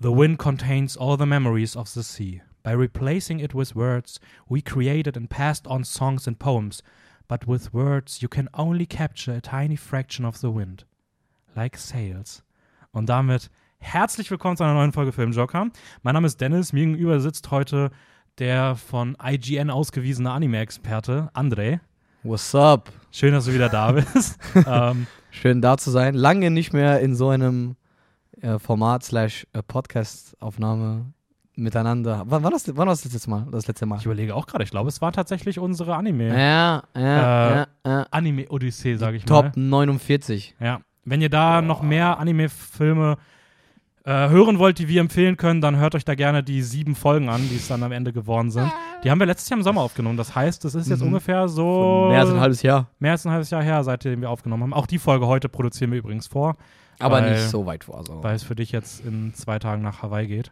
The 0.00 0.12
wind 0.12 0.38
contains 0.38 0.96
all 0.96 1.16
the 1.16 1.26
memories 1.26 1.74
of 1.74 1.92
the 1.92 2.04
sea. 2.04 2.40
By 2.62 2.70
replacing 2.70 3.40
it 3.40 3.52
with 3.52 3.74
words, 3.74 4.20
we 4.48 4.62
created 4.62 5.16
and 5.16 5.28
passed 5.28 5.66
on 5.66 5.82
songs 5.82 6.28
and 6.28 6.38
poems. 6.38 6.84
But 7.26 7.48
with 7.48 7.74
words, 7.74 8.22
you 8.22 8.28
can 8.28 8.48
only 8.54 8.86
capture 8.86 9.32
a 9.32 9.40
tiny 9.40 9.74
fraction 9.74 10.24
of 10.24 10.40
the 10.40 10.52
wind. 10.52 10.84
Like 11.56 11.76
sails. 11.76 12.44
Und 12.92 13.08
damit 13.08 13.50
herzlich 13.80 14.30
willkommen 14.30 14.56
zu 14.56 14.62
einer 14.62 14.74
neuen 14.74 14.92
Folge 14.92 15.10
Filmjoker. 15.10 15.70
Mein 16.04 16.14
Name 16.14 16.28
ist 16.28 16.40
Dennis. 16.40 16.72
Mir 16.72 16.86
gegenüber 16.86 17.18
sitzt 17.18 17.50
heute 17.50 17.90
der 18.38 18.76
von 18.76 19.16
IGN 19.20 19.68
ausgewiesene 19.68 20.30
Anime-Experte, 20.30 21.28
André. 21.34 21.80
What's 22.22 22.54
up? 22.54 22.92
Schön, 23.10 23.32
dass 23.32 23.46
du 23.46 23.52
wieder 23.52 23.68
da 23.68 23.90
bist. 23.90 24.38
ähm, 24.64 25.08
Schön 25.32 25.60
da 25.60 25.76
zu 25.76 25.90
sein. 25.90 26.14
Lange 26.14 26.52
nicht 26.52 26.72
mehr 26.72 27.00
in 27.00 27.16
so 27.16 27.30
einem 27.30 27.74
äh, 28.42 28.58
Format 28.58 29.04
slash 29.04 29.46
äh, 29.52 29.62
Podcast-Aufnahme 29.62 31.06
miteinander. 31.56 32.22
Wann 32.26 32.42
war 32.44 32.50
das, 32.50 32.68
wann 32.68 32.76
war 32.76 32.86
das 32.86 33.04
letzte 33.04 33.28
Mal? 33.30 33.46
Das 33.50 33.66
letzte 33.66 33.84
Mal? 33.86 33.98
ich 33.98 34.04
überlege 34.06 34.34
auch 34.34 34.46
gerade, 34.46 34.62
ich 34.64 34.70
glaube, 34.70 34.88
es 34.88 35.00
war 35.00 35.12
tatsächlich 35.12 35.58
unsere 35.58 35.96
Anime. 35.96 36.28
Ja, 36.28 36.82
ja, 36.96 37.62
Äh, 37.62 37.66
ja. 37.86 38.06
Anime-Odyssee, 38.10 38.94
sage 38.96 39.16
ich 39.16 39.24
Top 39.24 39.56
mal. 39.56 39.62
49. 39.62 40.54
Ja. 40.60 40.80
Wenn 41.04 41.20
ihr 41.20 41.30
da 41.30 41.60
noch 41.62 41.82
mehr 41.82 42.18
Anime-Filme 42.20 43.16
äh, 44.04 44.28
hören 44.28 44.58
wollt, 44.58 44.78
die 44.78 44.88
wir 44.88 45.00
empfehlen 45.00 45.36
können, 45.36 45.60
dann 45.60 45.76
hört 45.76 45.94
euch 45.94 46.04
da 46.04 46.14
gerne 46.14 46.42
die 46.44 46.62
sieben 46.62 46.94
Folgen 46.94 47.28
an, 47.28 47.40
die 47.50 47.56
es 47.56 47.66
dann 47.68 47.82
am 47.82 47.92
Ende 47.92 48.12
geworden 48.12 48.50
sind. 48.50 48.70
Die 49.02 49.10
haben 49.10 49.18
wir 49.18 49.26
letztes 49.26 49.48
Jahr 49.48 49.58
im 49.58 49.64
Sommer 49.64 49.80
aufgenommen. 49.80 50.16
Das 50.16 50.34
heißt, 50.34 50.64
es 50.64 50.74
ist 50.74 50.88
jetzt 50.88 51.00
Mhm. 51.00 51.08
ungefähr 51.08 51.48
so 51.48 52.06
Mehr 52.10 52.20
als 52.20 52.30
ein 52.30 52.40
halbes 52.40 52.62
Jahr. 52.62 52.88
mehr 53.00 53.12
als 53.12 53.26
ein 53.26 53.32
halbes 53.32 53.50
Jahr 53.50 53.62
her, 53.62 53.82
seitdem 53.84 54.20
wir 54.20 54.30
aufgenommen 54.30 54.62
haben. 54.62 54.72
Auch 54.74 54.86
die 54.86 54.98
Folge 54.98 55.26
heute 55.26 55.48
produzieren 55.48 55.90
wir 55.90 55.98
übrigens 55.98 56.26
vor, 56.28 56.56
Aber 56.98 57.16
Weil- 57.22 57.30
nicht 57.32 57.48
so 57.50 57.64
weit 57.66 57.84
vor. 57.84 58.04
So. 58.04 58.22
weil 58.22 58.34
es 58.34 58.42
für 58.42 58.54
dich 58.54 58.72
jetzt 58.72 59.04
in 59.04 59.32
zwei 59.34 59.58
Tagen 59.58 59.82
nach 59.82 60.02
Hawaii 60.02 60.26
geht. 60.26 60.50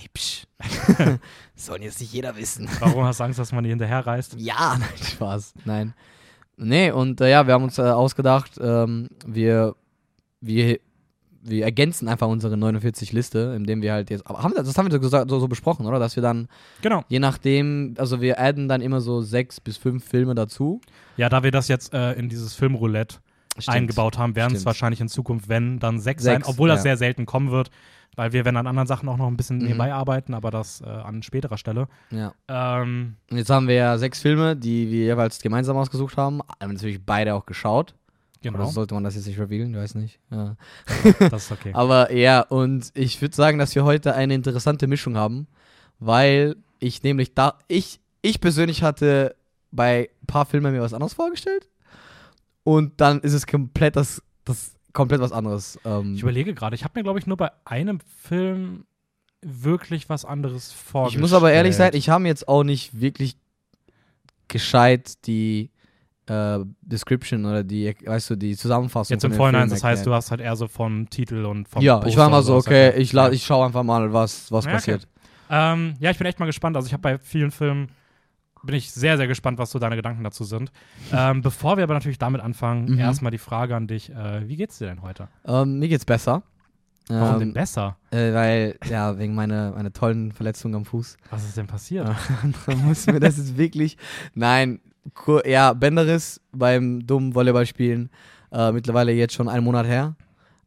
Ey, 0.00 0.08
psch. 0.14 0.44
Soll 1.54 1.82
jetzt 1.82 2.00
nicht 2.00 2.12
jeder 2.12 2.36
wissen. 2.36 2.68
Warum 2.80 3.04
hast 3.04 3.20
du 3.20 3.24
Angst, 3.24 3.38
dass 3.38 3.52
man 3.52 3.62
die 3.64 3.70
hinterher 3.70 4.06
reist? 4.06 4.34
Ja, 4.38 4.76
nein, 4.80 4.88
Spaß. 5.02 5.54
Nein. 5.64 5.94
Nee, 6.56 6.90
und 6.90 7.20
äh, 7.20 7.30
ja, 7.30 7.46
wir 7.46 7.54
haben 7.54 7.64
uns 7.64 7.78
äh, 7.78 7.82
ausgedacht, 7.82 8.52
ähm, 8.60 9.08
wir, 9.26 9.74
wir, 10.40 10.78
wir 11.42 11.64
ergänzen 11.64 12.08
einfach 12.08 12.28
unsere 12.28 12.54
49-Liste, 12.54 13.54
indem 13.56 13.82
wir 13.82 13.92
halt 13.92 14.10
jetzt. 14.10 14.26
Aber 14.26 14.42
haben 14.42 14.54
wir, 14.54 14.62
das 14.62 14.76
haben 14.78 14.86
wir 14.86 14.92
so, 14.92 15.00
gesagt- 15.00 15.28
so, 15.28 15.40
so 15.40 15.48
besprochen, 15.48 15.86
oder? 15.86 15.98
Dass 15.98 16.14
wir 16.16 16.22
dann, 16.22 16.48
Genau. 16.82 17.02
je 17.08 17.18
nachdem, 17.18 17.94
also 17.98 18.20
wir 18.20 18.38
adden 18.38 18.68
dann 18.68 18.80
immer 18.80 19.00
so 19.00 19.20
sechs 19.22 19.60
bis 19.60 19.76
fünf 19.76 20.04
Filme 20.04 20.34
dazu. 20.34 20.80
Ja, 21.16 21.28
da 21.28 21.42
wir 21.42 21.50
das 21.50 21.68
jetzt 21.68 21.92
äh, 21.92 22.12
in 22.12 22.28
dieses 22.28 22.54
Filmroulette 22.54 23.16
eingebaut 23.66 24.18
haben, 24.18 24.34
werden 24.34 24.52
es 24.52 24.60
Stimmt. 24.60 24.66
wahrscheinlich 24.66 25.00
in 25.00 25.08
Zukunft, 25.08 25.48
wenn, 25.48 25.78
dann 25.78 26.00
sechs, 26.00 26.22
Sechs, 26.22 26.44
sein, 26.46 26.50
obwohl 26.50 26.68
das 26.68 26.78
ja. 26.78 26.82
sehr 26.82 26.96
selten 26.96 27.26
kommen 27.26 27.50
wird, 27.50 27.70
weil 28.16 28.32
wir 28.32 28.44
werden 28.44 28.56
an 28.56 28.66
anderen 28.66 28.86
Sachen 28.86 29.08
auch 29.08 29.16
noch 29.16 29.26
ein 29.26 29.36
bisschen 29.36 29.58
Mhm. 29.58 29.64
nebenbei 29.64 29.92
arbeiten, 29.92 30.34
aber 30.34 30.50
das 30.50 30.80
äh, 30.80 30.86
an 30.86 31.22
späterer 31.22 31.56
Stelle. 31.58 31.88
Ja. 32.10 32.32
Ähm, 32.48 33.16
Und 33.30 33.38
jetzt 33.38 33.50
haben 33.50 33.68
wir 33.68 33.74
ja 33.74 33.98
sechs 33.98 34.20
Filme, 34.20 34.56
die 34.56 34.90
wir 34.90 35.04
jeweils 35.04 35.40
gemeinsam 35.40 35.76
ausgesucht 35.76 36.16
haben. 36.16 36.40
Haben 36.60 36.72
natürlich 36.74 37.04
beide 37.04 37.34
auch 37.34 37.46
geschaut. 37.46 37.94
Oder 38.44 38.50
genau, 38.52 38.66
sollte 38.70 38.94
man 38.94 39.04
das 39.04 39.14
jetzt 39.14 39.26
nicht 39.28 39.38
revealen? 39.38 39.70
Ich 39.72 39.76
weiß 39.76 39.94
nicht. 39.94 40.18
Ja. 40.30 40.56
das 41.30 41.44
ist 41.44 41.52
okay. 41.52 41.70
Aber 41.74 42.12
ja, 42.12 42.40
und 42.40 42.90
ich 42.94 43.20
würde 43.22 43.36
sagen, 43.36 43.58
dass 43.58 43.74
wir 43.76 43.84
heute 43.84 44.14
eine 44.14 44.34
interessante 44.34 44.88
Mischung 44.88 45.16
haben, 45.16 45.46
weil 46.00 46.56
ich 46.80 47.02
nämlich 47.04 47.34
da, 47.34 47.56
ich, 47.68 48.00
ich 48.20 48.40
persönlich 48.40 48.82
hatte 48.82 49.36
bei 49.70 50.10
ein 50.22 50.26
paar 50.26 50.44
Filmen 50.44 50.72
mir 50.72 50.82
was 50.82 50.92
anderes 50.92 51.14
vorgestellt 51.14 51.68
und 52.64 53.00
dann 53.00 53.20
ist 53.20 53.32
es 53.32 53.46
komplett 53.46 53.96
das, 53.96 54.22
das 54.44 54.74
komplett 54.92 55.20
was 55.20 55.32
anderes. 55.32 55.78
Ähm, 55.84 56.14
Ich 56.14 56.22
überlege 56.22 56.54
gerade, 56.54 56.74
ich 56.76 56.84
habe 56.84 56.98
mir, 56.98 57.02
glaube 57.02 57.18
ich, 57.18 57.26
nur 57.26 57.36
bei 57.36 57.50
einem 57.64 58.00
Film 58.00 58.84
wirklich 59.40 60.08
was 60.08 60.24
anderes 60.24 60.72
vorgestellt. 60.72 61.16
ich 61.16 61.20
muss 61.20 61.32
aber 61.32 61.52
ehrlich 61.52 61.74
sein, 61.74 61.90
ich 61.94 62.08
habe 62.08 62.26
jetzt 62.26 62.46
auch 62.46 62.62
nicht 62.62 63.00
wirklich 63.00 63.36
gescheit 64.48 65.26
die 65.26 65.70
äh, 66.26 66.58
Description 66.82 67.44
oder 67.44 67.64
die, 67.64 67.94
weißt 68.04 68.30
du, 68.30 68.36
die 68.36 68.56
Zusammenfassung. 68.56 69.14
Jetzt 69.14 69.24
im 69.24 69.32
Vorhinein, 69.32 69.68
das 69.68 69.82
heißt, 69.82 70.06
du 70.06 70.12
hast 70.14 70.30
halt 70.30 70.40
eher 70.40 70.54
so 70.56 70.68
vom 70.68 71.08
Titel 71.10 71.44
und 71.44 71.68
vom 71.68 71.82
Ja, 71.82 71.96
Poster 71.96 72.08
ich 72.08 72.16
war 72.16 72.28
mal 72.28 72.42
so, 72.42 72.56
okay, 72.56 72.92
ich, 72.96 73.12
la- 73.12 73.30
ich 73.32 73.44
schaue 73.44 73.66
einfach 73.66 73.82
mal, 73.82 74.12
was, 74.12 74.52
was 74.52 74.64
Ja, 74.64 74.70
okay. 74.70 74.76
passiert. 74.76 75.08
Ähm, 75.50 75.94
ja, 75.98 76.10
ich 76.10 76.18
bin 76.18 76.26
echt 76.26 76.38
mal 76.38 76.46
gespannt. 76.46 76.76
Also 76.76 76.86
ich 76.86 76.92
habe 76.92 77.02
bei 77.02 77.18
vielen 77.18 77.50
Filmen 77.50 77.88
bin 78.64 78.74
ich 78.76 78.90
sehr, 78.92 79.16
sehr 79.16 79.26
gespannt, 79.26 79.58
was 79.58 79.70
so 79.70 79.78
deine 79.78 79.96
Gedanken 79.96 80.22
dazu 80.24 80.44
sind. 80.44 80.70
ähm, 81.12 81.42
bevor 81.42 81.76
wir 81.76 81.84
aber 81.84 81.94
natürlich 81.94 82.18
damit 82.18 82.40
anfangen, 82.40 82.92
Mhm. 82.92 82.98
erstmal 82.98 83.30
die 83.32 83.38
Frage 83.38 83.74
an 83.76 83.86
dich. 83.86 84.10
Äh, 84.10 84.48
wie 84.48 84.56
geht's 84.56 84.78
dir 84.78 84.86
denn 84.86 85.02
heute? 85.02 85.28
Ähm, 85.44 85.78
mir 85.78 85.88
geht's 85.88 86.04
besser. 86.04 86.42
Warum 87.08 87.34
ähm, 87.34 87.38
denn 87.40 87.52
besser? 87.52 87.96
Äh, 88.12 88.32
weil, 88.32 88.78
ja, 88.88 89.18
wegen 89.18 89.34
meiner, 89.34 89.72
meiner 89.72 89.92
tollen 89.92 90.30
Verletzung 90.32 90.74
am 90.76 90.84
Fuß. 90.84 91.16
Was 91.30 91.44
ist 91.44 91.56
denn 91.56 91.66
passiert? 91.66 92.06
Da 92.66 92.74
muss 92.76 93.06
mir 93.06 93.18
das 93.20 93.38
ist 93.38 93.56
wirklich. 93.58 93.96
Nein, 94.34 94.80
ja, 95.44 95.72
Bänderriss 95.72 96.40
beim 96.52 97.04
dummen 97.04 97.34
Volleyballspielen. 97.34 98.08
Äh, 98.52 98.70
mittlerweile 98.72 99.12
jetzt 99.12 99.34
schon 99.34 99.48
einen 99.48 99.64
Monat 99.64 99.86
her. 99.86 100.14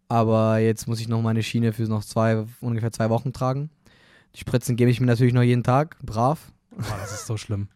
Aber 0.10 0.58
jetzt 0.60 0.88
muss 0.88 1.00
ich 1.00 1.08
noch 1.08 1.22
meine 1.22 1.42
Schiene 1.42 1.72
für 1.74 1.84
noch 1.84 2.04
zwei, 2.04 2.44
ungefähr 2.62 2.92
zwei 2.92 3.10
Wochen 3.10 3.32
tragen. 3.32 3.70
Die 4.36 4.40
Spritzen 4.40 4.76
gebe 4.76 4.92
ich 4.92 5.00
mir 5.00 5.08
natürlich 5.08 5.34
noch 5.34 5.42
jeden 5.42 5.64
Tag, 5.64 5.98
brav. 6.04 6.52
Boah, 6.78 6.98
das 7.00 7.14
ist 7.14 7.28
so 7.28 7.38
schlimm. 7.38 7.70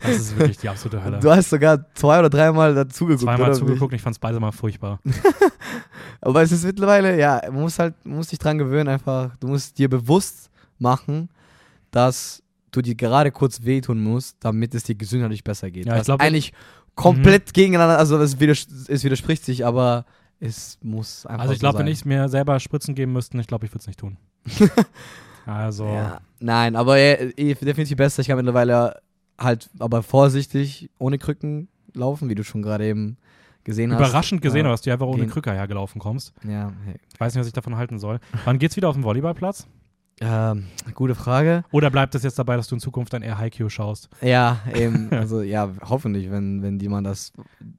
Das 0.00 0.16
ist 0.16 0.36
wirklich 0.36 0.58
die 0.58 0.68
absolute 0.68 1.02
Hölle. 1.02 1.20
Du 1.20 1.30
hast 1.30 1.48
sogar 1.50 1.86
zwei 1.94 2.18
oder 2.18 2.28
dreimal 2.28 2.74
dazugeguckt. 2.74 3.22
Zweimal 3.22 3.54
zugeguckt, 3.54 3.94
ich 3.94 4.02
fand's 4.02 4.18
beide 4.18 4.38
mal 4.40 4.52
furchtbar. 4.52 5.00
Aber 6.20 6.42
es 6.42 6.52
ist 6.52 6.64
mittlerweile, 6.64 7.18
ja, 7.18 7.40
man 7.46 7.60
muss 7.62 7.78
halt, 7.78 7.94
man 8.04 8.16
muss 8.16 8.28
dich 8.28 8.38
dran 8.38 8.58
gewöhnen 8.58 8.88
einfach. 8.88 9.36
Du 9.36 9.46
musst 9.48 9.78
dir 9.78 9.88
bewusst 9.88 10.50
machen, 10.78 11.28
dass 11.90 12.42
du 12.72 12.82
dir 12.82 12.94
gerade 12.94 13.30
kurz 13.30 13.62
wehtun 13.64 14.02
musst, 14.02 14.36
damit 14.40 14.74
es 14.74 14.82
dir 14.82 14.94
gesundheitlich 14.94 15.44
besser 15.44 15.70
geht. 15.70 15.86
Ja, 15.86 15.94
ich 15.94 16.00
Was 16.00 16.06
glaub, 16.06 16.20
Mhm. 16.20 16.26
eigentlich 16.26 16.52
komplett 16.94 17.54
gegeneinander, 17.54 17.98
also 17.98 18.18
es, 18.18 18.40
widers 18.40 18.66
es 18.88 19.04
widerspricht 19.04 19.44
sich, 19.44 19.64
aber 19.64 20.04
es 20.40 20.78
muss 20.82 21.24
einfach 21.24 21.42
Also 21.42 21.52
ich 21.54 21.58
so 21.60 21.62
glaube, 21.62 21.78
sein. 21.78 21.86
wenn 21.86 21.92
ich 21.92 22.00
es 22.00 22.04
mir 22.04 22.28
selber 22.28 22.58
Spritzen 22.60 22.94
geben 22.94 23.12
müsste, 23.12 23.38
ich 23.38 23.46
glaube, 23.46 23.64
ich 23.66 23.72
würde 23.72 23.80
es 23.80 23.86
nicht 23.86 24.00
tun. 24.00 24.18
also, 25.54 25.86
Ja, 25.86 26.20
nein, 26.40 26.76
aber 26.76 26.98
äh, 26.98 27.32
definitiv 27.54 27.96
besser. 27.96 28.20
Ich 28.20 28.28
kann 28.28 28.36
mittlerweile 28.36 29.00
halt, 29.38 29.70
aber 29.78 30.02
vorsichtig, 30.02 30.90
ohne 30.98 31.18
Krücken 31.18 31.68
laufen, 31.94 32.28
wie 32.28 32.34
du 32.34 32.44
schon 32.44 32.62
gerade 32.62 32.86
eben 32.86 33.16
gesehen 33.64 33.92
hast. 33.92 33.98
überraschend 34.00 34.42
gesehen, 34.42 34.64
Ja. 34.66 34.70
dass 34.72 34.82
du 34.82 34.90
einfach 34.92 35.06
ohne 35.06 35.20
Gehen. 35.22 35.30
Krücker 35.30 35.52
hergelaufen 35.52 36.00
kommst. 36.00 36.32
Ja, 36.44 36.72
hey. 36.84 36.96
Ich 37.12 37.20
weiß 37.20 37.34
nicht, 37.34 37.40
was 37.40 37.46
ich 37.48 37.52
davon 37.52 37.76
halten 37.76 37.98
soll. 37.98 38.18
Wann 38.44 38.58
geht's 38.58 38.76
wieder 38.76 38.88
auf 38.88 38.94
den 38.94 39.04
Volleyballplatz? 39.04 39.66
ähm, 40.20 40.66
gute 40.94 41.14
Frage. 41.14 41.62
Oder 41.70 41.90
bleibt 41.90 42.12
es 42.16 42.24
jetzt 42.24 42.40
dabei, 42.40 42.56
dass 42.56 42.66
du 42.66 42.74
in 42.74 42.80
Zukunft 42.80 43.14
ein 43.14 43.22
eher 43.22 43.38
Haikyuu 43.38 43.68
schaust? 43.68 44.08
Ja, 44.20 44.58
eben, 44.74 45.08
also 45.12 45.42
ja, 45.42 45.70
hoffentlich, 45.88 46.28
wenn, 46.30 46.60
wenn 46.60 46.80
die 46.80 46.88
man 46.88 47.04
das 47.04 47.32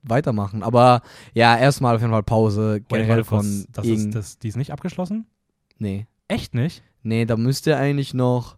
weitermachen. 0.04 0.64
Aber 0.64 1.02
ja, 1.34 1.58
erstmal 1.58 1.96
auf 1.96 2.02
jeden 2.02 2.14
Fall 2.14 2.24
Pause, 2.24 2.82
generell 2.88 3.26
von 3.26 3.66
das 3.74 3.86
ist, 3.86 4.16
das, 4.16 4.40
die 4.40 4.48
ist 4.48 4.56
nicht 4.56 4.72
abgeschlossen? 4.72 5.26
Nee. 5.80 6.08
Echt 6.30 6.54
nicht? 6.54 6.82
Nee, 7.04 7.26
da 7.26 7.38
müsste 7.38 7.78
eigentlich 7.78 8.14
noch, 8.14 8.58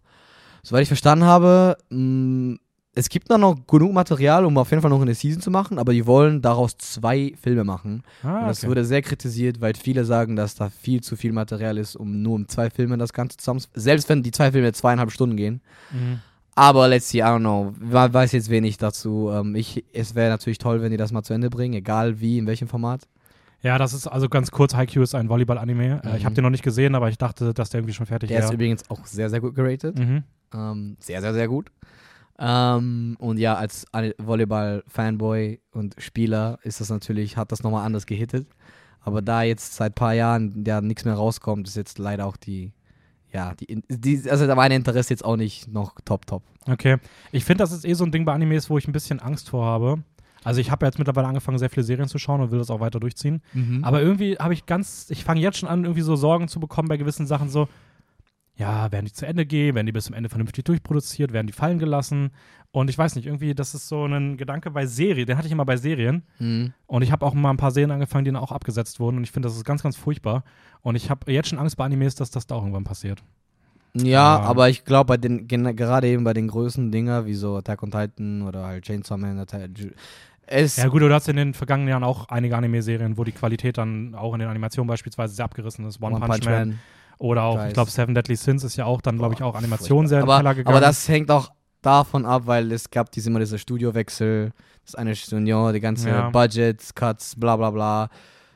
soweit 0.62 0.82
ich 0.82 0.88
verstanden 0.88 1.24
habe, 1.24 1.76
mh, 1.90 2.56
es 2.94 3.08
gibt 3.08 3.30
noch, 3.30 3.38
noch 3.38 3.56
genug 3.66 3.92
Material, 3.94 4.44
um 4.44 4.58
auf 4.58 4.68
jeden 4.70 4.82
Fall 4.82 4.90
noch 4.90 5.00
eine 5.00 5.14
Season 5.14 5.40
zu 5.40 5.50
machen, 5.50 5.78
aber 5.78 5.94
die 5.94 6.06
wollen 6.06 6.42
daraus 6.42 6.76
zwei 6.76 7.32
Filme 7.40 7.64
machen. 7.64 8.02
Ah, 8.22 8.40
Und 8.40 8.48
das 8.48 8.66
wurde 8.66 8.84
sehr 8.84 9.00
kritisiert, 9.00 9.62
weil 9.62 9.72
viele 9.74 10.04
sagen, 10.04 10.36
dass 10.36 10.56
da 10.56 10.68
viel 10.68 11.00
zu 11.02 11.16
viel 11.16 11.32
Material 11.32 11.78
ist, 11.78 11.96
um 11.96 12.20
nur 12.20 12.34
um 12.34 12.48
zwei 12.48 12.68
Filme 12.68 12.98
das 12.98 13.14
Ganze 13.14 13.38
zusammen. 13.38 13.62
Selbst 13.72 14.10
wenn 14.10 14.22
die 14.22 14.30
zwei 14.30 14.52
Filme 14.52 14.72
zweieinhalb 14.72 15.10
Stunden 15.10 15.36
gehen. 15.36 15.62
Mhm. 15.90 16.20
Aber 16.54 16.86
let's 16.86 17.08
see, 17.08 17.20
I 17.20 17.22
don't 17.22 17.38
know. 17.38 17.72
We- 17.80 18.12
Weiß 18.12 18.32
jetzt 18.32 18.50
wenig 18.50 18.76
dazu. 18.76 19.30
Ähm, 19.32 19.54
ich, 19.54 19.86
es 19.94 20.14
wäre 20.14 20.28
natürlich 20.28 20.58
toll, 20.58 20.82
wenn 20.82 20.90
die 20.90 20.98
das 20.98 21.10
mal 21.12 21.22
zu 21.22 21.32
Ende 21.32 21.48
bringen, 21.48 21.72
egal 21.72 22.20
wie, 22.20 22.36
in 22.36 22.46
welchem 22.46 22.68
Format. 22.68 23.08
Ja, 23.62 23.78
das 23.78 23.92
ist 23.92 24.06
also 24.08 24.28
ganz 24.28 24.50
kurz, 24.50 24.74
Haikyuu 24.74 25.02
ist 25.04 25.14
ein 25.14 25.28
Volleyball-Anime. 25.28 26.02
Äh, 26.04 26.16
ich 26.16 26.22
Mhm. 26.22 26.24
habe 26.26 26.34
den 26.34 26.42
noch 26.44 26.50
nicht 26.50 26.64
gesehen, 26.64 26.94
aber 26.94 27.08
ich 27.08 27.18
dachte, 27.18 27.54
dass 27.54 27.70
der 27.70 27.78
irgendwie 27.80 27.94
schon 27.94 28.06
fertig 28.06 28.28
Der 28.28 28.38
ist 28.40 28.44
wäre. 28.46 28.54
übrigens 28.54 28.90
auch 28.90 29.04
sehr, 29.06 29.30
sehr 29.30 29.40
gut 29.40 29.54
geratet. 29.54 29.98
Mhm. 29.98 30.24
Ähm, 30.52 30.96
sehr, 30.98 31.20
sehr, 31.20 31.32
sehr 31.32 31.48
gut. 31.48 31.70
Ähm, 32.38 33.16
und 33.20 33.38
ja, 33.38 33.54
als 33.54 33.86
Volleyball-Fanboy 34.18 35.60
und 35.72 35.94
Spieler 35.98 36.58
ist 36.62 36.80
das 36.80 36.90
natürlich, 36.90 37.36
hat 37.36 37.52
das 37.52 37.62
nochmal 37.62 37.84
anders 37.86 38.06
gehittet. 38.06 38.46
Aber 39.00 39.22
da 39.22 39.42
jetzt 39.42 39.74
seit 39.74 39.92
ein 39.92 39.94
paar 39.94 40.14
Jahren 40.14 40.64
ja 40.66 40.80
nichts 40.80 41.04
mehr 41.04 41.14
rauskommt, 41.14 41.66
ist 41.68 41.76
jetzt 41.76 41.98
leider 41.98 42.26
auch 42.26 42.36
die, 42.36 42.72
ja, 43.32 43.54
die, 43.54 43.82
die 43.88 44.30
also 44.30 44.46
da 44.46 44.54
mein 44.54 44.72
Interesse 44.72 45.10
jetzt 45.12 45.24
auch 45.24 45.36
nicht 45.36 45.68
noch 45.68 45.94
top, 46.04 46.26
top. 46.26 46.42
Okay. 46.68 46.98
Ich 47.32 47.44
finde, 47.44 47.62
das 47.64 47.72
ist 47.72 47.84
eh 47.84 47.94
so 47.94 48.04
ein 48.04 48.12
Ding 48.12 48.24
bei 48.24 48.32
Animes, 48.32 48.70
wo 48.70 48.78
ich 48.78 48.86
ein 48.86 48.92
bisschen 48.92 49.18
Angst 49.20 49.50
vor 49.50 49.64
habe. 49.64 50.02
Also 50.44 50.60
ich 50.60 50.70
habe 50.70 50.84
ja 50.84 50.88
jetzt 50.88 50.98
mittlerweile 50.98 51.28
angefangen, 51.28 51.58
sehr 51.58 51.70
viele 51.70 51.84
Serien 51.84 52.08
zu 52.08 52.18
schauen 52.18 52.40
und 52.40 52.50
will 52.50 52.58
das 52.58 52.70
auch 52.70 52.80
weiter 52.80 52.98
durchziehen. 53.00 53.42
Mhm. 53.52 53.84
Aber 53.84 54.02
irgendwie 54.02 54.36
habe 54.36 54.54
ich 54.54 54.66
ganz, 54.66 55.06
ich 55.10 55.24
fange 55.24 55.40
jetzt 55.40 55.58
schon 55.58 55.68
an, 55.68 55.84
irgendwie 55.84 56.02
so 56.02 56.16
Sorgen 56.16 56.48
zu 56.48 56.58
bekommen 56.60 56.88
bei 56.88 56.96
gewissen 56.96 57.26
Sachen 57.26 57.48
so, 57.48 57.68
ja, 58.56 58.92
werden 58.92 59.06
die 59.06 59.12
zu 59.12 59.26
Ende 59.26 59.46
gehen, 59.46 59.74
werden 59.74 59.86
die 59.86 59.92
bis 59.92 60.04
zum 60.04 60.14
Ende 60.14 60.28
vernünftig 60.28 60.64
durchproduziert, 60.64 61.32
werden 61.32 61.46
die 61.46 61.52
fallen 61.52 61.78
gelassen. 61.78 62.30
Und 62.70 62.90
ich 62.90 62.98
weiß 62.98 63.16
nicht, 63.16 63.26
irgendwie, 63.26 63.54
das 63.54 63.74
ist 63.74 63.88
so 63.88 64.04
ein 64.04 64.36
Gedanke 64.36 64.70
bei 64.70 64.86
Serien, 64.86 65.26
den 65.26 65.36
hatte 65.36 65.46
ich 65.46 65.52
immer 65.52 65.64
bei 65.64 65.76
Serien. 65.76 66.22
Mhm. 66.38 66.72
Und 66.86 67.02
ich 67.02 67.12
habe 67.12 67.24
auch 67.24 67.34
mal 67.34 67.50
ein 67.50 67.56
paar 67.56 67.70
Serien 67.70 67.90
angefangen, 67.90 68.24
die 68.24 68.30
dann 68.30 68.42
auch 68.42 68.52
abgesetzt 68.52 69.00
wurden. 69.00 69.18
Und 69.18 69.24
ich 69.24 69.30
finde, 69.30 69.48
das 69.48 69.56
ist 69.56 69.64
ganz, 69.64 69.82
ganz 69.82 69.96
furchtbar. 69.96 70.44
Und 70.82 70.96
ich 70.96 71.08
habe 71.10 71.30
jetzt 71.32 71.48
schon 71.48 71.58
Angst 71.58 71.76
bei 71.76 71.84
Animes, 71.84 72.14
dass 72.14 72.30
das 72.30 72.46
da 72.46 72.54
auch 72.56 72.62
irgendwann 72.62 72.84
passiert. 72.84 73.22
Ja, 73.94 74.04
Ja. 74.04 74.40
aber 74.40 74.70
ich 74.70 74.84
glaube, 74.84 75.08
bei 75.08 75.16
den 75.18 75.48
gerade 75.48 76.08
eben 76.08 76.24
bei 76.24 76.32
den 76.32 76.48
größten 76.48 76.90
Dinger, 76.90 77.26
wie 77.26 77.34
so 77.34 77.56
Attack 77.56 77.82
on 77.82 77.90
Titan 77.90 78.42
oder 78.42 78.64
halt 78.64 78.84
Chainsaw 78.84 79.18
Man, 79.18 79.36
es 80.52 80.76
Ja, 80.76 80.88
gut, 80.88 81.02
du 81.02 81.12
hast 81.12 81.28
in 81.28 81.36
den 81.36 81.54
vergangenen 81.54 81.88
Jahren 81.88 82.04
auch 82.04 82.28
einige 82.28 82.56
Anime-Serien, 82.56 83.16
wo 83.16 83.24
die 83.24 83.32
Qualität 83.32 83.78
dann 83.78 84.14
auch 84.14 84.34
in 84.34 84.40
den 84.40 84.48
Animationen 84.48 84.88
beispielsweise 84.88 85.34
sehr 85.34 85.44
abgerissen 85.44 85.86
ist. 85.86 86.00
One, 86.02 86.20
Punch, 86.20 86.44
Man. 86.44 86.78
Oder 87.18 87.44
auch, 87.44 87.56
weiß. 87.56 87.68
ich 87.68 87.74
glaube, 87.74 87.90
Seven 87.90 88.14
Deadly 88.14 88.36
Sins 88.36 88.64
ist 88.64 88.76
ja 88.76 88.84
auch 88.84 89.00
dann, 89.00 89.16
glaube 89.18 89.34
ich, 89.34 89.42
auch 89.42 89.54
Animation 89.54 90.08
sehr 90.08 90.20
in 90.20 90.26
den 90.26 90.30
aber, 90.30 90.38
Keller 90.42 90.54
gegangen. 90.54 90.76
aber 90.76 90.84
das 90.84 91.08
hängt 91.08 91.30
auch 91.30 91.50
davon 91.80 92.26
ab, 92.26 92.42
weil 92.46 92.72
es 92.72 92.90
gab 92.90 93.10
diese, 93.12 93.30
immer 93.30 93.38
diese 93.40 93.58
Studiowechsel, 93.58 94.52
das 94.84 94.94
eine 94.94 95.14
Studio, 95.14 95.72
die 95.72 95.80
ganze 95.80 96.08
Ja. 96.08 96.30
Budgets, 96.30 96.94
Cuts, 96.94 97.36
bla 97.36 97.56
bla 97.56 97.70
bla. 97.70 98.08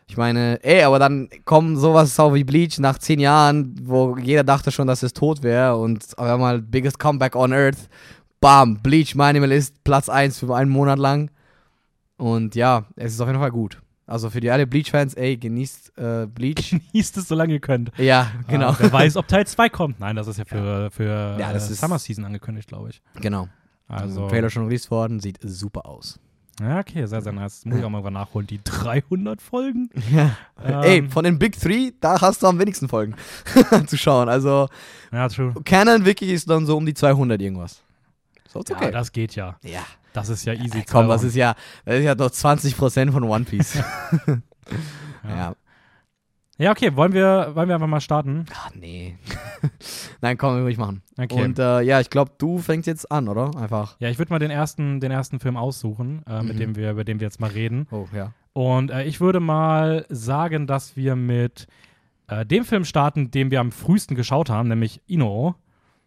Ich 0.08 0.16
meine, 0.16 0.62
ey, 0.62 0.82
aber 0.82 0.98
dann 1.00 1.28
kommen 1.44 1.76
sowas 1.76 2.18
auch 2.20 2.32
wie 2.34 2.44
Bleach 2.44 2.78
nach 2.78 2.98
zehn 2.98 3.18
Jahren, 3.18 3.74
wo 3.82 4.16
jeder 4.16 4.44
dachte 4.44 4.70
schon, 4.70 4.86
dass 4.86 5.02
es 5.02 5.12
tot 5.12 5.42
wäre 5.42 5.76
und 5.76 6.16
auf 6.16 6.28
einmal 6.28 6.62
biggest 6.62 6.98
comeback 6.98 7.34
on 7.34 7.52
earth. 7.52 7.88
Bam, 8.40 8.80
Bleach, 8.82 9.14
My 9.16 9.24
Animalist, 9.24 9.82
Platz 9.82 10.08
1 10.08 10.38
für 10.38 10.54
einen 10.54 10.70
Monat 10.70 10.98
lang. 10.98 11.30
Und 12.16 12.54
ja, 12.54 12.84
es 12.96 13.12
ist 13.14 13.20
auf 13.20 13.28
jeden 13.28 13.40
Fall 13.40 13.50
gut. 13.50 13.80
Also 14.06 14.30
für 14.30 14.40
die 14.40 14.50
alle 14.50 14.66
Bleach-Fans, 14.66 15.14
ey, 15.14 15.36
genießt 15.36 15.98
äh, 15.98 16.26
Bleach. 16.26 16.70
Genießt 16.92 17.16
es, 17.16 17.26
solange 17.28 17.54
ihr 17.54 17.60
könnt. 17.60 17.90
ja, 17.98 18.30
genau. 18.46 18.68
Ah, 18.70 18.76
wer 18.78 18.92
weiß, 18.92 19.16
ob 19.16 19.26
Teil 19.28 19.46
2 19.46 19.68
kommt. 19.68 19.98
Nein, 20.00 20.14
das 20.16 20.28
ist 20.28 20.38
ja 20.38 20.44
für, 20.44 20.90
für 20.92 21.36
Ja, 21.40 21.52
das 21.52 21.68
äh, 21.68 21.72
ist- 21.72 21.80
Summer 21.80 21.98
Season 21.98 22.24
angekündigt, 22.24 22.68
glaube 22.68 22.90
ich. 22.90 23.02
genau. 23.20 23.48
Also, 23.88 24.28
Trailer 24.28 24.50
schon 24.50 24.64
released 24.64 24.90
worden, 24.90 25.20
sieht 25.20 25.38
super 25.42 25.86
aus. 25.86 26.18
ja, 26.60 26.80
okay, 26.80 27.06
sehr, 27.06 27.20
sehr 27.20 27.32
nice. 27.32 27.64
Muss 27.64 27.78
ich 27.78 27.84
auch 27.84 27.88
mal 27.90 27.98
irgendwann 27.98 28.14
nachholen. 28.14 28.46
Die 28.46 28.60
300 28.64 29.40
Folgen. 29.42 29.90
Ja. 30.12 30.36
Ähm, 30.64 30.82
Ey, 30.82 31.08
von 31.08 31.22
den 31.24 31.38
Big 31.38 31.56
Three, 31.60 31.92
da 32.00 32.20
hast 32.20 32.42
du 32.42 32.46
am 32.48 32.58
wenigsten 32.58 32.88
Folgen 32.88 33.14
zu 33.86 33.96
schauen. 33.96 34.28
Also, 34.28 34.68
Ja, 35.12 35.28
true. 35.28 35.52
Canon 35.64 36.04
wirklich 36.04 36.30
ist 36.30 36.48
dann 36.50 36.64
so 36.66 36.76
um 36.76 36.86
die 36.86 36.94
200 36.94 37.40
irgendwas. 37.40 37.82
So, 38.48 38.60
ist 38.60 38.70
Ja, 38.70 38.76
okay. 38.76 38.90
das 38.90 39.12
geht 39.12 39.34
ja. 39.36 39.56
Ja, 39.64 39.84
Das 40.16 40.28
ist 40.30 40.44
ja 40.46 40.54
easy. 40.54 40.78
Ey, 40.78 40.84
komm, 40.90 41.08
das 41.08 41.22
ist 41.22 41.36
ja, 41.36 41.54
das 41.84 41.96
ist 41.98 42.04
ja 42.04 42.14
noch 42.14 42.30
20% 42.30 43.12
von 43.12 43.22
One 43.24 43.44
Piece. 43.44 43.78
Ja. 45.22 45.36
ja. 45.36 45.56
ja, 46.58 46.70
okay, 46.70 46.94
wollen 46.96 47.12
wir, 47.12 47.52
wollen 47.54 47.68
wir 47.68 47.74
einfach 47.76 47.86
mal 47.88 48.00
starten? 48.00 48.46
Ach, 48.54 48.70
nee. 48.74 49.16
Nein, 50.20 50.38
komm, 50.38 50.64
will 50.64 50.70
ich 50.72 50.78
machen. 50.78 51.02
Okay. 51.18 51.42
Und 51.42 51.58
äh, 51.58 51.80
ja, 51.82 52.00
ich 52.00 52.10
glaube, 52.10 52.32
du 52.38 52.58
fängst 52.58 52.86
jetzt 52.86 53.10
an, 53.12 53.28
oder? 53.28 53.56
Einfach. 53.56 53.96
ja, 54.00 54.08
ich 54.08 54.18
würde 54.18 54.32
mal 54.32 54.38
den 54.38 54.50
ersten, 54.50 55.00
den 55.00 55.10
ersten 55.12 55.38
Film 55.40 55.56
aussuchen, 55.56 56.22
äh, 56.28 56.42
mit 56.42 56.54
Mhm. 56.54 56.58
dem 56.60 56.76
wir, 56.76 56.90
über 56.92 57.04
den 57.04 57.20
wir 57.20 57.26
jetzt 57.26 57.40
mal 57.40 57.50
reden. 57.50 57.86
Oh, 57.90 58.06
ja. 58.14 58.32
Und 58.54 58.90
äh, 58.90 59.04
ich 59.04 59.20
würde 59.20 59.40
mal 59.40 60.06
sagen, 60.08 60.66
dass 60.66 60.96
wir 60.96 61.14
mit 61.16 61.66
äh, 62.28 62.44
dem 62.46 62.64
Film 62.64 62.84
starten, 62.84 63.30
den 63.30 63.50
wir 63.50 63.60
am 63.60 63.70
frühesten 63.70 64.14
geschaut 64.16 64.48
haben, 64.50 64.68
nämlich 64.68 65.00
Ino 65.06 65.54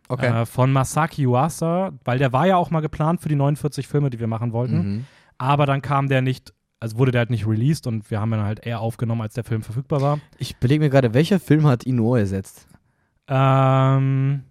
Okay. 0.10 0.42
äh, 0.42 0.46
von 0.46 0.72
Masaki 0.74 1.22
Yuasa, 1.24 1.92
weil 2.04 2.18
der 2.18 2.34
war 2.34 2.46
ja 2.48 2.58
auch 2.58 2.72
mal 2.72 2.82
geplant 2.82 3.22
für 3.22 3.30
die 3.30 3.36
49 3.36 3.88
Filme, 3.88 4.10
die 4.10 4.20
wir 4.20 4.28
machen 4.28 4.52
wollten. 4.54 4.76
Mhm. 4.78 5.06
Aber 5.38 5.66
dann 5.66 5.82
kam 5.82 6.10
der 6.10 6.22
nicht, 6.22 6.54
also 6.80 6.98
wurde 6.98 7.12
der 7.12 7.20
halt 7.20 7.30
nicht 7.30 7.48
released 7.48 7.88
und 7.88 8.10
wir 8.12 8.20
haben 8.20 8.34
ihn 8.34 8.42
halt 8.44 8.66
eher 8.66 8.80
aufgenommen, 8.82 9.22
als 9.22 9.36
der 9.36 9.44
Film 9.44 9.62
verfügbar 9.62 10.02
war. 10.02 10.20
Ich 10.38 10.58
belege 10.58 10.84
mir 10.84 10.90
gerade, 10.90 11.14
welcher 11.14 11.40
Film 11.40 11.66
hat 11.68 11.86
Ino 11.86 12.16
ersetzt? 12.16 12.68
Ähm, 13.28 14.44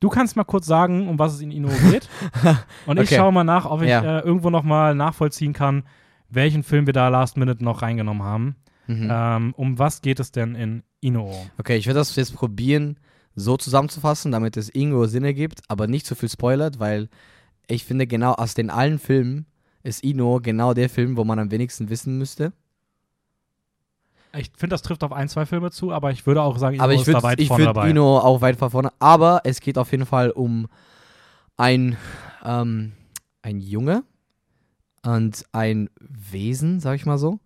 du 0.00 0.08
kannst 0.08 0.36
mal 0.36 0.44
kurz 0.44 0.66
sagen, 0.66 1.08
um 1.08 1.18
was 1.18 1.34
es 1.34 1.40
in 1.40 1.50
Ino 1.52 1.68
geht. 1.90 2.08
und 2.86 2.98
ich 2.98 3.06
Okay. 3.08 3.16
schaue 3.16 3.32
mal 3.32 3.44
nach, 3.44 3.66
ob 3.66 3.82
ich 3.82 3.88
Ja. 3.88 4.18
äh, 4.18 4.20
irgendwo 4.20 4.50
noch 4.50 4.64
mal 4.64 4.94
nachvollziehen 4.94 5.52
kann, 5.52 5.84
welchen 6.28 6.62
Film 6.62 6.86
wir 6.86 6.92
da 6.92 7.08
Last 7.08 7.36
Minute 7.36 7.62
noch 7.64 7.82
reingenommen 7.82 8.22
haben. 8.22 8.56
Mhm. 8.86 9.08
Ähm, 9.10 9.54
um 9.56 9.78
was 9.78 10.02
geht 10.02 10.18
es 10.20 10.32
denn 10.32 10.54
in 10.56 10.82
Ino? 11.00 11.32
Okay, 11.58 11.76
ich 11.76 11.86
werde 11.86 12.00
das 12.00 12.16
jetzt 12.16 12.34
probieren, 12.34 12.98
so 13.40 13.56
zusammenzufassen, 13.56 14.32
damit 14.32 14.56
es 14.56 14.68
irgendwo 14.74 15.06
Sinn 15.06 15.24
ergibt, 15.24 15.62
aber 15.68 15.86
nicht 15.86 16.06
zu 16.06 16.14
viel 16.14 16.28
spoilert, 16.28 16.78
weil 16.78 17.08
ich 17.66 17.84
finde, 17.84 18.06
genau 18.06 18.32
aus 18.32 18.54
den 18.54 18.70
allen 18.70 18.98
Filmen 18.98 19.46
ist 19.82 20.04
Ino 20.04 20.40
genau 20.40 20.74
der 20.74 20.90
Film, 20.90 21.16
wo 21.16 21.24
man 21.24 21.38
am 21.38 21.50
wenigsten 21.50 21.88
wissen 21.88 22.18
müsste. 22.18 22.52
Ich 24.36 24.50
finde, 24.56 24.74
das 24.74 24.82
trifft 24.82 25.02
auf 25.02 25.12
ein, 25.12 25.28
zwei 25.28 25.46
Filme 25.46 25.70
zu, 25.70 25.92
aber 25.92 26.12
ich 26.12 26.26
würde 26.26 26.42
auch 26.42 26.56
sagen, 26.58 26.76
Ino 26.76 26.84
aber 26.84 26.94
ich 26.94 27.00
ist 27.00 27.08
da 27.08 27.14
würde 27.14 27.22
weit 27.22 27.40
ich 27.40 27.48
vorne 27.48 27.64
dabei. 27.64 27.90
Ino 27.90 28.18
auch 28.18 28.40
weit 28.40 28.56
vorne. 28.56 28.92
Aber 28.98 29.40
es 29.44 29.60
geht 29.60 29.78
auf 29.78 29.90
jeden 29.90 30.06
Fall 30.06 30.30
um 30.30 30.68
ein, 31.56 31.96
ähm, 32.44 32.92
ein 33.42 33.60
Junge 33.60 34.04
und 35.02 35.44
ein 35.52 35.90
Wesen, 35.98 36.80
sag 36.80 36.96
ich 36.96 37.06
mal 37.06 37.18
so. 37.18 37.40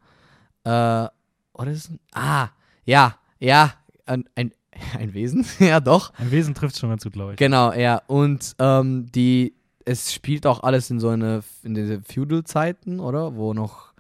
Äh, 0.65 1.09
oder 1.55 1.71
ist 1.71 1.85
es 1.85 1.91
ein, 1.91 2.01
Ah, 2.13 2.49
ja, 2.85 3.17
ja, 3.39 3.73
ein, 4.07 4.25
ein, 4.35 4.53
ein 4.99 5.15
Wesen, 5.15 5.45
ja 5.59 5.81
doch. 5.81 6.13
Ein 6.19 6.31
Wesen 6.31 6.55
trifft 6.55 6.79
schon 6.79 6.91
ganz 6.91 7.05
gut, 7.05 7.13
glaube 7.13 7.33
ich. 7.33 7.39
Genau, 7.39 7.73
ja. 7.73 8.03
Und 8.07 8.55
ähm, 8.59 9.07
die, 9.15 9.55
es 9.85 10.13
spielt 10.13 10.47
auch 10.47 10.63
alles 10.63 10.91
in 10.91 11.01
so 11.01 11.09
eine, 11.09 11.43
in 11.63 11.75
diese 11.75 12.01
Feudal-Zeiten, 12.03 13.01
oder? 13.01 13.37
Wo 13.37 13.55
noch 13.55 13.93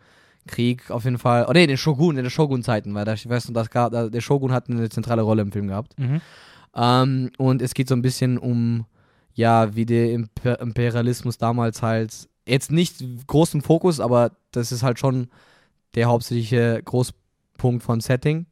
Krieg 0.46 0.90
auf 0.90 1.04
jeden 1.04 1.18
Fall, 1.18 1.46
oh 1.48 1.52
in 1.52 1.68
den 1.68 1.76
Shogun, 1.76 2.16
in 2.16 2.24
den 2.24 2.30
Shogun-Zeiten, 2.30 2.94
weil 2.94 3.04
da, 3.04 3.14
ich 3.14 3.28
weiß 3.28 3.48
noch, 3.48 3.54
das 3.54 3.70
gab, 3.70 3.92
da, 3.92 4.08
der 4.08 4.20
Shogun 4.20 4.52
hat 4.52 4.68
eine 4.68 4.88
zentrale 4.88 5.22
Rolle 5.22 5.42
im 5.42 5.52
Film 5.52 5.68
gehabt. 5.68 5.98
Mhm. 5.98 6.20
Ähm, 6.74 7.30
und 7.38 7.62
es 7.62 7.74
geht 7.74 7.88
so 7.88 7.94
ein 7.94 8.02
bisschen 8.02 8.38
um, 8.38 8.84
ja, 9.34 9.74
wie 9.74 9.86
der 9.86 10.12
Imper 10.12 10.60
Imperialismus 10.60 11.38
damals 11.38 11.82
halt, 11.82 12.28
jetzt 12.46 12.70
nicht 12.70 13.02
groß 13.26 13.54
im 13.54 13.62
Fokus, 13.62 14.00
aber 14.00 14.32
das 14.50 14.70
ist 14.70 14.82
halt 14.82 14.98
schon 14.98 15.28
der 15.94 16.06
hauptsächliche 16.06 16.82
Großpunkt 16.84 17.82
vom 17.82 18.00
Setting. 18.00 18.46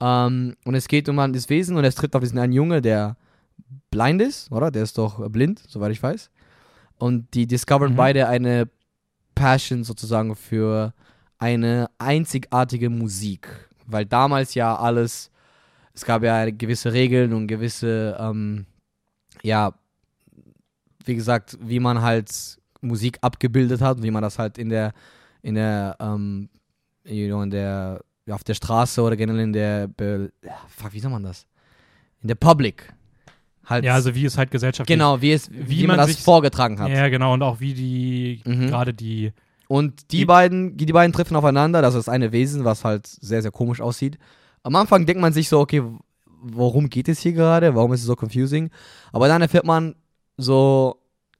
Ähm, 0.00 0.56
und 0.64 0.74
es 0.74 0.88
geht 0.88 1.08
um 1.08 1.18
ein 1.18 1.32
das 1.32 1.48
Wesen 1.48 1.76
und 1.76 1.84
es 1.84 1.94
tritt 1.94 2.14
auf 2.14 2.22
diesen 2.22 2.38
einen 2.38 2.52
Junge, 2.52 2.80
der 2.80 3.16
blind 3.90 4.22
ist, 4.22 4.50
oder? 4.50 4.70
Der 4.70 4.82
ist 4.82 4.96
doch 4.98 5.28
blind, 5.30 5.62
soweit 5.68 5.92
ich 5.92 6.02
weiß. 6.02 6.30
Und 6.98 7.32
die 7.34 7.46
discovern 7.46 7.92
Mhm. 7.92 7.96
beide 7.96 8.28
eine 8.28 8.68
Passion 9.34 9.84
sozusagen 9.84 10.34
für 10.36 10.92
eine 11.38 11.88
einzigartige 11.98 12.90
Musik. 12.90 13.48
Weil 13.86 14.06
damals 14.06 14.54
ja 14.54 14.76
alles, 14.76 15.30
es 15.94 16.04
gab 16.04 16.22
ja 16.22 16.50
gewisse 16.50 16.92
Regeln 16.92 17.32
und 17.32 17.46
gewisse, 17.46 18.16
ähm, 18.20 18.66
ja, 19.42 19.72
wie 21.04 21.14
gesagt, 21.14 21.58
wie 21.60 21.80
man 21.80 22.02
halt 22.02 22.30
Musik 22.82 23.18
abgebildet 23.22 23.80
hat, 23.80 24.02
wie 24.02 24.10
man 24.10 24.22
das 24.22 24.38
halt 24.38 24.58
in 24.58 24.68
der, 24.68 24.92
in 25.42 25.54
der, 25.54 25.96
ähm, 25.98 26.48
you 27.04 27.26
know, 27.26 27.42
in 27.42 27.50
der, 27.50 28.00
ja, 28.30 28.34
auf 28.36 28.44
der 28.44 28.54
Straße 28.54 29.02
oder 29.02 29.16
generell 29.16 29.40
in 29.42 29.52
der, 29.52 29.88
Be 29.88 30.30
ja, 30.44 30.54
fuck, 30.68 30.92
wie 30.92 31.00
soll 31.00 31.10
man 31.10 31.22
das? 31.24 31.46
In 32.22 32.28
der 32.28 32.36
Public. 32.36 32.92
Halt, 33.66 33.84
Ja, 33.84 33.94
also 33.94 34.14
wie 34.14 34.24
es 34.24 34.36
halt 34.38 34.50
gesellschaftlich 34.50 34.96
genau, 34.96 35.20
wie 35.20 35.32
es, 35.32 35.50
wie, 35.50 35.68
wie 35.68 35.86
man, 35.86 35.96
man 35.96 36.06
das 36.08 36.16
vorgetragen 36.16 36.78
hat. 36.80 36.90
Ja, 36.90 37.08
genau, 37.08 37.34
und 37.34 37.42
auch 37.42 37.60
wie 37.60 37.74
die, 37.74 38.40
Mhm. 38.44 38.66
gerade 38.68 38.94
die, 38.94 39.32
Und 39.68 40.10
die, 40.10 40.18
Die- 40.18 40.24
beiden, 40.24 40.76
die 40.76 40.86
beiden 40.86 41.12
treffen 41.12 41.36
aufeinander. 41.36 41.80
Das 41.80 41.94
ist 41.94 42.08
eine 42.08 42.32
Wesen, 42.32 42.64
was 42.64 42.84
halt 42.84 43.06
sehr, 43.06 43.40
sehr 43.42 43.52
komisch 43.52 43.80
aussieht. 43.80 44.18
Am 44.64 44.74
Anfang 44.74 45.06
denkt 45.06 45.20
man 45.22 45.32
sich 45.32 45.48
so, 45.48 45.60
okay, 45.60 45.80
worum 46.42 46.88
geht 46.90 47.08
es 47.08 47.20
hier 47.20 47.32
gerade? 47.32 47.74
Warum 47.76 47.92
ist 47.92 48.00
es 48.00 48.06
so 48.06 48.16
confusing? 48.16 48.70
Aber 49.12 49.28
dann 49.28 49.42
erfährt 49.42 49.64
man 49.64 49.94
so 50.36 50.96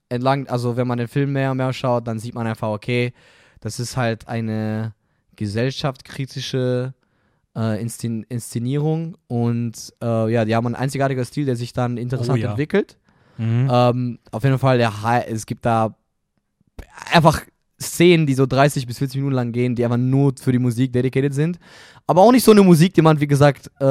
entlang, 0.08 0.46
also 0.48 0.76
wenn 0.76 0.86
man 0.86 0.98
den 0.98 1.08
Film 1.08 1.32
mehr 1.32 1.50
und 1.50 1.56
mehr 1.56 1.72
schaut, 1.72 2.06
dann 2.06 2.18
sieht 2.20 2.34
man 2.34 2.46
einfach, 2.46 2.68
okay, 2.68 3.12
das 3.60 3.80
ist 3.80 3.96
halt 3.96 4.28
eine 4.28 4.92
gesellschaftskritische 5.40 6.94
äh, 7.56 7.80
Inszen 7.80 8.24
Inszenierung 8.28 9.16
und 9.26 9.92
äh, 10.02 10.32
ja, 10.32 10.44
die 10.44 10.54
haben 10.54 10.66
einen 10.66 10.76
einzigartigen 10.76 11.24
Stil, 11.24 11.46
der 11.46 11.56
sich 11.56 11.72
dann 11.72 11.96
interessant 11.96 12.38
Oh 12.38 12.42
ja. 12.42 12.50
entwickelt. 12.50 12.96
mhm. 13.38 13.68
Ähm, 13.70 14.18
auf 14.30 14.44
jeden 14.44 14.58
Fall, 14.58 14.78
der 14.78 14.92
es 15.28 15.46
gibt 15.46 15.64
da 15.66 15.96
einfach 17.12 17.40
Szenen, 17.80 18.26
die 18.26 18.34
so 18.34 18.44
30 18.46 18.86
bis 18.86 18.98
40 18.98 19.16
Minuten 19.16 19.34
lang 19.34 19.52
gehen, 19.52 19.74
die 19.74 19.84
einfach 19.84 19.96
nur 19.96 20.34
für 20.38 20.52
die 20.52 20.58
Musik 20.58 20.92
dedicated 20.92 21.32
sind. 21.32 21.58
Aber 22.06 22.20
auch 22.20 22.30
nicht 22.32 22.44
so 22.44 22.50
eine 22.52 22.62
Musik, 22.62 22.92
die 22.92 23.00
man, 23.02 23.18
wie 23.20 23.26
gesagt, 23.26 23.70
äh, 23.80 23.84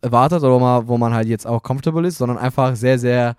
erwartet 0.00 0.42
oder 0.42 0.58
mal, 0.60 0.86
wo 0.86 0.96
man 0.96 1.12
halt 1.12 1.26
jetzt 1.26 1.46
auch 1.46 1.60
comfortable 1.62 2.06
ist, 2.06 2.18
sondern 2.18 2.38
einfach 2.38 2.76
sehr, 2.76 2.98
sehr, 3.00 3.34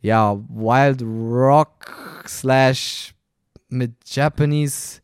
ja, 0.00 0.36
Wild 0.48 1.02
Rock 1.02 1.92
slash 2.28 3.12
mit 3.68 3.92
Japanese 4.06 5.00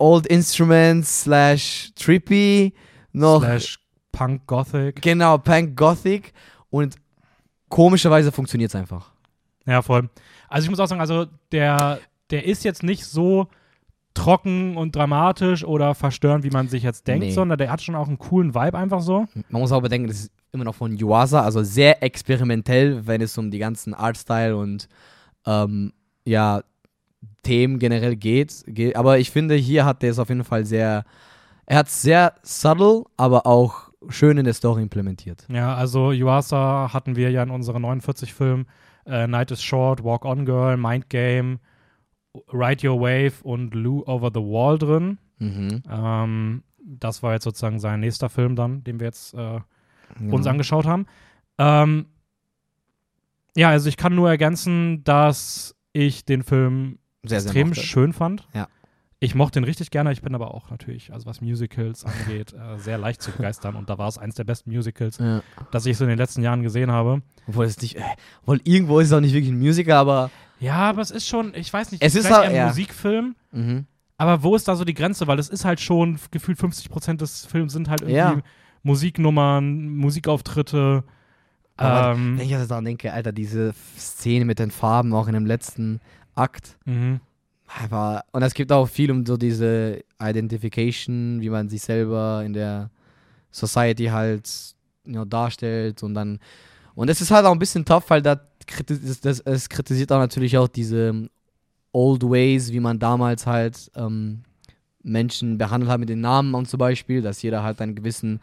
Old 0.00 0.26
Instruments 0.26 1.22
slash 1.22 1.92
Trippy 1.94 2.72
noch. 3.12 3.42
slash 3.42 3.78
Punk 4.12 4.46
Gothic. 4.46 5.00
Genau, 5.02 5.38
Punk 5.38 5.76
Gothic 5.76 6.32
und 6.70 6.96
komischerweise 7.68 8.32
funktioniert 8.32 8.70
es 8.70 8.74
einfach. 8.74 9.12
Ja, 9.66 9.82
voll. 9.82 10.08
Also 10.48 10.64
ich 10.64 10.70
muss 10.70 10.80
auch 10.80 10.86
sagen, 10.86 11.00
also 11.00 11.26
der, 11.52 12.00
der 12.30 12.44
ist 12.44 12.64
jetzt 12.64 12.82
nicht 12.82 13.04
so 13.04 13.46
trocken 14.14 14.76
und 14.76 14.96
dramatisch 14.96 15.64
oder 15.64 15.94
verstörend, 15.94 16.42
wie 16.44 16.50
man 16.50 16.66
sich 16.68 16.82
jetzt 16.82 17.06
denkt, 17.06 17.26
Nee. 17.26 17.32
sondern 17.32 17.58
der 17.58 17.70
hat 17.70 17.80
schon 17.80 17.94
auch 17.94 18.08
einen 18.08 18.18
coolen 18.18 18.54
Vibe 18.54 18.76
einfach 18.76 19.00
so. 19.02 19.26
Man 19.50 19.60
muss 19.62 19.70
auch 19.70 19.80
bedenken, 19.82 20.08
das 20.08 20.18
ist 20.22 20.32
immer 20.50 20.64
noch 20.64 20.74
von 20.74 20.96
Yuasa, 20.98 21.42
also 21.42 21.62
sehr 21.62 22.02
experimentell, 22.02 23.06
wenn 23.06 23.20
es 23.20 23.38
um 23.38 23.52
die 23.52 23.58
ganzen 23.60 23.94
Artstyle 23.94 24.56
und 24.56 24.88
ähm, 25.46 25.92
ja, 26.24 26.62
Themen 27.42 27.78
generell 27.78 28.16
geht, 28.16 28.64
geht. 28.66 28.96
Aber 28.96 29.18
ich 29.18 29.30
finde, 29.30 29.54
hier 29.54 29.84
hat 29.84 30.02
der 30.02 30.10
es 30.10 30.18
auf 30.18 30.28
jeden 30.28 30.44
Fall 30.44 30.64
sehr, 30.64 31.04
er 31.66 31.78
hat 31.78 31.88
es 31.88 32.02
sehr 32.02 32.34
subtle, 32.42 33.04
aber 33.16 33.46
auch 33.46 33.90
schön 34.08 34.38
in 34.38 34.44
der 34.44 34.54
Story 34.54 34.82
implementiert. 34.82 35.46
Ja, 35.50 35.74
also 35.74 36.12
Yuasa 36.12 36.90
hatten 36.92 37.16
wir 37.16 37.30
ja 37.30 37.42
in 37.42 37.50
unseren 37.50 37.82
49 37.82 38.32
Filmen 38.34 38.66
äh, 39.06 39.26
Night 39.26 39.50
is 39.50 39.62
Short, 39.62 40.02
Walk 40.04 40.24
On 40.24 40.44
Girl, 40.44 40.76
Mind 40.76 41.10
Game, 41.10 41.58
Ride 42.52 42.88
Your 42.88 43.00
Wave 43.00 43.42
und 43.42 43.74
Lou 43.74 44.02
Over 44.06 44.30
the 44.32 44.40
Wall 44.40 44.78
drin. 44.78 45.18
Mhm. 45.38 45.82
Ähm, 45.90 46.62
das 46.82 47.22
war 47.22 47.32
jetzt 47.34 47.44
sozusagen 47.44 47.78
sein 47.78 48.00
nächster 48.00 48.28
Film 48.28 48.56
dann, 48.56 48.84
den 48.84 49.00
wir 49.00 49.06
jetzt 49.06 49.34
äh, 49.34 49.60
Genau. 50.18 50.34
uns 50.36 50.46
angeschaut 50.48 50.86
haben. 50.86 51.06
Ähm, 51.58 52.06
ja, 53.56 53.68
also 53.70 53.88
ich 53.88 53.96
kann 53.96 54.14
nur 54.14 54.28
ergänzen, 54.28 55.04
dass 55.04 55.76
ich 55.92 56.24
den 56.24 56.42
Film 56.42 56.98
sehr, 57.22 57.40
sehr 57.40 57.50
extrem 57.50 57.68
mochte. 57.68 57.82
schön 57.82 58.12
fand. 58.12 58.46
Ja. 58.54 58.68
Ich 59.22 59.34
mochte 59.34 59.58
ihn 59.60 59.64
richtig 59.64 59.90
gerne. 59.90 60.12
Ich 60.12 60.22
bin 60.22 60.34
aber 60.34 60.54
auch 60.54 60.70
natürlich, 60.70 61.12
also 61.12 61.26
was 61.26 61.42
Musicals 61.42 62.04
angeht, 62.06 62.52
äh, 62.54 62.78
sehr 62.78 62.96
leicht 62.96 63.20
zu 63.20 63.30
begeistern. 63.32 63.76
Und 63.76 63.90
da 63.90 63.98
war 63.98 64.08
es 64.08 64.16
eins 64.16 64.34
der 64.34 64.44
besten 64.44 64.70
Musicals, 64.70 65.18
Ja. 65.18 65.42
das 65.70 65.84
ich 65.84 65.96
so 65.98 66.04
in 66.04 66.08
den 66.10 66.18
letzten 66.18 66.42
Jahren 66.42 66.62
gesehen 66.62 66.90
habe. 66.90 67.20
Obwohl 67.46 67.66
es 67.66 67.80
nicht, 67.82 67.96
äh, 67.96 68.02
obwohl 68.42 68.60
irgendwo 68.64 68.98
ist 69.00 69.08
es 69.08 69.12
auch 69.12 69.20
nicht 69.20 69.34
wirklich 69.34 69.52
ein 69.52 69.58
Musical, 69.58 69.98
aber 69.98 70.30
Ja, 70.58 70.76
aber 70.90 71.02
es 71.02 71.10
ist 71.10 71.26
schon, 71.28 71.52
ich 71.54 71.70
weiß 71.72 71.92
nicht, 71.92 72.02
Es 72.02 72.14
ist 72.14 72.30
halt- 72.30 72.48
ein 72.48 72.54
ja. 72.54 72.66
Musikfilm. 72.68 73.36
mhm. 73.52 73.86
Aber 74.16 74.42
wo 74.42 74.54
ist 74.54 74.68
da 74.68 74.76
so 74.76 74.84
die 74.84 74.92
Grenze? 74.92 75.26
Weil 75.26 75.38
es 75.38 75.48
ist 75.48 75.64
halt 75.64 75.80
schon, 75.80 76.18
gefühlt 76.30 76.58
50 76.58 76.90
Prozent 76.90 77.22
des 77.22 77.46
Films 77.46 77.72
sind 77.72 77.88
halt 77.88 78.02
irgendwie 78.02 78.16
Ja. 78.16 78.38
Musiknummern, 78.82 79.88
Musikauftritte. 79.96 81.04
Aber 81.76 82.12
Ähm, 82.12 82.36
wenn 82.38 82.44
ich 82.44 82.50
jetzt 82.50 82.70
daran 82.70 82.84
denke, 82.84 83.12
Alter, 83.12 83.32
diese 83.32 83.72
Szene 83.96 84.44
mit 84.44 84.58
den 84.58 84.70
Farben 84.70 85.14
auch 85.14 85.26
in 85.26 85.32
dem 85.32 85.46
letzten 85.46 86.00
Akt, 86.40 86.78
mhm. 86.84 87.20
Aber, 87.78 88.24
und 88.32 88.42
es 88.42 88.54
gibt 88.54 88.72
auch 88.72 88.86
viel 88.86 89.10
um 89.10 89.24
so 89.24 89.36
diese 89.36 90.02
Identification, 90.20 91.40
wie 91.40 91.50
man 91.50 91.68
sich 91.68 91.82
selber 91.82 92.42
in 92.44 92.52
der 92.52 92.90
Society 93.52 94.06
halt 94.06 94.48
you 95.04 95.12
know, 95.12 95.24
darstellt 95.24 96.02
und 96.02 96.14
dann. 96.14 96.38
Und 96.94 97.08
es 97.08 97.20
ist 97.20 97.30
halt 97.30 97.46
auch 97.46 97.52
ein 97.52 97.58
bisschen 97.58 97.84
tough, 97.84 98.10
weil 98.10 98.22
da 98.22 98.40
kritis 98.66 99.00
das, 99.00 99.20
das, 99.20 99.40
es 99.40 99.68
kritisiert 99.68 100.10
auch 100.12 100.18
natürlich 100.18 100.58
auch 100.58 100.68
diese 100.68 101.28
Old 101.92 102.22
Ways, 102.22 102.72
wie 102.72 102.80
man 102.80 102.98
damals 102.98 103.46
halt 103.46 103.90
ähm, 103.94 104.42
Menschen 105.02 105.56
behandelt 105.56 105.90
hat 105.90 106.00
mit 106.00 106.08
den 106.08 106.20
Namen 106.20 106.54
und 106.54 106.68
zum 106.68 106.78
Beispiel, 106.78 107.22
dass 107.22 107.42
jeder 107.42 107.62
halt 107.62 107.80
einen 107.80 107.94
gewissen, 107.94 108.40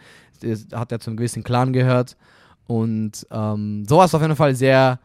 hat 0.73 0.91
ja 0.91 0.99
zum 0.99 1.17
gewissen 1.17 1.43
Clan 1.43 1.73
gehört. 1.73 2.15
Und 2.65 3.25
ähm, 3.31 3.85
sowas 3.85 4.13
auf 4.15 4.21
jeden 4.21 4.35
Fall 4.35 4.55
sehr, 4.55 4.99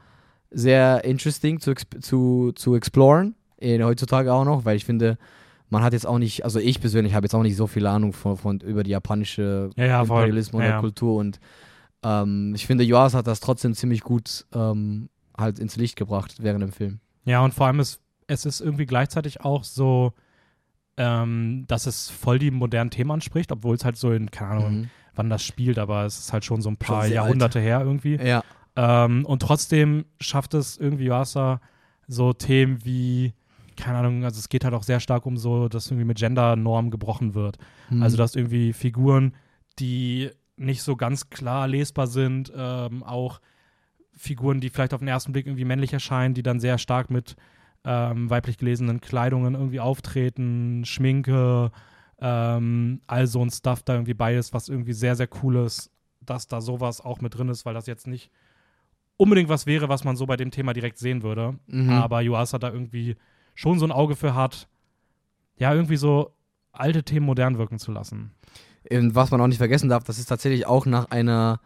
sehr 0.52 1.04
interesting 1.04 1.60
zu, 1.60 1.74
zu, 2.00 2.52
zu 2.54 2.74
exploren, 2.74 3.34
äh, 3.60 3.82
heutzutage 3.82 4.32
auch 4.32 4.44
noch, 4.44 4.64
weil 4.64 4.76
ich 4.76 4.84
finde, 4.84 5.18
man 5.68 5.82
hat 5.82 5.92
jetzt 5.94 6.06
auch 6.06 6.18
nicht, 6.18 6.44
also 6.44 6.58
ich 6.58 6.80
persönlich 6.80 7.14
habe 7.14 7.24
jetzt 7.24 7.34
auch 7.34 7.42
nicht 7.42 7.56
so 7.56 7.66
viel 7.66 7.86
Ahnung 7.86 8.12
von, 8.12 8.36
von 8.36 8.60
über 8.60 8.82
die 8.82 8.90
japanische 8.90 9.70
Ja, 9.76 9.84
ja. 9.86 10.00
Imperialismus 10.02 10.60
und 10.60 10.64
Ja, 10.66 10.74
ja. 10.74 10.80
Kultur 10.80 11.16
und 11.16 11.40
ähm, 12.02 12.52
ich 12.54 12.66
finde, 12.66 12.84
Joas 12.84 13.14
hat 13.14 13.26
das 13.26 13.40
trotzdem 13.40 13.74
ziemlich 13.74 14.02
gut 14.02 14.44
ähm, 14.54 15.08
halt 15.38 15.58
ins 15.58 15.76
Licht 15.76 15.96
gebracht 15.96 16.34
während 16.40 16.62
dem 16.62 16.72
Film. 16.72 17.00
Ja, 17.24 17.42
und 17.42 17.54
vor 17.54 17.66
allem 17.68 17.80
ist 17.80 18.00
es 18.26 18.44
ist 18.46 18.60
irgendwie 18.60 18.86
gleichzeitig 18.86 19.40
auch 19.42 19.62
so, 19.64 20.12
ähm, 20.96 21.64
dass 21.68 21.86
es 21.86 22.10
voll 22.10 22.38
die 22.38 22.50
modernen 22.50 22.90
Themen 22.90 23.10
anspricht, 23.10 23.50
obwohl 23.52 23.74
es 23.76 23.84
halt 23.84 23.96
so 23.96 24.12
in, 24.12 24.30
keine 24.30 24.50
Ahnung, 24.52 24.80
Mhm. 24.82 24.90
wann 25.14 25.30
das 25.30 25.42
spielt, 25.42 25.78
aber 25.78 26.04
es 26.04 26.18
ist 26.18 26.32
halt 26.32 26.44
schon 26.44 26.60
so 26.62 26.68
ein 26.70 26.76
paar 26.76 27.02
sehr 27.02 27.04
alt. 27.04 27.12
Jahrhunderte 27.14 27.60
her 27.60 27.80
irgendwie. 27.80 28.16
Ja. 28.16 28.42
Ähm, 28.76 29.24
und 29.26 29.42
trotzdem 29.42 30.06
schafft 30.20 30.54
es 30.54 30.76
irgendwie 30.76 31.08
Yuasa 31.08 31.60
so 32.08 32.32
Themen 32.32 32.84
wie, 32.84 33.34
keine 33.76 33.98
Ahnung, 33.98 34.24
also 34.24 34.38
es 34.38 34.48
geht 34.48 34.64
halt 34.64 34.74
auch 34.74 34.82
sehr 34.82 35.00
stark 35.00 35.26
um 35.26 35.36
so, 35.36 35.68
dass 35.68 35.88
irgendwie 35.88 36.06
mit 36.06 36.18
Gender-Normen 36.18 36.90
gebrochen 36.90 37.34
wird. 37.34 37.58
Mhm. 37.90 38.02
Also 38.02 38.16
dass 38.16 38.34
irgendwie 38.34 38.72
Figuren, 38.72 39.34
die 39.78 40.30
nicht 40.56 40.82
so 40.82 40.96
ganz 40.96 41.30
klar 41.30 41.68
lesbar 41.68 42.06
sind, 42.06 42.52
ähm, 42.54 43.02
auch 43.02 43.40
Figuren, 44.14 44.60
die 44.60 44.70
vielleicht 44.70 44.94
auf 44.94 45.00
den 45.00 45.08
ersten 45.08 45.32
Blick 45.32 45.46
irgendwie 45.46 45.64
männlich 45.64 45.92
erscheinen, 45.92 46.34
die 46.34 46.42
dann 46.42 46.60
sehr 46.60 46.78
stark 46.78 47.10
mit 47.10 47.36
ähm, 47.84 48.30
weiblich 48.30 48.58
gelesenen 48.58 49.00
Kleidungen 49.00 49.54
irgendwie 49.54 49.80
auftreten, 49.80 50.84
Schminke, 50.84 51.72
ähm, 52.20 53.00
all 53.06 53.26
so 53.26 53.42
ein 53.44 53.50
Stuff 53.50 53.82
da 53.82 53.94
irgendwie 53.94 54.14
bei 54.14 54.36
ist, 54.36 54.54
was 54.54 54.68
irgendwie 54.68 54.92
sehr, 54.92 55.16
sehr 55.16 55.28
cool 55.42 55.56
ist, 55.56 55.90
dass 56.20 56.46
da 56.46 56.60
sowas 56.60 57.00
auch 57.00 57.20
mit 57.20 57.36
drin 57.36 57.48
ist, 57.48 57.64
weil 57.64 57.74
das 57.74 57.86
jetzt 57.86 58.06
nicht 58.06 58.30
unbedingt 59.22 59.48
was 59.48 59.66
wäre, 59.66 59.88
was 59.88 60.04
man 60.04 60.16
so 60.16 60.26
bei 60.26 60.36
dem 60.36 60.50
Thema 60.50 60.72
direkt 60.72 60.98
sehen 60.98 61.22
würde. 61.22 61.54
Mhm. 61.68 61.90
Aber 61.90 62.20
Yuasa 62.20 62.58
da 62.58 62.70
irgendwie 62.72 63.16
schon 63.54 63.78
so 63.78 63.86
ein 63.86 63.92
Auge 63.92 64.16
für 64.16 64.34
hat, 64.34 64.68
ja, 65.56 65.72
irgendwie 65.72 65.96
so 65.96 66.32
alte 66.72 67.02
Themen 67.04 67.26
modern 67.26 67.56
wirken 67.58 67.78
zu 67.78 67.92
lassen. 67.92 68.32
Und 68.90 69.14
was 69.14 69.30
man 69.30 69.40
auch 69.40 69.46
nicht 69.46 69.58
vergessen 69.58 69.88
darf, 69.88 70.04
das 70.04 70.18
ist 70.18 70.26
tatsächlich 70.26 70.66
auch 70.66 70.86
nach 70.86 71.10
einer 71.10 71.60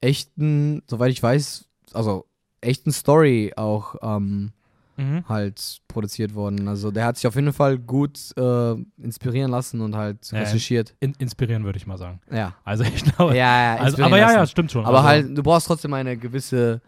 echten, 0.00 0.82
soweit 0.88 1.10
ich 1.12 1.22
weiß, 1.22 1.68
also 1.92 2.24
echten 2.60 2.92
Story 2.92 3.52
auch 3.56 3.96
ähm, 4.02 4.52
Mhm. 4.98 5.24
halt 5.26 5.80
produziert 5.88 6.34
worden. 6.34 6.68
Also 6.68 6.90
der 6.90 7.06
hat 7.06 7.16
sich 7.16 7.26
auf 7.26 7.34
jeden 7.34 7.54
Fall 7.54 7.78
gut 7.78 8.18
äh, 8.36 8.72
inspirieren 9.02 9.50
lassen 9.50 9.80
und 9.80 9.96
halt 9.96 10.30
Ja, 10.30 10.38
ja. 10.38 10.44
recherchiert. 10.44 10.94
In 11.00 11.14
inspirieren 11.18 11.64
würde 11.64 11.78
ich 11.78 11.86
mal 11.86 11.96
sagen. 11.96 12.20
Ja. 12.30 12.54
Also 12.62 12.84
ich 12.84 13.02
glaube, 13.02 13.34
Ja, 13.34 13.74
ja, 13.76 13.80
also, 13.80 14.02
aber 14.02 14.18
ja, 14.18 14.30
ja, 14.32 14.38
lassen. 14.40 14.50
stimmt 14.50 14.70
schon. 14.70 14.84
Aber 14.84 14.98
also, 14.98 15.08
halt, 15.08 15.38
du 15.38 15.42
brauchst 15.42 15.66
trotzdem 15.66 15.94
eine 15.94 16.18
gewisse 16.18 16.82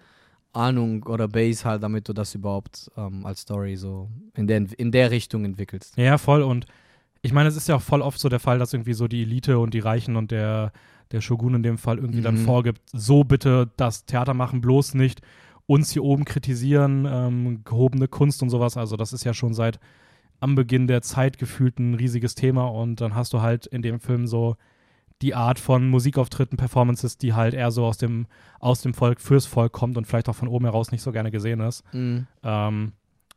Ahnung 0.55 1.03
oder 1.05 1.29
Base 1.29 1.65
halt, 1.65 1.83
damit 1.83 2.09
du 2.09 2.13
das 2.13 2.35
überhaupt 2.35 2.91
ähm, 2.97 3.27
als 3.27 3.41
Story 3.41 3.77
so 3.77 4.09
in 4.35 4.47
der, 4.47 4.67
in 4.79 4.93
der 4.93 5.11
Richtung 5.11 5.45
entwickelst. 5.45 5.97
Ja, 5.97 6.19
voll. 6.19 6.43
Und 6.43 6.67
ich 7.23 7.33
meine, 7.33 7.49
es 7.49 7.57
ist 7.57 7.69
ja 7.69 7.77
auch 7.77 7.83
voll 7.83 8.03
oft 8.03 8.19
so 8.21 8.29
der 8.29 8.41
Fall, 8.41 8.59
dass 8.59 8.73
irgendwie 8.73 8.93
so 8.95 9.09
die 9.09 9.23
Elite 9.23 9.59
und 9.59 9.75
die 9.75 9.79
Reichen 9.81 10.17
und 10.17 10.31
der, 10.31 10.73
der 11.11 11.21
Shogun 11.21 11.55
in 11.55 11.63
dem 11.63 11.79
Fall 11.79 11.99
irgendwie 11.99 12.21
dann 12.23 12.35
Mhm. 12.37 12.45
vorgibt, 12.45 12.81
so 12.93 13.25
bitte 13.25 13.71
das 13.77 14.05
Theater 14.05 14.35
machen, 14.35 14.61
bloß 14.61 14.95
nicht 14.95 15.21
uns 15.67 15.91
hier 15.91 16.05
oben 16.05 16.25
kritisieren, 16.27 17.07
ähm, 17.11 17.63
gehobene 17.65 18.09
Kunst 18.09 18.43
und 18.43 18.51
sowas. 18.51 18.77
Also 18.77 18.97
das 18.97 19.13
ist 19.15 19.25
ja 19.25 19.33
schon 19.33 19.55
seit 19.55 19.81
am 20.41 20.55
Beginn 20.55 20.87
der 20.87 21.01
Zeit 21.01 21.39
gefühlt 21.39 21.79
ein 21.79 21.95
riesiges 21.95 22.35
Thema 22.35 22.67
und 22.67 23.01
dann 23.01 23.15
hast 23.15 23.33
du 23.33 23.41
halt 23.41 23.65
in 23.67 23.81
dem 23.81 23.99
Film 24.01 24.27
so 24.27 24.57
die 25.23 25.35
Art 25.35 25.59
von 25.59 25.89
Musikauftritten, 25.89 26.57
Performances, 26.57 27.17
die 27.19 27.35
halt 27.35 27.55
eher 27.55 27.71
so 27.71 27.85
aus 27.85 27.99
dem, 27.99 28.27
aus 28.61 28.83
dem 28.83 28.95
Volk 28.95 29.21
fürs 29.21 29.47
Volk 29.47 29.73
kommt 29.73 29.97
und 29.97 30.07
vielleicht 30.07 30.29
auch 30.29 30.35
von 30.35 30.49
oben 30.49 30.65
heraus 30.65 30.91
nicht 30.93 31.03
so 31.03 31.13
gerne 31.13 31.31
gesehen 31.31 31.61
ist. 31.61 31.83
Mhm. 31.93 32.27
Ähm, 32.43 32.93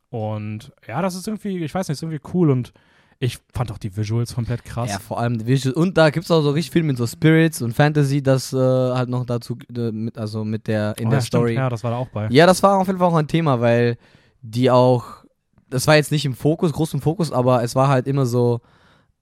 und 0.09 0.71
ja, 0.87 1.01
das 1.01 1.15
ist 1.15 1.27
irgendwie, 1.27 1.63
ich 1.63 1.73
weiß 1.73 1.87
nicht, 1.87 1.95
ist 1.97 2.01
irgendwie 2.03 2.21
cool 2.33 2.49
und 2.49 2.73
ich 3.19 3.39
fand 3.53 3.71
auch 3.71 3.77
die 3.77 3.95
Visuals 3.95 4.35
komplett 4.35 4.63
krass. 4.63 4.91
Ja, 4.91 4.99
vor 4.99 5.19
allem 5.19 5.39
die 5.39 5.47
Visuals. 5.47 5.75
Und 5.75 5.97
da 5.97 6.11
gibt 6.11 6.25
es 6.25 6.31
auch 6.31 6.41
so 6.41 6.51
richtig 6.51 6.71
viel 6.71 6.83
mit 6.83 6.97
so 6.97 7.07
Spirits 7.07 7.61
und 7.61 7.73
Fantasy, 7.73 8.21
das 8.21 8.53
äh, 8.53 8.57
halt 8.57 9.09
noch 9.09 9.25
dazu, 9.25 9.57
äh, 9.75 9.91
mit, 9.91 10.17
also 10.17 10.43
mit 10.43 10.67
der, 10.67 10.95
in 10.97 11.07
Oh, 11.07 11.09
der 11.09 11.19
ja, 11.19 11.25
stimmt, 11.25 11.41
Story. 11.41 11.53
Ja, 11.55 11.69
das 11.69 11.83
war 11.83 11.91
da 11.91 11.97
auch 11.97 12.09
bei. 12.09 12.27
Ja, 12.29 12.45
das 12.45 12.61
war 12.61 12.77
auf 12.77 12.87
jeden 12.87 12.99
Fall 12.99 13.07
auch 13.07 13.15
ein 13.15 13.27
Thema, 13.27 13.59
weil 13.59 13.97
die 14.41 14.69
auch, 14.69 15.23
das 15.69 15.87
war 15.87 15.95
jetzt 15.95 16.11
nicht 16.11 16.25
im 16.25 16.35
Fokus, 16.35 16.71
groß 16.73 16.93
im 16.93 17.01
Fokus, 17.01 17.31
aber 17.31 17.63
es 17.63 17.75
war 17.75 17.87
halt 17.87 18.07
immer 18.07 18.25
so 18.25 18.61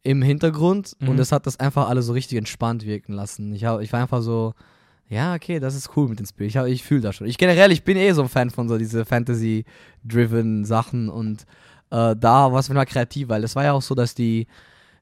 im 0.06 0.22
Hintergrund 0.22 0.96
Mhm. 1.00 1.10
und 1.10 1.18
das 1.18 1.32
hat 1.32 1.46
das 1.48 1.60
einfach 1.60 1.90
alle 1.90 2.02
so 2.02 2.14
richtig 2.14 2.38
entspannt 2.38 2.86
wirken 2.86 3.12
lassen. 3.14 3.54
Ich, 3.54 3.66
hab, 3.66 3.82
ich 3.82 3.92
war 3.92 4.02
einfach 4.02 4.22
so, 4.22 4.54
ja, 5.10 5.34
okay, 5.36 5.60
das 5.60 5.76
ist 5.76 5.90
cool 5.98 6.08
mit 6.08 6.20
den 6.20 6.26
Spirit. 6.26 6.50
Ich, 6.52 6.58
hab- 6.58 6.68
ich 6.68 6.84
fühle 6.84 7.02
das 7.02 7.16
schon. 7.16 7.28
Ich 7.28 7.38
generell, 7.38 7.72
ich 7.72 7.84
bin 7.84 7.98
eh 7.98 8.12
so 8.14 8.22
ein 8.22 8.30
Fan 8.30 8.50
von 8.50 8.70
so 8.70 8.78
diese 8.78 9.04
Fantasy-driven 9.06 10.66
Sachen 10.66 11.10
und 11.10 11.44
äh, 11.92 12.16
da 12.16 12.52
war 12.52 12.60
es 12.60 12.70
wieder 12.70 12.86
kreativ, 12.86 13.30
weil 13.30 13.42
das 13.42 13.56
war 13.56 13.64
ja 13.64 13.74
auch 13.74 13.82
so, 13.82 13.96
dass 13.96 14.16
die, 14.16 14.48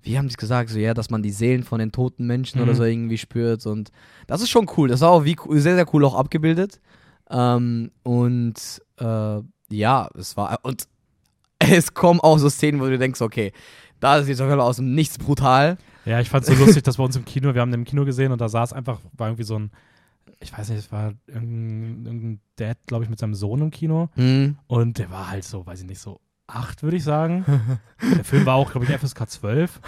wie 0.01 0.17
haben 0.17 0.27
die 0.27 0.33
es 0.33 0.37
gesagt, 0.37 0.69
so 0.69 0.79
ja, 0.79 0.93
dass 0.93 1.09
man 1.09 1.23
die 1.23 1.31
Seelen 1.31 1.63
von 1.63 1.79
den 1.79 1.91
toten 1.91 2.25
Menschen 2.27 2.57
Mhm. 2.59 2.63
oder 2.63 2.75
so 2.75 2.83
irgendwie 2.83 3.17
spürt 3.17 3.65
und 3.65 3.91
das 4.27 4.41
ist 4.41 4.49
schon 4.49 4.69
cool. 4.77 4.89
Das 4.89 5.01
war 5.01 5.11
auch 5.11 5.23
wie, 5.25 5.35
sehr, 5.59 5.75
sehr 5.75 5.93
cool 5.93 6.05
auch 6.05 6.15
abgebildet. 6.15 6.79
Ähm, 7.29 7.91
und 8.03 8.55
äh, 8.99 9.41
ja, 9.69 10.09
es 10.17 10.35
war 10.37 10.59
und 10.63 10.87
es 11.59 11.93
kommen 11.93 12.19
auch 12.19 12.37
so 12.37 12.49
Szenen, 12.49 12.81
wo 12.81 12.85
du 12.85 12.97
denkst, 12.97 13.21
okay, 13.21 13.53
da 14.03 14.17
ist 14.17 14.27
jetzt 14.27 14.41
auf 14.41 14.47
jeden 14.47 14.59
Fall 14.59 14.67
aus 14.67 14.75
dem 14.75 14.93
Nichts 14.93 15.17
brutal. 15.17 15.77
Ja, 16.05 16.19
ich 16.19 16.29
fand 16.29 16.47
es 16.47 16.57
so 16.57 16.63
lustig, 16.65 16.83
dass 16.83 16.97
bei 16.97 17.03
uns 17.03 17.15
im 17.15 17.23
Kino, 17.23 17.53
wir 17.53 17.61
haben 17.61 17.71
den 17.71 17.81
im 17.81 17.85
Kino 17.85 18.03
gesehen 18.03 18.33
und 18.33 18.41
da 18.41 18.49
saß 18.49 18.73
einfach, 18.73 18.99
war 19.13 19.27
irgendwie 19.27 19.43
so 19.43 19.57
ein, 19.57 19.71
ich 20.41 20.51
weiß 20.55 20.69
nicht, 20.69 20.79
es 20.79 20.91
war 20.91 21.13
irgendein, 21.25 22.05
irgendein 22.05 22.39
Dad, 22.57 22.77
glaube 22.85 23.05
ich, 23.05 23.09
mit 23.09 23.19
seinem 23.19 23.33
Sohn 23.33 23.61
im 23.61 23.71
Kino 23.71 24.09
und 24.67 24.97
der 24.99 25.09
war 25.09 25.29
halt 25.29 25.45
so, 25.45 25.65
weiß 25.65 25.81
ich 25.81 25.87
nicht, 25.87 25.99
so 25.99 26.19
acht, 26.47 26.83
würde 26.83 26.97
ich 26.97 27.03
sagen. 27.05 27.45
der 28.17 28.25
Film 28.25 28.45
war 28.45 28.55
auch, 28.55 28.71
glaube 28.71 28.85
ich, 28.85 28.91
FSK 28.91 29.29
12. 29.29 29.79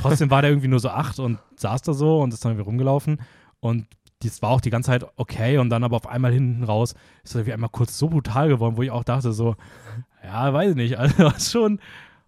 Trotzdem 0.00 0.30
war 0.30 0.42
der 0.42 0.52
irgendwie 0.52 0.68
nur 0.68 0.78
so 0.78 0.90
acht 0.90 1.18
und 1.18 1.38
saß 1.56 1.82
da 1.82 1.92
so 1.92 2.20
und 2.20 2.32
ist 2.32 2.44
dann 2.44 2.52
irgendwie 2.52 2.66
rumgelaufen 2.66 3.20
und 3.58 3.88
das 4.22 4.40
war 4.40 4.50
auch 4.50 4.60
die 4.60 4.70
ganze 4.70 4.88
Zeit 4.88 5.04
okay 5.16 5.58
und 5.58 5.68
dann 5.70 5.82
aber 5.82 5.96
auf 5.96 6.06
einmal 6.06 6.32
hinten 6.32 6.62
raus 6.62 6.94
ist 7.24 7.34
er 7.34 7.40
irgendwie 7.40 7.54
einmal 7.54 7.70
kurz 7.70 7.98
so 7.98 8.08
brutal 8.08 8.48
geworden, 8.48 8.76
wo 8.76 8.82
ich 8.82 8.92
auch 8.92 9.04
dachte 9.04 9.32
so, 9.32 9.56
ja, 10.22 10.52
weiß 10.52 10.70
ich 10.70 10.76
nicht, 10.76 10.98
also 10.98 11.30
schon, 11.38 11.80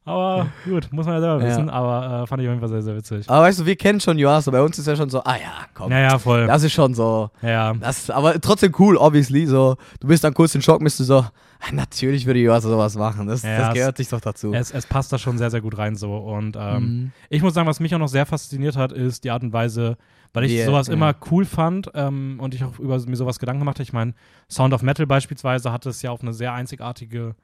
Aber 0.07 0.47
gut, 0.65 0.89
muss 0.93 1.05
man 1.05 1.17
ja 1.17 1.21
selber 1.21 1.43
Ja. 1.45 1.49
wissen. 1.51 1.69
Aber 1.69 2.23
äh, 2.23 2.27
fand 2.29 2.41
ich 2.41 2.49
auf 2.49 2.53
jeden 2.55 2.61
Fall 2.61 2.69
sehr, 2.69 2.83
sehr 2.83 2.97
witzig. 2.97 3.29
Aber 3.29 3.43
weißt 3.45 3.59
du, 3.61 3.67
wir 3.67 3.75
kennen 3.77 4.01
schon 4.01 4.17
Yuasa. 4.19 4.51
Bei 4.53 4.63
uns 4.63 4.79
ist 4.79 4.87
ja 4.87 4.95
schon 4.97 5.11
so, 5.11 5.23
ah 5.25 5.35
ja, 5.37 5.67
komm. 5.75 5.91
Ja, 5.91 5.99
ja, 6.01 6.19
voll. 6.19 6.47
Das 6.47 6.63
ist 6.63 6.73
schon 6.73 6.95
so. 6.95 7.29
Ja. 7.43 7.75
Das, 7.75 8.09
aber 8.09 8.41
trotzdem 8.41 8.73
cool, 8.79 8.97
obviously. 8.97 9.47
So, 9.47 9.77
du 10.01 10.07
bist 10.09 10.23
dann 10.25 10.33
kurz 10.33 10.55
in 10.55 10.63
Schock, 10.63 10.81
bist 10.83 11.01
du 11.01 11.05
so, 11.05 11.19
ah, 11.19 11.33
natürlich 11.73 12.25
würde 12.25 12.39
Yuasa 12.41 12.69
sowas 12.69 12.97
machen. 12.97 13.27
Das, 13.27 13.43
Ja, 13.43 13.59
das 13.59 13.75
gehört 13.75 13.97
sich 13.97 14.09
doch 14.09 14.21
dazu. 14.21 14.55
Es, 14.55 14.71
es 14.71 14.87
passt 14.87 15.13
da 15.13 15.19
schon 15.19 15.39
sehr, 15.39 15.51
sehr 15.51 15.61
gut 15.61 15.77
rein 15.77 15.97
so. 15.97 16.17
Und 16.17 16.57
ähm, 16.59 16.77
Mhm. 16.85 17.13
ich 17.29 17.43
muss 17.43 17.55
sagen, 17.55 17.67
was 17.67 17.81
mich 17.81 17.93
auch 17.95 17.99
noch 17.99 18.07
sehr 18.09 18.27
fasziniert 18.27 18.77
hat, 18.77 18.93
ist 18.93 19.25
die 19.25 19.31
Art 19.33 19.43
und 19.43 19.53
Weise, 19.53 19.97
weil 20.33 20.45
ich 20.45 20.53
Wie, 20.53 20.63
sowas 20.63 20.87
ja. 20.87 20.93
immer 20.93 21.15
cool 21.33 21.45
fand 21.45 21.91
ähm, 21.95 22.39
und 22.41 22.55
ich 22.55 22.63
auch 22.63 22.79
über 22.79 22.97
mir 23.07 23.17
sowas 23.17 23.41
Gedanken 23.41 23.61
gemacht 23.61 23.79
habe. 23.79 23.83
Ich 23.83 23.93
meine, 23.93 24.15
Sound 24.49 24.73
of 24.73 24.83
Metal 24.83 25.07
beispielsweise 25.07 25.73
hat 25.73 25.85
es 25.87 26.01
ja 26.03 26.13
auf 26.13 26.23
eine 26.23 26.33
sehr 26.33 26.53
einzigartige 26.53 27.35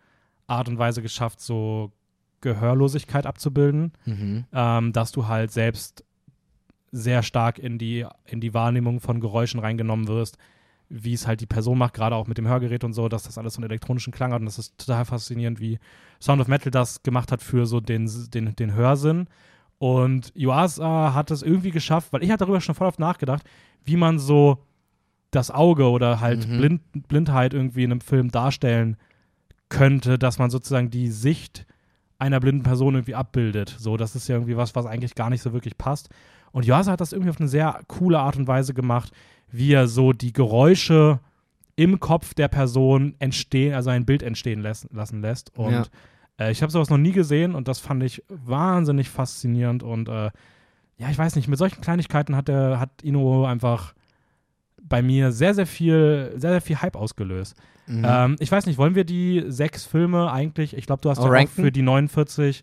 Art 0.47 0.69
und 0.69 0.78
Weise 0.78 1.02
geschafft, 1.02 1.40
so 1.40 1.90
Gehörlosigkeit 2.42 3.25
abzubilden, 3.26 3.92
Mhm. 4.04 4.44
ähm, 4.52 4.92
dass 4.92 5.12
du 5.12 5.26
halt 5.28 5.50
selbst 5.50 6.04
sehr 6.90 7.22
stark 7.22 7.58
in 7.58 7.78
die, 7.78 8.04
in 8.26 8.40
die 8.40 8.52
Wahrnehmung 8.52 9.00
von 9.00 9.20
Geräuschen 9.20 9.61
reingenommen 9.61 10.08
wirst, 10.08 10.37
wie 10.90 11.14
es 11.14 11.26
halt 11.26 11.40
die 11.40 11.46
Person 11.46 11.78
macht, 11.78 11.94
gerade 11.94 12.14
auch 12.16 12.26
mit 12.26 12.37
dem 12.37 12.46
Hörgerät 12.46 12.84
und 12.84 12.92
so, 12.92 13.08
dass 13.08 13.22
das 13.22 13.38
alles 13.38 13.54
so 13.54 13.62
einen 13.62 13.70
elektronischen 13.70 14.12
Klang 14.12 14.32
hat 14.34 14.40
und 14.40 14.44
das 14.46 14.58
ist 14.58 14.76
total 14.76 15.06
faszinierend, 15.06 15.58
wie 15.58 15.78
Sound 16.20 16.42
of 16.42 16.49
Metal 16.49 16.70
das 16.70 17.02
gemacht 17.02 17.32
hat 17.32 17.40
für 17.40 17.64
so 17.64 17.80
den, 17.80 18.11
den, 18.30 18.54
den 18.54 18.75
Hörsinn. 18.75 19.26
Und 19.78 20.32
Yuasa 20.37 21.14
hat 21.14 21.30
es 21.30 21.42
irgendwie 21.42 21.70
geschafft, 21.70 22.12
weil 22.12 22.22
ich 22.22 22.30
hatte 22.30 22.44
darüber 22.44 22.61
schon 22.61 22.75
voll 22.75 22.87
oft 22.87 23.00
nachgedacht, 23.00 23.42
wie 23.84 23.96
man 23.96 24.18
so 24.18 24.58
das 25.30 25.50
Auge 25.50 25.88
oder 25.90 26.20
halt 26.20 26.46
Mhm. 26.46 26.58
Blind, 26.58 27.08
Blindheit 27.08 27.54
irgendwie 27.54 27.84
in 27.84 27.90
einem 27.90 28.00
Film 28.02 28.30
darstellen 28.30 28.99
könnte, 29.70 30.18
dass 30.18 30.38
man 30.38 30.50
sozusagen 30.50 30.90
die 30.90 31.08
Sicht 31.08 31.66
einer 32.23 32.41
blinden 32.41 32.62
Person 32.62 32.95
irgendwie 32.95 33.14
abbildet. 33.14 33.75
So, 33.79 33.97
das 33.97 34.14
ist 34.17 34.29
ja 34.29 34.37
irgendwie 34.37 34.57
was, 34.57 34.75
was 34.75 34.87
eigentlich 34.87 35.14
gar 35.14 35.29
nicht 35.31 35.43
so 35.43 35.52
wirklich 35.52 35.76
passt. 35.76 36.09
Und 36.52 36.64
Yuasa 36.67 36.93
hat 36.93 37.00
das 37.00 37.12
irgendwie 37.12 37.31
auf 37.31 37.41
eine 37.41 37.49
sehr 37.49 37.81
coole 37.88 38.19
Art 38.21 38.37
und 38.37 38.47
Weise 38.47 38.75
gemacht, 38.75 39.12
wie 39.50 39.73
er 39.73 39.88
so 39.88 40.12
die 40.12 40.33
Geräusche 40.33 41.21
im 41.76 42.00
Kopf 42.00 42.35
der 42.35 42.49
Person 42.49 43.14
entstehen, 43.19 43.75
also 43.75 43.91
ein 43.91 44.05
Bild 44.05 44.23
entstehen 44.23 44.61
lässt, 44.61 44.87
lassen 44.93 45.21
lässt. 45.23 45.57
Und 45.59 45.73
Ja. 45.73 45.85
äh, 46.38 46.52
ich 46.52 46.62
habe 46.62 46.71
sowas 46.71 46.91
noch 46.91 46.99
nie 46.99 47.12
gesehen 47.12 47.55
und 47.55 47.67
das 47.69 47.79
fand 47.79 48.02
ich 48.02 48.23
wahnsinnig 48.29 49.09
faszinierend. 49.09 49.83
Und 49.83 50.09
äh, 50.09 50.31
ja, 50.99 51.11
ich 51.11 51.19
weiß 51.19 51.35
nicht, 51.37 51.49
mit 51.49 51.59
solchen 51.59 51.81
Kleinigkeiten 51.81 52.37
hat 52.37 52.49
der, 52.49 52.79
hat 52.79 52.91
Ino 53.02 53.47
einfach 53.47 53.95
bei 54.89 55.03
mir 55.03 55.33
sehr, 55.33 55.55
sehr 55.55 55.67
viel, 55.67 56.33
sehr, 56.37 56.51
sehr 56.51 56.61
viel 56.61 56.77
Hype 56.83 56.97
ausgelöst. 56.97 57.57
Mhm. 57.87 58.05
Ähm, 58.07 58.37
ich 58.39 58.51
weiß 58.53 58.67
nicht, 58.67 58.79
wollen 58.79 58.95
wir 58.95 59.05
die 59.05 59.45
sechs 59.49 59.85
Filme 59.85 60.31
eigentlich, 60.31 60.77
ich 60.77 60.87
glaube, 60.87 61.01
du 61.03 61.11
hast 61.11 61.19
Auch 61.19 61.33
ja 61.33 61.41
auch 61.45 61.49
für 61.49 61.73
die 61.73 61.83
49 61.83 62.62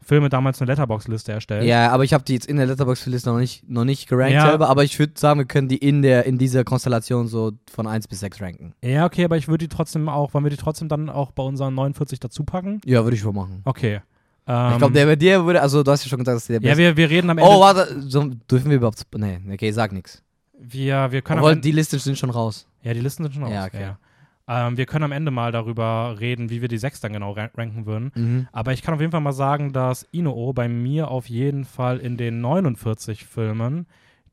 Filme 0.00 0.28
damals 0.28 0.60
eine 0.60 0.70
Letterbox-Liste 0.70 1.32
erstellt. 1.32 1.64
ja, 1.64 1.90
aber 1.90 2.04
ich 2.04 2.12
habe 2.12 2.24
die 2.24 2.34
jetzt 2.34 2.46
in 2.46 2.56
der 2.58 2.66
Letterboxd-Liste 2.66 3.30
noch 3.30 3.38
nicht, 3.38 3.68
noch 3.68 3.84
nicht 3.84 4.06
gerankt 4.06 4.34
Ja. 4.34 4.48
selber, 4.48 4.68
aber 4.68 4.84
ich 4.84 4.98
würde 4.98 5.14
sagen, 5.16 5.40
wir 5.40 5.46
können 5.46 5.68
die 5.68 5.78
in, 5.78 6.02
der, 6.02 6.26
in 6.26 6.36
dieser 6.36 6.62
Konstellation 6.62 7.26
so 7.26 7.52
von 7.72 7.86
1 7.86 8.08
bis 8.08 8.20
6 8.20 8.42
ranken. 8.42 8.74
Ja, 8.82 9.06
okay, 9.06 9.24
aber 9.24 9.38
ich 9.38 9.48
würde 9.48 9.66
die 9.66 9.74
trotzdem 9.74 10.08
auch, 10.10 10.34
wollen 10.34 10.44
wir 10.44 10.50
die 10.50 10.58
trotzdem 10.58 10.88
dann 10.88 11.08
auch 11.08 11.30
bei 11.32 11.42
unseren 11.42 11.74
49 11.74 12.20
dazu 12.20 12.44
packen? 12.44 12.80
Ja, 12.84 13.02
würde 13.04 13.16
ich 13.16 13.22
schon 13.22 13.34
machen. 13.34 13.62
Okay. 13.64 14.00
Ähm, 14.46 14.72
ich 14.72 14.78
glaube, 14.78 14.92
der 14.92 15.06
bei 15.06 15.16
dir 15.16 15.44
würde, 15.46 15.62
also 15.62 15.82
du 15.82 15.90
hast 15.90 16.04
ja 16.04 16.10
schon 16.10 16.18
gesagt, 16.18 16.36
dass 16.36 16.46
der 16.48 16.56
Ja, 16.56 16.60
beste 16.60 16.78
wir, 16.78 16.96
wir 16.98 17.08
reden 17.08 17.30
am 17.30 17.38
Ende. 17.38 17.50
Oh, 17.50 17.60
warte, 17.60 18.02
so, 18.02 18.24
dürfen 18.50 18.68
wir 18.70 18.76
überhaupt. 18.76 19.02
Nee, 19.16 19.40
okay, 19.52 19.70
sag 19.72 19.92
nix. 19.92 20.22
Wir, 20.58 21.12
wir 21.12 21.22
können 21.22 21.40
Obwohl, 21.40 21.52
Ende, 21.52 21.62
die 21.62 21.72
Listen 21.72 21.98
sind 21.98 22.18
schon 22.18 22.30
raus. 22.30 22.66
Ja, 22.82 22.94
die 22.94 23.00
Listen 23.00 23.24
sind 23.24 23.34
schon 23.34 23.46
Ja, 23.50 23.60
raus. 23.62 23.70
okay. 23.74 23.80
Ja. 23.82 23.98
Ähm, 24.46 24.76
wir 24.76 24.84
können 24.86 25.04
am 25.04 25.12
Ende 25.12 25.30
mal 25.30 25.52
darüber 25.52 26.16
reden, 26.20 26.50
wie 26.50 26.60
wir 26.60 26.68
die 26.68 26.76
sechs 26.78 27.00
dann 27.00 27.12
genau 27.14 27.32
ra- 27.32 27.50
ranken 27.56 27.86
würden. 27.86 28.12
Mhm. 28.14 28.48
Aber 28.52 28.72
ich 28.74 28.82
kann 28.82 28.92
auf 28.94 29.00
jeden 29.00 29.10
Fall 29.12 29.22
mal 29.22 29.32
sagen, 29.32 29.72
dass 29.72 30.02
Inoo 30.12 30.52
bei 30.52 30.68
mir 30.68 31.08
auf 31.08 31.28
jeden 31.30 31.64
Fall 31.64 31.98
in 31.98 32.16
den 32.18 32.40
49 32.42 33.24
Filmen, 33.24 33.86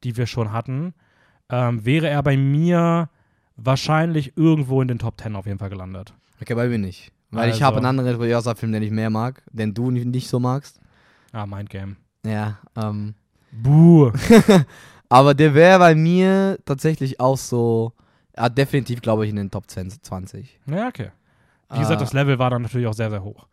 die 0.04 0.18
wir 0.18 0.26
schon 0.28 0.52
hatten, 0.52 0.94
ähm, 1.50 1.86
wäre 1.86 2.10
er 2.10 2.22
bei 2.24 2.36
mir 2.36 3.10
wahrscheinlich 3.56 4.36
irgendwo 4.38 4.82
in 4.82 4.88
den 4.90 5.00
Top 5.00 5.20
10 5.22 5.36
auf 5.36 5.46
jeden 5.46 5.60
Fall 5.60 5.70
gelandet. 5.70 6.14
Okay, 6.42 6.56
bei 6.56 6.68
mir 6.68 6.78
nicht. 6.78 7.12
Weil 7.30 7.48
ich 7.50 7.56
Also- 7.56 7.66
habe 7.66 7.78
einen 7.78 7.86
anderen 7.86 8.16
Royosa-Film, 8.16 8.74
den 8.74 8.84
ich 8.84 8.92
mehr 8.92 9.10
mag, 9.10 9.42
den 9.52 9.74
du 9.74 9.92
nicht, 9.92 10.06
nicht 10.08 10.28
so 10.28 10.40
magst. 10.42 10.82
Ah, 11.32 11.46
Mind 11.46 11.70
Game. 11.70 11.96
Ja, 12.26 12.58
ähm. 12.76 13.14
Buh. 13.54 14.12
Aber 15.12 15.34
der 15.34 15.54
wäre 15.54 15.78
bei 15.80 15.94
mir 15.96 16.58
tatsächlich 16.66 17.20
auch 17.20 17.38
so. 17.38 17.94
Ja, 18.38 18.48
definitiv, 18.50 19.02
glaube 19.02 19.26
ich, 19.26 19.30
in 19.30 19.36
den 19.36 19.52
Top 19.52 19.70
10, 19.70 19.90
20. 20.02 20.60
ja, 20.68 20.88
okay. 20.88 21.12
Wie 21.70 21.80
gesagt, 21.80 22.02
Äh, 22.02 22.04
das 22.04 22.14
Level 22.14 22.40
war 22.40 22.50
dann 22.50 22.62
natürlich 22.64 22.88
auch 22.88 22.94
sehr, 22.94 23.10
sehr 23.10 23.24
hoch. 23.24 23.48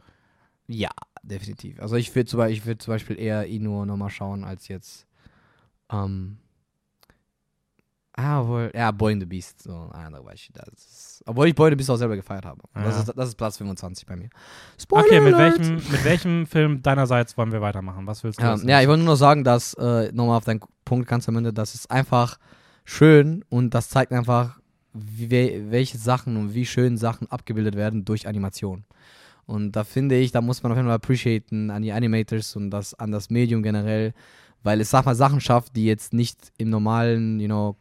Ja, 0.68 0.90
definitiv. 1.22 1.80
Also 1.80 1.96
ich 1.96 2.14
würde 2.14 2.26
zum, 2.26 2.40
ich 2.46 2.64
würd 2.66 2.80
zum 2.82 2.94
Beispiel 2.94 3.18
eher 3.18 3.46
Inu 3.46 3.84
nochmal 3.84 4.10
schauen, 4.10 4.44
als 4.44 4.68
jetzt. 4.68 5.06
Ähm. 5.90 6.38
Ah, 8.20 8.44
wohl. 8.46 8.70
Ja, 8.74 8.90
Boy 8.90 9.12
in 9.12 9.20
the 9.20 9.26
Beast. 9.26 9.62
So, 9.62 9.72
ah, 9.92 10.10
da 10.10 10.24
weiß 10.24 10.34
ich, 10.34 10.50
das 10.52 11.22
obwohl 11.26 11.46
ich 11.48 11.54
Boy 11.54 11.68
in 11.68 11.72
the 11.72 11.76
Beast 11.76 11.90
auch 11.90 11.96
selber 11.96 12.16
gefeiert 12.16 12.44
habe. 12.44 12.60
Das, 12.74 12.94
Ja. 12.96 13.00
ist, 13.02 13.12
das 13.16 13.28
ist 13.28 13.34
Platz 13.36 13.56
25 13.58 14.06
bei 14.06 14.16
mir. 14.16 14.28
Spoiler 14.80 15.04
Okay, 15.04 15.20
mit 15.20 15.34
alert! 15.34 15.58
welchem, 15.58 15.74
mit 15.76 16.04
welchem 16.04 16.46
Film 16.46 16.82
deinerseits 16.82 17.36
wollen 17.36 17.52
wir 17.52 17.60
weitermachen? 17.60 18.06
Was 18.08 18.24
willst 18.24 18.40
du? 18.40 18.42
Ja, 18.44 18.52
als 18.52 18.64
ja, 18.64 18.80
ich 18.80 18.88
wollte 18.88 19.04
nur 19.04 19.12
noch 19.12 19.18
sagen, 19.18 19.44
dass, 19.44 19.74
äh, 19.74 20.10
nochmal 20.12 20.38
auf 20.38 20.44
deinen 20.44 20.60
Punkt 20.88 21.06
ganz 21.08 21.28
am 21.28 21.36
Ende, 21.36 21.52
das 21.52 21.74
ist 21.74 21.90
einfach 21.90 22.38
schön 22.84 23.44
und 23.50 23.74
das 23.74 23.88
zeigt 23.88 24.12
einfach, 24.12 24.58
wie, 24.94 25.30
we- 25.30 25.70
welche 25.70 25.98
Sachen 25.98 26.36
und 26.36 26.54
wie 26.54 26.64
schön 26.66 26.96
Sachen 26.96 27.30
abgebildet 27.30 27.76
werden 27.76 28.04
durch 28.04 28.26
Animation. 28.26 28.84
Und 29.46 29.72
da 29.72 29.84
finde 29.84 30.16
ich, 30.16 30.32
da 30.32 30.40
muss 30.40 30.62
man 30.62 30.72
auf 30.72 30.78
jeden 30.78 30.88
Fall 30.88 30.96
appreciaten 30.96 31.70
an 31.70 31.82
die 31.82 31.92
Animators 31.92 32.56
und 32.56 32.70
das, 32.70 32.94
an 32.94 33.10
das 33.12 33.30
Medium 33.30 33.62
generell, 33.62 34.12
weil 34.62 34.80
es, 34.80 34.90
sag 34.90 35.04
mal, 35.06 35.14
Sachen 35.14 35.40
schafft, 35.40 35.76
die 35.76 35.84
jetzt 35.86 36.12
nicht 36.12 36.52
im 36.58 36.68
normalen, 36.70 37.38
you 37.40 37.46
know, 37.46 37.76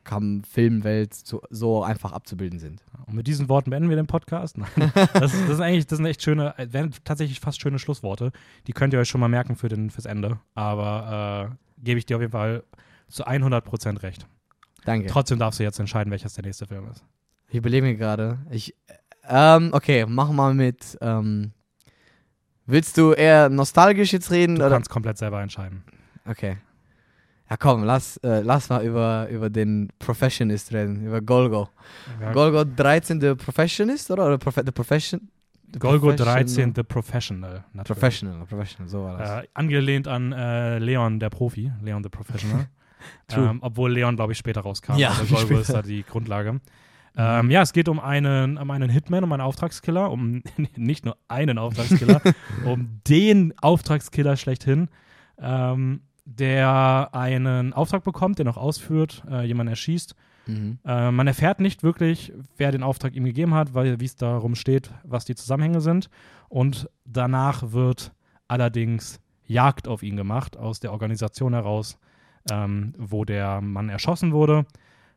Filmwelt 0.50 1.14
so, 1.14 1.42
so 1.50 1.84
einfach 1.84 2.12
abzubilden 2.14 2.60
sind. 2.60 2.84
Und 3.08 3.16
mit 3.16 3.28
diesen 3.28 3.50
Worten 3.50 3.70
beenden 3.72 3.90
wir 3.90 3.96
den 3.96 4.08
Podcast. 4.08 4.58
Nein, 4.58 4.70
das, 5.14 5.34
ist- 5.34 5.48
das 5.48 5.58
sind 5.58 5.62
eigentlich, 5.62 5.88
das 5.88 5.98
sind 5.98 6.06
echt 6.06 6.22
schöne, 6.22 6.54
äh, 6.58 6.68
wären 6.72 6.92
tatsächlich 7.04 7.40
fast 7.40 7.60
schöne 7.62 7.80
Schlussworte. 7.80 8.32
Die 8.68 8.74
könnt 8.74 8.94
ihr 8.94 9.00
euch 9.00 9.10
schon 9.10 9.22
mal 9.22 9.28
merken 9.30 9.56
für 9.56 9.70
den, 9.70 9.90
fürs 9.90 10.06
Ende. 10.06 10.40
Aber 10.56 11.50
äh, 11.52 11.84
gebe 11.84 11.98
ich 12.00 12.06
dir 12.06 12.18
auf 12.18 12.22
jeden 12.22 12.32
Fall 12.32 12.64
zu 13.08 13.26
100% 13.28 14.04
recht. 14.04 14.28
Danke. 14.86 15.08
Trotzdem 15.08 15.40
darfst 15.40 15.60
du 15.60 15.64
jetzt 15.64 15.80
entscheiden, 15.80 16.12
welches 16.12 16.34
der 16.34 16.46
nächste 16.46 16.66
Film 16.66 16.88
ist. 16.90 17.04
Ich 17.50 17.56
überlege 17.56 17.86
mir 17.86 17.96
gerade. 17.96 18.40
Ich, 18.50 18.76
ähm, 19.28 19.70
okay, 19.74 20.06
wir 20.06 20.26
mal 20.34 20.54
mit, 20.54 20.98
ähm, 21.02 21.52
willst 22.66 22.98
du 22.98 23.14
eher 23.14 23.50
nostalgisch 23.50 24.14
jetzt 24.14 24.32
reden? 24.32 24.56
Du 24.56 24.62
oder? 24.62 24.72
kannst 24.76 24.90
komplett 24.90 25.18
selber 25.18 25.42
entscheiden. 25.42 25.84
Okay. 26.26 26.58
Ja, 27.50 27.56
komm, 27.56 27.84
lass, 27.84 28.18
äh, 28.18 28.42
lass 28.42 28.68
mal 28.70 28.84
über, 28.84 29.28
über 29.30 29.50
den 29.50 29.90
Professionist 30.00 30.74
reden, 30.74 31.06
über 31.06 31.22
Golgo. 31.22 31.70
Ja, 32.20 32.34
Golgo 32.34 32.66
13, 32.66 33.22
der 33.22 33.36
Professionist, 33.36 34.12
oder? 34.12 34.26
Oder 34.28 34.38
Profe 34.38 34.64
the 34.66 34.72
Profession? 34.72 35.30
the 35.74 35.80
Golgo 35.80 36.08
Professional- 36.08 36.36
13, 36.36 36.74
The 36.76 36.84
Professional. 36.84 37.64
natürlich. 37.74 38.00
Professional, 38.00 38.46
Professional, 38.46 38.90
so 38.90 39.04
war 39.04 39.18
das. 39.18 39.44
Äh, 39.44 39.48
angelehnt 39.54 40.08
an 40.08 40.32
äh, 40.32 40.80
Leon, 40.80 41.20
der 41.20 41.30
Profi, 41.30 41.72
Leon 41.82 42.04
the 42.04 42.10
Professional. 42.10 42.68
Ähm, 43.32 43.60
obwohl 43.62 43.92
Leon, 43.92 44.16
glaube 44.16 44.32
ich, 44.32 44.38
später 44.38 44.62
rauskam. 44.62 44.98
Ja, 44.98 45.10
also 45.10 45.26
Golgo 45.36 45.60
ist 45.60 45.74
da 45.74 45.82
die 45.82 46.04
Grundlage. 46.04 46.60
Ähm, 47.18 47.50
ja, 47.50 47.64
es 47.64 47.74
geht 47.74 47.90
um 47.90 48.00
einen, 48.00 48.58
um 48.58 48.70
einen 48.70 48.90
Hitman, 48.90 49.24
um 49.24 49.32
einen 49.32 49.42
Auftragskiller, 49.42 50.12
um 50.12 50.44
nicht 50.76 51.04
nur 51.04 51.18
einen 51.28 51.58
Auftragskiller, 51.58 52.22
um 52.66 53.02
den 53.08 53.54
Auftragskiller 53.60 54.38
schlechthin, 54.38 54.90
ähm, 55.40 56.02
der 56.26 57.10
einen 57.14 57.74
Auftrag 57.74 58.04
bekommt, 58.04 58.38
den 58.38 58.48
auch 58.48 58.58
ausführt, 58.58 59.24
äh, 59.30 59.46
jemanden 59.46 59.72
erschießt. 59.72 60.16
Mhm. 60.46 60.78
Äh, 60.86 61.12
man 61.12 61.26
erfährt 61.26 61.60
nicht 61.60 61.82
wirklich, 61.82 62.34
wer 62.58 62.72
den 62.72 62.84
Auftrag 62.84 63.16
ihm 63.16 63.26
gegeben 63.26 63.56
hat, 63.56 63.74
weil 63.74 64.00
wie 64.00 64.06
es 64.06 64.16
darum 64.16 64.54
steht, 64.56 64.92
was 65.04 65.26
die 65.26 65.36
Zusammenhänge 65.36 65.82
sind. 65.82 66.10
Und 66.50 66.90
danach 67.06 67.72
wird 67.72 68.12
allerdings 68.48 69.20
Jagd 69.46 69.88
auf 69.88 70.04
ihn 70.04 70.18
gemacht, 70.18 70.58
aus 70.58 70.80
der 70.80 70.92
Organisation 70.92 71.54
heraus, 71.54 71.98
ähm, 72.52 72.94
wo 72.98 73.26
der 73.26 73.62
Mann 73.62 73.90
erschossen 73.90 74.32
wurde. 74.32 74.66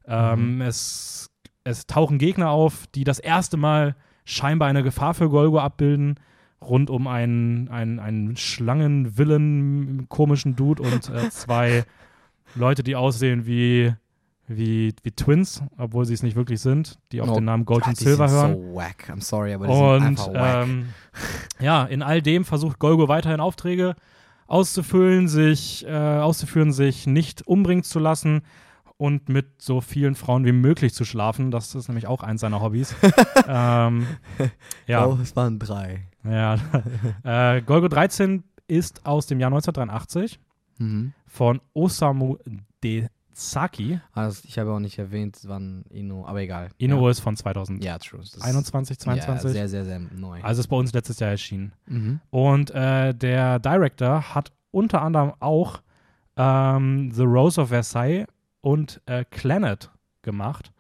Ähm, 0.06 0.60
es, 0.60 1.30
es 1.64 1.86
tauchen 1.86 2.18
Gegner 2.18 2.50
auf, 2.50 2.86
die 2.94 3.04
das 3.04 3.18
erste 3.18 3.56
Mal 3.56 3.94
scheinbar 4.24 4.68
eine 4.68 4.82
Gefahr 4.82 5.14
für 5.14 5.28
Golgo 5.28 5.58
abbilden, 5.60 6.16
rund 6.62 6.90
um 6.90 7.06
einen, 7.06 7.68
einen, 7.68 7.98
einen 7.98 8.36
Schlangenvillen, 8.36 10.06
komischen 10.08 10.56
Dude 10.56 10.82
und 10.82 11.08
äh, 11.10 11.30
zwei 11.30 11.84
Leute, 12.54 12.82
die 12.82 12.96
aussehen 12.96 13.46
wie, 13.46 13.92
wie, 14.48 14.94
wie 15.02 15.10
Twins, 15.12 15.62
obwohl 15.78 16.04
sie 16.04 16.14
es 16.14 16.22
nicht 16.22 16.36
wirklich 16.36 16.60
sind, 16.60 16.98
die 17.12 17.20
auf 17.20 17.28
Oh 17.30 17.34
den 17.34 17.44
Namen 17.44 17.64
Gold 17.64 17.86
und 17.86 17.96
Silver 17.96 18.28
hören. 18.28 18.52
so 18.54 18.74
wack, 18.74 19.08
I'm 19.10 19.22
sorry, 19.22 19.54
aber 19.54 19.66
die 19.68 19.72
sind 19.72 19.82
Und 19.82 20.02
einfach 20.02 20.34
wack. 20.34 20.66
ähm, 20.68 20.88
ja, 21.60 21.84
in 21.84 22.02
all 22.02 22.20
dem 22.22 22.44
versucht 22.44 22.78
Golgo 22.78 23.08
weiterhin 23.08 23.40
Aufträge 23.40 23.94
auszufüllen, 24.50 25.28
sich 25.28 25.86
äh, 25.86 25.90
auszuführen, 26.18 26.72
sich 26.72 27.06
nicht 27.06 27.46
umbringen 27.46 27.84
zu 27.84 27.98
lassen 27.98 28.42
und 28.96 29.28
mit 29.30 29.62
so 29.62 29.80
vielen 29.80 30.14
Frauen 30.14 30.44
wie 30.44 30.52
möglich 30.52 30.92
zu 30.92 31.04
schlafen. 31.04 31.50
Das 31.50 31.74
ist 31.74 31.88
nämlich 31.88 32.06
auch 32.06 32.22
eins 32.22 32.42
seiner 32.42 32.60
Hobbys. 32.60 32.94
ähm, 33.48 34.06
ja, 34.86 35.06
Oh, 35.06 35.18
es 35.22 35.34
waren 35.36 35.58
drei. 35.58 36.06
ja. 36.24 36.56
äh, 37.56 37.62
Golgo 37.62 37.88
13 37.88 38.44
ist 38.66 39.06
aus 39.06 39.26
dem 39.26 39.40
Jahr 39.40 39.48
1983 39.48 40.38
Mhm. 40.78 41.12
von 41.26 41.60
Osamu 41.74 42.36
Dezaki. 43.32 44.00
Also 44.12 44.42
ich 44.44 44.58
habe 44.58 44.70
auch 44.72 44.78
nicht 44.80 44.98
erwähnt, 44.98 45.38
wann 45.44 45.84
Ino, 45.90 46.26
aber 46.26 46.40
egal. 46.40 46.70
Inoue 46.78 47.04
ja. 47.04 47.10
ist 47.10 47.20
von 47.20 47.36
2021, 47.36 47.84
Ja, 47.86 47.98
true. 47.98 48.20
Das 48.20 48.34
ist- 48.34 48.40
22. 48.42 49.06
Ja, 49.06 49.38
sehr, 49.38 49.68
sehr, 49.68 49.84
sehr 49.84 49.98
neu. 49.98 50.40
Also 50.42 50.60
ist 50.60 50.68
bei 50.68 50.76
uns 50.76 50.92
letztes 50.92 51.18
Jahr 51.20 51.30
erschienen. 51.30 51.72
mhm. 51.86 52.20
Und 52.30 52.70
äh, 52.72 53.14
der 53.14 53.58
Director 53.58 54.34
hat 54.34 54.52
unter 54.70 55.02
anderem 55.02 55.32
auch 55.40 55.80
ähm, 56.36 57.10
The 57.12 57.22
Rose 57.24 57.60
of 57.60 57.68
Versailles 57.68 58.26
und 58.60 59.00
äh, 59.06 59.24
Planet 59.24 59.90
gemacht. 60.22 60.72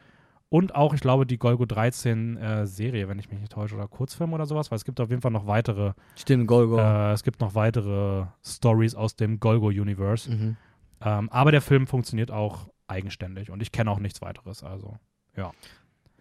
Und 0.48 0.74
auch, 0.74 0.94
ich 0.94 1.00
glaube, 1.00 1.26
die 1.26 1.38
Golgo 1.38 1.64
13 1.64 2.36
äh, 2.36 2.66
Serie, 2.66 3.06
wenn 3.08 3.20
ich 3.20 3.30
mich 3.30 3.38
nicht 3.38 3.52
täusche, 3.52 3.76
oder 3.76 3.86
Kurzfilm 3.86 4.32
oder 4.32 4.46
sowas, 4.46 4.70
weil 4.72 4.76
es 4.76 4.84
gibt 4.84 4.98
auf 5.00 5.08
jeden 5.08 5.22
Fall 5.22 5.30
noch 5.30 5.46
weitere, 5.46 5.92
Stimmt, 6.16 6.48
Golgo. 6.48 6.76
äh, 6.76 7.12
es 7.12 7.22
gibt 7.22 7.40
noch 7.40 7.54
weitere 7.54 8.24
Stories 8.44 8.96
aus 8.96 9.14
dem 9.14 9.38
Golgo-Universe. 9.38 10.28
Mhm. 10.28 10.56
Ähm, 11.02 11.28
aber 11.30 11.50
der 11.52 11.62
Film 11.62 11.86
funktioniert 11.86 12.30
auch 12.30 12.68
eigenständig 12.86 13.50
und 13.50 13.62
ich 13.62 13.72
kenne 13.72 13.90
auch 13.90 13.98
nichts 14.00 14.20
weiteres. 14.20 14.62
Also, 14.62 14.96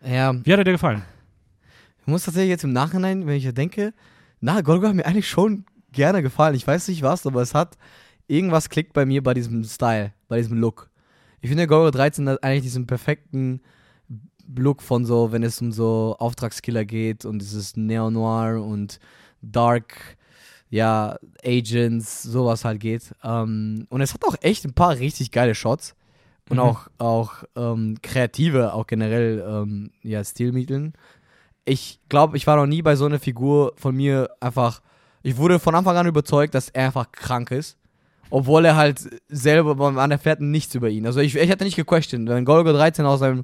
Ja, 0.03 0.33
wie 0.45 0.51
hat 0.53 0.59
er 0.59 0.63
dir 0.63 0.71
gefallen? 0.73 1.03
ich 2.01 2.07
muss 2.07 2.23
tatsächlich 2.25 2.49
jetzt 2.49 2.63
im 2.63 2.73
Nachhinein, 2.73 3.27
wenn 3.27 3.35
ich 3.35 3.43
ja 3.43 3.51
denke, 3.51 3.93
na, 4.39 4.61
Golgo 4.61 4.87
hat 4.87 4.95
mir 4.95 5.05
eigentlich 5.05 5.27
schon 5.29 5.65
gerne 5.91 6.21
gefallen. 6.21 6.55
Ich 6.55 6.65
weiß 6.65 6.87
nicht 6.87 7.01
was, 7.01 7.27
aber 7.27 7.41
es 7.41 7.53
hat 7.53 7.77
irgendwas 8.27 8.69
klickt 8.69 8.93
bei 8.93 9.05
mir 9.05 9.21
bei 9.21 9.33
diesem 9.33 9.63
Style, 9.63 10.13
bei 10.27 10.37
diesem 10.37 10.57
Look. 10.57 10.89
Ich 11.41 11.49
finde 11.49 11.67
Golgo 11.67 11.91
13 11.91 12.27
hat 12.29 12.43
eigentlich 12.43 12.63
diesen 12.63 12.87
perfekten 12.87 13.61
Look 14.55 14.81
von 14.81 15.05
so, 15.05 15.31
wenn 15.31 15.43
es 15.43 15.61
um 15.61 15.71
so 15.71 16.15
Auftragskiller 16.19 16.85
geht 16.85 17.25
und 17.25 17.39
dieses 17.39 17.75
Neo-Noir 17.75 18.63
und 18.63 18.99
Dark, 19.41 20.17
ja, 20.69 21.17
Agents, 21.43 22.23
sowas 22.23 22.65
halt 22.65 22.79
geht. 22.79 23.13
Ähm, 23.23 23.87
und 23.89 24.01
es 24.01 24.13
hat 24.13 24.23
auch 24.25 24.35
echt 24.41 24.65
ein 24.65 24.73
paar 24.73 24.91
richtig 24.97 25.31
geile 25.31 25.55
Shots 25.55 25.95
und 26.49 26.57
Mhm. 26.57 26.63
auch, 26.63 26.87
auch 26.97 27.43
ähm, 27.55 27.97
kreative, 28.01 28.73
auch 28.73 28.87
generell, 28.87 29.43
ähm, 29.47 29.91
ja, 30.03 30.23
Stilmitteln. 30.23 30.93
Ich 31.65 31.99
glaube, 32.09 32.37
ich 32.37 32.47
war 32.47 32.55
noch 32.55 32.65
nie 32.65 32.81
bei 32.81 32.95
so 32.95 33.05
einer 33.05 33.19
Figur 33.19 33.73
von 33.75 33.95
mir 33.95 34.29
einfach, 34.39 34.81
ich 35.21 35.37
wurde 35.37 35.59
von 35.59 35.75
Anfang 35.75 35.97
an 35.97 36.07
überzeugt, 36.07 36.55
dass 36.55 36.69
er 36.69 36.85
einfach 36.87 37.11
krank 37.11 37.51
ist. 37.51 37.77
Obwohl 38.31 38.63
er 38.65 38.75
halt 38.75 39.09
selber, 39.27 39.73
man 39.91 40.11
erfährt 40.11 40.39
nichts 40.39 40.75
über 40.75 40.89
ihn. 40.89 41.07
Also 41.07 41.19
ich, 41.19 41.35
ich 41.35 41.49
hätte 41.49 41.63
nicht 41.63 41.75
gequestioned, 41.75 42.29
wenn 42.29 42.45
Golgo 42.45 42.71
13 42.71 43.03
aus 43.05 43.23
einem, 43.23 43.43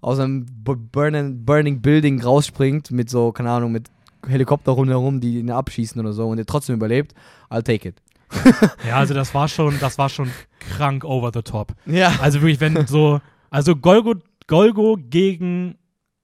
aus 0.00 0.20
einem 0.20 0.46
burning, 0.64 1.44
burning 1.44 1.80
Building 1.82 2.22
rausspringt 2.22 2.92
mit 2.92 3.10
so, 3.10 3.32
keine 3.32 3.50
Ahnung, 3.50 3.72
mit 3.72 3.88
Helikopter 4.28 4.72
rundherum, 4.72 5.20
die 5.20 5.38
ihn 5.38 5.50
abschießen 5.50 6.00
oder 6.00 6.12
so 6.12 6.28
und 6.28 6.38
er 6.38 6.46
trotzdem 6.46 6.76
überlebt, 6.76 7.14
I'll 7.50 7.62
take 7.62 7.88
it. 7.88 7.96
Ja, 8.86 8.96
also 8.96 9.12
das 9.14 9.34
war 9.34 9.48
schon, 9.48 9.78
das 9.80 9.98
war 9.98 10.08
schon 10.08 10.30
krank 10.60 11.04
over 11.04 11.30
the 11.34 11.42
top. 11.42 11.72
Ja. 11.86 12.12
Also 12.20 12.40
wirklich, 12.40 12.60
wenn 12.60 12.86
so, 12.86 13.20
also 13.50 13.74
Golgo, 13.74 14.14
Golgo 14.46 14.96
gegen 15.00 15.76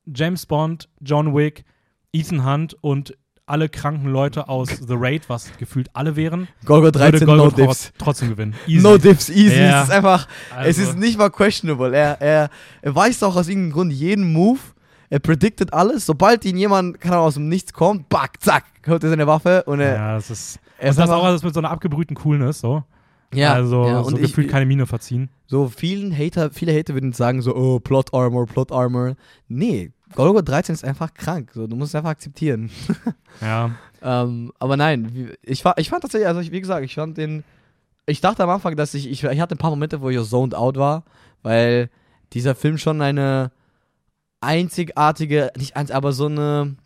James 0.06 0.46
Bond, 0.46 0.88
John 1.00 1.34
Wick, 1.34 1.64
Ethan 2.12 2.44
Hunt 2.46 2.74
und 2.80 3.16
alle 3.48 3.68
kranken 3.68 4.08
Leute 4.08 4.48
aus 4.48 4.68
The 4.70 4.94
Raid, 4.96 5.28
was 5.28 5.56
gefühlt 5.58 5.88
alle 5.94 6.16
wären, 6.16 6.48
Golgo 6.64 6.84
würde 6.86 6.98
13, 6.98 7.26
Golgo 7.26 7.44
no 7.44 7.50
dips. 7.50 7.92
trotzdem 7.98 8.28
gewinnen. 8.30 8.54
Easy. 8.66 8.82
No 8.82 8.98
dips, 8.98 9.28
easy. 9.28 9.56
Ja. 9.60 9.82
Es 9.82 9.88
ist 9.88 9.94
einfach, 9.94 10.26
es 10.50 10.78
Also- 10.78 10.82
ist 10.82 10.98
nicht 10.98 11.16
mal 11.18 11.30
questionable. 11.30 11.94
Er, 11.96 12.20
er, 12.20 12.50
er 12.82 12.94
weiß 12.94 13.22
auch 13.24 13.36
aus 13.36 13.48
irgendeinem 13.48 13.72
Grund 13.72 13.92
jeden 13.92 14.32
Move. 14.32 14.58
Er 15.10 15.18
predicted 15.20 15.72
alles. 15.72 16.06
Sobald 16.06 16.44
ihn 16.44 16.56
jemand 16.56 17.04
Ahnung, 17.04 17.18
aus 17.18 17.34
dem 17.34 17.48
Nichts 17.48 17.72
kommt, 17.72 18.08
back, 18.08 18.40
zack, 18.40 18.64
holt 18.86 19.02
er 19.04 19.10
seine 19.10 19.26
Waffe 19.26 19.62
und 19.64 19.80
er, 19.80 19.94
Ja, 19.94 20.14
das 20.14 20.30
ist, 20.30 20.58
er 20.78 20.84
und 20.84 20.90
ist 20.90 20.98
das 20.98 21.10
auch 21.10 21.24
alles 21.24 21.42
mit 21.42 21.54
so 21.54 21.60
einer 21.60 21.70
abgebrühten 21.70 22.16
Coolness, 22.16 22.60
so. 22.60 22.82
ja, 23.32 23.52
also 23.52 23.86
ja, 23.86 24.02
so 24.02 24.08
und 24.08 24.18
gefühlt 24.20 24.46
ich, 24.46 24.52
keine 24.52 24.66
Miene 24.66 24.86
verziehen. 24.86 25.28
so 25.46 25.68
vielen 25.68 26.16
Hater, 26.16 26.50
viele 26.50 26.76
Hater 26.76 26.94
würden 26.94 27.12
sagen 27.12 27.42
so, 27.42 27.54
oh, 27.54 27.78
Plot 27.80 28.12
Armor, 28.14 28.46
Plot 28.46 28.72
Armor. 28.72 29.14
Nee, 29.48 29.92
Golgo 30.14 30.40
13 30.40 30.74
ist 30.74 30.84
einfach 30.84 31.12
krank. 31.14 31.50
So, 31.52 31.66
du 31.66 31.76
musst 31.76 31.90
es 31.90 31.94
einfach 31.96 32.10
akzeptieren. 32.10 32.70
Ja. 33.42 33.72
Ähm, 34.02 34.52
aber 34.58 34.76
nein, 34.76 35.32
ich, 35.42 35.62
ich 35.76 35.88
fand 35.90 36.02
tatsächlich, 36.02 36.26
also 36.26 36.40
ich, 36.40 36.52
wie 36.52 36.60
gesagt, 36.60 36.84
ich 36.84 36.94
fand 36.94 37.18
den. 37.18 37.44
Ich 38.06 38.20
dachte 38.20 38.42
am 38.44 38.50
Anfang, 38.50 38.76
dass 38.76 38.94
ich, 38.94 39.10
ich. 39.10 39.24
Ich 39.24 39.40
hatte 39.40 39.54
ein 39.54 39.58
paar 39.58 39.70
Momente, 39.70 40.00
wo 40.00 40.08
ich 40.08 40.16
so 40.16 40.24
zoned 40.24 40.54
out 40.54 40.76
war, 40.76 41.04
weil 41.42 41.90
dieser 42.32 42.54
Film 42.54 42.78
schon 42.78 43.02
eine 43.02 43.50
einzigartige, 44.40 45.50
nicht 45.56 45.76
eins, 45.76 45.90
aber 45.90 46.12
so 46.12 46.26
eine. 46.26 46.76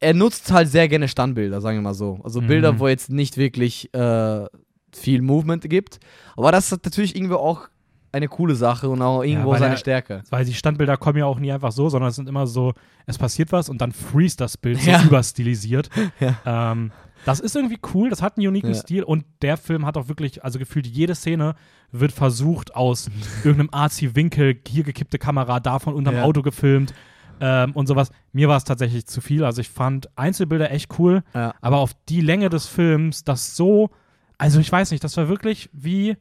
Er 0.00 0.14
nutzt 0.14 0.52
halt 0.52 0.68
sehr 0.68 0.88
gerne 0.88 1.08
Standbilder, 1.08 1.60
sagen 1.60 1.78
wir 1.78 1.82
mal 1.82 1.94
so. 1.94 2.20
Also 2.22 2.40
Bilder, 2.40 2.72
Mhm. 2.74 2.78
wo 2.78 2.88
jetzt 2.88 3.10
nicht 3.10 3.36
wirklich 3.36 3.92
äh, 3.94 4.46
viel 4.94 5.22
Movement 5.22 5.68
gibt. 5.68 5.98
Aber 6.36 6.52
das 6.52 6.70
ist 6.70 6.84
natürlich 6.84 7.16
irgendwo 7.16 7.34
auch 7.36 7.68
eine 8.12 8.28
coole 8.28 8.54
Sache 8.54 8.88
und 8.88 9.02
auch 9.02 9.22
irgendwo 9.22 9.50
weil 9.50 9.58
seine 9.58 9.74
er- 9.74 9.78
Stärke. 9.78 10.22
Weil 10.30 10.44
die 10.44 10.54
Standbilder 10.54 10.96
kommen 10.96 11.18
ja 11.18 11.26
auch 11.26 11.38
nie 11.40 11.50
einfach 11.52 11.72
so, 11.72 11.88
sondern 11.88 12.10
es 12.10 12.16
sind 12.16 12.28
immer 12.28 12.46
so, 12.46 12.72
es 13.06 13.18
passiert 13.18 13.50
was 13.52 13.68
und 13.68 13.80
dann 13.80 13.90
freeze 13.92 14.36
das 14.36 14.56
Bild 14.56 14.80
so 14.80 14.90
Ja. 14.90 15.02
überstilisiert. 15.02 15.90
Ja. 16.20 16.72
Ähm, 16.72 16.92
das 17.24 17.40
ist 17.40 17.56
irgendwie 17.56 17.78
cool, 17.94 18.10
das 18.10 18.22
hat 18.22 18.36
einen 18.38 18.46
uniken 18.48 18.70
Ja. 18.74 18.74
Stil 18.80 19.02
und 19.02 19.24
der 19.42 19.56
Film 19.56 19.84
hat 19.86 19.96
auch 19.96 20.08
wirklich, 20.08 20.44
also 20.44 20.58
gefühlt 20.58 20.86
jede 20.86 21.14
Szene 21.14 21.54
wird 21.92 22.12
versucht 22.12 22.74
aus 22.74 23.10
irgendeinem 23.44 23.70
arzi 23.72 24.14
Winkel, 24.14 24.56
hier 24.66 24.84
gekippte 24.84 25.18
Kamera, 25.18 25.60
davon 25.60 25.94
unterm 25.94 26.16
Ja. 26.16 26.22
Auto 26.24 26.42
gefilmt 26.42 26.92
ähm, 27.40 27.72
und 27.72 27.86
sowas. 27.86 28.10
Mir 28.32 28.48
war 28.48 28.56
es 28.56 28.64
tatsächlich 28.64 29.06
zu 29.06 29.20
viel, 29.20 29.44
also 29.44 29.60
ich 29.60 29.68
fand 29.68 30.08
Einzelbilder 30.16 30.70
echt 30.70 30.98
cool, 30.98 31.22
Ja. 31.34 31.54
aber 31.60 31.78
auf 31.78 31.92
die 32.08 32.20
Länge 32.20 32.48
des 32.50 32.66
Films, 32.66 33.24
das 33.24 33.56
so, 33.56 33.90
also 34.38 34.60
ich 34.60 34.70
weiß 34.70 34.90
nicht, 34.90 35.02
das 35.04 35.16
war 35.16 35.28
wirklich 35.28 35.68
wie, 35.72 36.16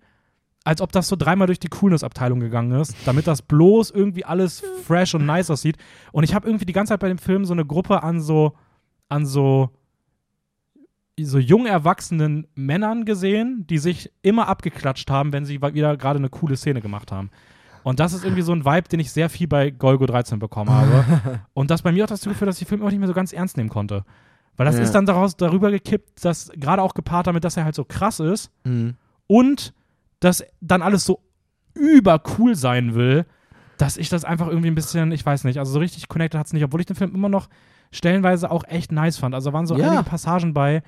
als 0.64 0.82
ob 0.82 0.92
das 0.92 1.08
so 1.08 1.16
dreimal 1.16 1.48
durch 1.48 1.60
die 1.60 1.70
Coolness-Abteilung 1.70 2.40
gegangen 2.40 2.72
ist, 2.80 2.94
damit 3.06 3.26
das 3.28 3.42
bloß 3.42 3.92
irgendwie 3.92 4.26
alles 4.26 4.64
fresh 4.86 5.16
und 5.16 5.26
nice 5.26 5.50
aussieht. 5.50 5.78
Und 6.12 6.24
ich 6.26 6.34
habe 6.34 6.46
irgendwie 6.48 6.66
die 6.66 6.74
ganze 6.74 6.92
Zeit 6.94 7.00
bei 7.00 7.08
dem 7.08 7.18
Film 7.20 7.46
so 7.46 7.54
eine 7.54 7.66
Gruppe 7.66 8.04
an 8.04 8.20
so, 8.20 8.54
an 9.08 9.26
so, 9.26 9.70
so 11.20 11.40
jung 11.40 11.66
erwachsenen 11.66 12.48
Männern 12.56 13.06
gesehen, 13.06 13.66
die 13.68 13.78
sich 13.80 14.12
immer 14.22 14.48
abgeklatscht 14.48 15.10
haben, 15.10 15.34
wenn 15.34 15.46
sie 15.46 15.62
wieder 15.62 15.98
gerade 15.98 16.20
eine 16.20 16.30
coole 16.30 16.56
Szene 16.58 16.82
gemacht 16.82 17.12
haben. 17.12 17.30
Und 17.84 18.00
das 18.00 18.14
ist 18.14 18.24
irgendwie 18.24 18.42
so 18.44 18.52
ein 18.54 18.66
Vibe, 18.66 18.90
den 18.90 19.00
ich 19.00 19.12
sehr 19.12 19.30
viel 19.30 19.48
bei 19.48 19.72
Golgo 19.72 20.06
13 20.06 20.40
bekommen 20.40 20.70
habe. 20.70 21.42
Und 21.54 21.72
das 21.72 21.82
bei 21.82 21.92
mir 21.92 22.04
auch 22.04 22.10
dazu 22.10 22.30
geführt, 22.30 22.50
dass 22.50 22.58
ich 22.62 22.68
den 22.68 22.78
Film 22.78 22.84
auch 22.84 22.90
nicht 22.90 23.00
mehr 23.00 23.08
so 23.08 23.14
ganz 23.14 23.32
ernst 23.34 23.56
nehmen 23.58 23.70
konnte. 23.70 24.04
Weil 24.58 24.66
das 24.66 24.76
Ja. 24.78 24.84
ist 24.84 24.92
dann 24.92 25.06
daraus 25.06 25.38
darüber 25.38 25.72
gekippt, 25.72 26.26
dass 26.26 26.50
gerade 26.56 26.82
auch 26.82 26.94
gepaart 26.94 27.28
damit, 27.28 27.44
dass 27.44 27.56
er 27.58 27.64
halt 27.66 27.76
so 27.76 27.86
krass 27.86 28.20
ist 28.20 28.52
Mhm. 28.66 28.96
und 29.28 29.74
dass 30.20 30.44
dann 30.62 30.82
alles 30.82 31.06
so 31.06 31.22
übercool 31.76 32.56
sein 32.56 32.96
will, 32.96 33.26
dass 33.78 33.98
ich 33.98 34.10
das 34.10 34.26
einfach 34.26 34.48
irgendwie 34.48 34.70
ein 34.70 34.76
bisschen, 34.76 35.12
ich 35.12 35.26
weiß 35.26 35.44
nicht, 35.44 35.60
also 35.60 35.72
so 35.72 35.80
richtig 35.80 36.08
connected 36.10 36.40
hat 36.40 36.48
es 36.48 36.54
nicht, 36.54 36.64
obwohl 36.64 36.80
ich 36.80 36.88
den 36.88 36.96
Film 36.96 37.14
immer 37.14 37.30
noch 37.30 37.48
stellenweise 37.92 38.50
auch 38.52 38.64
echt 38.68 38.92
nice 38.92 39.18
fand. 39.18 39.36
Also 39.36 39.54
waren 39.54 39.68
so 39.68 39.78
Ja. 39.78 39.88
einige 39.92 40.04
Passagen 40.04 40.54
bei, 40.54 40.82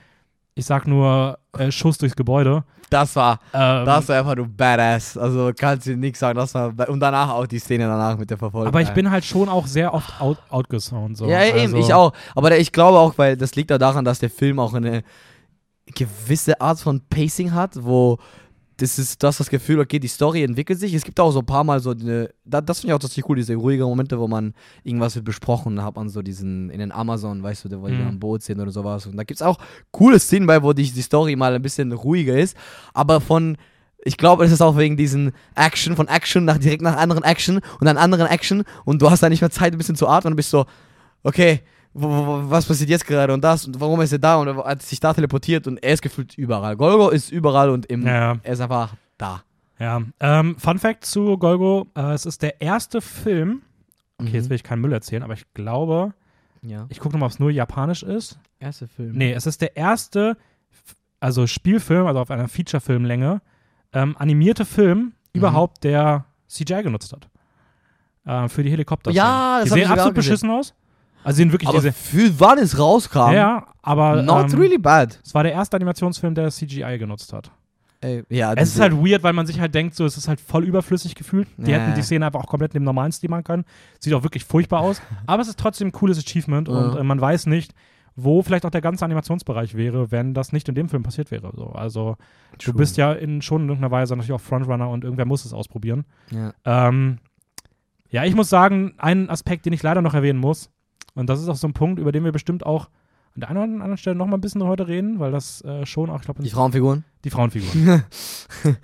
ich 0.59 0.65
sag 0.65 0.87
nur 0.87 1.39
äh, 1.57 1.71
Schuss 1.71 1.97
durchs 1.97 2.15
Gebäude. 2.15 2.63
Das 2.89 3.15
war, 3.15 3.39
Ähm, 3.53 3.85
das 3.85 4.09
war 4.09 4.17
einfach 4.17 4.35
nur 4.35 4.47
badass. 4.47 5.15
Also 5.17 5.51
kannst 5.57 5.85
du 5.87 5.95
nichts 5.95 6.19
sagen. 6.19 6.37
Das 6.37 6.53
war, 6.55 6.73
und 6.89 6.99
danach 6.99 7.29
auch 7.29 7.45
die 7.45 7.59
Szene 7.59 7.85
danach 7.85 8.17
mit 8.17 8.29
der 8.29 8.37
Verfolgung. 8.37 8.67
aber 8.67 8.81
ich 8.81 8.89
bin 8.89 9.09
halt 9.11 9.23
schon 9.23 9.47
auch 9.47 9.67
sehr 9.67 9.93
oft 9.93 10.19
out, 10.19 10.37
outgesound. 10.49 11.15
So. 11.17 11.27
Ja, 11.27 11.43
eben, 11.45 11.59
also, 11.59 11.77
ich 11.77 11.93
auch. 11.93 12.13
Aber 12.35 12.57
ich 12.57 12.71
glaube 12.71 12.97
auch, 12.97 13.17
weil 13.17 13.37
das 13.37 13.55
liegt 13.55 13.71
auch 13.71 13.77
daran, 13.77 14.05
dass 14.05 14.19
der 14.19 14.29
Film 14.31 14.59
auch 14.59 14.73
eine 14.73 15.03
gewisse 15.95 16.59
Art 16.61 16.79
von 16.79 17.01
Pacing 17.09 17.53
hat, 17.53 17.71
wo 17.83 18.17
das 18.81 18.97
ist 18.97 19.21
das, 19.23 19.37
das 19.37 19.49
Gefühl, 19.49 19.79
okay, 19.79 19.99
die 19.99 20.07
Story 20.07 20.43
entwickelt 20.43 20.79
sich. 20.79 20.93
Es 20.93 21.03
gibt 21.03 21.19
auch 21.19 21.31
so 21.31 21.39
ein 21.39 21.45
paar 21.45 21.63
Mal 21.63 21.79
so 21.79 21.91
eine, 21.91 22.29
da, 22.45 22.61
das 22.61 22.79
finde 22.79 22.91
ich 22.91 22.95
auch 22.95 22.99
total 22.99 23.23
cool, 23.29 23.35
diese 23.35 23.55
ruhigen 23.55 23.83
Momente, 23.83 24.19
wo 24.19 24.27
man 24.27 24.53
irgendwas 24.83 25.15
wird 25.15 25.25
besprochen, 25.25 25.75
da 25.75 25.83
hat 25.83 25.95
man 25.95 26.09
so 26.09 26.21
diesen, 26.21 26.69
in 26.69 26.79
den 26.79 26.91
Amazon, 26.91 27.43
weißt 27.43 27.65
du, 27.65 27.81
wo 27.81 27.87
die 27.87 27.93
Mhm. 27.93 28.07
am 28.07 28.19
Boot 28.19 28.43
sind 28.43 28.59
oder 28.59 28.71
sowas. 28.71 29.05
Und 29.05 29.17
da 29.17 29.23
gibt 29.23 29.39
es 29.39 29.45
auch 29.45 29.57
coole 29.91 30.19
Szenen 30.19 30.47
bei, 30.47 30.63
wo 30.63 30.73
die, 30.73 30.89
die 30.91 31.01
Story 31.01 31.35
mal 31.35 31.53
ein 31.53 31.61
bisschen 31.61 31.91
ruhiger 31.91 32.37
ist, 32.37 32.55
aber 32.93 33.21
von, 33.21 33.57
ich 34.03 34.17
glaube, 34.17 34.45
es 34.45 34.51
ist 34.51 34.61
auch 34.61 34.77
wegen 34.77 34.95
diesen 34.95 35.33
Action, 35.55 35.95
von 35.95 36.07
Action 36.07 36.45
nach 36.45 36.57
direkt 36.57 36.81
nach 36.81 36.95
anderen 36.95 37.23
Action 37.23 37.57
und 37.79 37.85
dann 37.85 37.97
anderen 37.97 38.27
Action 38.27 38.63
und 38.85 39.01
du 39.01 39.09
hast 39.09 39.21
da 39.21 39.29
nicht 39.29 39.41
mehr 39.41 39.51
Zeit, 39.51 39.73
ein 39.73 39.77
bisschen 39.77 39.95
zu 39.97 40.07
atmen 40.07 40.33
und 40.33 40.37
bist 40.37 40.51
so, 40.51 40.65
okay, 41.23 41.61
was 41.93 42.65
passiert 42.65 42.89
jetzt 42.89 43.05
gerade 43.07 43.33
und 43.33 43.43
das 43.43 43.65
und 43.65 43.79
warum 43.79 43.99
ist 44.01 44.11
er 44.11 44.19
da 44.19 44.35
und 44.37 44.47
er 44.47 44.57
hat 44.63 44.81
sich 44.81 44.99
da 44.99 45.13
teleportiert 45.13 45.67
und 45.67 45.77
er 45.83 45.93
ist 45.93 46.01
gefühlt 46.01 46.37
überall. 46.37 46.75
Golgo 46.75 47.09
ist 47.09 47.31
überall 47.31 47.69
und 47.69 47.85
im, 47.87 48.05
Ja. 48.05 48.37
er 48.43 48.53
ist 48.53 48.61
einfach 48.61 48.93
da. 49.17 49.41
Ja, 49.79 50.01
ähm, 50.19 50.55
Fun 50.59 50.77
Fact 50.77 51.05
zu 51.05 51.37
Golgo: 51.37 51.87
äh, 51.95 52.13
Es 52.13 52.25
ist 52.25 52.41
der 52.41 52.61
erste 52.61 53.01
Film. 53.01 53.61
Okay, 54.19 54.29
Mhm. 54.29 54.35
jetzt 54.35 54.49
will 54.49 54.55
ich 54.55 54.63
keinen 54.63 54.81
Müll 54.81 54.91
erzählen, 54.93 55.23
aber 55.23 55.33
ich 55.33 55.45
glaube, 55.53 56.13
Ja. 56.61 56.85
ich 56.89 56.99
gucke 56.99 57.15
nochmal, 57.15 57.27
ob 57.27 57.31
es 57.33 57.39
nur 57.39 57.49
japanisch 57.51 58.03
ist. 58.03 58.37
Erste 58.59 58.87
Film. 58.87 59.13
Nee, 59.15 59.31
es 59.31 59.45
ist 59.45 59.61
der 59.61 59.77
erste, 59.77 60.35
also 61.21 61.47
Spielfilm, 61.47 62.05
also 62.05 62.19
auf 62.19 62.29
einer 62.29 62.47
Feature-Filmlänge, 62.49 63.41
ähm, 63.93 64.15
animierte 64.19 64.65
Film 64.65 64.99
Mhm. 64.99 65.11
überhaupt, 65.33 65.83
der 65.85 66.25
CGI 66.47 66.83
genutzt 66.83 67.13
hat. 67.13 67.29
Äh, 68.25 68.49
für 68.49 68.63
die 68.63 68.69
Helikopter. 68.71 69.11
Ja, 69.11 69.59
das 69.61 69.69
Die 69.69 69.79
sehen 69.79 69.89
absolut 69.89 70.15
beschissen 70.15 70.49
aus. 70.51 70.73
Also 71.23 71.37
sind 71.37 71.51
wirklich 71.51 71.69
Aber 71.69 71.77
diese. 71.79 71.91
für 71.93 72.39
wann 72.39 72.57
es 72.59 72.77
rauskam, 72.79 73.33
Ja, 73.33 73.67
aber 73.81 74.21
not 74.23 74.53
ähm, 74.53 74.59
really 74.59 74.77
bad. 74.77 75.19
es 75.23 75.33
war 75.33 75.43
der 75.43 75.51
erste 75.53 75.75
Animationsfilm, 75.77 76.33
der 76.35 76.49
CGI 76.49 76.97
genutzt 76.97 77.33
hat. 77.33 77.51
Ey, 78.01 78.23
ja, 78.29 78.53
Es 78.53 78.75
ist 78.75 78.79
halt 78.79 78.93
weird, 78.93 79.23
weil 79.23 79.33
man 79.33 79.45
sich 79.45 79.59
halt 79.59 79.75
denkt, 79.75 79.93
so, 79.93 80.05
es 80.05 80.15
ist 80.15 80.29
halt 80.29 80.39
voll 80.39 80.63
überflüssig 80.63 81.15
gefühlt. 81.15 81.49
Die 81.57 81.69
Ja. 81.71 81.79
hätten 81.79 81.95
die 81.95 82.01
Szene 82.01 82.25
einfach 82.25 82.39
auch 82.41 82.47
komplett 82.47 82.73
neben 82.73 82.85
normalen 82.85 83.11
Stil 83.11 83.29
machen 83.29 83.43
können. 83.43 83.65
Sieht 83.99 84.13
auch 84.13 84.23
wirklich 84.23 84.45
furchtbar 84.45 84.79
aus. 84.79 85.01
Aber 85.27 85.41
es 85.41 85.49
ist 85.49 85.59
trotzdem 85.59 85.89
ein 85.89 85.91
cooles 85.91 86.17
Achievement 86.17 86.69
und 86.69 86.93
Ja. 86.93 86.99
äh, 86.99 87.03
man 87.03 87.19
weiß 87.19 87.47
nicht, 87.47 87.73
wo 88.15 88.41
vielleicht 88.41 88.65
auch 88.65 88.69
der 88.71 88.79
ganze 88.81 89.03
Animationsbereich 89.03 89.75
wäre, 89.75 90.11
wenn 90.11 90.33
das 90.33 90.53
nicht 90.53 90.69
in 90.69 90.75
dem 90.75 90.87
Film 90.87 91.03
passiert 91.03 91.29
wäre. 91.31 91.51
So. 91.55 91.67
Also 91.73 92.15
du 92.53 92.71
True. 92.71 92.73
bist 92.75 92.95
ja 92.95 93.11
in, 93.11 93.41
schon 93.41 93.63
in 93.63 93.67
irgendeiner 93.69 93.91
Weise 93.91 94.15
natürlich 94.15 94.31
auch 94.33 94.41
Frontrunner 94.41 94.89
und 94.89 95.03
irgendwer 95.03 95.25
muss 95.25 95.43
es 95.43 95.51
ausprobieren. 95.53 96.05
Ja. 96.31 96.53
Ähm, 96.65 97.17
ja, 98.09 98.23
ich 98.23 98.33
muss 98.33 98.49
sagen, 98.49 98.93
einen 98.97 99.29
Aspekt, 99.29 99.65
den 99.65 99.73
ich 99.73 99.83
leider 99.83 100.01
noch 100.01 100.13
erwähnen 100.13 100.39
muss, 100.39 100.69
und 101.19 101.29
das 101.29 101.41
ist 101.41 101.49
auch 101.49 101.55
so 101.55 101.67
ein 101.67 101.73
Punkt, 101.73 101.99
über 101.99 102.11
den 102.11 102.23
wir 102.23 102.31
bestimmt 102.31 102.65
auch 102.65 102.89
an 103.35 103.41
der 103.41 103.49
einen 103.49 103.57
oder 103.59 103.83
anderen 103.83 103.97
Stelle 103.97 104.15
noch 104.15 104.25
mal 104.25 104.37
ein 104.37 104.41
bisschen 104.41 104.63
heute 104.63 104.87
reden, 104.87 105.19
weil 105.19 105.31
das 105.31 105.61
äh, 105.63 105.85
schon 105.85 106.09
auch, 106.09 106.17
ich 106.19 106.25
glaube, 106.25 106.41
Die 106.41 106.49
Frauenfiguren? 106.49 107.03
die 107.23 107.29
Frauenfigur. 107.29 107.69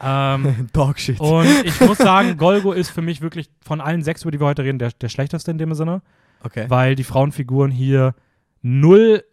ähm, 0.03 0.67
Dogshit. 0.73 1.19
und 1.19 1.47
ich 1.63 1.79
muss 1.81 1.97
sagen, 1.97 2.37
Golgo 2.37 2.71
ist 2.71 2.89
für 2.89 3.01
mich 3.01 3.21
wirklich 3.21 3.49
von 3.61 3.81
allen 3.81 4.03
sechs, 4.03 4.21
über 4.21 4.31
die 4.31 4.39
wir 4.39 4.45
heute 4.45 4.63
reden, 4.63 4.77
der, 4.79 4.91
der 4.91 5.09
schlechteste 5.09 5.51
in 5.51 5.57
dem 5.57 5.73
Sinne, 5.73 6.01
Okay. 6.43 6.65
weil 6.69 6.95
die 6.95 7.03
Frauenfiguren 7.03 7.71
hier 7.71 8.13
null 8.61 9.23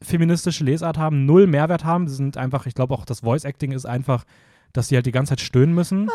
feministische 0.00 0.64
Lesart 0.64 0.96
haben, 0.98 1.26
null 1.26 1.46
Mehrwert 1.46 1.84
haben. 1.84 2.08
Sie 2.08 2.16
sind 2.16 2.36
einfach, 2.36 2.66
ich 2.66 2.74
glaube 2.74 2.94
auch 2.94 3.04
das 3.04 3.20
Voice 3.20 3.44
Acting 3.44 3.72
ist 3.72 3.84
einfach, 3.86 4.24
dass 4.72 4.88
sie 4.88 4.96
halt 4.96 5.06
die 5.06 5.12
ganze 5.12 5.30
Zeit 5.30 5.40
stöhnen 5.40 5.74
müssen. 5.74 6.08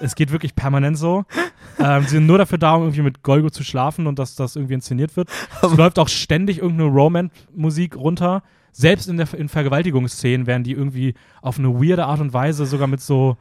Es 0.00 0.14
geht 0.14 0.32
wirklich 0.32 0.54
permanent 0.54 0.98
so. 0.98 1.24
Ähm, 1.78 2.02
sie 2.02 2.10
sind 2.10 2.26
nur 2.26 2.38
dafür 2.38 2.58
da, 2.58 2.74
um 2.74 2.82
irgendwie 2.82 3.02
mit 3.02 3.22
Golgo 3.22 3.50
zu 3.50 3.64
schlafen 3.64 4.06
und 4.06 4.18
dass 4.18 4.34
das 4.36 4.56
irgendwie 4.56 4.74
inszeniert 4.74 5.16
wird. 5.16 5.28
Es 5.62 5.76
läuft 5.76 5.98
auch 5.98 6.08
ständig 6.08 6.58
irgendeine 6.58 6.90
Romance-Musik 6.90 7.96
runter. 7.96 8.42
Selbst 8.72 9.08
in, 9.08 9.16
der, 9.16 9.32
in 9.34 9.48
Vergewaltigungsszenen 9.48 10.46
werden 10.46 10.64
die 10.64 10.72
irgendwie 10.72 11.14
auf 11.42 11.58
eine 11.58 11.74
weirde 11.74 12.06
Art 12.06 12.20
und 12.20 12.32
Weise 12.32 12.66
sogar 12.66 12.88
mit 12.88 13.00
so 13.00 13.36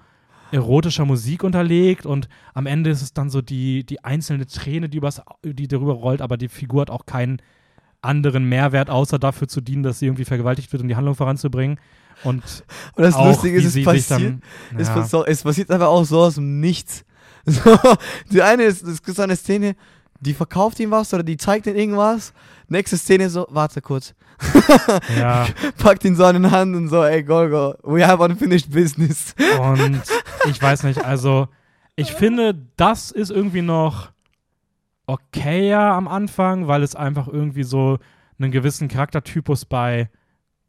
erotischer 0.52 1.06
Musik 1.06 1.44
unterlegt 1.44 2.06
und 2.06 2.30
am 2.54 2.68
Ende 2.68 2.92
ist 2.92 3.02
es 3.02 3.14
dann 3.14 3.32
so 3.32 3.42
die, 3.42 3.84
die 3.84 4.04
einzelne 4.04 4.46
Träne, 4.46 4.88
die, 4.88 4.98
übers, 4.98 5.20
die 5.44 5.68
darüber 5.68 5.94
rollt, 5.94 6.22
aber 6.22 6.38
die 6.38 6.48
Figur 6.48 6.82
hat 6.82 6.92
auch 6.92 7.08
keinen 7.08 7.42
anderen 8.04 8.48
Mehrwert, 8.48 8.92
außer 8.92 9.18
dafür 9.18 9.48
zu 9.48 9.62
dienen, 9.62 9.82
dass 9.82 9.98
sie 9.98 10.06
irgendwie 10.06 10.26
vergewaltigt 10.26 10.72
wird, 10.72 10.84
um 10.84 10.88
die 10.88 10.96
Handlung 10.96 11.16
voranzubringen. 11.16 11.80
Und 12.24 12.44
Und 12.96 13.04
das 13.04 13.16
auch, 13.16 13.28
Lustige 13.28 13.58
ist, 13.58 13.66
es 13.66 13.74
sie 13.74 13.84
passiert, 13.84 14.12
dann, 14.12 14.42
es, 14.78 14.88
ja, 14.88 14.94
pass- 14.96 15.14
es 15.28 15.44
passiert 15.44 15.70
einfach 15.72 15.88
auch 15.88 16.04
so 16.06 16.22
aus 16.22 16.36
dem 16.36 16.60
Nichts. 16.60 17.06
So, 17.46 17.78
die 18.32 18.42
eine 18.42 18.64
ist, 18.64 18.84
es 18.84 19.04
gibt 19.04 19.18
so 19.18 19.22
eine 19.24 19.36
Szene, 19.36 19.76
die 20.22 20.34
verkauft 20.34 20.80
ihm 20.80 20.92
was 20.92 21.14
oder 21.14 21.24
die 21.24 21.36
zeigt 21.36 21.68
ihm 21.68 21.76
irgendwas. 21.76 22.32
Nächste 22.70 22.98
Szene 22.98 23.30
so, 23.30 23.46
warte 23.50 23.82
kurz. 23.82 24.14
ja, 25.20 25.46
Packt 25.78 26.06
ihn 26.06 26.16
so 26.16 26.24
an 26.24 26.36
den 26.42 26.52
Hand 26.52 26.74
und 26.74 26.88
so, 26.88 27.04
ey 27.04 27.22
Golgo, 27.22 27.76
we 27.84 28.08
have 28.08 28.24
unfinished 28.24 28.72
business. 28.72 29.36
und 29.60 30.02
ich 30.50 30.62
weiß 30.62 30.84
nicht, 30.84 31.04
also 31.04 31.50
ich 31.98 32.14
finde, 32.14 32.56
das 32.78 33.12
ist 33.12 33.30
irgendwie 33.30 33.62
noch 33.62 34.12
okayer 35.06 35.82
am 35.94 36.08
Anfang, 36.08 36.68
weil 36.68 36.82
es 36.84 36.96
einfach 36.96 37.28
irgendwie 37.28 37.64
so 37.64 38.00
einen 38.40 38.52
gewissen 38.52 38.88
Charaktertypus 38.88 39.66
bei 39.66 40.10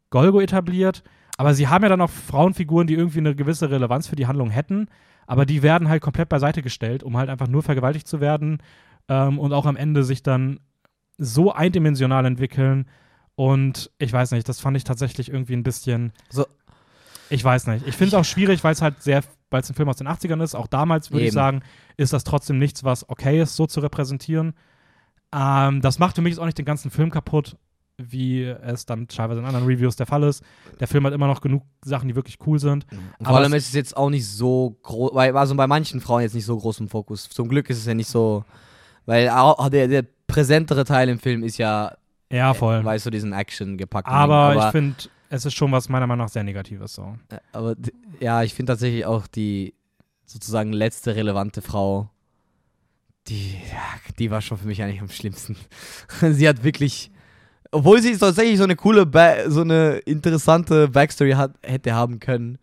Golgo 0.09 0.41
etabliert. 0.41 1.03
Aber 1.37 1.53
sie 1.53 1.67
haben 1.67 1.83
ja 1.83 1.89
dann 1.89 2.01
auch 2.01 2.09
Frauenfiguren, 2.09 2.87
die 2.87 2.93
irgendwie 2.93 3.19
eine 3.19 3.35
gewisse 3.35 3.69
Relevanz 3.69 4.07
für 4.07 4.15
die 4.15 4.27
Handlung 4.27 4.49
hätten, 4.49 4.87
aber 5.27 5.45
die 5.45 5.63
werden 5.63 5.89
halt 5.89 6.01
komplett 6.01 6.29
beiseite 6.29 6.61
gestellt, 6.61 7.03
um 7.03 7.17
halt 7.17 7.29
einfach 7.29 7.47
nur 7.47 7.63
vergewaltigt 7.63 8.07
zu 8.07 8.21
werden 8.21 8.59
ähm, 9.09 9.39
und 9.39 9.53
auch 9.53 9.65
am 9.65 9.75
Ende 9.75 10.03
sich 10.03 10.23
dann 10.23 10.59
so 11.17 11.51
eindimensional 11.53 12.25
entwickeln. 12.25 12.87
Und 13.35 13.91
ich 13.97 14.13
weiß 14.13 14.31
nicht, 14.31 14.47
das 14.47 14.59
fand 14.59 14.77
ich 14.77 14.83
tatsächlich 14.83 15.29
irgendwie 15.29 15.55
ein 15.55 15.63
bisschen. 15.63 16.13
So. 16.29 16.45
Ich 17.29 17.43
weiß 17.43 17.67
nicht. 17.67 17.87
Ich 17.87 17.95
finde 17.95 18.09
es 18.09 18.13
auch 18.13 18.25
schwierig, 18.25 18.63
weil 18.63 18.73
es 18.73 18.81
halt 18.81 19.01
sehr, 19.01 19.23
weil 19.49 19.61
es 19.61 19.69
ein 19.69 19.73
Film 19.73 19.89
aus 19.89 19.97
den 19.97 20.07
80ern 20.07 20.43
ist. 20.43 20.55
Auch 20.55 20.67
damals 20.67 21.11
würde 21.11 21.25
ich 21.25 21.31
sagen, 21.31 21.61
ist 21.97 22.13
das 22.13 22.23
trotzdem 22.23 22.59
nichts, 22.59 22.83
was 22.83 23.09
okay 23.09 23.41
ist, 23.41 23.55
so 23.55 23.65
zu 23.65 23.79
repräsentieren. 23.79 24.53
Ähm, 25.33 25.81
das 25.81 25.97
macht 25.97 26.15
für 26.15 26.21
mich 26.21 26.31
jetzt 26.31 26.39
auch 26.39 26.45
nicht 26.45 26.57
den 26.57 26.65
ganzen 26.65 26.91
Film 26.91 27.09
kaputt, 27.09 27.57
wie 27.97 28.43
es 28.43 28.85
dann 28.85 29.07
teilweise 29.07 29.39
in 29.39 29.45
anderen 29.45 29.65
Reviews 29.65 29.95
der 29.95 30.05
Fall 30.05 30.23
ist. 30.23 30.43
Der 30.79 30.87
Film 30.87 31.05
hat 31.05 31.13
immer 31.13 31.27
noch 31.27 31.41
genug 31.41 31.63
Sachen, 31.83 32.07
die 32.09 32.15
wirklich 32.15 32.37
cool 32.45 32.59
sind. 32.59 32.85
Und 32.91 32.99
Aber 33.19 33.29
vor 33.29 33.37
allem 33.37 33.53
ist 33.53 33.67
es 33.67 33.73
jetzt 33.73 33.95
auch 33.95 34.09
nicht 34.09 34.27
so 34.27 34.77
groß, 34.83 35.15
also 35.15 35.55
bei 35.55 35.67
manchen 35.67 36.01
Frauen 36.01 36.21
jetzt 36.21 36.35
nicht 36.35 36.45
so 36.45 36.57
groß 36.57 36.81
im 36.81 36.89
Fokus. 36.89 37.29
Zum 37.29 37.47
Glück 37.47 37.69
ist 37.69 37.77
es 37.77 37.85
ja 37.85 37.93
nicht 37.93 38.09
so, 38.09 38.43
weil 39.05 39.29
auch 39.29 39.69
der, 39.69 39.87
der 39.87 40.03
präsentere 40.27 40.83
Teil 40.83 41.07
im 41.09 41.19
Film 41.19 41.43
ist 41.43 41.57
ja, 41.57 41.95
Ja, 42.31 42.53
voll. 42.53 42.83
weißt 42.83 43.05
du, 43.05 43.11
diesen 43.11 43.31
Action 43.31 43.77
gepackt. 43.77 44.07
aber, 44.09 44.55
ich 44.57 44.71
finde, 44.71 44.95
es 45.29 45.45
ist 45.45 45.53
schon 45.53 45.71
was 45.71 45.87
meiner 45.89 46.07
Meinung 46.07 46.25
nach 46.25 46.31
sehr 46.31 46.43
Negatives 46.43 46.93
so. 46.95 47.15
Äh, 47.29 47.37
Aber 47.53 47.75
ja, 48.19 48.43
ich 48.43 48.53
finde 48.53 48.73
tatsächlich 48.73 49.05
auch 49.05 49.25
die 49.27 49.73
sozusagen 50.25 50.73
letzte 50.73 51.15
relevante 51.15 51.61
Frau, 51.61 52.09
die, 53.27 53.55
die 54.19 54.29
war 54.31 54.41
schon 54.41 54.57
für 54.57 54.67
mich 54.67 54.81
eigentlich 54.83 55.01
am 55.01 55.09
schlimmsten. 55.09 55.55
sie 56.21 56.47
hat 56.47 56.63
wirklich, 56.63 57.11
obwohl 57.71 58.01
sie 58.01 58.17
tatsächlich 58.17 58.57
so 58.57 58.63
eine 58.63 58.75
coole, 58.75 59.05
ba 59.05 59.49
so 59.49 59.61
eine 59.61 59.97
interessante 60.05 60.87
Backstory 60.89 61.31
hat, 61.31 61.51
hätte 61.63 61.93
haben 61.93 62.19
können, 62.19 62.57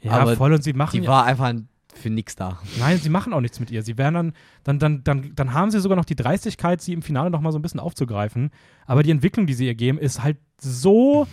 Ja, 0.00 0.12
Aber 0.12 0.36
voll 0.36 0.52
und 0.52 0.62
sie 0.62 0.72
machen 0.72 0.98
die 1.00 1.04
ja, 1.04 1.10
war 1.10 1.24
einfach 1.24 1.52
für 1.94 2.10
nix 2.10 2.36
da. 2.36 2.58
Nein, 2.78 2.98
sie 2.98 3.08
machen 3.08 3.32
auch 3.32 3.40
nichts 3.40 3.58
mit 3.58 3.70
ihr. 3.70 3.82
Sie 3.82 3.96
werden 3.96 4.14
dann, 4.14 4.32
dann, 4.64 4.78
dann, 4.78 5.04
dann, 5.04 5.32
dann 5.34 5.54
haben 5.54 5.70
sie 5.70 5.80
sogar 5.80 5.96
noch 5.96 6.04
die 6.04 6.14
Dreistigkeit, 6.14 6.82
sie 6.82 6.92
im 6.92 7.00
Finale 7.02 7.30
noch 7.30 7.40
mal 7.40 7.52
so 7.52 7.58
ein 7.58 7.62
bisschen 7.62 7.80
aufzugreifen. 7.80 8.50
Aber 8.86 9.02
die 9.02 9.10
Entwicklung, 9.10 9.46
die 9.46 9.54
sie 9.54 9.66
ihr 9.66 9.74
geben, 9.74 9.96
ist 9.98 10.22
halt 10.22 10.36
so 10.60 11.26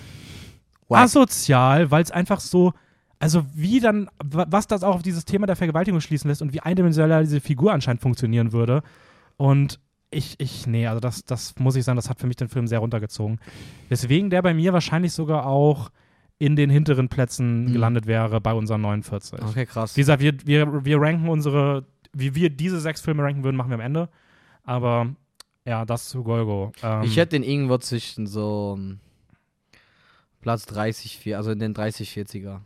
Wack. 0.87 1.01
asozial, 1.01 1.91
weil 1.91 2.01
es 2.01 2.11
einfach 2.11 2.39
so, 2.39 2.71
also 3.19 3.45
wie 3.53 3.81
dann, 3.81 4.09
wa- 4.23 4.45
was 4.49 4.67
das 4.67 4.83
auch 4.83 4.95
auf 4.95 5.01
dieses 5.03 5.25
Thema 5.25 5.47
der 5.47 5.57
Vergewaltigung 5.57 5.99
schließen 5.99 6.29
lässt 6.29 6.41
und 6.41 6.53
wie 6.53 6.61
eindimensional 6.61 7.23
diese 7.23 7.41
Figur 7.41 7.73
anscheinend 7.73 8.01
funktionieren 8.01 8.53
würde. 8.53 8.83
Und 9.35 9.79
ich, 10.13 10.39
ich, 10.39 10.67
nee, 10.67 10.87
also 10.87 10.99
das, 10.99 11.23
das 11.25 11.55
muss 11.59 11.75
ich 11.75 11.83
sagen, 11.83 11.95
das 11.95 12.09
hat 12.09 12.19
für 12.19 12.27
mich 12.27 12.35
den 12.37 12.49
Film 12.49 12.67
sehr 12.67 12.79
runtergezogen. 12.79 13.39
Weswegen 13.89 14.29
der 14.29 14.41
bei 14.41 14.53
mir 14.53 14.73
wahrscheinlich 14.73 15.13
sogar 15.13 15.45
auch 15.45 15.91
in 16.39 16.55
den 16.55 16.69
hinteren 16.69 17.09
Plätzen 17.09 17.65
Mhm. 17.65 17.73
gelandet 17.73 18.05
wäre 18.07 18.41
bei 18.41 18.53
unseren 18.53 18.81
49. 18.81 19.41
Okay, 19.41 19.65
krass. 19.65 19.95
Wie 19.95 20.01
gesagt, 20.01 20.21
wir, 20.21 20.33
wir, 20.45 20.83
wir 20.85 20.99
ranken 20.99 21.29
unsere, 21.29 21.85
wie 22.13 22.35
wir 22.35 22.49
diese 22.49 22.79
sechs 22.79 23.01
Filme 23.01 23.23
ranken 23.23 23.43
würden, 23.43 23.55
machen 23.55 23.69
wir 23.69 23.75
am 23.75 23.81
Ende. 23.81 24.09
Aber 24.63 25.15
ja, 25.65 25.85
das 25.85 26.09
zu 26.09 26.23
Golgo. 26.23 26.71
Ähm, 26.81 27.03
Ich 27.03 27.15
hätte 27.17 27.31
den 27.39 27.43
irgendwo 27.43 27.77
zwischen 27.77 28.27
so 28.27 28.75
ähm, 28.77 28.99
Platz 30.41 30.65
30, 30.65 31.17
4, 31.19 31.37
also 31.37 31.51
in 31.51 31.59
den 31.59 31.73
30, 31.73 32.09
40er. 32.11 32.59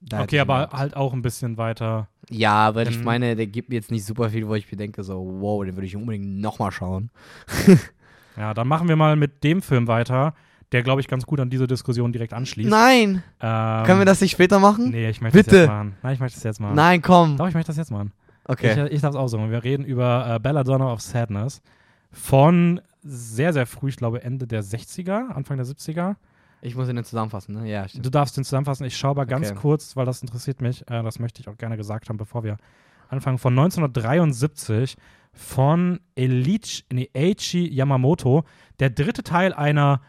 Da 0.00 0.22
okay, 0.22 0.38
aber 0.38 0.70
halt 0.72 0.96
auch 0.96 1.12
ein 1.12 1.22
bisschen 1.22 1.56
weiter. 1.56 2.08
Ja, 2.30 2.74
weil 2.74 2.88
ich 2.88 3.02
meine, 3.02 3.34
der 3.36 3.46
gibt 3.46 3.68
mir 3.68 3.76
jetzt 3.76 3.90
nicht 3.90 4.04
super 4.04 4.30
viel, 4.30 4.46
wo 4.46 4.54
ich 4.54 4.70
mir 4.70 4.78
denke, 4.78 5.02
so, 5.02 5.38
wow, 5.40 5.64
den 5.64 5.76
würde 5.76 5.86
ich 5.86 5.96
unbedingt 5.96 6.40
nochmal 6.40 6.70
schauen. 6.70 7.10
Ja, 8.38 8.54
dann 8.54 8.68
machen 8.68 8.88
wir 8.88 8.94
mal 8.94 9.16
mit 9.16 9.42
dem 9.42 9.60
Film 9.62 9.88
weiter, 9.88 10.32
der, 10.70 10.84
glaube 10.84 11.00
ich, 11.00 11.08
ganz 11.08 11.26
gut 11.26 11.40
an 11.40 11.50
diese 11.50 11.66
Diskussion 11.66 12.12
direkt 12.12 12.32
anschließt. 12.32 12.70
Nein! 12.70 13.22
Ähm, 13.40 13.84
Können 13.84 13.98
wir 13.98 14.04
das 14.04 14.20
nicht 14.20 14.30
später 14.30 14.60
machen? 14.60 14.90
Nee, 14.90 15.08
ich 15.08 15.20
möchte 15.20 15.38
das 15.38 15.46
Bitte. 15.46 15.56
jetzt 15.62 15.68
machen. 15.68 15.96
Nein, 16.02 16.14
ich 16.14 16.20
möchte 16.20 16.36
das 16.36 16.44
jetzt 16.44 16.60
machen. 16.60 16.74
Nein, 16.76 17.02
komm. 17.02 17.36
Doch, 17.36 17.48
ich 17.48 17.54
möchte 17.54 17.68
das 17.68 17.76
jetzt 17.78 17.90
machen. 17.90 18.12
Okay. 18.44 18.86
Ich, 18.86 18.92
ich 18.92 19.00
darf 19.00 19.10
es 19.10 19.16
aussuchen. 19.16 19.50
Wir 19.50 19.64
reden 19.64 19.84
über 19.84 20.36
äh, 20.36 20.38
Belladonna 20.38 20.92
of 20.92 21.00
Sadness 21.00 21.62
von 22.12 22.80
sehr, 23.02 23.52
sehr 23.52 23.66
früh, 23.66 23.88
ich 23.88 23.96
glaube 23.96 24.22
Ende 24.22 24.46
der 24.46 24.62
60er, 24.62 25.30
Anfang 25.30 25.56
der 25.56 25.66
70er. 25.66 26.14
Ich 26.60 26.74
muss 26.74 26.88
ihn 26.88 26.96
dann 26.96 27.04
zusammenfassen, 27.04 27.54
ne? 27.54 27.70
Ja, 27.70 27.86
stimmt. 27.88 28.04
Du 28.04 28.10
darfst 28.10 28.36
den 28.36 28.44
zusammenfassen. 28.44 28.84
Ich 28.84 28.96
schaue 28.96 29.12
aber 29.12 29.26
ganz 29.26 29.50
Okay. 29.50 29.58
kurz, 29.60 29.96
weil 29.96 30.06
das 30.06 30.22
interessiert 30.22 30.60
mich. 30.60 30.82
Äh, 30.90 31.02
das 31.02 31.18
möchte 31.18 31.40
ich 31.40 31.48
auch 31.48 31.56
gerne 31.56 31.76
gesagt 31.76 32.08
haben, 32.08 32.16
bevor 32.16 32.42
wir 32.44 32.56
anfangen. 33.08 33.38
Von 33.38 33.52
1973 33.58 34.96
von 35.32 36.00
Elichi, 36.16 36.82
nee, 36.92 37.10
Yamamoto. 37.70 38.44
Der 38.80 38.90
dritte 38.90 39.22
Teil 39.22 39.52
einer 39.52 40.00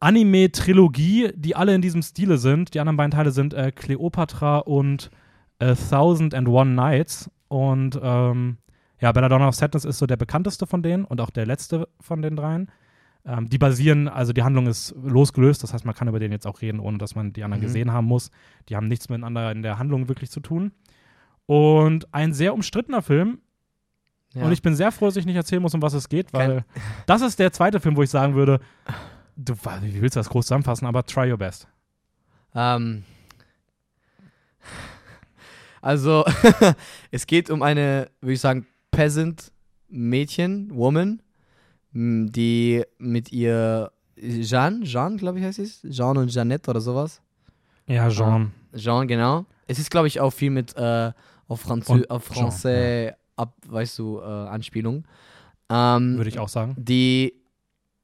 Anime-Trilogie, 0.00 1.32
die 1.34 1.56
alle 1.56 1.74
in 1.74 1.82
diesem 1.82 2.02
Stile 2.02 2.38
sind. 2.38 2.74
Die 2.74 2.80
anderen 2.80 2.96
beiden 2.96 3.12
Teile 3.12 3.30
sind 3.30 3.54
äh, 3.54 3.72
Cleopatra 3.72 4.58
und 4.58 5.10
äh, 5.60 5.74
Thousand 5.74 6.34
and 6.34 6.48
One 6.48 6.72
Nights. 6.72 7.30
Und 7.48 7.98
ähm, 8.02 8.58
ja, 9.00 9.12
Belladonna 9.12 9.48
of 9.48 9.54
Sadness 9.54 9.84
ist 9.84 9.98
so 9.98 10.06
der 10.06 10.16
bekannteste 10.16 10.66
von 10.66 10.82
denen 10.82 11.04
und 11.04 11.20
auch 11.20 11.30
der 11.30 11.46
letzte 11.46 11.88
von 12.00 12.22
den 12.22 12.36
dreien. 12.36 12.70
Ähm, 13.26 13.48
die 13.48 13.56
basieren, 13.58 14.06
also 14.08 14.32
die 14.34 14.42
Handlung 14.42 14.66
ist 14.66 14.94
losgelöst, 15.02 15.62
das 15.62 15.72
heißt, 15.72 15.84
man 15.86 15.94
kann 15.94 16.08
über 16.08 16.18
den 16.18 16.30
jetzt 16.30 16.46
auch 16.46 16.60
reden, 16.60 16.78
ohne 16.78 16.98
dass 16.98 17.14
man 17.14 17.32
die 17.32 17.42
anderen 17.42 17.62
Mhm. 17.62 17.66
gesehen 17.66 17.90
haben 17.92 18.06
muss. 18.06 18.30
Die 18.68 18.76
haben 18.76 18.86
nichts 18.88 19.08
miteinander 19.08 19.50
in 19.50 19.62
der 19.62 19.78
Handlung 19.78 20.08
wirklich 20.08 20.30
zu 20.30 20.40
tun. 20.40 20.72
Und 21.46 22.12
ein 22.12 22.32
sehr 22.34 22.52
umstrittener 22.54 23.00
Film. 23.02 23.38
Ja. 24.34 24.44
Und 24.44 24.52
ich 24.52 24.62
bin 24.62 24.74
sehr 24.74 24.92
froh, 24.92 25.06
dass 25.06 25.16
ich 25.16 25.26
nicht 25.26 25.36
erzählen 25.36 25.62
muss, 25.62 25.74
um 25.74 25.80
was 25.82 25.94
es 25.94 26.08
geht, 26.08 26.32
weil 26.32 26.56
Kein- 26.56 26.64
das 27.06 27.22
ist 27.22 27.38
der 27.38 27.52
zweite 27.52 27.80
Film, 27.80 27.96
wo 27.96 28.02
ich 28.02 28.10
sagen 28.10 28.34
würde, 28.34 28.60
du, 29.36 29.54
wie 29.54 30.02
willst 30.02 30.16
du 30.16 30.20
das 30.20 30.28
groß 30.28 30.46
zusammenfassen, 30.46 30.86
aber 30.86 31.04
try 31.04 31.30
your 31.30 31.38
best. 31.38 31.66
Ähm, 32.54 33.04
also, 35.80 36.24
es 37.10 37.26
geht 37.26 37.50
um 37.50 37.62
eine, 37.62 38.10
würde 38.20 38.32
ich 38.34 38.40
sagen, 38.40 38.66
Peasant-Mädchen, 38.90 40.74
Woman, 40.74 41.20
die 41.94 42.82
mit 42.98 43.32
ihr 43.32 43.90
Jeanne, 44.16 44.84
Jeanne, 44.84 45.16
glaube 45.16 45.38
ich, 45.38 45.44
heißt 45.44 45.58
es. 45.58 45.82
Jean 45.88 46.16
und 46.16 46.32
Jeannette 46.32 46.70
oder 46.70 46.80
sowas. 46.80 47.22
Ja, 47.86 48.08
Jean. 48.08 48.52
Jean, 48.74 49.06
genau. 49.06 49.46
Es 49.66 49.78
ist, 49.78 49.90
glaube 49.90 50.08
ich, 50.08 50.20
auch 50.20 50.30
viel 50.30 50.50
mit 50.50 50.76
äh, 50.76 51.12
auf, 51.48 51.60
Franzö 51.60 52.02
auf 52.08 52.30
Jean, 52.30 52.50
Français, 52.50 53.14
ab, 53.36 53.54
weißt 53.66 53.98
du, 53.98 54.20
äh, 54.20 54.24
Anspielung. 54.24 55.04
Ähm, 55.70 56.16
Würde 56.16 56.30
ich 56.30 56.38
auch 56.38 56.48
sagen. 56.48 56.74
die 56.78 57.34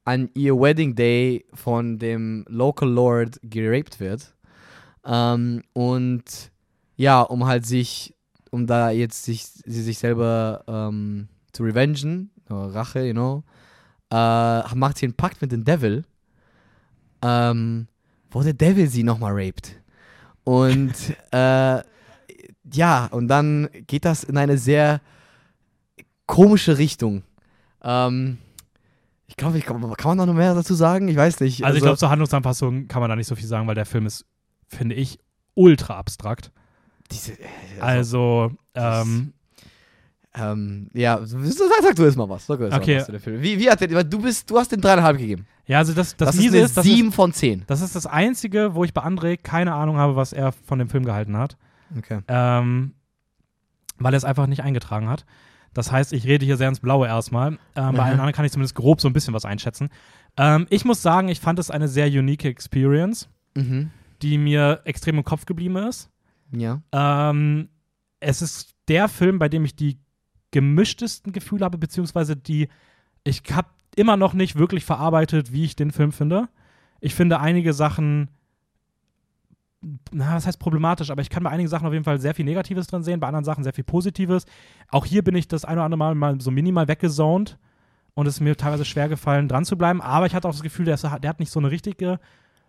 an 0.04 0.30
ihr 0.34 0.58
Wedding 0.58 0.94
Day 0.94 1.44
von 1.52 1.98
dem 1.98 2.44
Local 2.48 2.88
Lord 2.88 3.38
geraped 3.42 4.00
wird. 4.00 4.34
Ähm, 5.04 5.62
und 5.72 6.50
ja, 6.96 7.22
um 7.22 7.46
halt 7.46 7.66
sich, 7.66 8.14
um 8.50 8.66
da 8.66 8.90
jetzt 8.90 9.24
sich, 9.24 9.44
sie 9.44 9.82
sich 9.82 9.98
selber 9.98 10.64
ähm, 10.66 11.28
zu 11.52 11.64
revengen, 11.64 12.30
oder 12.48 12.74
Rache, 12.74 13.06
you 13.06 13.12
know, 13.12 13.44
äh, 14.10 14.74
macht 14.74 14.98
sie 14.98 15.06
einen 15.06 15.14
Pakt 15.14 15.40
mit 15.40 15.52
dem 15.52 15.64
Devil, 15.64 16.04
ähm, 17.22 17.86
wo 18.30 18.42
der 18.42 18.52
Devil 18.54 18.88
sie 18.88 19.02
nochmal 19.02 19.32
raped. 19.34 19.76
Und 20.44 20.92
äh, 21.32 21.82
ja, 22.72 23.06
und 23.10 23.28
dann 23.28 23.68
geht 23.86 24.04
das 24.04 24.24
in 24.24 24.36
eine 24.36 24.58
sehr 24.58 25.00
komische 26.26 26.78
Richtung. 26.78 27.22
Ähm, 27.82 28.38
ich 29.26 29.36
glaube, 29.36 29.58
ich, 29.58 29.64
kann 29.64 29.80
man 29.80 29.94
da 30.18 30.26
noch 30.26 30.34
mehr 30.34 30.54
dazu 30.54 30.74
sagen? 30.74 31.08
Ich 31.08 31.16
weiß 31.16 31.40
nicht. 31.40 31.64
Also, 31.64 31.76
ich 31.76 31.82
glaube, 31.82 31.98
zur 31.98 32.10
Handlungsanpassung 32.10 32.88
kann 32.88 33.00
man 33.00 33.08
da 33.08 33.16
nicht 33.16 33.26
so 33.26 33.36
viel 33.36 33.46
sagen, 33.46 33.66
weil 33.66 33.74
der 33.74 33.86
Film 33.86 34.06
ist, 34.06 34.24
finde 34.66 34.94
ich, 34.94 35.18
ultra 35.54 35.96
abstrakt. 35.98 36.50
diese, 37.10 37.32
Also, 37.80 38.52
das- 38.72 39.06
ähm, 39.06 39.32
ähm, 40.34 40.88
ja, 40.92 41.18
sag, 41.24 41.40
sag 41.82 41.96
du 41.96 42.04
jetzt 42.04 42.16
mal 42.16 42.28
was. 42.28 42.46
Sag 42.46 42.58
du 42.58 42.64
jetzt 42.64 42.74
Okay. 42.74 42.92
mal 42.94 42.98
was 43.00 43.06
zu 43.06 43.12
dem 43.12 43.20
Film. 43.20 43.42
Wie, 43.42 43.58
wie 43.58 43.70
hat 43.70 43.80
der, 43.80 44.04
du 44.04 44.20
bist, 44.22 44.50
du 44.50 44.58
hast 44.58 44.70
den 44.72 44.80
dreieinhalb 44.80 45.18
gegeben. 45.18 45.46
ja, 45.66 45.78
also 45.78 45.92
das, 45.92 46.16
das, 46.16 46.28
Das, 46.28 46.36
Miese 46.36 46.58
ist 46.58 46.70
ist, 46.72 46.78
eine 46.78 46.84
das 46.84 46.86
ist, 46.86 46.96
7 46.96 47.12
von 47.12 47.32
10. 47.32 47.64
das 47.66 47.80
ist 47.80 47.96
das 47.96 48.06
Einzige, 48.06 48.74
wo 48.74 48.84
ich 48.84 48.94
bei 48.94 49.02
André 49.02 49.36
keine 49.36 49.74
Ahnung 49.74 49.96
habe, 49.96 50.14
was 50.16 50.32
er 50.32 50.52
von 50.52 50.78
dem 50.78 50.88
Film 50.88 51.04
gehalten 51.04 51.36
hat. 51.36 51.56
Okay. 51.98 52.20
ähm, 52.28 52.92
weil 53.98 54.14
er 54.14 54.18
es 54.18 54.24
einfach 54.24 54.46
nicht 54.46 54.62
eingetragen 54.62 55.08
hat. 55.08 55.26
Das 55.74 55.92
heißt, 55.92 56.12
ich 56.12 56.24
rede 56.26 56.44
hier 56.46 56.56
sehr 56.56 56.68
ins 56.68 56.80
Blaue 56.80 57.06
erstmal. 57.06 57.52
Ähm, 57.52 57.58
bei 57.74 58.02
allen 58.02 58.12
anderen 58.18 58.32
kann 58.32 58.44
ich 58.44 58.52
zumindest 58.52 58.74
grob 58.74 59.00
so 59.00 59.08
ein 59.08 59.12
bisschen 59.12 59.34
was 59.34 59.44
einschätzen. 59.44 59.88
Ähm, 60.36 60.66
ich 60.70 60.84
muss 60.84 61.02
sagen, 61.02 61.28
ich 61.28 61.38
fand 61.40 61.58
es 61.58 61.70
eine 61.70 61.86
sehr 61.88 62.06
unique 62.06 62.44
Experience, 62.44 63.28
Mhm. 63.56 63.90
die 64.22 64.38
mir 64.38 64.80
extrem 64.84 65.18
im 65.18 65.24
Kopf 65.24 65.44
geblieben 65.44 65.76
ist. 65.76 66.08
Ja. 66.52 66.80
Ähm, 66.92 67.68
es 68.20 68.42
ist 68.42 68.74
der 68.88 69.08
Film, 69.08 69.38
bei 69.38 69.48
dem 69.48 69.64
ich 69.64 69.74
die 69.76 69.98
gemischtesten 70.50 71.32
Gefühle 71.32 71.64
habe, 71.64 71.78
beziehungsweise 71.78 72.36
die, 72.36 72.68
ich 73.24 73.42
habe 73.52 73.68
immer 73.96 74.16
noch 74.16 74.34
nicht 74.34 74.56
wirklich 74.56 74.84
verarbeitet, 74.84 75.52
wie 75.52 75.64
ich 75.64 75.76
den 75.76 75.90
Film 75.90 76.12
finde. 76.12 76.48
Ich 77.00 77.14
finde 77.14 77.40
einige 77.40 77.72
Sachen, 77.72 78.28
na, 80.12 80.34
was 80.34 80.46
heißt 80.46 80.58
problematisch, 80.58 81.10
aber 81.10 81.22
ich 81.22 81.30
kann 81.30 81.42
bei 81.42 81.50
einigen 81.50 81.68
Sachen 81.68 81.86
auf 81.86 81.92
jeden 81.92 82.04
Fall 82.04 82.20
sehr 82.20 82.34
viel 82.34 82.44
Negatives 82.44 82.86
drin 82.86 83.02
sehen, 83.02 83.20
bei 83.20 83.26
anderen 83.26 83.44
Sachen 83.44 83.64
sehr 83.64 83.72
viel 83.72 83.84
Positives. 83.84 84.44
Auch 84.88 85.06
hier 85.06 85.24
bin 85.24 85.34
ich 85.34 85.48
das 85.48 85.64
ein 85.64 85.74
oder 85.74 85.84
andere 85.84 85.98
Mal, 85.98 86.14
mal 86.14 86.40
so 86.40 86.50
minimal 86.50 86.88
weggezoned 86.88 87.58
und 88.14 88.26
es 88.26 88.34
ist 88.34 88.40
mir 88.40 88.56
teilweise 88.56 88.84
schwer 88.84 89.08
gefallen, 89.08 89.48
dran 89.48 89.64
zu 89.64 89.78
bleiben. 89.78 90.00
Aber 90.02 90.26
ich 90.26 90.34
hatte 90.34 90.46
auch 90.48 90.52
das 90.52 90.62
Gefühl, 90.62 90.84
der, 90.84 90.94
ist, 90.94 91.04
der 91.04 91.28
hat 91.28 91.40
nicht 91.40 91.50
so 91.50 91.60
eine 91.60 91.70
richtige 91.70 92.20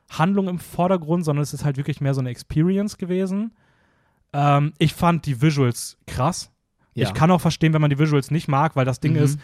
Handlung 0.10 0.48
im 0.48 0.60
Vordergrund, 0.60 1.26
sondern 1.26 1.44
es 1.44 1.54
ist 1.54 1.65
halt 1.65 1.78
wirklich 1.78 2.02
mehr 2.02 2.13
so 2.13 2.22
eine 2.22 2.30
Experience 2.30 2.98
gewesen. 2.98 3.52
Ähm, 4.34 4.74
ich 4.78 4.94
fand 4.94 5.26
die 5.26 5.41
Visuals 5.41 5.98
krass. 6.08 6.52
Ja. 6.93 7.08
Ich 7.08 7.13
kann 7.13 7.32
auch 7.32 7.41
verstehen, 7.41 7.73
wenn 7.73 7.82
man 7.82 7.89
die 7.89 7.99
Visuals 7.99 8.32
nicht 8.32 8.47
mag, 8.47 8.75
weil 8.75 8.86
das 8.86 8.99
Ding 8.99 9.13
Mhm. 9.13 9.19
ist 9.19 9.39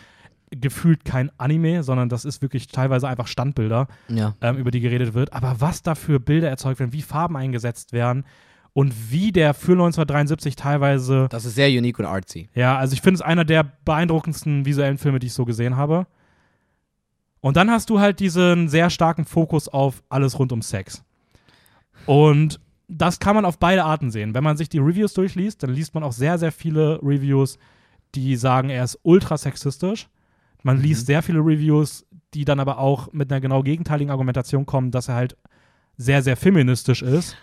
gefühlt 0.52 1.04
kein 1.04 1.30
Anime, 1.38 1.84
sondern 1.84 2.08
das 2.10 2.24
ist 2.24 2.42
wirklich 2.42 2.68
teilweise 2.68 3.08
einfach 3.08 3.28
Standbilder, 3.28 3.88
Ja. 4.08 4.36
ähm, 4.42 4.58
über 4.58 4.72
die 4.72 4.80
geredet 4.80 5.14
wird. 5.14 5.34
Aber 5.34 5.60
was 5.60 5.82
da 5.84 5.94
für 5.96 6.20
Bilder 6.22 6.50
erzeugt 6.50 6.80
werden, 6.80 6.94
wie 6.94 7.02
Farben 7.02 7.36
eingesetzt 7.36 7.92
werden 7.92 8.26
und 8.72 9.12
wie 9.12 9.32
der 9.34 9.54
für 9.54 9.74
1973 9.74 10.56
teilweise, 10.56 11.28
Das 11.30 11.44
ist 11.44 11.56
sehr 11.56 11.68
unique 11.68 12.00
und 12.00 12.06
artsy. 12.06 12.48
ja, 12.54 12.78
also 12.78 12.94
ich 12.94 13.02
finde 13.02 13.16
es 13.16 13.22
einer 13.22 13.44
der 13.44 13.64
beeindruckendsten 13.84 14.66
visuellen 14.66 14.98
Filme, 14.98 15.20
die 15.20 15.28
ich 15.28 15.34
so 15.34 15.44
gesehen 15.44 15.76
habe. 15.76 16.08
Und 17.42 17.58
dann 17.58 17.70
hast 17.70 17.90
du 17.90 18.00
halt 18.00 18.20
diesen 18.20 18.68
sehr 18.70 18.90
starken 18.90 19.26
Fokus 19.26 19.68
auf 19.68 20.02
alles 20.10 20.40
rund 20.40 20.52
um 20.54 20.62
Sex. 20.62 21.04
Und 22.06 22.60
das 22.88 23.20
kann 23.20 23.36
man 23.36 23.46
auf 23.46 23.60
beide 23.60 23.84
Arten 23.84 24.12
sehen. 24.12 24.34
Wenn 24.34 24.44
man 24.44 24.58
sich 24.58 24.70
die 24.70 24.80
Reviews 24.80 25.14
durchliest, 25.14 25.62
dann 25.64 25.72
liest 25.72 25.94
man 25.94 26.04
auch 26.04 26.14
sehr, 26.14 26.38
sehr 26.38 26.52
viele 26.52 27.00
Reviews, 27.04 27.58
die 28.16 28.36
sagen, 28.36 28.70
er 28.70 28.84
ist 28.84 29.00
ultra 29.04 29.38
sexistisch. 29.38 30.08
Man 30.64 30.78
Mhm. 30.78 30.84
liest 30.84 31.06
sehr 31.06 31.22
viele 31.22 31.40
Reviews, 31.40 32.06
die 32.34 32.46
dann 32.46 32.60
aber 32.60 32.78
auch 32.80 33.12
mit 33.14 33.32
einer 33.32 33.42
genau 33.42 33.62
gegenteiligen 33.64 34.10
Argumentation 34.12 34.66
kommen, 34.66 34.92
dass 34.92 35.10
er 35.10 35.16
halt 35.16 35.38
sehr, 35.98 36.22
sehr 36.22 36.38
feministisch 36.38 37.02
ist. 37.02 37.36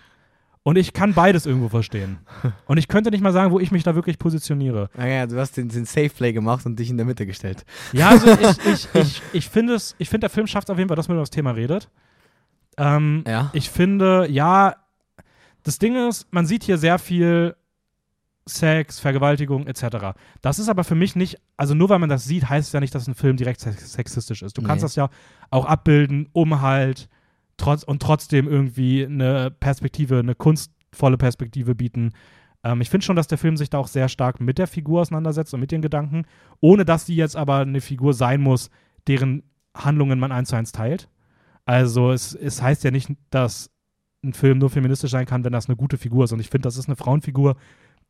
Und 0.63 0.77
ich 0.79 0.93
kann 0.93 1.13
beides 1.13 1.45
irgendwo 1.45 1.69
verstehen. 1.69 2.17
Und 2.65 2.77
ich 2.77 2.87
könnte 2.87 3.11
nicht 3.11 3.21
mal 3.21 3.31
sagen, 3.33 3.51
wo 3.51 3.59
ich 3.59 3.71
mich 3.71 3.83
da 3.83 3.93
wirklich 3.93 4.17
positioniere. 4.17 4.89
Naja, 4.97 5.27
du 5.27 5.37
hast 5.39 5.57
den, 5.57 5.69
den 5.69 5.85
Safe 5.85 6.09
Play 6.09 6.33
gemacht 6.33 6.65
und 6.65 6.79
dich 6.79 6.89
in 6.89 6.97
der 6.97 7.05
Mitte 7.05 7.27
gestellt. 7.27 7.63
Ja, 7.93 8.09
also 8.09 8.27
ich, 8.31 8.65
ich, 8.65 8.87
ich, 8.95 9.21
ich 9.31 9.49
finde 9.49 9.75
es, 9.75 9.95
ich 9.99 10.09
finde, 10.09 10.21
der 10.21 10.29
Film 10.31 10.47
schafft 10.47 10.69
es 10.69 10.71
auf 10.73 10.79
jeden 10.79 10.87
Fall, 10.87 10.95
dass 10.95 11.07
man 11.07 11.17
über 11.17 11.21
das 11.21 11.29
Thema 11.29 11.51
redet. 11.51 11.89
Ähm, 12.77 13.23
Ja. 13.27 13.51
ich 13.53 13.69
finde, 13.69 14.27
ja, 14.29 14.75
das 15.65 15.77
Ding 15.79 15.95
ist, 16.07 16.31
man 16.31 16.45
sieht 16.45 16.63
hier 16.63 16.77
sehr 16.77 16.97
viel 16.99 17.55
Sex, 18.47 18.99
Vergewaltigung 18.99 19.65
etc. 19.65 20.15
Das 20.41 20.59
ist 20.59 20.69
aber 20.69 20.83
für 20.83 20.93
mich 20.95 21.15
nicht, 21.15 21.37
also 21.57 21.73
nur 21.73 21.89
weil 21.89 21.97
man 21.99 22.09
das 22.09 22.25
sieht, 22.25 22.47
heißt 22.47 22.67
es 22.67 22.73
ja 22.73 22.79
nicht, 22.79 22.93
dass 22.93 23.07
ein 23.07 23.15
Film 23.15 23.37
direkt 23.37 23.59
sex 23.59 23.91
sexistisch 23.93 24.43
ist. 24.43 24.57
Du 24.57 24.61
kannst 24.61 24.83
Nee. 24.83 24.85
das 24.85 24.95
ja 24.95 25.09
auch 25.49 25.65
abbilden, 25.65 26.29
um 26.31 26.61
halt 26.61 27.09
trotz 27.57 27.81
und 27.83 28.01
trotzdem 28.01 28.47
irgendwie 28.47 29.03
eine 29.05 29.49
Perspektive, 29.49 30.19
eine 30.19 30.35
kunstvolle 30.35 31.17
Perspektive 31.17 31.73
bieten. 31.73 32.11
Ähm, 32.63 32.81
ich 32.81 32.91
finde 32.91 33.03
schon, 33.05 33.15
dass 33.15 33.25
der 33.25 33.39
Film 33.39 33.57
sich 33.57 33.71
da 33.71 33.79
auch 33.79 33.87
sehr 33.87 34.09
stark 34.09 34.39
mit 34.39 34.59
der 34.59 34.67
Figur 34.67 35.01
auseinandersetzt 35.01 35.53
und 35.55 35.59
mit 35.59 35.71
den 35.71 35.81
Gedanken, 35.81 36.25
ohne 36.59 36.85
dass 36.85 37.07
sie 37.07 37.15
jetzt 37.15 37.35
aber 37.35 37.57
eine 37.59 37.81
Figur 37.81 38.13
sein 38.13 38.41
muss, 38.41 38.69
deren 39.07 39.41
Handlungen 39.75 40.19
man 40.19 40.31
eins 40.31 40.49
zu 40.49 40.55
eins 40.55 40.71
teilt. 40.71 41.09
Also 41.65 42.11
es, 42.11 42.35
es 42.35 42.61
heißt 42.61 42.83
ja 42.83 42.91
nicht, 42.91 43.09
dass 43.31 43.71
ein 44.25 44.33
Film 44.33 44.57
nur 44.57 44.69
feministisch 44.69 45.11
sein 45.11 45.25
kann, 45.25 45.43
wenn 45.43 45.53
das 45.53 45.67
eine 45.67 45.75
gute 45.75 45.97
Figur 45.97 46.25
ist. 46.25 46.31
Und 46.31 46.39
ich 46.39 46.49
finde, 46.49 46.67
das 46.67 46.77
ist 46.77 46.87
eine 46.87 46.95
Frauenfigur, 46.95 47.55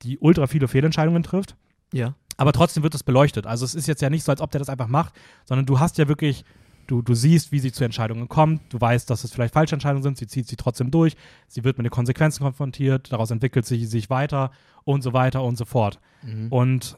die 0.01 0.17
ultra 0.19 0.47
viele 0.47 0.67
Fehlentscheidungen 0.67 1.23
trifft. 1.23 1.56
Ja. 1.93 2.15
Aber 2.38 2.51
trotzdem 2.51 2.84
wird 2.84 2.95
es 2.95 3.04
beleuchtet. 3.04 3.47
Also 3.47 3.65
es 3.65 3.75
ist 3.75 3.88
jetzt 3.88 4.01
ja 4.01 4.10
nicht 4.10 4.23
so, 4.23 4.32
als 4.32 4.41
ob 4.41 4.51
der 4.51 4.60
das 4.60 4.69
einfach 4.69 4.88
macht, 4.88 5.13
sondern 5.45 5.65
du 5.65 5.80
hast 5.80 5.97
ja 5.97 6.08
wirklich, 6.08 6.43
du, 6.88 7.01
du 7.01 7.13
siehst, 7.13 7.51
wie 7.51 7.60
sie 7.60 7.71
zu 7.71 7.84
Entscheidungen 7.84 8.28
kommt, 8.28 8.62
du 8.69 8.82
weißt, 8.82 9.10
dass 9.10 9.23
es 9.23 9.32
vielleicht 9.32 9.54
falsche 9.54 9.75
Entscheidungen 9.75 10.04
sind, 10.04 10.17
sie 10.17 10.28
zieht 10.28 10.47
sie 10.47 10.58
trotzdem 10.58 10.91
durch, 10.91 11.15
sie 11.47 11.63
wird 11.63 11.78
mit 11.78 11.86
den 11.86 11.91
Konsequenzen 11.91 12.43
konfrontiert, 12.43 13.12
daraus 13.13 13.32
entwickelt 13.32 13.65
sie 13.65 13.86
sich 13.86 14.10
weiter 14.10 14.51
und 14.84 15.01
so 15.01 15.13
weiter 15.13 15.43
und 15.43 15.58
so 15.58 15.65
fort. 15.65 15.99
Mhm. 16.23 16.47
Und 16.49 16.97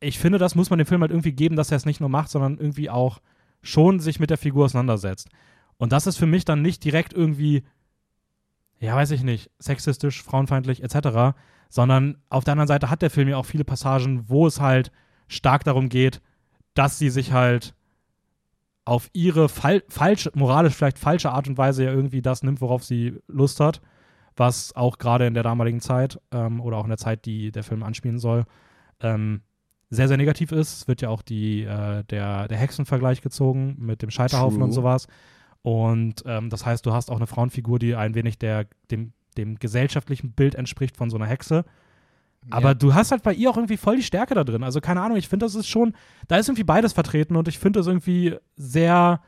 ich 0.00 0.18
finde, 0.18 0.38
das 0.38 0.54
muss 0.54 0.68
man 0.68 0.78
dem 0.78 0.86
Film 0.86 1.00
halt 1.00 1.10
irgendwie 1.10 1.32
geben, 1.32 1.56
dass 1.56 1.70
er 1.70 1.76
es 1.76 1.86
nicht 1.86 2.00
nur 2.00 2.10
macht, 2.10 2.30
sondern 2.30 2.58
irgendwie 2.58 2.90
auch 2.90 3.20
schon 3.62 4.00
sich 4.00 4.20
mit 4.20 4.30
der 4.30 4.38
Figur 4.38 4.66
auseinandersetzt. 4.66 5.28
Und 5.78 5.92
das 5.92 6.06
ist 6.06 6.16
für 6.16 6.26
mich 6.26 6.44
dann 6.44 6.62
nicht 6.62 6.84
direkt 6.84 7.12
irgendwie, 7.12 7.64
ja, 8.78 8.94
weiß 8.94 9.10
ich 9.12 9.22
nicht, 9.22 9.50
sexistisch, 9.58 10.22
frauenfeindlich 10.22 10.82
etc., 10.82 11.36
sondern 11.68 12.18
auf 12.28 12.44
der 12.44 12.52
anderen 12.52 12.68
Seite 12.68 12.90
hat 12.90 13.02
der 13.02 13.10
Film 13.10 13.28
ja 13.28 13.36
auch 13.36 13.46
viele 13.46 13.64
Passagen, 13.64 14.28
wo 14.28 14.46
es 14.46 14.60
halt 14.60 14.92
stark 15.28 15.64
darum 15.64 15.88
geht, 15.88 16.20
dass 16.74 16.98
sie 16.98 17.10
sich 17.10 17.32
halt 17.32 17.74
auf 18.84 19.10
ihre 19.12 19.48
fal 19.48 19.82
falsche, 19.88 20.30
moralisch 20.34 20.74
vielleicht 20.74 20.98
falsche 20.98 21.32
Art 21.32 21.48
und 21.48 21.58
Weise 21.58 21.84
ja 21.84 21.92
irgendwie 21.92 22.22
das 22.22 22.42
nimmt, 22.42 22.60
worauf 22.60 22.84
sie 22.84 23.18
Lust 23.26 23.58
hat, 23.58 23.80
was 24.36 24.76
auch 24.76 24.98
gerade 24.98 25.26
in 25.26 25.34
der 25.34 25.42
damaligen 25.42 25.80
Zeit 25.80 26.20
ähm, 26.30 26.60
oder 26.60 26.76
auch 26.76 26.84
in 26.84 26.90
der 26.90 26.98
Zeit, 26.98 27.24
die 27.24 27.50
der 27.50 27.64
Film 27.64 27.82
anspielen 27.82 28.18
soll, 28.18 28.44
ähm, 29.00 29.42
sehr, 29.90 30.08
sehr 30.08 30.16
negativ 30.16 30.52
ist. 30.52 30.80
Es 30.80 30.88
wird 30.88 31.02
ja 31.02 31.08
auch 31.08 31.22
die, 31.22 31.62
äh, 31.62 32.04
der, 32.04 32.46
der 32.46 32.58
Hexenvergleich 32.58 33.22
gezogen 33.22 33.76
mit 33.78 34.02
dem 34.02 34.10
Scheiterhaufen 34.10 34.58
True. 34.58 34.66
und 34.66 34.72
sowas. 34.72 35.08
Und 35.66 36.22
ähm, 36.26 36.48
das 36.48 36.64
heißt, 36.64 36.86
du 36.86 36.92
hast 36.92 37.10
auch 37.10 37.16
eine 37.16 37.26
Frauenfigur, 37.26 37.80
die 37.80 37.96
ein 37.96 38.14
wenig 38.14 38.38
der, 38.38 38.68
dem, 38.92 39.12
dem 39.36 39.56
gesellschaftlichen 39.58 40.30
Bild 40.30 40.54
entspricht 40.54 40.96
von 40.96 41.10
so 41.10 41.16
einer 41.16 41.26
Hexe. 41.26 41.64
Aber 42.50 42.68
ja. 42.68 42.74
du 42.74 42.94
hast 42.94 43.10
halt 43.10 43.24
bei 43.24 43.34
ihr 43.34 43.50
auch 43.50 43.56
irgendwie 43.56 43.76
voll 43.76 43.96
die 43.96 44.04
Stärke 44.04 44.36
da 44.36 44.44
drin. 44.44 44.62
Also 44.62 44.80
keine 44.80 45.00
Ahnung, 45.00 45.16
ich 45.16 45.26
finde, 45.26 45.44
das 45.44 45.56
ist 45.56 45.66
schon, 45.66 45.96
da 46.28 46.36
ist 46.36 46.46
irgendwie 46.48 46.62
beides 46.62 46.92
vertreten 46.92 47.34
und 47.34 47.48
ich 47.48 47.58
finde 47.58 47.80
es 47.80 47.88
irgendwie 47.88 48.36
sehr 48.54 49.20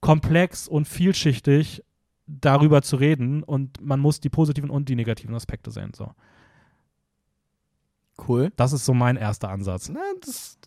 komplex 0.00 0.66
und 0.66 0.88
vielschichtig, 0.88 1.84
darüber 2.26 2.82
zu 2.82 2.96
reden 2.96 3.44
und 3.44 3.80
man 3.80 4.00
muss 4.00 4.18
die 4.18 4.28
positiven 4.28 4.70
und 4.70 4.88
die 4.88 4.96
negativen 4.96 5.36
Aspekte 5.36 5.70
sehen. 5.70 5.92
So. 5.94 6.10
Cool. 8.28 8.50
Das 8.56 8.72
ist 8.72 8.84
so 8.84 8.94
mein 8.94 9.16
erster 9.16 9.48
Ansatz. 9.50 9.88
Na, 9.88 10.00
das, 10.24 10.58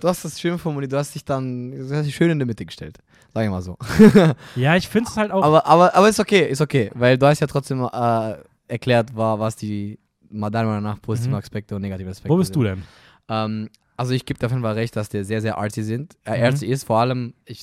du 0.00 0.08
hast 0.08 0.24
das 0.24 0.40
schön 0.40 0.58
formuliert. 0.58 0.92
Du 0.92 0.96
hast 0.96 1.14
dich 1.14 1.24
dann 1.24 1.70
du 1.70 1.94
hast 1.94 2.06
dich 2.06 2.14
schön 2.14 2.30
in 2.30 2.38
der 2.38 2.46
Mitte 2.46 2.64
gestellt. 2.64 2.98
Sag 3.32 3.44
ich 3.44 3.50
mal 3.50 3.62
so. 3.62 3.76
Ja, 4.56 4.76
ich 4.76 4.88
finde 4.88 5.10
es 5.10 5.16
halt 5.16 5.30
auch. 5.32 5.42
Aber, 5.42 5.66
aber, 5.66 5.94
aber 5.94 6.08
ist 6.08 6.20
okay, 6.20 6.48
ist 6.48 6.60
okay. 6.60 6.90
Weil 6.94 7.18
du 7.18 7.26
hast 7.26 7.40
ja 7.40 7.46
trotzdem 7.46 7.82
äh, 7.92 8.34
erklärt, 8.68 9.14
war, 9.16 9.38
was 9.40 9.56
die, 9.56 9.98
mal 10.30 10.50
deiner 10.50 10.68
Meinung 10.68 10.84
nach, 10.84 11.00
positive 11.02 11.30
Mhm. 11.30 11.36
Aspekte 11.38 11.74
und 11.76 11.82
negative 11.82 12.10
Aspekte 12.10 12.32
wo 12.32 12.38
bist 12.38 12.54
du 12.54 12.62
sind. 12.62 12.76
denn? 12.76 12.82
Ähm, 13.28 13.68
Also 13.96 14.12
ich 14.12 14.24
gebe 14.24 14.38
davon 14.38 14.60
mal 14.60 14.74
recht, 14.74 14.94
dass 14.96 15.08
der 15.08 15.24
sehr, 15.24 15.40
sehr 15.40 15.58
artsy 15.58 15.82
sind. 15.82 16.16
Äh, 16.24 16.38
Mhm. 16.38 16.44
artsy 16.44 16.66
ist 16.66 16.84
vor 16.84 17.00
allem, 17.00 17.34
ich 17.44 17.62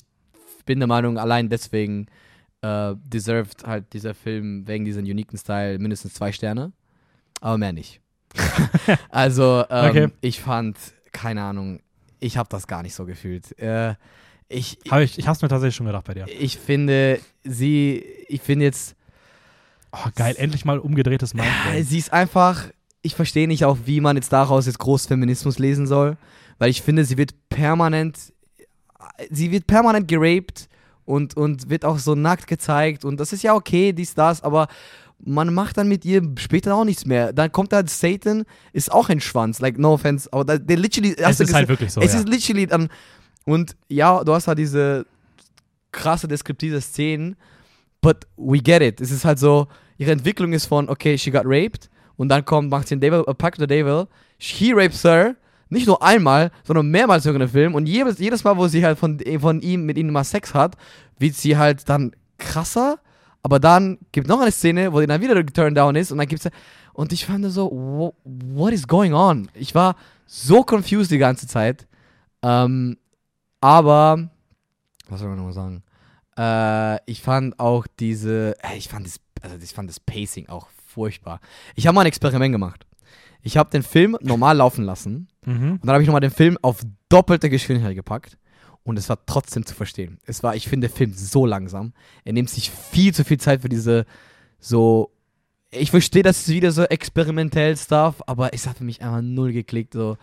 bin 0.66 0.78
der 0.78 0.86
Meinung, 0.88 1.18
allein 1.18 1.48
deswegen 1.48 2.06
äh, 2.60 2.94
deserved 3.02 3.66
halt 3.66 3.92
dieser 3.94 4.14
Film 4.14 4.68
wegen 4.68 4.84
diesem 4.84 5.04
uniken 5.04 5.36
Style 5.38 5.78
mindestens 5.78 6.14
zwei 6.14 6.30
Sterne. 6.32 6.72
Aber 7.40 7.56
mehr 7.58 7.72
nicht. 7.72 8.00
also 9.10 9.64
ähm, 9.70 9.90
Okay. 9.90 10.08
ich 10.20 10.40
fand, 10.40 10.76
keine 11.12 11.42
Ahnung, 11.42 11.80
ich 12.20 12.36
habe 12.36 12.48
das 12.50 12.66
gar 12.66 12.82
nicht 12.82 12.94
so 12.94 13.04
gefühlt. 13.04 13.58
Äh, 13.58 13.94
ich, 14.48 14.78
Hab 14.90 15.00
ich 15.00 15.18
ich 15.18 15.26
habe 15.26 15.36
es 15.36 15.42
mir 15.42 15.48
tatsächlich 15.48 15.76
schon 15.76 15.86
gedacht 15.86 16.04
bei 16.04 16.14
dir. 16.14 16.26
ich 16.28 16.58
finde, 16.58 17.20
sie, 17.44 18.04
ich 18.28 18.40
finde 18.42 18.64
jetzt, 18.66 18.96
Oh, 19.94 20.08
geil, 20.14 20.34
endlich 20.38 20.64
mal 20.64 20.78
umgedrehtes 20.78 21.32
ja, 21.34 21.42
Mindframe. 21.42 21.82
sie 21.84 21.98
ist 21.98 22.12
einfach, 22.14 22.64
ich 23.02 23.14
verstehe 23.14 23.46
nicht 23.46 23.66
auch, 23.66 23.76
wie 23.84 24.00
man 24.00 24.16
jetzt 24.16 24.32
daraus 24.32 24.64
jetzt 24.64 24.78
Großfeminismus 24.78 25.58
lesen 25.58 25.86
soll, 25.86 26.16
weil 26.58 26.70
ich 26.70 26.80
finde, 26.80 27.04
sie 27.04 27.18
wird 27.18 27.34
permanent, 27.50 28.18
sie 29.30 29.50
wird 29.50 29.66
permanent 29.66 30.08
geraped 30.08 30.68
und, 31.04 31.36
und 31.36 31.68
wird 31.68 31.84
auch 31.84 31.98
so 31.98 32.14
nackt 32.14 32.46
gezeigt 32.46 33.04
und 33.04 33.18
das 33.20 33.34
ist 33.34 33.42
ja 33.42 33.54
okay, 33.54 33.92
dies, 33.92 34.14
das, 34.14 34.42
aber 34.42 34.68
man 35.24 35.54
macht 35.54 35.78
dann 35.78 35.88
mit 35.88 36.04
ihr 36.04 36.22
später 36.36 36.74
auch 36.74 36.84
nichts 36.84 37.06
mehr. 37.06 37.32
Dann 37.32 37.52
kommt 37.52 37.72
da 37.72 37.82
Satan, 37.86 38.44
ist 38.72 38.90
auch 38.90 39.08
ein 39.08 39.20
Schwanz, 39.20 39.60
like 39.60 39.78
no 39.78 39.94
offense, 39.94 40.28
aber 40.32 40.44
da, 40.44 40.58
der 40.58 40.76
literally, 40.76 41.14
Es 41.16 41.40
ist 41.40 41.54
halt 41.54 41.68
wirklich 41.68 41.92
so. 41.92 42.00
es 42.00 42.12
ja. 42.12 42.18
ist 42.18 42.28
literally 42.28 42.66
dann. 42.66 42.88
Und 43.44 43.76
ja, 43.88 44.22
du 44.24 44.34
hast 44.34 44.48
halt 44.48 44.58
diese 44.58 45.06
krasse 45.92 46.26
deskriptive 46.26 46.80
Szenen, 46.80 47.36
but 48.00 48.26
we 48.36 48.58
get 48.58 48.82
it. 48.82 49.00
Es 49.00 49.10
ist 49.10 49.24
halt 49.24 49.38
so, 49.38 49.68
ihre 49.98 50.12
Entwicklung 50.12 50.52
ist 50.52 50.66
von, 50.66 50.88
okay, 50.88 51.16
she 51.16 51.30
got 51.30 51.42
raped 51.44 51.88
und 52.16 52.28
dann 52.28 52.44
kommt, 52.44 52.70
macht 52.70 52.88
sie 52.88 52.94
einen 52.94 53.00
Devil, 53.00 53.24
a 53.26 53.34
Pact 53.34 53.58
the 53.58 53.66
Devil. 53.66 54.06
He 54.38 54.72
rapes 54.72 55.04
her, 55.04 55.36
nicht 55.68 55.86
nur 55.86 56.02
einmal, 56.02 56.50
sondern 56.64 56.90
mehrmals 56.90 57.26
in 57.26 57.38
dem 57.38 57.48
Film 57.48 57.74
und 57.74 57.86
jedes, 57.86 58.18
jedes 58.18 58.44
Mal, 58.44 58.56
wo 58.56 58.66
sie 58.68 58.84
halt 58.84 58.98
von, 58.98 59.18
von 59.40 59.60
ihm, 59.60 59.86
mit 59.86 59.96
ihm 59.96 60.10
mal 60.10 60.24
Sex 60.24 60.54
hat, 60.54 60.76
wird 61.18 61.34
sie 61.34 61.56
halt 61.56 61.88
dann 61.88 62.12
krasser, 62.38 62.98
aber 63.42 63.58
dann 63.58 63.98
gibt 64.12 64.28
noch 64.28 64.40
eine 64.40 64.52
Szene, 64.52 64.92
wo 64.92 65.00
sie 65.00 65.06
dann 65.06 65.20
wieder 65.20 65.44
turned 65.46 65.76
down 65.76 65.94
ist 65.96 66.12
und 66.12 66.18
dann 66.18 66.26
gibt's 66.28 66.48
und 66.94 67.12
ich 67.12 67.24
fand 67.26 67.44
so, 67.50 68.12
what 68.24 68.72
is 68.72 68.86
going 68.86 69.14
on? 69.14 69.48
Ich 69.54 69.74
war 69.74 69.96
so 70.26 70.62
confused 70.62 71.10
die 71.10 71.18
ganze 71.18 71.46
Zeit. 71.46 71.86
Ähm, 72.42 72.98
aber, 73.60 74.28
was 75.08 75.20
soll 75.20 75.28
man 75.28 75.38
nochmal 75.38 75.52
sagen? 75.52 75.82
Äh, 76.36 77.10
ich 77.10 77.22
fand 77.22 77.58
auch 77.58 77.86
diese, 77.98 78.56
äh, 78.62 78.76
ich 78.76 78.88
fand 78.88 79.06
das, 79.06 79.20
also 79.40 79.56
ich 79.62 79.72
fand 79.72 79.88
das 79.88 80.00
Pacing 80.00 80.48
auch 80.48 80.68
furchtbar. 80.86 81.40
Ich 81.74 81.86
habe 81.86 81.94
mal 81.94 82.02
ein 82.02 82.06
Experiment 82.08 82.52
gemacht. 82.52 82.86
Ich 83.42 83.56
habe 83.56 83.70
den 83.70 83.82
Film 83.82 84.16
normal 84.20 84.56
laufen 84.56 84.84
lassen 84.84 85.28
Mhm. 85.44 85.72
und 85.72 85.84
dann 85.86 85.94
habe 85.94 86.02
ich 86.02 86.06
nochmal 86.06 86.20
den 86.20 86.30
Film 86.30 86.56
auf 86.62 86.82
doppelte 87.08 87.50
Geschwindigkeit 87.50 87.96
gepackt 87.96 88.38
und 88.84 88.98
es 88.98 89.08
war 89.08 89.24
trotzdem 89.26 89.64
zu 89.64 89.74
verstehen. 89.74 90.18
Es 90.24 90.42
war, 90.42 90.56
ich 90.56 90.68
finde, 90.68 90.88
der 90.88 90.96
Film 90.96 91.12
so 91.14 91.46
langsam. 91.46 91.92
Er 92.24 92.32
nimmt 92.32 92.50
sich 92.50 92.70
viel 92.70 93.14
zu 93.14 93.24
viel 93.24 93.38
Zeit 93.38 93.62
für 93.62 93.68
diese 93.68 94.06
so. 94.58 95.10
Ich 95.70 95.90
verstehe, 95.90 96.22
das 96.22 96.40
ist 96.40 96.48
wieder 96.48 96.70
so 96.70 96.82
experimentell 96.84 97.76
Stuff, 97.76 98.22
aber 98.26 98.52
es 98.52 98.66
hat 98.66 98.76
für 98.76 98.84
mich 98.84 99.00
einfach 99.00 99.22
null 99.22 99.52
geklickt. 99.52 99.94
So. 99.94 100.18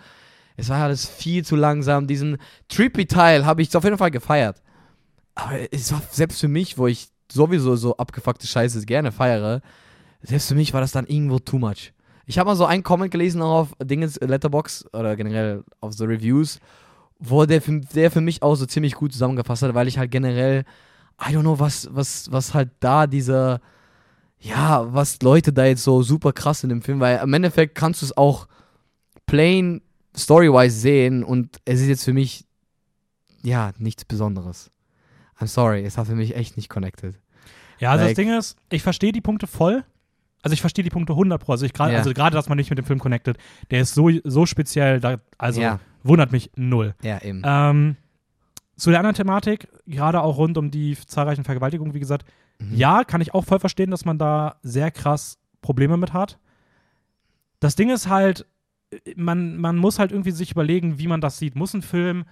Es 0.57 0.69
war 0.69 0.83
alles 0.83 1.07
viel 1.07 1.43
zu 1.43 1.55
langsam. 1.55 2.05
Diesen 2.05 2.37
trippy 2.67 3.07
Teil 3.07 3.45
habe 3.45 3.61
ich 3.61 3.75
auf 3.75 3.83
jeden 3.83 3.97
Fall 3.97 4.11
gefeiert. 4.11 4.61
Aber 5.33 5.57
es 5.71 5.91
war 5.91 6.03
selbst 6.11 6.39
für 6.39 6.47
mich, 6.47 6.77
wo 6.77 6.85
ich 6.85 7.09
sowieso 7.31 7.75
so 7.75 7.97
abgefuckte 7.97 8.45
Scheiße 8.45 8.85
gerne 8.85 9.11
feiere, 9.11 9.61
selbst 10.21 10.49
für 10.49 10.55
mich 10.55 10.73
war 10.73 10.81
das 10.81 10.91
dann 10.91 11.07
irgendwo 11.07 11.39
too 11.39 11.59
much. 11.59 11.93
Ich 12.25 12.37
habe 12.37 12.49
mal 12.49 12.55
so 12.55 12.65
einen 12.65 12.83
Comment 12.83 13.11
gelesen 13.11 13.41
auf 13.41 13.73
Dingens 13.81 14.19
Letterbox 14.19 14.85
oder 14.93 15.15
generell 15.15 15.63
auf 15.79 15.93
so 15.93 16.05
Reviews, 16.05 16.59
wo 17.19 17.45
der 17.45 17.61
für, 17.61 17.79
der 17.81 18.11
für 18.11 18.21
mich 18.21 18.41
auch 18.41 18.55
so 18.55 18.65
ziemlich 18.65 18.95
gut 18.95 19.11
zusammengefasst 19.11 19.61
hat, 19.63 19.73
weil 19.73 19.87
ich 19.87 19.97
halt 19.97 20.09
generell, 20.11 20.63
I 21.21 21.33
don't 21.35 21.41
know, 21.41 21.59
was, 21.59 21.87
was, 21.91 22.31
was 22.31 22.53
halt 22.53 22.69
da 22.79 23.07
dieser, 23.07 23.59
ja, 24.39 24.91
was 24.93 25.21
Leute 25.21 25.51
da 25.51 25.65
jetzt 25.65 25.83
so 25.83 26.01
super 26.01 26.31
krass 26.31 26.63
in 26.63 26.69
dem 26.69 26.81
Film, 26.81 26.99
weil 27.01 27.19
im 27.19 27.33
Endeffekt 27.33 27.75
kannst 27.75 28.01
du 28.01 28.05
es 28.05 28.15
auch 28.17 28.47
plain 29.25 29.81
story-wise 30.15 30.77
sehen 30.79 31.23
und 31.23 31.57
es 31.65 31.81
ist 31.81 31.87
jetzt 31.87 32.05
für 32.05 32.13
mich, 32.13 32.45
ja, 33.43 33.71
nichts 33.77 34.05
Besonderes. 34.05 34.71
I'm 35.39 35.47
sorry, 35.47 35.83
es 35.85 35.97
hat 35.97 36.07
für 36.07 36.15
mich 36.15 36.35
echt 36.35 36.57
nicht 36.57 36.69
connected. 36.69 37.15
Ja, 37.79 37.91
also 37.91 38.05
Like- 38.05 38.15
das 38.15 38.23
Ding 38.25 38.37
ist, 38.37 38.57
ich 38.71 38.83
verstehe 38.83 39.11
die 39.11 39.21
Punkte 39.21 39.47
voll. 39.47 39.83
Also 40.41 40.53
ich 40.53 40.61
verstehe 40.61 40.83
die 40.83 40.89
Punkte 40.89 41.13
100 41.13 41.41
pro. 41.41 41.51
Also 41.51 41.65
ich 41.65 41.73
gerade, 41.73 41.91
Ja. 41.93 41.99
also 41.99 42.13
dass 42.13 42.47
man 42.49 42.57
nicht 42.57 42.69
mit 42.69 42.77
dem 42.79 42.85
Film 42.85 42.99
connected, 42.99 43.37
der 43.71 43.81
ist 43.81 43.93
so, 43.93 44.09
so 44.23 44.45
speziell, 44.45 44.99
da, 45.01 45.17
also 45.37 45.61
ja, 45.61 45.79
wundert 46.03 46.31
mich 46.31 46.51
null. 46.55 46.95
ja, 47.01 47.21
eben. 47.21 47.41
Ähm, 47.45 47.95
zu 48.75 48.89
der 48.91 48.99
anderen 48.99 49.15
Thematik, 49.15 49.67
gerade 49.85 50.21
auch 50.21 50.37
rund 50.37 50.57
um 50.57 50.71
die 50.71 50.95
zahlreichen 50.95 51.43
Vergewaltigungen, 51.43 51.93
wie 51.93 51.99
gesagt, 51.99 52.25
Mhm. 52.61 52.75
ja, 52.75 53.03
kann 53.05 53.21
ich 53.21 53.33
auch 53.33 53.45
voll 53.45 53.59
verstehen, 53.59 53.89
dass 53.91 54.03
man 54.05 54.17
da 54.17 54.57
sehr 54.63 54.91
krass 54.91 55.37
Probleme 55.61 55.95
mit 55.97 56.11
hat. 56.13 56.39
Das 57.61 57.75
Ding 57.75 57.89
ist 57.89 58.09
halt, 58.09 58.45
man, 59.15 59.57
man 59.57 59.77
muss 59.77 59.97
halt 59.99 60.11
irgendwie 60.11 60.31
sich 60.31 60.51
überlegen, 60.51 60.99
wie 60.99 61.07
man 61.07 61.21
das 61.21 61.37
sieht. 61.37 61.55
Muss 61.55 61.73
ein 61.73 61.81
Film 61.81 62.25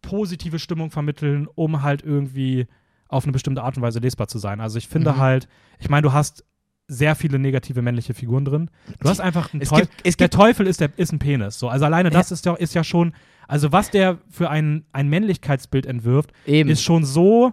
positive 0.00 0.58
Stimmung 0.58 0.90
vermitteln, 0.90 1.46
um 1.54 1.82
halt 1.82 2.02
irgendwie 2.02 2.66
auf 3.08 3.24
eine 3.24 3.32
bestimmte 3.32 3.62
Art 3.62 3.76
und 3.76 3.82
Weise 3.82 3.98
lesbar 4.00 4.26
zu 4.26 4.38
sein. 4.38 4.60
Also 4.60 4.78
ich 4.78 4.88
finde 4.88 5.12
Mhm. 5.12 5.16
halt, 5.18 5.48
ich 5.78 5.88
meine, 5.90 6.02
du 6.02 6.12
hast 6.12 6.44
sehr 6.92 7.14
viele 7.14 7.38
negative 7.38 7.82
männliche 7.82 8.14
Figuren 8.14 8.44
drin. 8.44 8.70
Du 9.00 9.08
hast 9.08 9.20
einfach 9.20 9.52
einen 9.52 9.62
Teufel. 9.62 9.88
Der 10.18 10.30
Teufel 10.30 10.66
ist, 10.66 10.80
der, 10.80 10.90
ist 10.96 11.12
ein 11.12 11.18
Penis. 11.18 11.58
So. 11.58 11.68
Also 11.68 11.84
alleine 11.84 12.10
das 12.10 12.30
ist 12.30 12.44
ja, 12.44 12.54
ist 12.54 12.74
ja 12.74 12.84
schon, 12.84 13.14
also 13.48 13.72
was 13.72 13.90
der 13.90 14.18
für 14.28 14.50
ein, 14.50 14.84
ein 14.92 15.08
Männlichkeitsbild 15.08 15.86
entwirft, 15.86 16.32
eben, 16.46 16.68
ist 16.68 16.82
schon 16.82 17.04
so 17.04 17.52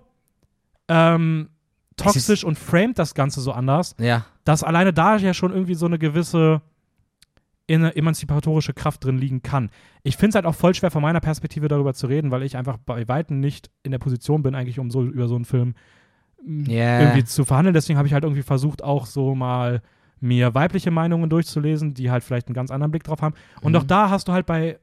ähm, 0.87 1.49
toxisch 1.95 2.43
und 2.43 2.57
framet 2.57 2.99
das 2.99 3.13
Ganze 3.13 3.41
so 3.41 3.51
anders, 3.51 3.95
ja, 3.99 4.25
dass 4.43 4.63
alleine 4.63 4.93
da 4.93 5.17
ja 5.17 5.33
schon 5.33 5.51
irgendwie 5.53 5.75
so 5.75 5.85
eine 5.85 5.99
gewisse 5.99 6.61
emanzipatorische 7.67 8.73
Kraft 8.73 9.05
drin 9.05 9.19
liegen 9.19 9.43
kann. 9.43 9.69
Ich 10.01 10.17
finde 10.17 10.29
es 10.29 10.35
halt 10.35 10.47
auch 10.47 10.55
voll 10.55 10.73
schwer 10.73 10.89
von 10.89 11.03
meiner 11.03 11.19
Perspektive 11.19 11.67
darüber 11.67 11.93
zu 11.93 12.07
reden, 12.07 12.31
weil 12.31 12.41
ich 12.41 12.57
einfach 12.57 12.77
bei 12.77 13.07
Weitem 13.07 13.39
nicht 13.39 13.69
in 13.83 13.91
der 13.91 13.99
Position 13.99 14.41
bin, 14.41 14.55
eigentlich 14.55 14.79
um 14.79 14.89
so 14.89 15.03
über 15.03 15.27
so 15.27 15.35
einen 15.35 15.45
Film 15.45 15.75
Ja. 16.45 16.99
irgendwie 17.01 17.23
zu 17.23 17.45
verhandeln. 17.45 17.73
Deswegen 17.73 17.97
habe 17.97 18.07
ich 18.07 18.13
halt 18.13 18.23
irgendwie 18.23 18.43
versucht, 18.43 18.83
auch 18.83 19.05
so 19.05 19.35
mal 19.35 19.81
mir 20.21 20.53
weibliche 20.53 20.91
Meinungen 20.91 21.29
durchzulesen, 21.29 21.93
die 21.93 22.11
halt 22.11 22.23
vielleicht 22.23 22.47
einen 22.47 22.53
ganz 22.55 22.71
anderen 22.71 22.91
Blick 22.91 23.03
drauf 23.03 23.21
haben. 23.21 23.35
Und 23.61 23.71
Mhm. 23.73 23.77
auch 23.77 23.83
da 23.83 24.09
hast 24.09 24.27
du 24.27 24.31
halt 24.33 24.45
bei, 24.45 24.77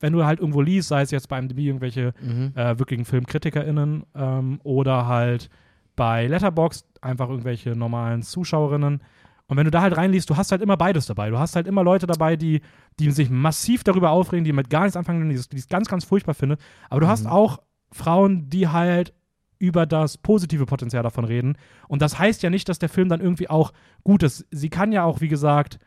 wenn 0.00 0.12
du 0.12 0.24
halt 0.24 0.40
irgendwo 0.40 0.60
liest, 0.60 0.88
sei 0.88 1.02
es 1.02 1.10
jetzt 1.10 1.28
bei 1.28 1.38
MDB 1.40 1.66
irgendwelche 1.66 2.12
mhm. 2.22 2.52
äh, 2.54 2.78
wirklichen 2.78 3.04
FilmkritikerInnen 3.04 4.04
ähm, 4.14 4.60
oder 4.62 5.06
halt 5.06 5.50
bei 5.96 6.26
Letterboxd 6.26 6.86
einfach 7.02 7.28
irgendwelche 7.28 7.70
normalen 7.76 8.22
ZuschauerInnen. 8.22 9.02
Und 9.48 9.56
wenn 9.56 9.64
du 9.64 9.70
da 9.72 9.82
halt 9.82 9.96
reinliest, 9.96 10.30
du 10.30 10.36
hast 10.36 10.52
halt 10.52 10.62
immer 10.62 10.76
beides 10.76 11.06
dabei. 11.06 11.30
Du 11.30 11.38
hast 11.38 11.56
halt 11.56 11.66
immer 11.66 11.82
Leute 11.82 12.06
dabei, 12.06 12.36
die, 12.36 12.60
die 13.00 13.10
sich 13.10 13.28
massiv 13.30 13.82
darüber 13.82 14.10
aufregen, 14.10 14.44
die 14.44 14.52
mit 14.52 14.70
gar 14.70 14.82
nichts 14.82 14.96
anfangen, 14.96 15.28
die 15.28 15.34
es 15.34 15.48
die 15.48 15.56
es 15.56 15.68
ganz, 15.68 15.88
ganz 15.88 16.04
furchtbar 16.04 16.34
finden. 16.34 16.56
Aber 16.88 17.00
du 17.00 17.08
hast 17.08 17.24
Mhm. 17.24 17.30
auch 17.30 17.58
Frauen, 17.90 18.48
die 18.48 18.68
halt 18.68 19.12
über 19.60 19.86
das 19.86 20.18
positive 20.18 20.66
Potenzial 20.66 21.04
davon 21.04 21.24
reden. 21.24 21.56
Und 21.86 22.02
das 22.02 22.18
heißt 22.18 22.42
ja 22.42 22.50
nicht, 22.50 22.68
dass 22.68 22.80
der 22.80 22.88
Film 22.88 23.08
dann 23.08 23.20
irgendwie 23.20 23.48
auch 23.48 23.72
gut 24.02 24.22
ist. 24.24 24.46
Sie 24.50 24.70
kann 24.70 24.90
ja 24.90 25.04
auch, 25.04 25.20
wie 25.20 25.28
gesagt, 25.28 25.78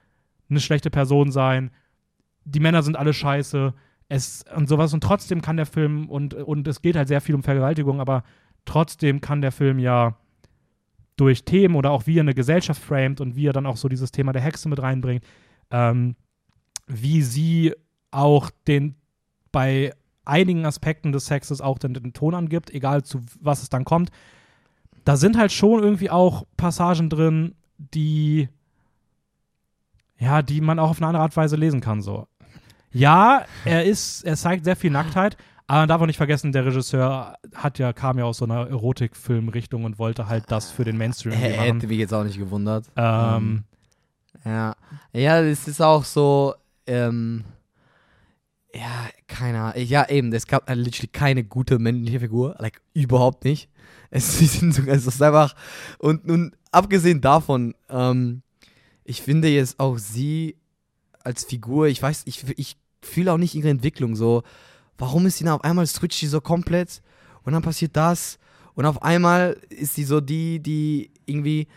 eine 0.50 0.60
schlechte 0.60 0.90
Person 0.90 1.32
sein. 1.32 1.72
Die 2.46 2.60
Männer 2.60 2.84
sind 2.84 2.96
alle 2.96 3.14
scheiße. 3.14 3.74
Es 4.10 4.46
und 4.56 4.70
sowas. 4.70 4.94
Und 4.94 5.02
trotzdem 5.04 5.42
kann 5.42 5.58
der 5.58 5.66
Film, 5.66 6.08
und, 6.08 6.36
und 6.36 6.68
es 6.68 6.82
geht 6.82 6.96
halt 6.96 7.08
sehr 7.08 7.20
viel 7.20 7.36
um 7.36 7.42
Vergewaltigung, 7.42 8.00
aber 8.00 8.24
trotzdem 8.64 9.22
kann 9.22 9.42
der 9.42 9.52
Film 9.52 9.80
ja 9.80 10.18
durch 11.18 11.44
Themen 11.44 11.76
oder 11.76 11.92
auch 11.92 12.06
wie 12.06 12.18
er 12.18 12.22
eine 12.22 12.36
Gesellschaft 12.36 12.82
framet 12.82 13.22
und 13.22 13.36
wie 13.36 13.48
er 13.48 13.54
dann 13.54 13.66
auch 13.66 13.78
so 13.78 13.90
dieses 13.90 14.12
Thema 14.12 14.34
der 14.34 14.42
Hexe 14.42 14.70
mit 14.70 14.82
reinbringt, 14.82 15.24
ähm, 15.72 16.16
wie 16.86 17.24
sie 17.24 17.74
auch 18.12 18.52
den 18.68 18.96
bei 19.52 19.94
einigen 20.26 20.66
Aspekten 20.66 21.12
des 21.12 21.26
Sexes 21.26 21.62
auch 21.62 21.78
den, 21.78 21.94
den 21.94 22.14
Ton 22.14 22.36
angibt, 22.36 22.74
egal 22.74 23.04
zu 23.04 23.22
was 23.42 23.62
es 23.62 23.70
dann 23.70 23.86
kommt. 23.86 24.12
Da 25.06 25.18
sind 25.18 25.38
halt 25.38 25.52
schon 25.52 25.84
irgendwie 25.84 26.10
auch 26.10 26.46
Passagen 26.56 27.10
drin, 27.10 27.56
die 27.78 28.48
ja, 30.18 30.42
die 30.42 30.62
man 30.62 30.80
auch 30.80 30.92
auf 30.92 30.98
eine 31.00 31.08
andere 31.08 31.24
Art 31.24 31.34
und 31.34 31.38
Weise 31.38 31.56
lesen 31.56 31.82
kann. 31.82 32.02
So. 32.02 32.28
Ja, 32.92 33.46
er 33.66 33.84
ist, 33.84 34.24
er 34.24 34.38
zeigt 34.38 34.64
sehr 34.64 34.76
viel 34.76 34.92
Nacktheit, 34.92 35.36
aber 35.68 35.80
man 35.80 35.90
darf 35.90 36.02
auch 36.02 36.06
nicht 36.06 36.18
vergessen, 36.18 36.52
der 36.52 36.66
Regisseur 36.66 37.36
hat 37.54 37.80
ja, 37.80 37.92
kam 37.92 38.20
ja 38.20 38.26
aus 38.26 38.38
so 38.38 38.46
einer 38.46 38.68
Erotikfilmrichtung 38.70 39.84
und 39.84 40.00
wollte 40.00 40.28
halt 40.28 40.46
das 40.48 40.72
für 40.72 40.86
den 40.86 40.98
Mainstream 40.98 41.34
machen. 41.34 41.44
Hätte 41.44 41.88
mich 41.88 41.98
jetzt 41.98 42.14
auch 42.14 42.24
nicht 42.24 42.38
gewundert. 42.38 42.86
Ähm, 42.96 43.64
Ja. 44.46 44.76
Ja, 45.14 45.42
es 45.42 45.68
ist 45.68 45.82
auch 45.82 46.04
so, 46.04 46.54
ähm, 46.86 47.44
ja, 48.76 49.10
keine 49.28 49.62
Ahnung. 49.62 49.86
Ja, 49.86 50.10
eben, 50.10 50.34
es 50.34 50.48
gab 50.48 50.70
literally 50.70 51.08
keine 51.08 51.44
gute 51.44 51.80
männliche 51.80 52.20
Figur. 52.20 52.56
Like, 52.60 52.82
überhaupt 52.94 53.46
nicht. 53.46 53.70
Es, 54.16 54.38
sie 54.38 54.46
sind 54.46 54.76
so, 54.76 54.84
es 54.84 55.08
ist 55.08 55.24
einfach, 55.24 55.56
und 55.98 56.28
nun, 56.28 56.56
abgesehen 56.72 57.20
davon, 57.20 57.74
ähm, 57.90 58.44
ich 59.04 59.24
finde 59.24 59.48
jetzt 59.48 59.80
auch 59.80 59.98
sie 59.98 60.56
als 61.24 61.46
Figur, 61.46 61.88
ich 61.88 62.00
weiß, 62.00 62.22
ich, 62.26 62.46
ich 62.56 62.78
fühle 63.02 63.34
auch 63.34 63.40
nicht 63.40 63.56
ihre 63.56 63.70
Entwicklung. 63.70 64.16
So, 64.16 64.44
warum 65.00 65.26
ist 65.26 65.40
sie 65.40 65.46
dann 65.46 65.56
auf 65.56 65.64
einmal 65.64 65.88
switcht 65.88 66.22
die 66.22 66.28
so 66.28 66.42
komplett 66.42 67.02
und 67.44 67.54
dann 67.54 67.64
passiert 67.64 67.98
das 67.98 68.38
und 68.76 68.86
auf 68.86 69.02
einmal 69.02 69.58
ist 69.70 69.96
sie 69.96 70.04
so 70.04 70.22
die, 70.22 70.60
die 70.60 71.12
irgendwie 71.26 71.68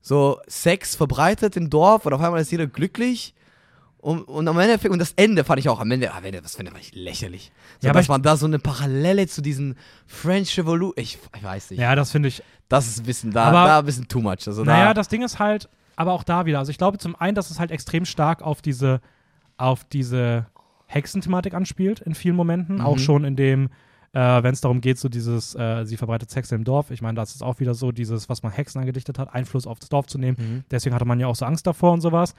so 0.00 0.38
Sex 0.46 0.96
verbreitet 0.96 1.56
im 1.56 1.70
Dorf 1.70 2.06
und 2.06 2.12
auf 2.12 2.20
einmal 2.20 2.40
ist 2.40 2.52
jeder 2.52 2.66
glücklich. 2.66 3.34
Und, 4.06 4.22
und 4.28 4.46
am 4.46 4.56
Ende, 4.60 4.88
und 4.88 5.00
das 5.00 5.14
Ende 5.16 5.42
fand 5.42 5.58
ich 5.58 5.68
auch 5.68 5.80
am 5.80 5.90
Ende, 5.90 6.12
am 6.14 6.24
Ende 6.24 6.40
das 6.40 6.54
fand 6.54 6.70
ich 6.80 6.94
lächerlich. 6.94 7.50
So, 7.80 7.86
Ja, 7.86 7.90
aber 7.90 7.98
dass 7.98 8.06
man 8.08 8.22
da 8.22 8.36
so 8.36 8.46
eine 8.46 8.60
Parallele 8.60 9.26
zu 9.26 9.42
diesen 9.42 9.74
French 10.06 10.56
Revolution, 10.58 10.92
ich, 10.96 11.18
ich 11.36 11.42
weiß 11.42 11.70
nicht. 11.72 11.80
Ja, 11.80 11.96
das 11.96 12.12
finde 12.12 12.28
ich. 12.28 12.40
Das 12.68 12.86
ist 12.86 13.00
ein 13.00 13.06
bisschen 13.06 13.32
da, 13.32 13.46
Aber- 13.46 13.64
da 13.66 13.78
ein 13.80 13.84
bisschen 13.84 14.06
too 14.06 14.20
much. 14.20 14.46
Also 14.46 14.62
Naja, 14.62 14.86
da, 14.86 14.94
das 14.94 15.08
Ding 15.08 15.22
ist 15.22 15.40
halt, 15.40 15.68
aber 15.96 16.12
auch 16.12 16.22
da 16.22 16.46
wieder. 16.46 16.60
Also 16.60 16.70
ich 16.70 16.78
glaube 16.78 16.98
zum 16.98 17.16
einen, 17.16 17.34
dass 17.34 17.50
es 17.50 17.58
halt 17.58 17.72
extrem 17.72 18.04
stark 18.04 18.42
auf 18.42 18.62
diese, 18.62 19.00
auf 19.56 19.82
diese 19.84 20.46
Hexenthematik 20.86 21.54
anspielt 21.54 21.98
in 22.00 22.14
vielen 22.14 22.36
Momenten. 22.36 22.80
Auch 22.80 22.94
Mhm. 22.96 23.00
schon 23.00 23.24
in 23.24 23.34
dem, 23.34 23.70
äh, 24.12 24.42
wenn 24.42 24.52
es 24.52 24.60
darum 24.60 24.80
geht, 24.80 24.98
so 25.00 25.08
dieses, 25.08 25.56
äh, 25.56 25.84
sie 25.84 25.96
verbreitet 25.96 26.30
Sex 26.30 26.52
im 26.52 26.62
Dorf. 26.62 26.92
Ich 26.92 27.02
meine, 27.02 27.16
das 27.16 27.34
ist 27.34 27.42
auch 27.42 27.58
wieder 27.58 27.74
so 27.74 27.90
dieses, 27.90 28.28
was 28.28 28.44
man 28.44 28.52
Hexen 28.52 28.80
angedichtet 28.80 29.18
hat, 29.18 29.34
Einfluss 29.34 29.66
auf 29.66 29.80
das 29.80 29.88
Dorf 29.88 30.06
zu 30.06 30.18
nehmen. 30.18 30.36
Mhm. 30.38 30.64
Deswegen 30.70 30.94
hatte 30.94 31.04
man 31.06 31.18
ja 31.18 31.26
auch 31.26 31.34
so 31.36 31.44
Angst 31.44 31.66
davor 31.66 31.92
und 31.92 32.00
sowas. 32.00 32.34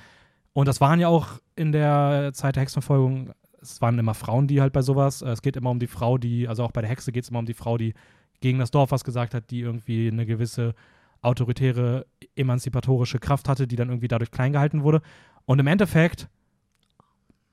Und 0.58 0.68
das 0.68 0.82
waren 0.82 1.00
ja 1.00 1.08
auch 1.08 1.40
in 1.56 1.72
der 1.72 2.32
Zeit 2.34 2.56
der 2.56 2.62
Hexenverfolgung, 2.64 3.32
es 3.62 3.80
waren 3.80 4.00
immer 4.00 4.16
Frauen, 4.16 4.48
die 4.48 4.60
halt 4.60 4.74
bei 4.74 4.82
sowas, 4.82 5.22
äh, 5.22 5.30
es 5.30 5.44
geht 5.44 5.56
immer 5.56 5.70
um 5.70 5.78
die 5.78 5.86
Frau, 5.86 6.18
die, 6.18 6.48
also 6.48 6.64
auch 6.64 6.72
bei 6.72 6.82
der 6.82 6.90
Hexe 6.90 7.12
geht 7.12 7.26
es 7.26 7.30
immer 7.30 7.38
um 7.38 7.46
die 7.46 7.54
Frau, 7.54 7.78
die 7.78 7.94
gegen 8.42 8.58
das 8.58 8.72
Dorf 8.72 8.90
was 8.90 9.04
gesagt 9.04 9.36
hat, 9.36 9.52
die 9.52 9.60
irgendwie 9.60 10.08
eine 10.08 10.26
gewisse 10.26 10.74
autoritäre, 11.22 12.08
emanzipatorische 12.36 13.20
Kraft 13.20 13.48
hatte, 13.48 13.68
die 13.68 13.76
dann 13.76 13.90
irgendwie 13.90 14.08
dadurch 14.08 14.32
klein 14.32 14.52
gehalten 14.52 14.82
wurde. 14.82 15.04
Und 15.46 15.60
im 15.60 15.68
Endeffekt 15.68 16.28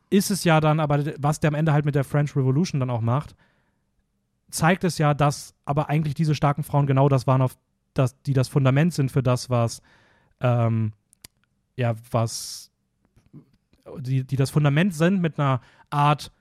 ist 0.08 0.30
es 0.30 0.44
ja 0.44 0.62
dann, 0.62 0.80
aber 0.80 1.04
was 1.18 1.40
der 1.40 1.48
am 1.48 1.56
Ende 1.56 1.74
halt 1.74 1.84
mit 1.84 1.96
der 1.96 2.04
French 2.04 2.34
Revolution 2.34 2.80
dann 2.80 2.88
auch 2.88 3.02
macht, 3.02 3.36
zeigt 4.48 4.82
es 4.82 4.96
ja, 4.96 5.12
dass 5.12 5.54
aber 5.66 5.90
eigentlich 5.90 6.14
diese 6.14 6.34
starken 6.34 6.62
Frauen 6.62 6.86
genau 6.86 7.10
das 7.10 7.26
waren, 7.26 7.42
auf 7.42 7.54
das, 7.92 8.18
die 8.22 8.32
das 8.32 8.48
Fundament 8.48 8.94
sind 8.94 9.12
für 9.12 9.22
das, 9.22 9.50
was 9.50 9.82
ähm, 10.40 10.94
ja, 11.76 11.96
was 12.10 12.70
die, 13.98 14.24
die 14.24 14.36
das 14.36 14.50
Fundament 14.50 14.94
sind 14.94 15.20
mit 15.20 15.38
einer 15.38 15.60
Art 15.90 16.32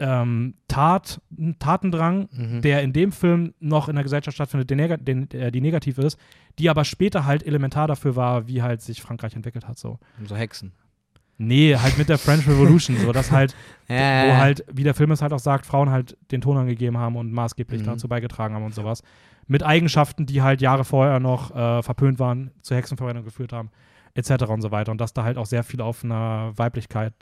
ähm, 0.00 0.54
Tat, 0.66 1.20
Tatendrang, 1.60 2.28
Mhm. 2.32 2.62
der 2.62 2.82
in 2.82 2.92
dem 2.92 3.12
Film 3.12 3.54
noch 3.60 3.88
in 3.88 3.94
der 3.94 4.02
Gesellschaft 4.02 4.34
stattfindet, 4.34 4.68
der 4.70 4.76
neg 4.76 5.04
den, 5.04 5.28
der, 5.28 5.50
die 5.52 5.60
negativ 5.60 5.98
ist, 5.98 6.18
die 6.58 6.68
aber 6.68 6.84
später 6.84 7.24
halt 7.24 7.46
elementar 7.46 7.86
dafür 7.86 8.16
war, 8.16 8.48
wie 8.48 8.60
halt 8.62 8.82
sich 8.82 9.00
Frankreich 9.02 9.34
entwickelt 9.36 9.68
hat. 9.68 9.78
So. 9.78 9.98
so 10.26 10.34
Hexen. 10.36 10.72
Nee, 11.36 11.76
halt 11.76 11.96
mit 11.98 12.08
der 12.08 12.18
French 12.18 12.46
Revolution, 12.48 12.96
so 12.96 13.12
dass 13.12 13.30
halt, 13.32 13.54
Ja, 13.88 14.28
wo 14.28 14.36
halt, 14.36 14.64
wie 14.72 14.82
der 14.84 14.94
Film 14.94 15.10
es 15.10 15.20
halt 15.22 15.32
auch 15.32 15.38
sagt, 15.40 15.66
Frauen 15.66 15.90
halt 15.90 16.16
den 16.30 16.40
Ton 16.40 16.56
angegeben 16.56 16.98
haben 16.98 17.16
und 17.16 17.32
maßgeblich 17.32 17.82
Mhm. 17.82 17.86
dazu 17.86 18.08
beigetragen 18.08 18.54
haben 18.54 18.64
und 18.64 18.74
sowas. 18.74 19.02
Mit 19.46 19.62
Eigenschaften, 19.62 20.26
die 20.26 20.42
halt 20.42 20.60
Jahre 20.60 20.84
vorher 20.84 21.20
noch 21.20 21.54
äh, 21.54 21.82
verpönt 21.82 22.18
waren, 22.18 22.50
zur 22.62 22.76
Hexenverbrennung 22.76 23.24
geführt 23.24 23.52
haben, 23.52 23.70
etc. 24.14 24.44
und 24.48 24.62
so 24.62 24.70
weiter. 24.70 24.92
Und 24.92 25.00
dass 25.00 25.12
da 25.12 25.24
halt 25.24 25.36
auch 25.38 25.46
sehr 25.46 25.62
viel 25.64 25.80
auf 25.80 26.04
einer 26.04 26.52
Weiblichkeit 26.56 27.14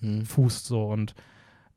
Mhm. 0.00 0.24
fußt 0.26 0.66
so 0.66 0.84
und 0.84 1.14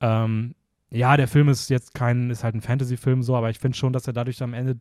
ähm, 0.02 0.54
ja, 0.92 1.16
der 1.16 1.30
Film 1.30 1.48
ist 1.48 1.70
jetzt 1.70 1.94
kein, 1.94 2.30
ist 2.30 2.44
halt 2.44 2.54
ein 2.56 2.62
Fantasy-Film 2.62 3.24
so, 3.24 3.36
aber 3.38 3.50
ich 3.50 3.58
finde 3.60 3.78
schon, 3.78 3.94
dass 3.94 4.06
er 4.06 4.12
dadurch 4.14 4.44
am 4.44 4.54
Ende 4.54 4.78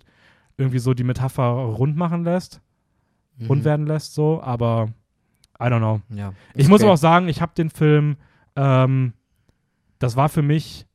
irgendwie 0.59 0.81
so 0.81 0.93
die 0.95 1.05
Metapher 1.05 1.45
rund 1.49 1.97
machen 1.97 2.24
lässt, 2.24 2.61
rund 3.49 3.61
Mhm. 3.61 3.64
werden 3.64 3.87
lässt, 3.87 4.14
so, 4.14 4.43
aber 4.43 4.89
I 5.61 5.64
don't 5.66 5.78
know. 5.78 6.01
Ja. 6.11 6.33
Ich 6.55 6.68
muss 6.68 6.83
aber 6.83 6.93
auch 6.93 6.97
sagen, 6.99 7.28
ich 7.28 7.41
habe 7.41 7.53
den 7.57 7.70
Film, 7.70 8.16
ähm, 8.57 9.12
das 10.01 10.16
war 10.16 10.28
für 10.28 10.43
mich, 10.43 10.87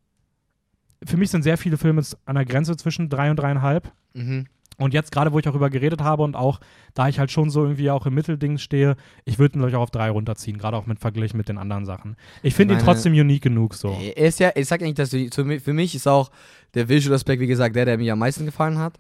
für 1.06 1.18
mich 1.18 1.32
sind 1.32 1.44
sehr 1.44 1.58
viele 1.58 1.78
Filme 1.78 2.04
an 2.26 2.36
der 2.36 2.46
Grenze 2.46 2.76
zwischen 2.76 3.10
drei 3.10 3.30
und 3.32 3.38
dreieinhalb. 3.38 3.92
Mhm. 4.14 4.48
Und 4.78 4.94
jetzt 4.94 5.12
gerade, 5.12 5.32
wo 5.32 5.40
ich 5.40 5.48
auch 5.48 5.52
darüber 5.52 5.70
geredet 5.70 6.02
habe 6.02 6.24
und 6.24 6.36
auch, 6.36 6.60
da 6.94 7.08
ich 7.08 7.20
halt 7.20 7.32
schon 7.32 7.50
so 7.50 7.64
irgendwie 7.64 7.90
auch 7.92 8.06
im 8.06 8.14
Mittelding 8.14 8.58
stehe, 8.58 8.96
ich 9.24 9.40
würde 9.40 9.58
ihn 9.58 9.62
gleich 9.62 9.76
auch 9.76 9.84
auf 9.84 9.92
drei 9.92 10.10
runterziehen, 10.10 10.58
gerade 10.58 10.76
auch 10.78 10.86
mit 10.86 11.00
Vergleich 11.00 11.34
mit 11.34 11.48
den 11.50 11.58
anderen 11.58 11.86
Sachen. 11.86 12.16
Ich 12.44 12.56
finde 12.56 12.76
ihn 12.76 12.80
trotzdem 12.80 13.14
unique 13.14 13.44
genug 13.44 13.74
so. 13.74 13.98
Er 14.16 14.28
ist 14.28 14.40
ja, 14.40 14.52
ich 14.56 14.68
sag 14.68 14.82
nicht, 14.82 15.00
dass 15.00 15.12
du, 15.12 15.30
für 15.30 15.74
mich 15.74 15.96
ist 15.96 16.08
auch 16.08 16.32
der 16.74 16.90
Visual 16.90 17.16
Aspekt, 17.16 17.42
wie 17.42 17.48
gesagt, 17.48 17.76
der, 17.76 17.86
der 17.86 17.98
mir 17.98 18.14
am 18.14 18.20
meisten 18.20 18.46
gefallen 18.46 18.78
hat. 18.78 18.98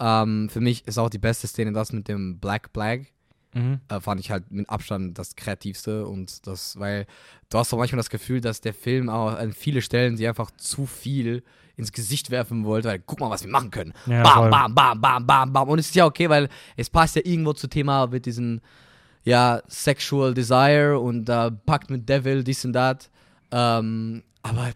Ähm, 0.00 0.48
für 0.50 0.60
mich 0.60 0.86
ist 0.86 0.98
auch 0.98 1.10
die 1.10 1.18
beste 1.18 1.46
Szene 1.46 1.72
das 1.72 1.92
mit 1.92 2.08
dem 2.08 2.38
Black 2.40 2.70
Flag. 2.72 3.02
Mhm. 3.54 3.80
Äh, 3.88 4.00
fand 4.00 4.20
ich 4.20 4.30
halt 4.30 4.50
mit 4.50 4.68
Abstand 4.68 5.18
das 5.18 5.36
kreativste 5.36 6.06
und 6.06 6.46
das, 6.46 6.78
weil 6.78 7.06
du 7.50 7.58
hast 7.58 7.72
doch 7.72 7.78
manchmal 7.78 7.98
das 7.98 8.10
Gefühl, 8.10 8.40
dass 8.40 8.60
der 8.60 8.74
Film 8.74 9.08
auch 9.08 9.34
an 9.34 9.52
viele 9.52 9.82
Stellen 9.82 10.16
sie 10.16 10.26
einfach 10.26 10.50
zu 10.52 10.86
viel 10.86 11.42
ins 11.76 11.92
Gesicht 11.92 12.30
werfen 12.30 12.64
wollte, 12.64 12.88
weil 12.88 12.98
guck 12.98 13.20
mal, 13.20 13.30
was 13.30 13.44
wir 13.44 13.50
machen 13.50 13.70
können. 13.70 13.92
Ja, 14.06 14.22
bam, 14.22 14.34
voll. 14.34 14.50
bam, 14.50 14.74
bam, 14.74 15.00
bam, 15.00 15.26
bam, 15.26 15.52
bam. 15.52 15.68
Und 15.68 15.78
es 15.78 15.86
ist 15.86 15.94
ja 15.94 16.06
okay, 16.06 16.28
weil 16.28 16.48
es 16.76 16.90
passt 16.90 17.16
ja 17.16 17.22
irgendwo 17.24 17.52
zu 17.52 17.66
Thema 17.68 18.06
mit 18.06 18.26
diesem, 18.26 18.60
ja, 19.24 19.62
Sexual 19.68 20.34
Desire 20.34 20.98
und 20.98 21.28
äh, 21.28 21.50
Pakt 21.50 21.90
mit 21.90 22.08
Devil, 22.08 22.44
dies 22.44 22.64
und 22.64 22.72
das. 22.72 23.10
Ähm, 23.50 24.22
aber 24.42 24.72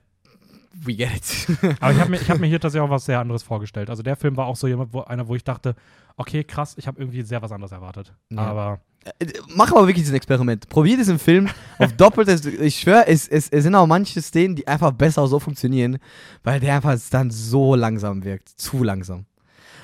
we 0.84 0.94
get 0.94 1.14
it. 1.14 1.76
Aber 1.80 1.92
ich 1.92 2.00
habe 2.00 2.10
mir, 2.10 2.20
ich 2.20 2.30
hab 2.30 2.38
mir 2.38 2.46
hier 2.46 2.60
tatsächlich 2.60 2.86
auch 2.86 2.90
was 2.90 3.04
sehr 3.04 3.20
anderes 3.20 3.42
vorgestellt. 3.42 3.90
Also 3.90 4.02
der 4.02 4.16
Film 4.16 4.36
war 4.36 4.46
auch 4.46 4.56
so 4.56 4.66
jemand, 4.66 4.92
wo, 4.92 5.00
einer, 5.02 5.28
wo 5.28 5.34
ich 5.34 5.44
dachte, 5.44 5.74
okay, 6.16 6.44
krass, 6.44 6.74
ich 6.78 6.86
habe 6.86 7.00
irgendwie 7.00 7.22
sehr 7.22 7.42
was 7.42 7.52
anderes 7.52 7.72
erwartet. 7.72 8.12
Ja. 8.30 8.38
Aber 8.38 8.80
Äh, 9.18 9.32
Mach 9.54 9.70
aber 9.70 9.82
wirklich 9.82 10.02
dieses 10.04 10.14
Experiment. 10.14 10.68
Probier 10.68 10.96
diesen 10.96 11.18
Film 11.18 11.48
auf 11.78 11.92
doppeltes. 11.92 12.44
Ich 12.44 12.80
schwöre, 12.80 13.06
es, 13.06 13.28
es, 13.28 13.48
es 13.48 13.62
sind 13.62 13.74
auch 13.74 13.86
manche 13.86 14.20
Szenen, 14.20 14.56
die 14.56 14.66
einfach 14.66 14.92
besser 14.92 15.26
so 15.26 15.38
funktionieren, 15.38 15.98
weil 16.42 16.60
der 16.60 16.76
einfach 16.76 16.96
dann 17.10 17.30
so 17.30 17.74
langsam 17.74 18.24
wirkt. 18.24 18.48
Zu 18.48 18.82
langsam. 18.82 19.26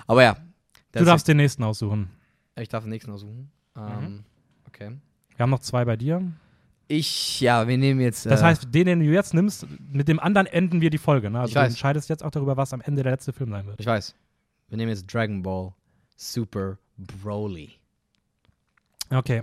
Aber 0.06 0.22
ja. 0.22 0.36
du 0.92 1.04
darfst 1.04 1.28
den 1.28 1.36
nächsten 1.36 1.62
aussuchen. 1.62 2.10
Ich 2.56 2.68
darf 2.68 2.84
den 2.84 2.90
nächsten 2.90 3.12
aussuchen. 3.12 3.50
Ähm, 3.76 4.24
Okay. 4.74 4.96
Wir 5.36 5.42
haben 5.42 5.50
noch 5.50 5.60
zwei 5.60 5.84
bei 5.84 5.96
dir. 5.96 6.22
Ich, 6.94 7.40
ja, 7.40 7.66
wir 7.66 7.78
nehmen 7.78 8.00
jetzt. 8.00 8.26
Das 8.26 8.40
äh, 8.42 8.44
heißt, 8.44 8.68
den, 8.74 8.84
den 8.86 9.00
du 9.00 9.06
jetzt 9.06 9.32
nimmst, 9.32 9.66
mit 9.90 10.08
dem 10.08 10.20
anderen 10.20 10.46
enden 10.46 10.80
wir 10.82 10.90
die 10.90 10.98
Folge. 10.98 11.30
Ne? 11.30 11.40
Also 11.40 11.48
Ich 11.50 11.54
du 11.54 11.60
weiß. 11.60 11.68
entscheidest 11.70 12.08
jetzt 12.10 12.22
auch 12.22 12.30
darüber, 12.30 12.56
was 12.56 12.72
am 12.74 12.80
Ende 12.82 13.02
der 13.02 13.12
letzte 13.12 13.32
Film 13.32 13.50
sein 13.50 13.66
wird. 13.66 13.80
Ich 13.80 13.86
weiß. 13.86 14.14
Wir 14.68 14.76
nehmen 14.76 14.90
jetzt 14.90 15.12
Dragon 15.12 15.42
Ball 15.42 15.72
Super 16.16 16.78
Broly. 16.98 17.70
Okay. 19.10 19.42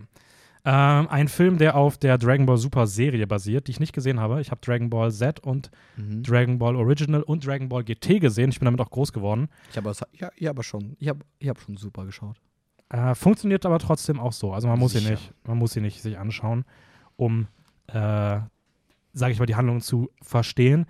Ähm, 0.65 1.07
ein 1.09 1.27
Film, 1.27 1.57
der 1.57 1.75
auf 1.75 1.97
der 1.97 2.17
Dragon 2.17 2.45
Ball 2.45 2.57
Super 2.57 2.85
Serie 2.85 3.25
basiert, 3.25 3.67
die 3.67 3.71
ich 3.71 3.79
nicht 3.79 3.93
gesehen 3.93 4.19
habe. 4.19 4.41
Ich 4.41 4.51
habe 4.51 4.61
Dragon 4.61 4.89
Ball 4.89 5.11
Z 5.11 5.39
und 5.39 5.71
Mhm. 5.97 6.21
Dragon 6.23 6.59
Ball 6.59 6.75
Original 6.75 7.23
und 7.23 7.45
Dragon 7.45 7.69
Ball 7.69 7.83
GT 7.83 8.19
gesehen. 8.19 8.49
Ich 8.49 8.59
bin 8.59 8.65
damit 8.65 8.81
auch 8.81 8.91
groß 8.91 9.13
geworden. 9.13 9.47
Ich 9.71 9.77
habe 9.77 9.91
ja, 10.13 10.29
ich 10.35 10.49
aber 10.49 10.63
schon. 10.63 10.95
Ich 10.99 11.07
habe 11.07 11.19
ich 11.39 11.49
hab 11.49 11.59
schon 11.59 11.77
super 11.77 12.05
geschaut. 12.05 12.37
Äh, 12.89 13.15
funktioniert 13.15 13.65
aber 13.65 13.79
trotzdem 13.79 14.19
auch 14.19 14.33
so. 14.33 14.53
Also 14.53 14.67
man 14.67 14.77
muss 14.79 14.91
sie 14.91 14.99
Sicher. 14.99 15.11
nicht, 15.11 15.33
man 15.45 15.57
muss 15.57 15.73
sie 15.73 15.81
nicht 15.81 16.01
sich 16.01 16.17
anschauen, 16.17 16.65
um, 17.19 17.47
äh, 17.87 18.39
sage 19.13 19.33
ich 19.33 19.39
mal, 19.39 19.45
die 19.45 19.55
Handlung 19.55 19.81
zu 19.81 20.09
verstehen. 20.21 20.85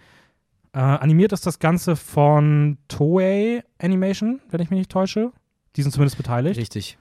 Äh, 0.74 0.80
animiert 0.80 1.32
ist 1.32 1.46
das 1.48 1.58
Ganze 1.60 1.96
von 1.96 2.78
Toei 2.88 3.64
Animation, 3.80 4.40
wenn 4.50 4.62
ich 4.62 4.70
mich 4.70 4.78
nicht 4.78 4.92
täusche. 4.92 5.32
Die 5.76 5.82
sind 5.82 5.92
zumindest 5.92 6.18
beteiligt. 6.18 6.60
Richtig. 6.60 6.98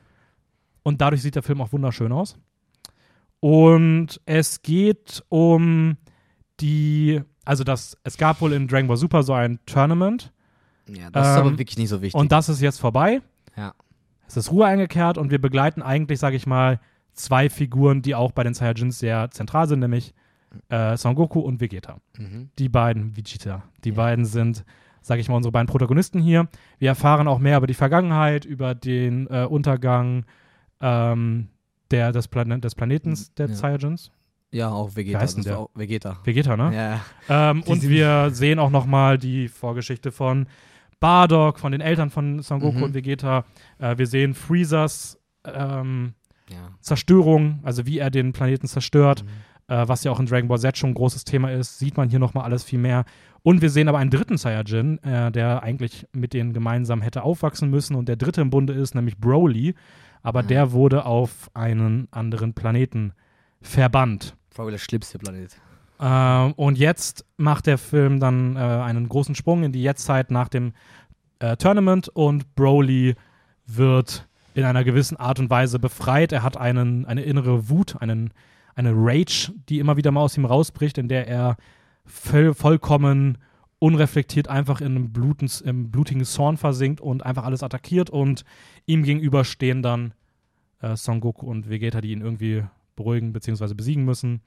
Und 0.82 1.00
dadurch 1.02 1.20
sieht 1.22 1.34
der 1.34 1.42
Film 1.42 1.60
auch 1.60 1.72
wunderschön 1.72 2.12
aus. 2.12 2.38
Und 3.40 4.20
es 4.24 4.62
geht 4.62 5.22
um 5.28 5.96
die, 6.60 7.20
also 7.44 7.62
das, 7.64 7.96
es 8.04 8.16
gab 8.16 8.40
wohl 8.40 8.52
in 8.54 8.66
Dragon 8.66 8.88
Ball 8.88 8.96
Super 8.96 9.22
so 9.22 9.32
ein 9.34 9.58
Tournament 9.66 10.32
Ja, 10.88 11.10
das 11.10 11.28
ist 11.28 11.34
Ähm, 11.34 11.40
aber 11.40 11.58
wirklich 11.58 11.78
nicht 11.78 11.90
so 11.90 12.00
wichtig. 12.00 12.18
und 12.18 12.32
das 12.32 12.48
ist 12.48 12.60
jetzt 12.62 12.80
vorbei. 12.80 13.20
Ja. 13.56 13.74
Es 14.26 14.36
ist 14.36 14.50
Ruhe 14.50 14.66
eingekehrt 14.66 15.18
und 15.18 15.30
wir 15.30 15.40
begleiten 15.40 15.82
eigentlich, 15.82 16.18
sage 16.18 16.36
ich 16.36 16.46
mal, 16.46 16.80
zwei 17.18 17.50
Figuren, 17.50 18.02
die 18.02 18.14
auch 18.14 18.32
bei 18.32 18.44
den 18.44 18.54
Saiyajins 18.54 18.98
sehr 18.98 19.30
zentral 19.30 19.66
sind, 19.68 19.80
nämlich 19.80 20.14
äh, 20.70 20.96
Son 20.96 21.14
Goku 21.14 21.40
und 21.40 21.60
Vegeta. 21.60 21.98
mhm. 22.16 22.50
Die 22.58 22.68
beiden, 22.68 23.16
Vegeta, 23.16 23.62
die 23.84 23.90
Ja. 23.90 23.94
beiden 23.96 24.24
sind, 24.24 24.64
sage 25.02 25.20
ich 25.20 25.28
mal, 25.28 25.36
unsere 25.36 25.52
beiden 25.52 25.66
Protagonisten 25.68 26.20
hier. 26.20 26.48
Wir 26.78 26.88
erfahren 26.90 27.28
auch 27.28 27.38
mehr 27.38 27.58
über 27.58 27.66
die 27.66 27.74
Vergangenheit, 27.74 28.44
über 28.44 28.74
den 28.74 29.26
äh, 29.28 29.44
Untergang 29.44 30.24
ähm, 30.80 31.48
der, 31.90 32.12
des, 32.12 32.28
Plan 32.28 32.60
des 32.60 32.74
Planetens 32.74 33.34
der 33.34 33.48
Ja. 33.48 33.54
Saiyajins. 33.54 34.10
Ja, 34.50 34.70
auch 34.70 34.96
Vegeta. 34.96 35.20
Heißt 35.20 35.44
der? 35.44 35.58
Auch 35.58 35.70
Vegeta. 35.74 36.16
Vegeta, 36.24 36.56
ne? 36.56 36.74
Ja. 37.28 37.50
Ähm, 37.50 37.62
und 37.64 37.82
wir 37.82 38.30
sehen 38.30 38.58
auch 38.58 38.70
nochmal 38.70 39.18
die 39.18 39.48
Vorgeschichte 39.48 40.10
von 40.12 40.46
Bardock, 41.00 41.58
von 41.58 41.72
den 41.72 41.80
Eltern 41.82 42.08
von 42.10 42.40
Son 42.42 42.60
Goku 42.60 42.78
Mhm. 42.78 42.82
und 42.84 42.94
Vegeta. 42.94 43.44
Äh, 43.78 43.98
wir 43.98 44.06
sehen 44.06 44.32
Freezers 44.34 45.18
ähm, 45.44 46.14
ja. 46.50 46.70
Zerstörung, 46.80 47.60
also 47.62 47.86
wie 47.86 47.98
er 47.98 48.10
den 48.10 48.32
Planeten 48.32 48.66
zerstört, 48.66 49.24
Mhm. 49.24 49.74
äh, 49.74 49.88
was 49.88 50.04
ja 50.04 50.10
auch 50.12 50.20
in 50.20 50.26
Dragon 50.26 50.48
Ball 50.48 50.58
Z 50.58 50.76
schon 50.78 50.90
ein 50.90 50.94
großes 50.94 51.24
Thema 51.24 51.50
ist, 51.52 51.78
sieht 51.78 51.96
man 51.96 52.08
hier 52.08 52.18
nochmal 52.18 52.44
alles 52.44 52.64
viel 52.64 52.78
mehr. 52.78 53.04
Und 53.42 53.62
wir 53.62 53.70
sehen 53.70 53.88
aber 53.88 53.98
einen 53.98 54.10
dritten 54.10 54.36
Saiyajin, 54.36 54.98
äh, 55.04 55.30
der 55.30 55.62
eigentlich 55.62 56.06
mit 56.12 56.32
denen 56.32 56.52
gemeinsam 56.52 57.02
hätte 57.02 57.22
aufwachsen 57.22 57.70
müssen 57.70 57.94
und 57.94 58.08
der 58.08 58.16
dritte 58.16 58.40
im 58.40 58.50
Bunde 58.50 58.72
ist, 58.72 58.94
nämlich 58.94 59.18
Broly. 59.18 59.74
Aber 60.22 60.42
Mhm. 60.42 60.48
der 60.48 60.72
wurde 60.72 61.04
auf 61.06 61.50
einen 61.54 62.08
anderen 62.10 62.52
Planeten 62.54 63.12
verbannt. 63.62 64.36
Probably 64.50 64.72
der 64.72 64.78
schlimmste 64.78 65.18
Planet. 65.18 65.56
Ähm, 66.00 66.52
und 66.54 66.78
jetzt 66.78 67.24
macht 67.36 67.66
der 67.66 67.78
Film 67.78 68.20
dann 68.20 68.56
äh, 68.56 68.58
einen 68.60 69.08
großen 69.08 69.34
Sprung 69.34 69.62
in 69.64 69.72
die 69.72 69.82
Jetztzeit 69.82 70.30
nach 70.30 70.48
dem 70.48 70.72
äh, 71.40 71.56
Tournament 71.56 72.08
und 72.08 72.54
Broly 72.54 73.14
wird 73.66 74.27
in 74.58 74.64
einer 74.64 74.82
gewissen 74.82 75.16
Art 75.16 75.38
und 75.38 75.50
Weise 75.50 75.78
befreit. 75.78 76.32
Er 76.32 76.42
hat 76.42 76.56
einen, 76.56 77.06
eine 77.06 77.22
innere 77.22 77.68
Wut, 77.68 78.02
einen, 78.02 78.32
eine 78.74 78.92
Rage, 78.92 79.52
die 79.68 79.78
immer 79.78 79.96
wieder 79.96 80.10
mal 80.10 80.22
aus 80.22 80.36
ihm 80.36 80.44
rausbricht, 80.44 80.98
in 80.98 81.06
der 81.06 81.28
er 81.28 81.56
voll, 82.04 82.54
vollkommen 82.54 83.38
unreflektiert 83.78 84.48
einfach 84.48 84.80
in 84.80 85.12
blutens, 85.12 85.60
im 85.60 85.92
blutigen 85.92 86.24
Zorn 86.24 86.56
versinkt 86.56 87.00
und 87.00 87.24
einfach 87.24 87.44
alles 87.44 87.62
attackiert 87.62 88.10
und 88.10 88.44
ihm 88.84 89.04
gegenüber 89.04 89.44
stehen 89.44 89.80
dann 89.80 90.12
äh, 90.80 90.96
Son 90.96 91.20
Goku 91.20 91.46
und 91.46 91.70
Vegeta, 91.70 92.00
die 92.00 92.10
ihn 92.10 92.20
irgendwie 92.20 92.64
beruhigen 92.96 93.32
bzw. 93.32 93.74
besiegen 93.74 94.04
müssen. 94.04 94.40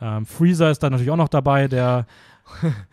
Ähm, 0.00 0.26
Freezer 0.26 0.70
ist 0.70 0.82
dann 0.82 0.92
natürlich 0.92 1.10
auch 1.10 1.16
noch 1.16 1.28
dabei, 1.28 1.68
der 1.68 2.06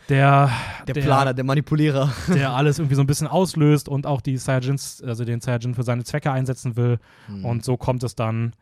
der, 0.10 0.49
Der, 0.88 0.93
Planer, 0.93 1.34
der 1.34 1.45
Manipulierer. 1.45 2.12
der 2.28 2.51
alles 2.56 2.78
irgendwie 2.78 2.95
so 2.95 3.01
ein 3.01 3.08
bisschen 3.08 3.28
auslöst 3.28 3.88
und 3.88 4.06
auch 4.06 4.22
die 4.22 4.38
Saiyajins, 4.38 5.01
also 5.01 5.24
den 5.24 5.39
Saiyajin 5.39 5.76
für 5.76 5.84
seine 5.84 6.03
Zwecke 6.03 6.32
einsetzen 6.32 6.76
will. 6.76 6.99
Mhm. 7.28 7.45
Und 7.45 7.64
so 7.64 7.78
kommt 7.78 8.03
es 8.03 8.16
dann, 8.16 8.53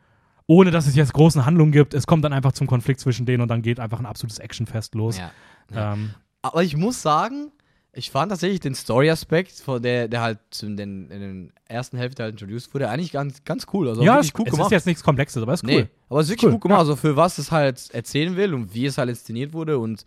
ohne 0.45 0.71
dass 0.71 0.87
es 0.87 0.95
jetzt 0.95 1.13
großen 1.13 1.45
Handlungen 1.45 1.71
gibt, 1.71 1.93
es 1.93 2.05
kommt 2.05 2.23
dann 2.23 2.33
einfach 2.33 2.51
zum 2.51 2.67
Konflikt 2.67 2.99
zwischen 2.99 3.25
denen 3.25 3.41
und 3.41 3.47
dann 3.47 3.61
geht 3.61 3.79
einfach 3.79 3.99
ein 3.99 4.05
absolutes 4.05 4.39
Actionfest 4.39 4.93
los. 4.95 5.17
ja. 5.17 5.31
ja. 5.73 5.93
Ähm, 5.93 6.11
Aber 6.41 6.63
ich 6.63 6.77
muss 6.77 7.01
sagen, 7.01 7.51
ich 7.95 8.09
fand 8.09 8.31
tatsächlich 8.31 8.59
den 8.59 8.73
Story-Aspekt, 8.75 9.63
der, 9.83 10.07
der 10.07 10.21
halt 10.21 10.39
in 10.61 10.75
den, 10.77 11.09
in 11.11 11.19
den 11.19 11.53
ersten 11.67 11.97
Hälfte 11.97 12.23
halt 12.23 12.33
introduced 12.33 12.73
wurde, 12.73 12.89
eigentlich 12.89 13.11
ganz, 13.11 13.43
ganz 13.45 13.67
cool. 13.71 13.87
Also 13.87 14.01
ja, 14.03 14.19
es, 14.19 14.33
gut 14.33 14.47
es 14.47 14.51
gemacht. 14.53 14.67
ist 14.67 14.71
jetzt 14.71 14.85
nichts 14.87 15.03
Komplexes, 15.03 15.41
aber 15.43 15.53
es 15.53 15.59
ist 15.61 15.65
Nee, 15.67 15.75
cool. 15.81 15.89
aber 16.09 16.19
es 16.19 16.25
ist 16.25 16.31
wirklich 16.31 16.45
Cool, 16.47 16.51
gut 16.53 16.61
gemacht, 16.61 16.79
also 16.79 16.95
für 16.95 17.15
was 17.15 17.37
es 17.37 17.51
halt 17.51 17.91
erzählen 17.91 18.35
will 18.35 18.53
und 18.55 18.73
wie 18.73 18.85
es 18.87 18.97
halt 18.97 19.09
inszeniert 19.09 19.53
wurde 19.53 19.77
und 19.77 20.05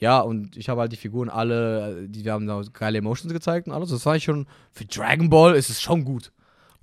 ja, 0.00 0.20
und 0.20 0.56
ich 0.56 0.68
habe 0.68 0.80
halt 0.82 0.92
die 0.92 0.96
Figuren 0.96 1.28
alle, 1.28 2.06
die 2.08 2.24
wir 2.24 2.32
haben 2.32 2.46
da 2.46 2.62
geile 2.72 2.98
Emotions 2.98 3.32
gezeigt 3.32 3.66
und 3.66 3.72
alles. 3.72 3.90
Das 3.90 4.06
war 4.06 4.14
ich 4.14 4.22
schon, 4.24 4.46
für 4.70 4.84
Dragon 4.84 5.28
Ball 5.28 5.56
ist 5.56 5.70
es 5.70 5.82
schon 5.82 6.04
gut. 6.04 6.30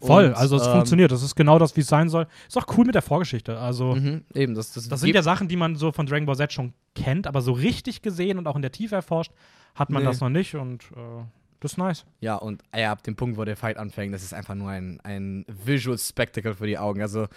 Voll, 0.02 0.26
Und, 0.28 0.34
also 0.36 0.58
es 0.58 0.66
ähm, 0.68 0.74
funktioniert. 0.74 1.12
Das 1.12 1.24
ist 1.24 1.36
genau 1.36 1.58
das, 1.58 1.76
wie 1.78 1.82
es 1.82 1.88
sein 1.88 2.10
soll. 2.10 2.28
Ist 2.48 2.58
auch 2.58 2.66
cool 2.78 2.86
mit 2.86 2.96
der 2.96 3.02
Vorgeschichte. 3.02 3.58
Also, 3.60 3.96
Mhm, 3.96 4.24
eben, 4.34 4.54
das, 4.54 4.74
das, 4.74 4.88
das 4.90 5.00
sind 5.02 5.16
ja 5.16 5.24
Sachen, 5.24 5.48
die 5.48 5.56
man 5.56 5.76
so 5.76 5.92
von 5.92 6.06
Dragon 6.06 6.26
Ball 6.26 6.36
Z 6.36 6.52
schon 6.54 6.74
kennt, 6.96 7.28
aber 7.28 7.42
so 7.42 7.54
richtig 7.54 8.02
gesehen 8.02 8.38
und 8.38 8.48
auch 8.48 8.56
in 8.56 8.62
der 8.62 8.72
Tiefe 8.72 8.96
erforscht, 8.96 9.32
hat 9.74 9.90
man 9.90 10.04
Nee. 10.04 10.10
das 10.10 10.20
noch 10.22 10.30
nicht 10.30 10.56
und 10.56 10.84
äh, 10.96 11.24
das 11.62 11.72
ist 11.74 11.78
nice. 11.78 12.06
Ja, 12.20 12.36
und 12.36 12.62
äh, 12.72 12.82
ja, 12.82 12.92
ab 12.92 13.04
dem 13.04 13.16
Punkt, 13.16 13.38
wo 13.38 13.46
der 13.46 13.56
Fight 13.58 13.78
anfängt, 13.78 14.14
das 14.14 14.22
ist 14.24 14.34
einfach 14.34 14.54
nur 14.56 14.70
ein, 14.70 15.00
ein 15.04 15.46
Visual 15.48 15.98
Spectacle 15.98 16.54
für 16.54 16.68
die 16.68 16.78
Augen. 16.78 17.02
Also, 17.02 17.28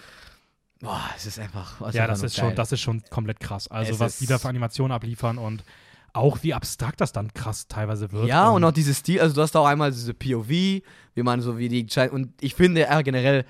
boah, 0.80 1.00
es 1.16 1.26
ist 1.26 1.38
einfach. 1.38 1.80
ja, 1.92 2.06
das 2.06 2.22
ist, 2.22 2.36
schon, 2.36 2.54
das 2.54 2.72
ist 2.72 2.80
schon 2.80 3.02
komplett 3.10 3.40
krass. 3.40 3.68
Also, 3.68 3.92
Es 3.92 4.00
was 4.00 4.18
die 4.18 4.26
da 4.26 4.38
für 4.38 4.48
Animationen 4.48 4.92
abliefern 4.92 5.38
und 5.38 5.64
auch 6.12 6.42
wie 6.42 6.54
abstrakt 6.54 7.00
das 7.00 7.12
dann 7.12 7.32
krass 7.34 7.68
teilweise 7.68 8.10
wird. 8.12 8.26
Ja, 8.26 8.50
und 8.50 8.64
auch 8.64 8.72
dieses 8.72 8.98
Stil, 8.98 9.20
also 9.20 9.34
du 9.34 9.42
hast 9.42 9.56
auch 9.56 9.66
einmal 9.66 9.90
diese 9.90 10.14
POV, 10.14 10.48
wie 10.48 10.82
man 11.16 11.40
so 11.40 11.58
wie 11.58 11.68
die. 11.68 11.86
Und 12.10 12.30
ich 12.40 12.54
finde 12.54 12.82
ja 12.82 13.02
generell, 13.02 13.44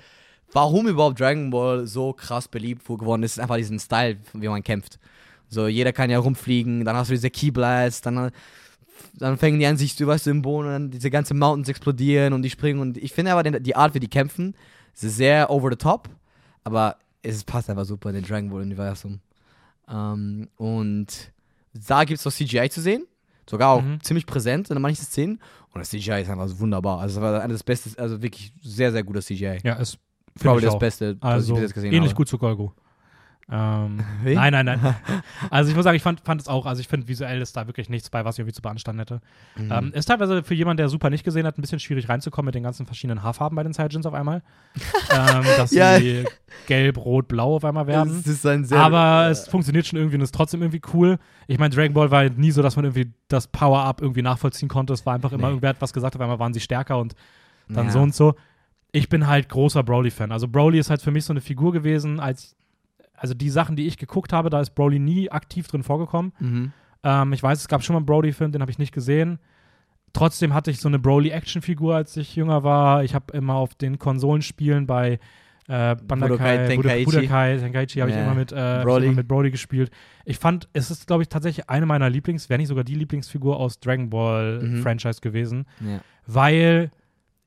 warum 0.51 0.87
überhaupt 0.87 1.19
Dragon 1.19 1.49
Ball 1.49 1.87
so 1.87 2.13
krass 2.13 2.47
beliebt 2.47 2.85
geworden 2.85 3.23
ist, 3.23 3.33
ist 3.33 3.39
einfach 3.39 3.57
diesen 3.57 3.79
Style, 3.79 4.17
wie 4.33 4.47
man 4.47 4.63
kämpft. 4.63 4.99
So, 5.47 5.67
jeder 5.67 5.93
kann 5.93 6.09
ja 6.09 6.19
rumfliegen, 6.19 6.85
dann 6.85 6.95
hast 6.95 7.09
du 7.09 7.13
diese 7.13 7.31
Key 7.31 7.49
Blast, 7.49 8.05
dann, 8.05 8.31
dann 9.15 9.37
fangen 9.37 9.59
die 9.59 9.65
an, 9.65 9.77
sich, 9.77 9.95
du 9.95 10.05
weißt, 10.05 10.27
im 10.27 10.43
Boden, 10.43 10.67
und 10.67 10.73
dann 10.73 10.91
diese 10.91 11.09
ganzen 11.09 11.39
Mountains 11.39 11.69
explodieren 11.69 12.33
und 12.33 12.43
die 12.43 12.51
springen. 12.51 12.79
Und 12.79 12.97
ich 12.97 13.13
finde 13.13 13.31
aber 13.31 13.41
den, 13.41 13.63
die 13.63 13.75
Art, 13.75 13.95
wie 13.95 13.99
die 13.99 14.07
kämpfen, 14.07 14.53
ist 14.93 15.01
sehr 15.01 15.49
over 15.49 15.69
the 15.71 15.75
top, 15.75 16.07
aber 16.63 16.97
es 17.23 17.43
passt 17.43 17.69
einfach 17.69 17.85
super 17.85 18.09
in 18.09 18.15
den 18.15 18.25
Dragon 18.25 18.49
Ball-Universum. 18.49 19.19
Ähm, 19.89 20.49
und 20.57 21.31
da 21.73 22.03
gibt 22.03 22.19
es 22.19 22.25
noch 22.25 22.31
CGI 22.33 22.69
zu 22.69 22.81
sehen. 22.81 23.05
Sogar 23.49 23.69
auch 23.71 23.81
Mhm. 23.81 24.01
ziemlich 24.01 24.25
präsent 24.25 24.69
in 24.69 24.79
manchen 24.81 25.03
Szenen. 25.05 25.39
Und 25.73 25.79
das 25.79 25.89
CGI 25.89 26.21
ist 26.21 26.29
einfach 26.29 26.47
wunderbar. 26.59 26.99
Also, 26.99 27.19
das 27.19 27.31
war 27.31 27.41
eines 27.41 27.57
des 27.57 27.63
besten, 27.63 27.99
also 27.99 28.21
wirklich 28.21 28.53
sehr, 28.61 28.91
sehr 28.91 29.03
guter 29.03 29.21
CGI. 29.21 29.59
Ja, 29.63 29.73
ist 29.75 29.97
Probably 30.39 30.59
ich 30.59 30.65
das 30.65 30.75
auch. 30.75 30.79
Beste, 30.79 31.17
was 31.19 31.31
Also 31.33 31.53
ich 31.53 31.59
bis 31.59 31.61
jetzt 31.63 31.73
gesehen 31.73 31.93
ähnlich 31.93 32.11
habe. 32.11 32.17
gut 32.17 32.27
zu 32.29 32.37
Golgo. 32.37 32.73
Ähm, 33.51 34.03
nein, 34.23 34.53
nein, 34.53 34.65
nein. 34.65 34.95
Also 35.49 35.71
ich 35.71 35.75
muss 35.75 35.83
sagen, 35.83 35.95
ich 35.95 36.03
fand, 36.03 36.21
fand 36.21 36.39
es 36.41 36.47
auch, 36.47 36.65
also 36.67 36.81
ich 36.81 36.87
finde 36.87 37.07
visuell 37.07 37.41
ist 37.41 37.57
da 37.57 37.65
wirklich 37.67 37.89
nichts 37.89 38.09
bei, 38.09 38.23
was 38.23 38.35
ich 38.35 38.39
irgendwie 38.39 38.53
zu 38.53 38.61
beanstanden 38.61 38.99
hätte. 38.99 39.21
Mhm. 39.57 39.71
Ähm, 39.71 39.93
ist 39.93 40.05
teilweise 40.05 40.43
für 40.43 40.53
jemanden, 40.53 40.77
der 40.77 40.89
Super 40.89 41.09
nicht 41.09 41.23
gesehen 41.23 41.47
hat, 41.47 41.57
ein 41.57 41.61
bisschen 41.61 41.79
schwierig 41.79 42.09
reinzukommen 42.09 42.47
mit 42.47 42.55
den 42.55 42.63
ganzen 42.63 42.85
verschiedenen 42.85 43.23
Haarfarben 43.23 43.55
bei 43.55 43.63
den 43.63 43.73
Saiyajins 43.73 44.05
auf 44.05 44.13
einmal. 44.13 44.43
ähm, 45.11 45.43
dass 45.57 45.71
Ja. 45.71 45.97
sie 45.97 46.25
gelb, 46.67 46.97
rot, 46.97 47.27
blau 47.27 47.55
auf 47.55 47.65
einmal 47.65 47.87
werden. 47.87 48.23
Aber 48.71 49.27
äh, 49.27 49.31
es 49.31 49.47
funktioniert 49.47 49.87
schon 49.87 49.97
irgendwie 49.97 50.17
und 50.17 50.21
ist 50.21 50.35
trotzdem 50.35 50.61
irgendwie 50.61 50.81
cool. 50.93 51.17
Ich 51.47 51.57
meine, 51.57 51.73
Dragon 51.73 51.93
Ball 51.93 52.11
war 52.11 52.29
nie 52.29 52.51
so, 52.51 52.61
dass 52.61 52.75
man 52.75 52.85
irgendwie 52.85 53.11
das 53.29 53.47
Power-Up 53.47 54.01
irgendwie 54.01 54.21
nachvollziehen 54.21 54.69
konnte. 54.69 54.93
Es 54.93 55.05
war 55.05 55.15
einfach 55.15 55.31
immer, 55.31 55.47
Nee. 55.47 55.53
irgendwer 55.53 55.69
hat 55.69 55.81
was 55.81 55.93
gesagt, 55.93 56.15
auf 56.15 56.21
einmal 56.21 56.39
waren 56.39 56.53
sie 56.53 56.59
stärker 56.59 56.99
und 56.99 57.15
dann 57.67 57.87
ja. 57.87 57.91
so 57.91 57.99
und 58.01 58.13
so. 58.13 58.35
Ich 58.91 59.09
bin 59.09 59.27
halt 59.27 59.49
großer 59.49 59.83
Broly-Fan. 59.83 60.31
Also 60.31 60.47
Broly 60.47 60.79
ist 60.79 60.89
halt 60.89 61.01
für 61.01 61.11
mich 61.11 61.25
so 61.25 61.33
eine 61.33 61.41
Figur 61.41 61.71
gewesen, 61.71 62.19
als 62.19 62.55
also 63.19 63.33
die 63.33 63.49
Sachen, 63.49 63.75
die 63.75 63.87
ich 63.87 63.97
geguckt 63.97 64.33
habe, 64.33 64.49
da 64.49 64.59
ist 64.61 64.71
Broly 64.75 64.99
nie 64.99 65.31
aktiv 65.31 65.67
drin 65.67 65.83
vorgekommen. 65.83 66.33
Mhm. 66.39 66.71
Ähm, 67.03 67.33
ich 67.33 67.41
weiß, 67.43 67.59
es 67.59 67.67
gab 67.67 67.83
schon 67.83 67.93
mal 67.93 67.99
einen 67.99 68.05
Broly-Film, 68.05 68.51
den 68.51 68.61
habe 68.61 68.71
ich 68.71 68.79
nicht 68.79 68.93
gesehen. 68.93 69.39
Trotzdem 70.11 70.53
hatte 70.53 70.71
ich 70.71 70.79
so 70.79 70.87
eine 70.87 70.97
Broly-Action-Figur, 70.99 71.95
als 71.95 72.17
ich 72.17 72.35
jünger 72.35 72.63
war. 72.63 73.03
Ich 73.03 73.13
habe 73.13 73.31
immer 73.37 73.53
auf 73.55 73.75
den 73.75 73.99
Konsolenspielen 73.99 74.87
bei 74.87 75.19
äh, 75.67 75.95
Bandakai, 75.95 76.65
Tenkaichi. 76.65 77.05
Budokai 77.05 77.57
Tenkaichi 77.57 77.99
habe 77.99 78.09
ich 78.09 78.17
Ja. 78.17 78.23
immer 78.23 78.33
mit, 78.33 78.51
äh, 78.51 78.81
Broly. 78.83 79.05
immer 79.05 79.17
mit 79.17 79.27
Broly 79.27 79.51
gespielt. 79.51 79.91
Ich 80.25 80.39
fand, 80.39 80.67
es 80.73 80.89
ist, 80.89 81.05
glaube 81.05 81.21
ich, 81.21 81.29
tatsächlich 81.29 81.69
eine 81.69 81.85
meiner 81.85 82.09
Lieblings-, 82.09 82.49
wenn 82.49 82.57
nicht 82.57 82.69
sogar 82.69 82.83
die 82.83 82.95
Lieblingsfigur 82.95 83.55
aus 83.55 83.79
Dragon 83.79 84.05
Mhm. 84.05 84.09
Ball-Franchise 84.09 85.21
gewesen, 85.21 85.67
Ja. 85.79 85.99
weil 86.25 86.89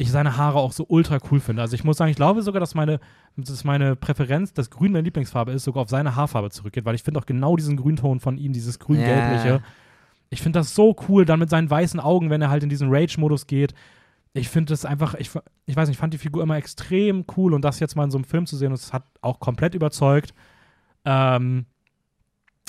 ich 0.02 0.10
seine 0.10 0.36
Haare 0.36 0.58
auch 0.58 0.72
so 0.72 0.84
ultra 0.88 1.18
cool 1.30 1.40
finde. 1.40 1.62
Also 1.62 1.74
ich 1.74 1.84
muss 1.84 1.96
sagen, 1.96 2.10
ich 2.10 2.16
glaube 2.16 2.42
sogar, 2.42 2.60
dass 2.60 2.74
meine, 2.74 3.00
dass 3.36 3.64
meine 3.64 3.96
Präferenz, 3.96 4.52
dass 4.52 4.70
Grün 4.70 4.92
meine 4.92 5.04
Lieblingsfarbe 5.04 5.52
ist, 5.52 5.64
sogar 5.64 5.82
auf 5.82 5.88
seine 5.88 6.16
Haarfarbe 6.16 6.50
zurückgeht, 6.50 6.84
weil 6.84 6.94
ich 6.94 7.02
finde 7.02 7.20
auch 7.20 7.26
genau 7.26 7.56
diesen 7.56 7.76
Grünton 7.76 8.20
von 8.20 8.36
ihm, 8.36 8.52
dieses 8.52 8.78
grün-gelbliche. 8.78 9.48
Ja. 9.48 9.60
Ich 10.30 10.42
finde 10.42 10.58
das 10.58 10.74
so 10.74 10.96
cool, 11.08 11.24
dann 11.24 11.38
mit 11.38 11.50
seinen 11.50 11.70
weißen 11.70 12.00
Augen, 12.00 12.30
wenn 12.30 12.42
er 12.42 12.50
halt 12.50 12.62
in 12.62 12.68
diesen 12.68 12.92
Rage-Modus 12.92 13.46
geht. 13.46 13.74
Ich 14.34 14.48
finde 14.48 14.72
das 14.72 14.84
einfach, 14.84 15.14
ich, 15.14 15.30
ich 15.66 15.76
weiß 15.76 15.88
nicht, 15.88 15.96
ich 15.96 16.00
fand 16.00 16.14
die 16.14 16.18
Figur 16.18 16.42
immer 16.42 16.56
extrem 16.56 17.24
cool 17.36 17.54
und 17.54 17.62
das 17.62 17.80
jetzt 17.80 17.96
mal 17.96 18.04
in 18.04 18.10
so 18.10 18.18
einem 18.18 18.24
Film 18.24 18.46
zu 18.46 18.56
sehen, 18.56 18.70
das 18.70 18.92
hat 18.92 19.04
auch 19.20 19.40
komplett 19.40 19.74
überzeugt. 19.74 20.34
Ähm, 21.04 21.66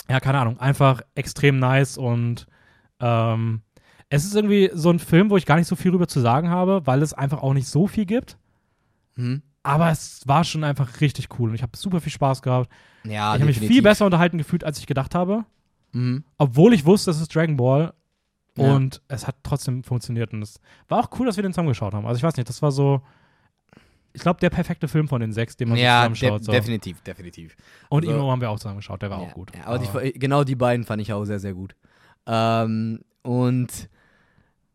ja, 0.09 0.19
keine 0.19 0.39
Ahnung, 0.39 0.59
einfach 0.59 1.01
extrem 1.15 1.57
nice 1.57 1.97
und 1.97 2.47
ähm, 2.99 3.61
es 4.13 4.25
ist 4.25 4.35
irgendwie 4.35 4.69
so 4.73 4.89
ein 4.91 4.99
Film, 4.99 5.29
wo 5.31 5.37
ich 5.37 5.45
gar 5.45 5.55
nicht 5.57 5.67
so 5.67 5.75
viel 5.75 5.91
rüber 5.91 6.07
zu 6.07 6.19
sagen 6.19 6.49
habe, 6.49 6.85
weil 6.85 7.01
es 7.01 7.13
einfach 7.13 7.41
auch 7.41 7.53
nicht 7.53 7.67
so 7.67 7.87
viel 7.87 8.05
gibt. 8.05 8.37
Mhm. 9.15 9.41
Aber 9.63 9.89
es 9.89 10.21
war 10.27 10.43
schon 10.43 10.63
einfach 10.63 11.01
richtig 11.01 11.29
cool 11.39 11.49
und 11.49 11.55
ich 11.55 11.63
habe 11.63 11.75
super 11.77 11.99
viel 11.99 12.11
Spaß 12.11 12.41
gehabt. 12.41 12.69
Ja, 13.05 13.33
ich 13.35 13.41
habe 13.41 13.45
mich 13.45 13.59
viel 13.59 13.81
besser 13.81 14.05
unterhalten 14.05 14.37
gefühlt, 14.37 14.63
als 14.63 14.77
ich 14.77 14.85
gedacht 14.85 15.15
habe. 15.15 15.45
Mhm. 15.93 16.23
Obwohl 16.37 16.73
ich 16.73 16.85
wusste, 16.85 17.11
es 17.11 17.19
ist 17.21 17.33
Dragon 17.33 17.57
Ball. 17.57 17.93
Ja. 18.55 18.75
Und 18.75 19.01
es 19.07 19.25
hat 19.25 19.37
trotzdem 19.41 19.83
funktioniert. 19.83 20.31
Und 20.31 20.43
es 20.43 20.59
war 20.87 20.99
auch 20.99 21.09
cool, 21.17 21.25
dass 21.25 21.37
wir 21.37 21.41
den 21.43 21.53
zusammen 21.53 21.69
geschaut 21.69 21.93
haben. 21.95 22.05
Also 22.05 22.17
ich 22.17 22.23
weiß 22.23 22.35
nicht, 22.37 22.47
das 22.49 22.61
war 22.61 22.71
so, 22.71 23.01
ich 24.13 24.21
glaube, 24.21 24.39
der 24.41 24.51
perfekte 24.51 24.87
Film 24.87 25.07
von 25.07 25.21
den 25.21 25.31
sechs, 25.33 25.55
den 25.57 25.69
man 25.69 25.77
Ja, 25.79 26.03
so 26.03 26.09
de 26.09 26.15
zusammenschaut. 26.19 26.43
So. 26.45 26.51
definitiv, 26.51 27.01
definitiv. 27.01 27.55
Und 27.89 28.05
Also- 28.05 28.15
Imo 28.15 28.29
haben 28.29 28.41
wir 28.41 28.51
auch 28.51 28.59
zusammen 28.59 28.77
geschaut, 28.77 29.01
der 29.01 29.09
war 29.09 29.21
ja, 29.21 29.27
auch 29.27 29.33
gut. 29.33 29.51
Ja, 29.57 29.65
aber 29.65 29.79
die, 29.79 30.13
genau 30.19 30.43
die 30.43 30.55
beiden 30.55 30.85
fand 30.85 31.01
ich 31.01 31.11
auch 31.13 31.25
sehr, 31.25 31.39
sehr 31.39 31.53
gut. 31.55 31.75
Ähm, 32.27 32.99
und 33.23 33.89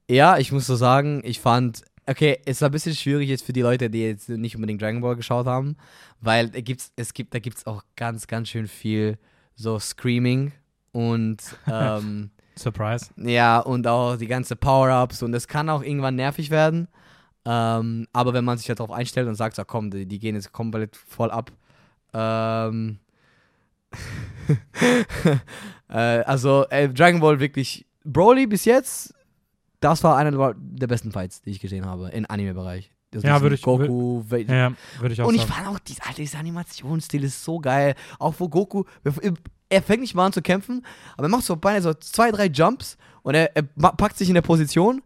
ja, 0.08 0.38
ich 0.38 0.52
muss 0.52 0.66
so 0.66 0.76
sagen, 0.76 1.20
ich 1.24 1.40
fand, 1.40 1.82
okay, 2.06 2.38
es 2.46 2.60
war 2.60 2.68
ein 2.68 2.72
bisschen 2.72 2.94
schwierig 2.94 3.28
jetzt 3.28 3.44
für 3.44 3.52
die 3.52 3.60
Leute, 3.60 3.90
die 3.90 4.02
jetzt 4.02 4.28
nicht 4.28 4.56
unbedingt 4.56 4.80
Dragon 4.80 5.00
Ball 5.00 5.16
geschaut 5.16 5.46
haben, 5.46 5.76
weil 6.20 6.48
da 6.48 6.60
gibt's, 6.60 6.92
es 6.96 7.12
gibt, 7.12 7.34
da 7.34 7.38
gibt's 7.38 7.66
auch 7.66 7.82
ganz, 7.96 8.26
ganz 8.26 8.48
schön 8.48 8.66
viel 8.66 9.18
so 9.54 9.78
Screaming 9.78 10.52
und 10.92 11.38
ähm, 11.70 12.30
Surprise. 12.56 13.10
ja, 13.16 13.60
und 13.60 13.86
auch 13.86 14.16
die 14.16 14.26
ganze 14.26 14.56
Power-Ups 14.56 15.22
und 15.22 15.34
es 15.34 15.46
kann 15.46 15.68
auch 15.68 15.82
irgendwann 15.82 16.16
nervig 16.16 16.50
werden. 16.50 16.88
Ähm, 17.44 18.06
aber 18.12 18.34
wenn 18.34 18.44
man 18.44 18.58
sich 18.58 18.68
halt 18.68 18.80
darauf 18.80 18.94
einstellt 18.94 19.28
und 19.28 19.34
sagt, 19.34 19.56
so, 19.56 19.64
komm, 19.64 19.90
die, 19.90 20.06
die 20.06 20.18
gehen 20.18 20.34
jetzt 20.34 20.52
komplett 20.52 20.96
voll 20.96 21.30
ab. 21.30 21.52
Ähm, 22.12 22.98
äh, 25.88 25.94
also, 25.94 26.66
äh, 26.68 26.88
Dragon 26.88 27.20
Ball 27.20 27.40
wirklich. 27.40 27.86
Broly 28.04 28.46
bis 28.46 28.64
jetzt, 28.64 29.14
das 29.80 30.02
war 30.04 30.16
einer 30.16 30.54
der 30.56 30.86
besten 30.86 31.12
Fights, 31.12 31.42
die 31.42 31.50
ich 31.50 31.60
gesehen 31.60 31.86
habe, 31.86 32.08
im 32.10 32.26
Anime-Bereich. 32.28 32.90
Das 33.10 33.22
Ja, 33.22 33.40
würde 33.40 33.54
ich- 33.54 33.62
Goku, 33.62 34.22
Ve- 34.28 34.42
Ja, 34.42 34.72
würde 35.00 35.14
ich 35.14 35.22
auch 35.22 35.28
und 35.28 35.34
ich 35.34 35.40
sagen. 35.42 35.52
fand 35.52 35.68
auch, 35.68 35.78
dieser, 35.78 36.06
Alter, 36.06 36.16
dieser 36.20 36.38
Animationsstil 36.40 37.24
ist 37.24 37.42
so 37.42 37.58
geil. 37.58 37.94
Auch 38.18 38.34
wo 38.38 38.48
Goku, 38.48 38.84
er 39.70 39.82
fängt 39.82 40.00
nicht 40.02 40.14
mal 40.14 40.26
an 40.26 40.32
zu 40.32 40.42
kämpfen, 40.42 40.84
aber 41.16 41.26
er 41.26 41.30
macht 41.30 41.44
so 41.44 41.56
beinahe 41.56 41.80
so 41.82 41.94
zwei, 41.94 42.30
drei 42.30 42.46
Jumps 42.46 42.98
und 43.22 43.34
er, 43.34 43.56
er 43.56 43.62
packt 43.62 44.18
sich 44.18 44.28
in 44.28 44.34
der 44.34 44.42
Position 44.42 45.00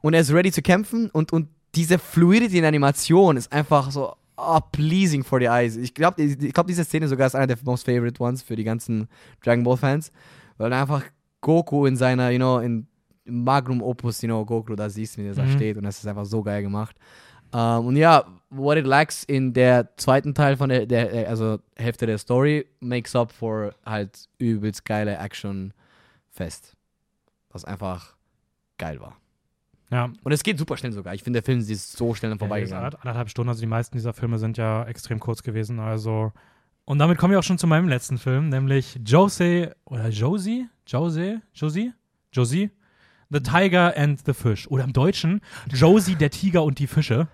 und 0.00 0.14
er 0.14 0.20
ist 0.20 0.32
ready 0.32 0.52
zu 0.52 0.62
kämpfen 0.62 1.10
und, 1.10 1.32
und 1.32 1.48
diese 1.74 1.98
Fluidity 1.98 2.56
in 2.56 2.62
der 2.62 2.68
Animation 2.68 3.36
ist 3.36 3.52
einfach 3.52 3.90
so 3.90 4.14
oh, 4.36 4.60
pleasing 4.72 5.22
for 5.22 5.38
the 5.38 5.46
eyes. 5.46 5.76
Ich 5.76 5.92
glaube, 5.94 6.22
ich 6.22 6.52
glaub, 6.52 6.66
diese 6.66 6.84
Szene 6.84 7.08
sogar 7.08 7.26
ist 7.26 7.34
einer 7.34 7.46
der 7.46 7.58
most 7.62 7.84
favorite 7.84 8.22
ones 8.22 8.42
für 8.42 8.56
die 8.56 8.64
ganzen 8.64 9.06
Dragon 9.42 9.64
Ball 9.64 9.76
Fans, 9.76 10.10
weil 10.56 10.72
einfach 10.72 11.02
Goku 11.40 11.84
in 11.86 11.96
seiner, 11.96 12.30
you 12.30 12.38
know, 12.38 12.58
in 12.58 12.86
Magnum 13.26 13.82
Opus, 13.82 14.20
you 14.22 14.28
know, 14.28 14.44
Goku 14.44 14.74
da 14.76 14.88
siehst, 14.90 15.16
wie 15.18 15.26
er 15.26 15.34
da 15.34 15.44
Mhm. 15.44 15.50
steht 15.52 15.76
und 15.76 15.84
das 15.84 15.98
ist 15.98 16.06
einfach 16.06 16.24
so 16.26 16.42
geil 16.42 16.62
gemacht. 16.62 16.96
Ähm, 17.52 17.86
und 17.86 17.96
ja, 17.96 18.24
what 18.50 18.76
it 18.76 18.86
lacks 18.86 19.24
in 19.24 19.52
der 19.52 19.96
zweiten 19.96 20.34
Teil 20.34 20.56
von 20.56 20.68
der, 20.68 20.86
der, 20.86 21.06
der- 21.06 21.28
also 21.28 21.58
Hälfte 21.76 22.06
der 22.06 22.18
Story, 22.18 22.66
makes 22.80 23.14
up 23.16 23.30
for 23.32 23.74
halt 23.86 24.28
übelst 24.38 24.84
geile 24.84 25.16
Action-Fest. 25.18 26.74
Was 27.50 27.64
einfach 27.64 28.16
geil 28.78 29.00
war. 29.00 29.16
Ja, 29.90 30.10
Und 30.24 30.32
es 30.32 30.42
geht 30.42 30.58
super 30.58 30.76
schnell 30.76 30.90
sogar. 30.92 31.14
Ich 31.14 31.22
finde, 31.22 31.40
der 31.40 31.44
Film 31.44 31.60
ist 31.60 31.92
so 31.96 32.14
schnell 32.14 32.32
Ja, 32.32 32.38
vorbeigegangen. 32.38 32.84
jetzt 32.90 33.00
anderthalb 33.00 33.28
Stunden, 33.30 33.50
also 33.50 33.60
die 33.60 33.66
meisten 33.68 33.96
dieser 33.96 34.12
Filme 34.12 34.38
sind 34.38 34.56
ja 34.56 34.84
extrem 34.86 35.20
kurz 35.20 35.42
gewesen. 35.42 35.78
Also. 35.78 36.32
Und 36.84 36.98
damit 36.98 37.16
kommen 37.18 37.30
wir 37.30 37.38
auch 37.38 37.44
schon 37.44 37.58
zu 37.58 37.66
meinem 37.68 37.88
letzten 37.88 38.18
Film, 38.18 38.48
nämlich 38.48 38.98
Jose 39.06 39.74
oder 39.84 40.08
Josie? 40.08 40.66
Jose? 40.86 41.40
Josie? 41.54 41.92
Josie? 42.32 42.70
The 43.34 43.40
Tiger 43.40 43.96
and 43.96 44.20
the 44.24 44.32
Fish. 44.32 44.68
Oder 44.68 44.84
im 44.84 44.92
Deutschen 44.92 45.40
Josie, 45.68 46.14
der 46.14 46.30
Tiger 46.30 46.62
und 46.62 46.78
die 46.78 46.86
Fische. 46.86 47.26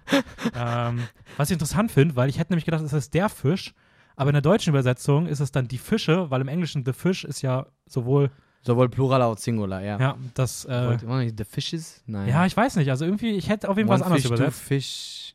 ähm, 0.54 1.04
was 1.36 1.50
ich 1.50 1.54
interessant 1.54 1.92
finde, 1.92 2.16
weil 2.16 2.30
ich 2.30 2.38
hätte 2.38 2.52
nämlich 2.52 2.64
gedacht, 2.64 2.82
es 2.82 2.92
ist 2.94 3.12
der 3.12 3.28
Fisch, 3.28 3.74
aber 4.16 4.30
in 4.30 4.34
der 4.34 4.42
deutschen 4.42 4.70
Übersetzung 4.70 5.26
ist 5.26 5.40
es 5.40 5.52
dann 5.52 5.68
die 5.68 5.78
Fische, 5.78 6.30
weil 6.30 6.40
im 6.40 6.48
Englischen 6.48 6.84
The 6.86 6.94
Fish 6.94 7.24
ist 7.24 7.42
ja 7.42 7.66
sowohl, 7.86 8.30
Sowohl 8.62 8.90
Plural 8.90 9.22
als 9.22 9.42
Singular, 9.42 9.82
ja. 9.82 9.98
ja, 9.98 10.16
das, 10.34 10.66
äh, 10.66 10.98
war 11.06 11.20
nicht 11.20 11.38
The 11.38 11.44
Fishes? 11.44 12.02
Nein. 12.06 12.28
ja, 12.28 12.44
ich 12.44 12.54
weiß 12.54 12.76
nicht, 12.76 12.90
also 12.90 13.06
irgendwie, 13.06 13.30
ich 13.30 13.48
hätte 13.48 13.68
auf 13.68 13.76
jeden 13.78 13.88
Fall 13.88 14.00
was 14.00 14.06
anderes 14.06 14.24
übersetzt. 14.26 14.60
Fish. 14.60 15.34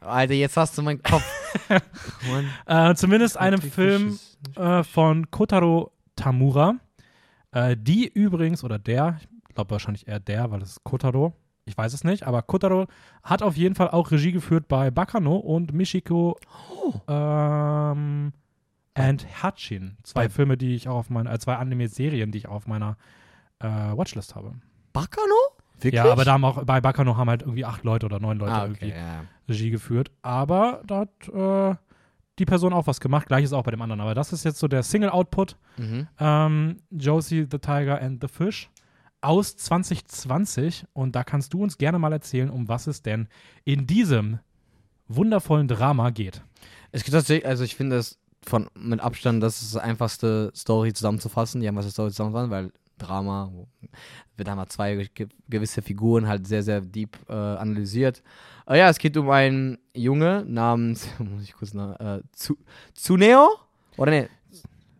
Alter, 0.00 0.34
jetzt 0.34 0.56
hast 0.56 0.76
du 0.78 0.82
meinen 0.82 1.02
Kopf. 1.02 1.24
Äh, 2.66 2.94
zumindest 2.94 3.36
einem 3.38 3.60
Film 3.60 4.18
äh, 4.56 4.82
von 4.82 5.30
Kotaro 5.30 5.92
Tamura, 6.14 6.76
äh, 7.52 7.76
die 7.76 8.06
übrigens, 8.06 8.62
oder 8.62 8.78
der, 8.78 9.18
glaube 9.58 9.72
wahrscheinlich 9.72 10.06
eher 10.06 10.20
der, 10.20 10.50
weil 10.52 10.62
es 10.62 10.70
ist 10.70 10.84
Kotaro, 10.84 11.32
ich 11.64 11.76
weiß 11.76 11.92
es 11.92 12.04
nicht, 12.04 12.22
aber 12.22 12.42
Kotaro 12.42 12.86
hat 13.24 13.42
auf 13.42 13.56
jeden 13.56 13.74
Fall 13.74 13.90
auch 13.90 14.10
Regie 14.12 14.30
geführt 14.32 14.68
bei 14.68 14.90
Bakano 14.92 15.36
und 15.36 15.72
Michiko 15.72 16.38
ähm, 17.08 18.32
and 18.94 19.42
Hachin. 19.42 19.96
Zwei 20.04 20.24
Bei- 20.24 20.28
Filme, 20.28 20.56
die 20.56 20.74
ich 20.74 20.88
auch 20.88 20.96
auf 20.96 21.10
meiner, 21.10 21.32
äh, 21.32 21.38
zwei 21.40 21.56
Anime-Serien, 21.56 22.30
die 22.30 22.38
ich 22.38 22.48
auf 22.48 22.66
meiner 22.68 22.96
äh, 23.58 23.66
Watchlist 23.66 24.34
habe. 24.36 24.52
Bakano? 24.92 25.34
Wirklich? 25.74 25.94
Ja, 25.94 26.10
aber 26.10 26.24
da 26.24 26.32
haben 26.32 26.44
auch, 26.44 26.64
bei 26.64 26.80
Bakano 26.80 27.16
haben 27.16 27.28
halt 27.30 27.42
irgendwie 27.42 27.64
acht 27.64 27.84
Leute 27.84 28.06
oder 28.06 28.18
neun 28.20 28.38
Leute 28.38 28.52
ah, 28.52 28.64
irgendwie 28.64 28.86
okay, 28.86 28.96
ja. 28.96 29.24
Regie 29.48 29.70
geführt. 29.70 30.10
Aber 30.22 30.82
da 30.86 31.00
hat 31.00 31.28
äh, 31.28 31.76
die 32.38 32.46
Person 32.46 32.72
auch 32.72 32.86
was 32.86 33.00
gemacht. 33.00 33.26
Gleiches 33.26 33.52
auch 33.52 33.62
bei 33.64 33.70
dem 33.72 33.82
anderen. 33.82 34.00
Aber 34.00 34.14
das 34.14 34.32
ist 34.32 34.44
jetzt 34.44 34.58
so 34.58 34.66
der 34.68 34.82
Single-Output. 34.82 35.56
Mhm. 35.76 36.08
Ähm, 36.18 36.76
Josie, 36.90 37.46
the 37.50 37.58
Tiger 37.58 38.00
and 38.00 38.20
the 38.20 38.28
Fish 38.28 38.70
aus 39.20 39.56
2020. 39.56 40.86
Und 40.92 41.16
da 41.16 41.24
kannst 41.24 41.54
du 41.54 41.62
uns 41.62 41.78
gerne 41.78 41.98
mal 41.98 42.12
erzählen, 42.12 42.50
um 42.50 42.68
was 42.68 42.86
es 42.86 43.02
denn 43.02 43.28
in 43.64 43.86
diesem 43.86 44.38
wundervollen 45.08 45.68
Drama 45.68 46.10
geht. 46.10 46.42
Es 46.92 47.04
gibt 47.04 47.14
tatsächlich, 47.14 47.46
also 47.46 47.64
ich 47.64 47.76
finde 47.76 47.96
das 47.96 48.18
von 48.46 48.68
mit 48.74 49.00
Abstand, 49.00 49.42
das 49.42 49.62
ist 49.62 49.74
die 49.74 49.80
einfachste 49.80 50.52
Story 50.54 50.92
zusammenzufassen. 50.92 51.60
Die 51.60 51.68
haben 51.68 51.76
was 51.76 51.90
Story 51.90 52.10
zusammenfassen, 52.10 52.50
weil 52.50 52.72
Drama, 52.98 53.50
wir 54.36 54.46
haben 54.46 54.58
halt 54.58 54.72
zwei 54.72 55.08
ge 55.14 55.28
gewisse 55.48 55.82
Figuren 55.82 56.26
halt 56.26 56.46
sehr, 56.46 56.62
sehr 56.62 56.80
deep 56.80 57.16
äh, 57.28 57.32
analysiert. 57.32 58.22
Äh, 58.66 58.78
ja, 58.78 58.88
es 58.88 58.98
geht 58.98 59.16
um 59.16 59.30
einen 59.30 59.78
Junge 59.94 60.44
namens, 60.46 61.08
muss 61.18 61.44
ich 61.44 61.52
kurz 61.52 61.74
nach, 61.74 61.98
äh, 62.00 62.22
Tsu 62.32 62.56
Tsuneo? 62.94 63.48
Oder 63.96 64.10
ne? 64.12 64.28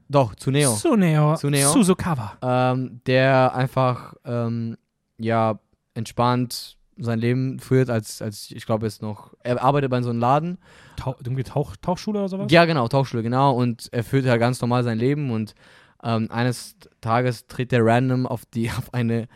Doch, 0.08 0.34
Tsuneo. 0.34 0.74
Tsuneo, 0.74 1.34
Tsuneo. 1.36 1.72
Suzukawa. 1.72 2.38
ähm, 2.42 3.00
der 3.06 3.54
einfach 3.54 4.14
ähm, 4.24 4.76
ja 5.18 5.58
entspannt 5.94 6.78
sein 7.00 7.18
Leben 7.18 7.58
führt, 7.60 7.90
als, 7.90 8.20
als 8.22 8.50
ich 8.50 8.66
glaube 8.66 8.86
jetzt 8.86 9.02
noch, 9.02 9.34
er 9.42 9.62
arbeitet 9.62 9.90
bei 9.90 10.02
so 10.02 10.10
einem 10.10 10.18
Laden. 10.18 10.58
Tauch, 10.96 11.16
Tauch, 11.44 11.76
Tauchschule 11.76 12.18
oder 12.20 12.28
sowas? 12.28 12.50
Ja, 12.50 12.64
genau, 12.64 12.88
Tauchschule, 12.88 13.22
genau. 13.22 13.52
Und 13.54 13.88
er 13.92 14.02
führt 14.02 14.26
halt 14.26 14.40
ganz 14.40 14.60
normal 14.60 14.82
sein 14.82 14.98
Leben 14.98 15.30
und 15.30 15.54
ähm, 16.02 16.28
eines 16.30 16.76
Tages 17.00 17.46
tritt 17.46 17.72
er 17.72 17.84
random 17.84 18.26
auf 18.26 18.44
die, 18.46 18.70
auf 18.78 18.92
eine, 18.92 19.28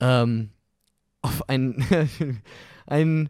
ähm, 0.00 0.50
auf 1.22 1.48
einen, 1.48 1.84
einen 2.86 3.28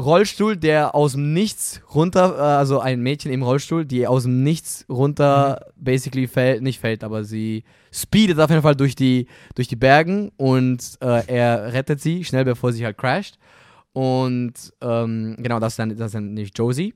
Rollstuhl, 0.00 0.56
der 0.56 0.94
aus 0.94 1.12
dem 1.12 1.32
Nichts 1.32 1.82
runter, 1.94 2.36
äh, 2.36 2.40
also 2.40 2.80
ein 2.80 3.00
Mädchen 3.00 3.32
im 3.32 3.42
Rollstuhl, 3.42 3.84
die 3.84 4.06
aus 4.06 4.24
dem 4.24 4.42
Nichts 4.42 4.84
runter 4.88 5.66
basically 5.76 6.26
fällt, 6.26 6.62
nicht 6.62 6.80
fällt, 6.80 7.04
aber 7.04 7.24
sie 7.24 7.64
speedet 7.92 8.38
auf 8.38 8.50
jeden 8.50 8.62
Fall 8.62 8.76
durch 8.76 8.94
die, 8.94 9.26
durch 9.54 9.68
die 9.68 9.76
Bergen 9.76 10.30
und 10.36 10.98
äh, 11.00 11.26
er 11.26 11.72
rettet 11.72 12.00
sie 12.00 12.24
schnell, 12.24 12.44
bevor 12.44 12.72
sie 12.72 12.84
halt 12.84 12.98
crasht. 12.98 13.38
Und 13.92 14.72
ähm, 14.80 15.36
genau, 15.38 15.58
das 15.58 15.74
ist 15.74 15.78
dann, 15.78 15.96
das 15.96 16.06
ist 16.06 16.14
dann 16.14 16.34
nicht 16.34 16.56
Josie. 16.56 16.94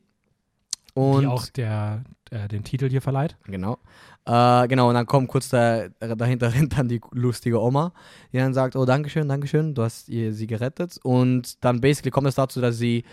Und 0.95 1.23
die 1.23 1.27
auch 1.27 1.47
der, 1.49 2.05
äh, 2.31 2.49
den 2.49 2.65
Titel 2.65 2.89
hier 2.89 3.03
verleiht. 3.03 3.37
Genau. 3.45 3.79
Äh, 4.27 4.69
genau, 4.69 4.89
und 4.89 4.95
dann 4.95 5.07
kommt 5.07 5.29
kurz 5.29 5.49
da, 5.51 5.89
dahinter 6.01 6.51
rennt 6.55 6.79
dann 6.79 6.89
die 6.89 7.01
lustige 7.13 7.61
Oma, 7.61 7.93
die 8.33 8.39
dann 8.39 8.55
sagt, 8.55 8.75
oh, 8.77 8.85
Dankeschön, 8.85 9.29
Dankeschön, 9.29 9.75
du 9.75 9.83
hast 9.83 10.09
ihr, 10.09 10.33
sie 10.33 10.47
gerettet. 10.47 10.99
Und 11.03 11.63
dann 11.65 11.81
basically 11.81 12.11
kommt 12.11 12.29
es 12.29 12.35
dazu, 12.35 12.61
dass 12.61 12.79
sie 12.79 13.05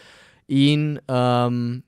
ihn, 0.47 0.99
ähm, 1.07 1.83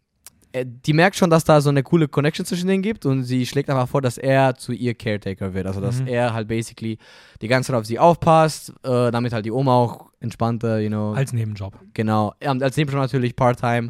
äh, 0.52 0.66
die 0.68 0.94
merkt 0.94 1.16
schon, 1.16 1.30
dass 1.30 1.44
da 1.46 1.62
so 1.62 1.70
eine 1.70 1.84
coole 1.84 2.08
Connection 2.08 2.46
zwischen 2.46 2.68
denen 2.68 2.84
gibt 2.84 3.06
und 3.06 3.24
sie 3.24 3.46
schlägt 3.46 3.70
einfach 3.70 3.88
vor, 3.88 4.02
dass 4.02 4.18
er 4.18 4.56
zu 4.56 4.72
ihr 4.74 4.94
Caretaker 4.94 5.54
wird. 5.54 5.68
Also, 5.68 5.80
dass 5.82 6.02
Mhm. 6.02 6.08
er 6.08 6.34
halt 6.34 6.48
basically 6.48 6.98
die 7.42 7.48
ganze 7.48 7.68
Zeit 7.72 7.80
auf 7.80 7.86
sie 7.86 8.00
aufpasst, 8.00 8.72
äh, 8.84 9.10
damit 9.12 9.32
halt 9.34 9.46
die 9.46 9.52
Oma 9.52 9.74
auch 9.74 10.10
entspannter, 10.20 10.80
you 10.80 10.90
know, 10.90 11.14
Als 11.14 11.34
Nebenjob. 11.34 11.78
Genau, 11.94 12.34
als 12.42 12.78
Nebenjob 12.78 13.02
natürlich 13.02 13.36
Part-Time. 13.36 13.90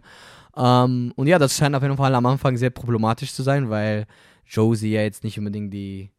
Ähm, 0.56 1.12
und 1.16 1.26
ja, 1.28 1.40
das 1.40 1.58
scheint 1.58 1.76
auf 1.76 1.82
jeden 1.82 1.98
Fall 1.98 2.14
am 2.14 2.26
Anfang 2.28 2.56
sehr 2.58 2.70
problematisch 2.70 3.34
zu 3.34 3.42
sein, 3.44 3.70
weil 3.70 4.06
Josie 4.48 4.94
ja 4.94 5.02
jetzt 5.02 5.24
nicht 5.24 5.38
unbedingt 5.38 5.74
die, 5.74 6.12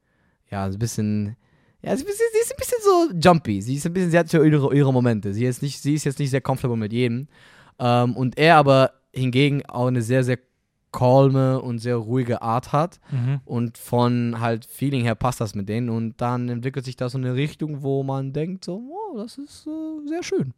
ja, 0.51 0.65
ein 0.65 0.79
bisschen, 0.79 1.37
ja, 1.83 1.97
sie 1.97 2.03
ist 2.03 2.05
ein 2.05 2.07
bisschen, 2.07 2.27
sie 2.33 2.39
ist 2.41 2.53
ein 2.53 2.57
bisschen 2.59 2.79
so 2.83 3.29
jumpy. 3.31 3.63
Sie 3.63 3.75
ist 3.77 3.87
ein 3.87 3.93
bisschen, 3.93 4.11
sie 4.11 4.19
hat 4.19 4.29
so 4.29 4.43
ihre, 4.43 4.75
ihre 4.75 4.93
Momente. 4.93 5.35
Sie 5.35 5.45
ist, 5.45 5.63
nicht, 5.63 5.81
sie 5.81 5.95
ist 5.95 6.05
jetzt 6.05 6.19
nicht 6.19 6.31
sehr 6.31 6.41
comfortable 6.41 6.77
mit 6.77 6.93
jedem. 6.93 7.29
Ähm, 7.79 8.17
und 8.17 8.39
er 8.39 8.57
aber 8.57 8.93
hingegen 9.13 9.65
auch 9.67 9.87
eine 9.87 10.03
sehr, 10.03 10.25
sehr 10.25 10.39
calme 10.93 11.61
und 11.61 11.81
sehr 11.81 11.97
ruhige 11.97 12.41
Art 12.41 12.73
hat. 12.73 13.01
Mhm. 13.11 13.41
Und 13.45 13.79
von 13.79 14.41
halt 14.41 14.65
Feeling 14.65 15.03
her 15.03 15.15
passt 15.15 15.41
das 15.41 15.55
mit 15.55 15.69
denen. 15.69 15.91
Und 15.91 16.21
dann 16.21 16.49
entwickelt 16.49 16.85
sich 16.85 16.97
da 16.97 17.09
so 17.09 17.19
eine 17.19 17.35
Richtung, 17.35 17.83
wo 17.83 18.03
man 18.03 18.33
denkt, 18.33 18.65
so, 18.65 18.81
wow, 18.81 19.17
das 19.17 19.39
ist 19.39 19.67
äh, 19.67 20.09
sehr 20.09 20.23
schön. 20.23 20.55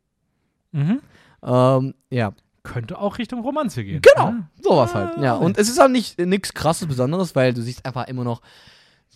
Mhm. 0.72 1.00
Ähm, 1.42 1.94
ja, 2.10 2.32
Könnte 2.66 2.98
auch 2.98 3.18
Richtung 3.18 3.40
Romanze 3.40 3.84
gehen. 3.84 4.02
Genau, 4.02 4.28
Ja. 4.30 4.48
sowas 4.60 4.94
halt. 4.94 5.16
Ja, 5.18 5.34
Ah. 5.34 5.38
und 5.38 5.56
es 5.58 5.68
ist 5.68 5.78
halt 5.80 5.92
nicht 5.92 6.18
nichts 6.18 6.52
krasses 6.52 6.86
Besonderes, 6.88 7.34
weil 7.34 7.54
du 7.54 7.62
siehst 7.62 7.84
einfach 7.86 8.06
immer 8.08 8.24
noch 8.24 8.42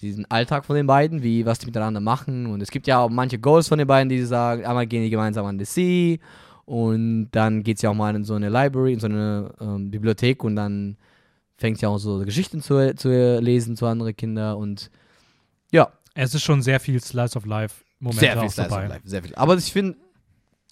diesen 0.00 0.24
Alltag 0.30 0.64
von 0.64 0.76
den 0.76 0.86
beiden, 0.86 1.22
wie 1.22 1.44
was 1.44 1.58
die 1.58 1.66
miteinander 1.66 2.00
machen. 2.00 2.46
Und 2.46 2.62
es 2.62 2.70
gibt 2.70 2.86
ja 2.86 2.98
auch 3.00 3.10
manche 3.10 3.38
Goals 3.38 3.68
von 3.68 3.78
den 3.78 3.86
beiden, 3.86 4.08
die 4.08 4.22
sagen, 4.22 4.64
einmal 4.64 4.86
gehen 4.86 5.02
die 5.02 5.10
gemeinsam 5.10 5.44
an 5.46 5.58
the 5.58 5.64
Sea 5.66 6.16
und 6.64 7.28
dann 7.32 7.62
geht 7.62 7.78
sie 7.78 7.86
auch 7.88 7.94
mal 7.94 8.14
in 8.16 8.24
so 8.24 8.34
eine 8.34 8.48
Library, 8.48 8.94
in 8.94 9.00
so 9.00 9.06
eine 9.08 9.52
ähm, 9.60 9.90
Bibliothek 9.90 10.42
und 10.44 10.56
dann 10.56 10.96
fängt 11.58 11.78
sie 11.78 11.86
auch 11.86 11.98
so 11.98 12.18
Geschichten 12.24 12.62
zu, 12.62 12.94
zu 12.94 13.38
lesen 13.40 13.76
zu 13.76 13.84
anderen 13.86 14.16
Kindern 14.16 14.56
und 14.56 14.90
ja, 15.72 15.90
Es 16.14 16.34
ist 16.34 16.42
schon 16.42 16.62
sehr 16.62 16.80
viel 16.80 17.00
Slice 17.00 17.36
of 17.36 17.44
Life 17.46 17.84
Momente 17.98 18.20
sehr 18.20 18.32
viel 18.32 18.40
auch 18.40 18.50
Slice 18.50 18.68
dabei. 18.70 18.84
of 18.84 18.88
Life, 18.90 19.02
sehr 19.08 19.22
viel. 19.22 19.34
Aber 19.34 19.54
ich 19.56 19.70
finde, 19.72 19.96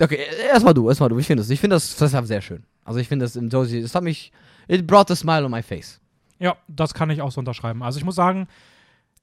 okay, 0.01 0.19
erstmal 0.51 0.75
du, 0.75 0.89
erstmal 0.89 1.09
du. 1.09 1.19
Ich 1.19 1.27
finde 1.27 1.43
das, 1.43 1.51
ich 1.51 1.61
finde 1.61 1.77
das, 1.77 2.01
ist 2.01 2.27
sehr 2.29 2.41
schön. 2.41 2.65
Also 2.85 3.01
ich 3.01 3.09
finde 3.09 3.25
das 3.25 3.37
im 3.37 3.49
Josie, 3.49 3.83
das 3.83 3.95
hat 3.95 4.03
mich, 4.03 4.33
it 4.69 4.87
brought 4.87 5.11
a 5.11 5.17
smile 5.17 5.45
on 5.45 5.51
my 5.51 5.63
face. 5.63 6.01
Ja, 6.39 6.57
das 6.69 6.95
kann 6.95 7.11
ich 7.11 7.21
auch 7.21 7.33
so 7.33 7.41
unterschreiben. 7.41 7.83
Also 7.83 7.99
ich 7.99 8.05
muss 8.05 8.15
sagen, 8.15 8.47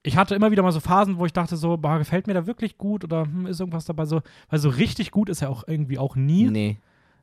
ich 0.03 0.17
hatte 0.17 0.35
immer 0.35 0.51
wieder 0.51 0.61
mal 0.63 0.71
so 0.71 0.79
Phasen, 0.79 1.17
wo 1.17 1.25
ich 1.25 1.33
dachte 1.33 1.57
so, 1.57 1.77
boah, 1.77 1.97
gefällt 1.97 2.27
mir 2.27 2.33
da 2.35 2.45
wirklich 2.45 2.77
gut 2.77 3.03
oder 3.03 3.23
hm, 3.23 3.47
ist 3.47 3.59
irgendwas 3.59 3.85
dabei 3.85 4.05
so, 4.05 4.21
weil 4.49 4.59
so 4.59 4.69
richtig 4.69 5.11
gut 5.11 5.29
ist 5.29 5.41
er 5.41 5.49
auch 5.49 5.63
irgendwie 5.67 5.97
auch 5.97 6.15
nie. 6.15 6.47
Nee. 6.49 6.77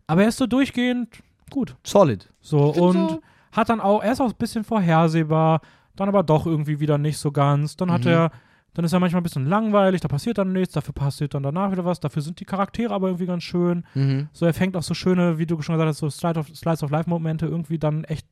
Aber 0.09 0.23
er 0.23 0.29
ist 0.29 0.39
so 0.39 0.47
durchgehend 0.47 1.09
gut. 1.51 1.77
Solid. 1.85 2.29
So 2.41 2.59
und 2.71 3.11
so- 3.11 3.23
hat 3.53 3.69
dann 3.69 3.81
auch, 3.81 4.03
er 4.03 4.13
ist 4.13 4.21
auch 4.21 4.31
ein 4.31 4.35
bisschen 4.37 4.65
vorhersehbar, 4.65 5.61
dann 5.95 6.09
aber 6.09 6.23
doch 6.23 6.47
irgendwie 6.47 6.81
wieder 6.81 6.97
nicht 6.99 7.19
so 7.19 7.31
ganz. 7.31 7.77
Dann 7.77 7.93
hat 7.93 8.03
Mhm. 8.05 8.11
er, 8.11 8.31
dann 8.75 8.85
ist 8.85 8.93
er 8.93 9.01
manchmal 9.01 9.21
ein 9.21 9.25
bisschen 9.25 9.47
langweilig, 9.47 10.01
da 10.01 10.09
passiert 10.09 10.39
dann 10.39 10.53
nichts, 10.53 10.75
dafür 10.75 10.95
passiert 10.95 11.35
dann 11.35 11.43
danach 11.43 11.73
wieder 11.73 11.85
was, 11.85 12.01
dafür 12.01 12.23
sind 12.23 12.41
die 12.41 12.45
Charaktere 12.45 12.95
aber 12.95 13.09
irgendwie 13.09 13.27
ganz 13.27 13.43
schön. 13.43 13.85
Mhm. 13.95 14.29
So, 14.33 14.47
er 14.47 14.55
fängt 14.55 14.77
auch 14.77 14.83
so 14.83 14.95
schöne, 14.95 15.39
wie 15.39 15.47
du 15.47 15.61
schon 15.61 15.75
gesagt 15.75 15.89
hast, 15.89 15.99
so 15.99 16.09
Slice 16.09 16.39
of, 16.39 16.49
Slice 16.49 16.85
of 16.85 16.91
Life-Momente 16.91 17.47
irgendwie 17.47 17.79
dann 17.79 18.05
echt 18.05 18.27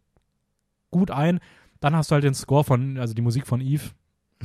gut 0.91 1.11
ein. 1.11 1.41
Dann 1.81 1.95
hast 1.95 2.11
du 2.11 2.15
halt 2.15 2.25
den 2.25 2.35
Score 2.35 2.65
von, 2.65 2.99
also 2.99 3.15
die 3.15 3.23
Musik 3.23 3.47
von 3.47 3.61
Eve. 3.61 3.91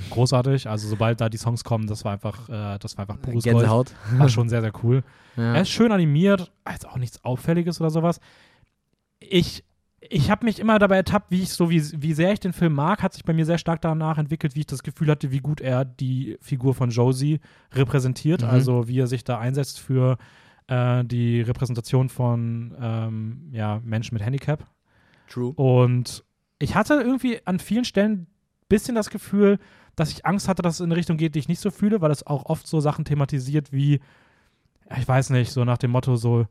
Großartig. 0.10 0.68
Also 0.68 0.88
sobald 0.90 1.22
da 1.22 1.30
die 1.30 1.38
Songs 1.38 1.64
kommen, 1.64 1.88
das 1.88 2.04
war 2.04 2.14
einfach, 2.14 2.50
äh, 2.50 2.78
das 2.80 2.98
war 2.98 3.04
einfach 3.04 3.22
pures 3.22 3.44
Gold. 3.44 3.58
Gänsehaut. 3.58 3.94
War 4.18 4.30
schon 4.30 4.50
sehr, 4.50 4.62
sehr 4.62 4.74
cool. 4.84 5.04
Ja. 5.38 5.56
Er 5.56 5.62
ist 5.62 5.70
schön 5.70 5.92
animiert, 5.92 6.52
jetzt 6.70 6.88
auch 6.88 6.98
nichts 6.98 7.24
Auffälliges 7.24 7.80
oder 7.80 7.90
sowas. 7.90 8.20
Ich, 9.20 9.64
ich 10.10 10.30
habe 10.32 10.46
mich 10.46 10.60
immer 10.60 10.80
dabei 10.80 10.98
ertappt, 10.98 11.32
wie 11.32 11.42
ich 11.42 11.50
so, 11.50 11.70
wie, 11.70 11.82
wie 12.02 12.14
sehr 12.14 12.34
ich 12.34 12.40
den 12.40 12.54
Film 12.54 12.74
mag, 12.74 13.02
hat 13.04 13.14
sich 13.14 13.24
bei 13.24 13.34
mir 13.34 13.46
sehr 13.46 13.58
stark 13.58 13.82
danach 13.82 14.18
entwickelt, 14.18 14.56
wie 14.56 14.62
ich 14.62 14.66
das 14.68 14.84
Gefühl 14.84 15.10
hatte, 15.10 15.32
wie 15.32 15.40
gut 15.40 15.62
er 15.62 15.86
die 15.86 16.38
Figur 16.42 16.74
von 16.74 16.90
Josie 16.90 17.40
repräsentiert, 17.74 18.42
Mhm. 18.42 18.50
also 18.50 18.88
wie 18.88 19.00
er 19.00 19.08
sich 19.08 19.24
da 19.24 19.40
einsetzt 19.40 19.80
für 19.80 20.18
äh, 20.68 21.04
die 21.06 21.42
Repräsentation 21.42 22.10
von 22.10 22.76
ähm, 22.80 23.50
ja, 23.52 23.82
Menschen 23.84 24.16
mit 24.16 24.24
Handicap. 24.24 24.66
True. 25.28 25.54
Und 25.56 26.24
ich 26.60 26.76
hatte 26.76 26.96
irgendwie 26.96 27.40
an 27.46 27.60
vielen 27.60 27.86
Stellen 27.86 28.12
ein 28.14 28.28
bisschen 28.70 28.96
das 28.96 29.10
Gefühl, 29.10 29.60
dass 29.96 30.12
ich 30.12 30.26
Angst 30.26 30.48
hatte, 30.48 30.62
dass 30.62 30.76
es 30.76 30.80
in 30.82 30.88
eine 30.88 30.96
Richtung 30.96 31.18
geht, 31.18 31.36
die 31.36 31.40
ich 31.40 31.48
nicht 31.48 31.60
so 31.60 31.72
fühle, 31.72 32.02
weil 32.02 32.12
es 32.12 32.26
auch 32.26 32.46
oft 32.46 32.68
so 32.68 32.80
Sachen 32.80 33.06
thematisiert 33.06 33.72
wie, 33.72 34.02
ich 34.98 35.08
weiß 35.08 35.30
nicht, 35.32 35.52
so 35.52 35.64
nach 35.66 35.78
dem 35.78 35.92
Motto 35.92 36.16
so, 36.16 36.48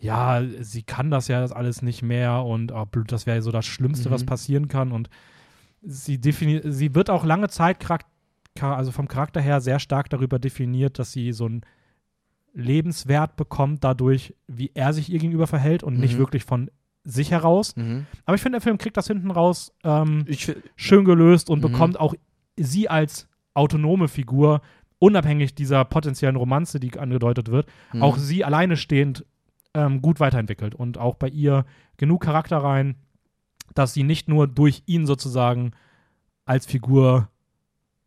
ja, 0.00 0.42
sie 0.60 0.82
kann 0.82 1.10
das 1.10 1.28
ja 1.28 1.44
alles 1.44 1.82
nicht 1.82 2.02
mehr 2.02 2.44
und 2.44 2.72
oh, 2.72 2.86
das 3.06 3.26
wäre 3.26 3.42
so 3.42 3.50
das 3.50 3.66
Schlimmste, 3.66 4.10
was 4.10 4.22
Mhm. 4.22 4.26
passieren 4.26 4.68
kann. 4.68 4.92
Und 4.92 5.10
sie, 5.82 6.18
defini 6.20 6.60
sie 6.64 6.94
wird 6.94 7.10
auch 7.10 7.24
lange 7.24 7.48
Zeit, 7.48 7.78
also 8.60 8.92
vom 8.92 9.08
Charakter 9.08 9.40
her, 9.40 9.60
sehr 9.60 9.78
stark 9.78 10.08
darüber 10.10 10.38
definiert, 10.38 10.98
dass 10.98 11.12
sie 11.12 11.32
so 11.32 11.46
einen 11.46 11.62
Lebenswert 12.54 13.36
bekommt, 13.36 13.84
dadurch, 13.84 14.34
wie 14.46 14.70
er 14.74 14.92
sich 14.92 15.10
ihr 15.12 15.18
gegenüber 15.18 15.46
verhält 15.46 15.82
und 15.82 15.98
nicht 15.98 16.14
Mhm. 16.14 16.18
wirklich 16.18 16.44
von 16.44 16.70
sich 17.04 17.30
heraus. 17.30 17.76
Mhm. 17.76 18.06
Aber 18.24 18.34
ich 18.34 18.42
finde, 18.42 18.56
der 18.56 18.62
Film 18.62 18.78
kriegt 18.78 18.96
das 18.96 19.06
hinten 19.06 19.30
raus 19.30 19.72
ähm, 19.84 20.24
schön 20.76 21.04
gelöst 21.04 21.50
und 21.50 21.58
Mhm. 21.58 21.62
bekommt 21.62 22.00
auch 22.00 22.14
sie 22.56 22.88
als 22.88 23.28
autonome 23.54 24.08
Figur, 24.08 24.60
unabhängig 24.98 25.54
dieser 25.54 25.84
potenziellen 25.84 26.36
Romanze, 26.36 26.80
die 26.80 26.98
angedeutet 26.98 27.50
wird, 27.50 27.66
Mhm. 27.92 28.02
auch 28.02 28.16
sie 28.16 28.44
alleine 28.44 28.76
stehend 28.76 29.24
ähm, 29.74 30.00
gut 30.02 30.20
weiterentwickelt 30.20 30.74
und 30.74 30.98
auch 30.98 31.14
bei 31.16 31.28
ihr 31.28 31.64
genug 31.96 32.22
Charakter 32.22 32.58
rein, 32.58 32.96
dass 33.74 33.92
sie 33.94 34.02
nicht 34.02 34.28
nur 34.28 34.46
durch 34.48 34.82
ihn 34.86 35.06
sozusagen 35.06 35.72
als 36.44 36.66
Figur 36.66 37.28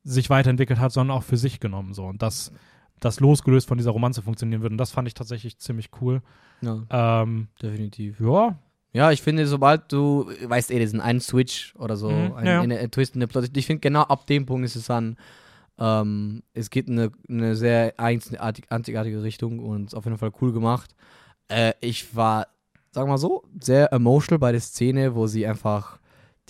sich 0.03 0.29
weiterentwickelt 0.29 0.79
hat, 0.79 0.91
sondern 0.91 1.15
auch 1.17 1.23
für 1.23 1.37
sich 1.37 1.59
genommen 1.59 1.93
so 1.93 2.05
und 2.05 2.21
das 2.21 2.51
das 2.99 3.19
losgelöst 3.19 3.67
von 3.67 3.77
dieser 3.79 3.91
Romanze 3.91 4.21
funktionieren 4.21 4.61
wird 4.61 4.71
und 4.71 4.77
das 4.77 4.91
fand 4.91 5.07
ich 5.07 5.15
tatsächlich 5.15 5.57
ziemlich 5.57 5.89
cool. 6.01 6.21
ja, 6.61 6.83
Ähm, 6.91 7.47
definitiv. 7.61 8.19
ja, 8.19 8.59
Ja, 8.93 9.11
ich 9.11 9.21
finde, 9.23 9.47
sobald 9.47 9.91
du, 9.91 10.29
weißt 10.45 10.69
eh, 10.69 10.77
diesen 10.79 11.01
einen 11.01 11.19
Switch 11.19 11.73
oder 11.77 11.95
so, 11.97 12.09
Mhm, 12.11 12.33
ein, 12.33 12.45
ja, 12.45 12.61
eine- 12.61 12.91
Twist 12.91 13.15
in 13.15 13.19
der 13.21 13.27
Plot, 13.27 13.55
ich 13.57 13.65
finde, 13.65 13.79
genau 13.79 14.01
ab 14.03 14.27
dem 14.27 14.45
Punkt 14.45 14.65
ist 14.65 14.75
es 14.75 14.85
dann, 14.85 15.17
ähm, 15.79 16.43
es 16.53 16.69
geht 16.69 16.89
in 16.89 16.99
eine, 16.99 17.11
eine 17.27 17.55
sehr 17.55 17.95
einzigartig, 17.99 18.71
einzigartige 18.71 19.23
Richtung 19.23 19.57
und 19.59 19.95
auf 19.95 20.05
jeden 20.05 20.17
Fall 20.19 20.31
cool 20.41 20.51
gemacht. 20.53 20.93
Äh, 21.51 21.73
ich 21.81 22.15
war, 22.15 22.47
sag 22.91 23.07
mal 23.07 23.17
so, 23.17 23.43
sehr 23.59 23.91
emotional 23.91 24.39
bei 24.39 24.51
der 24.51 24.61
Szene, 24.61 25.15
wo 25.15 25.27
sie 25.27 25.45
einfach 25.45 25.99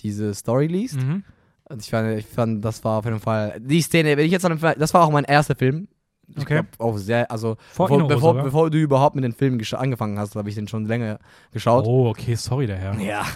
diese 0.00 0.34
Story 0.34 0.66
liest. 0.66 0.96
mhm. 0.96 1.24
Und 1.68 1.80
ich 1.80 1.90
fand, 1.90 2.18
ich 2.18 2.26
fand, 2.26 2.64
das 2.64 2.84
war 2.84 2.98
auf 2.98 3.04
jeden 3.04 3.20
Fall, 3.20 3.58
die 3.60 3.80
Szene, 3.80 4.16
wenn 4.16 4.26
ich 4.26 4.32
jetzt 4.32 4.44
an 4.44 4.58
Film, 4.58 4.74
das 4.78 4.92
war 4.92 5.04
auch 5.04 5.10
mein 5.10 5.24
erster 5.24 5.54
Film. 5.54 5.88
Ich 6.28 6.42
Okay. 6.42 6.62
auch 6.78 6.96
sehr, 6.96 7.30
also 7.30 7.56
Vor 7.72 7.86
bevor, 7.86 7.98
Inno 7.98 8.08
bevor, 8.08 8.34
bevor 8.34 8.70
du 8.70 8.78
überhaupt 8.78 9.14
mit 9.14 9.24
den 9.24 9.32
Filmen 9.32 9.62
angefangen 9.72 10.18
hast, 10.18 10.34
habe 10.34 10.48
ich 10.48 10.54
den 10.54 10.68
schon 10.68 10.86
länger 10.86 11.18
geschaut. 11.50 11.84
Oh, 11.86 12.08
okay, 12.08 12.34
sorry, 12.34 12.66
der 12.66 12.76
Herr. 12.76 12.98
Ja. 13.00 13.26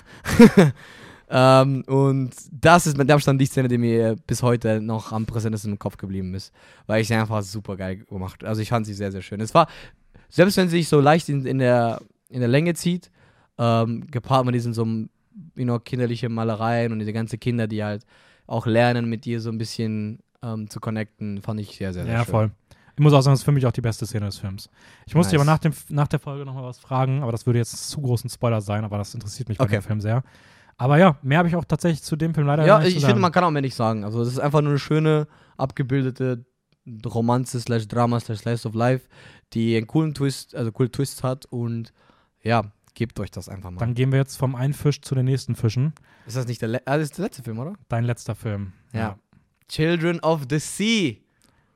ähm, 1.62 1.82
und 1.86 2.30
das 2.50 2.86
ist 2.86 2.96
mit 2.96 3.10
Abstand 3.10 3.40
die 3.40 3.46
Szene, 3.46 3.68
die 3.68 3.78
mir 3.78 4.16
bis 4.26 4.42
heute 4.42 4.80
noch 4.80 5.12
am 5.12 5.26
präsentesten 5.26 5.72
im 5.72 5.78
Kopf 5.78 5.96
geblieben 5.96 6.34
ist. 6.34 6.52
Weil 6.86 7.02
ich 7.02 7.08
sie 7.08 7.14
einfach 7.14 7.42
super 7.42 7.76
geil 7.76 7.96
gemacht 7.96 8.44
Also 8.44 8.62
ich 8.62 8.68
fand 8.68 8.86
sie 8.86 8.94
sehr, 8.94 9.12
sehr 9.12 9.22
schön. 9.22 9.40
Es 9.40 9.52
war, 9.52 9.66
selbst 10.28 10.56
wenn 10.56 10.68
sie 10.68 10.78
sich 10.78 10.88
so 10.88 11.00
leicht 11.00 11.28
in, 11.28 11.44
in, 11.46 11.58
der, 11.58 12.00
in 12.28 12.40
der 12.40 12.48
Länge 12.48 12.74
zieht, 12.74 13.10
ähm, 13.58 14.06
gepaart 14.10 14.46
mit 14.46 14.54
diesen 14.54 14.74
so 14.74 14.84
you 14.84 15.64
know, 15.64 15.78
kinderliche 15.78 16.28
Malereien 16.28 16.92
und 16.92 16.98
diese 16.98 17.12
ganzen 17.12 17.38
Kinder, 17.40 17.66
die 17.66 17.82
halt 17.84 18.04
auch 18.46 18.66
lernen, 18.66 19.08
mit 19.08 19.24
dir 19.24 19.40
so 19.40 19.50
ein 19.50 19.58
bisschen 19.58 20.20
ähm, 20.42 20.68
zu 20.70 20.80
connecten, 20.80 21.40
fand 21.42 21.60
ich 21.60 21.76
sehr, 21.76 21.92
sehr, 21.92 22.04
sehr 22.04 22.12
Ja, 22.12 22.24
schön. 22.24 22.30
voll. 22.30 22.50
Ich 22.98 23.02
muss 23.02 23.12
auch 23.12 23.20
sagen, 23.20 23.32
das 23.34 23.40
ist 23.40 23.44
für 23.44 23.52
mich 23.52 23.66
auch 23.66 23.72
die 23.72 23.82
beste 23.82 24.06
Szene 24.06 24.26
des 24.26 24.38
Films. 24.38 24.70
Ich 25.06 25.14
muss 25.14 25.28
dich 25.28 25.34
Nice. 25.38 25.42
aber 25.42 25.52
nach, 25.52 25.58
dem, 25.58 25.72
nach 25.90 26.08
der 26.08 26.18
Folge 26.18 26.46
nochmal 26.46 26.64
was 26.64 26.78
fragen, 26.78 27.22
aber 27.22 27.32
das 27.32 27.44
würde 27.44 27.58
jetzt 27.58 27.90
zu 27.90 28.00
großen 28.00 28.30
Spoiler 28.30 28.60
sein, 28.62 28.84
aber 28.84 28.96
das 28.96 29.12
interessiert 29.12 29.48
mich 29.50 29.58
bei 29.58 29.64
Okay. 29.64 29.76
dem 29.78 29.82
Film 29.82 30.00
sehr. 30.00 30.22
Aber 30.78 30.98
ja, 30.98 31.18
mehr 31.22 31.38
habe 31.38 31.48
ich 31.48 31.56
auch 31.56 31.64
tatsächlich 31.64 32.02
zu 32.02 32.16
dem 32.16 32.34
Film 32.34 32.46
leider 32.46 32.64
Ja, 32.66 32.78
nicht 32.78 32.88
ich, 32.88 32.92
zu 32.94 32.98
ich 33.00 33.04
finde, 33.04 33.20
man 33.20 33.32
kann 33.32 33.44
auch 33.44 33.50
mehr 33.50 33.62
nicht 33.62 33.74
sagen. 33.74 34.04
Also, 34.04 34.22
es 34.22 34.28
ist 34.28 34.38
einfach 34.38 34.60
nur 34.62 34.70
eine 34.70 34.78
schöne, 34.78 35.26
abgebildete 35.58 36.44
Romanze 37.04 37.60
slash 37.60 37.88
Drama 37.88 38.20
slash 38.20 38.38
Slice 38.40 38.66
of 38.68 38.74
Life, 38.74 39.08
die 39.52 39.76
einen 39.76 39.86
coolen 39.86 40.14
Twist, 40.14 40.54
also 40.54 40.72
coolen 40.72 40.92
Twist 40.92 41.22
hat 41.22 41.46
und 41.46 41.92
ja, 42.42 42.70
gebt 42.94 43.20
euch 43.20 43.30
das 43.30 43.48
einfach 43.48 43.70
mal. 43.70 43.78
Dann 43.78 43.94
gehen 43.94 44.10
wir 44.10 44.18
jetzt 44.18 44.36
vom 44.36 44.56
einen 44.56 44.74
Fisch 44.74 45.00
zu 45.00 45.14
den 45.14 45.26
nächsten 45.26 45.54
Fischen. 45.54 45.92
ist 46.26 46.36
das 46.36 46.46
nicht 46.46 46.60
der, 46.62 46.68
Le 46.68 46.82
ah, 46.86 46.96
das 46.96 47.10
ist 47.10 47.18
der 47.18 47.26
letzte 47.26 47.42
Film, 47.44 47.58
oder? 47.58 47.74
Dein 47.88 48.04
letzter 48.04 48.34
Film. 48.34 48.72
Ja. 48.92 49.18
Children 49.68 50.20
of 50.20 50.46
the 50.50 50.58
Sea. 50.58 51.16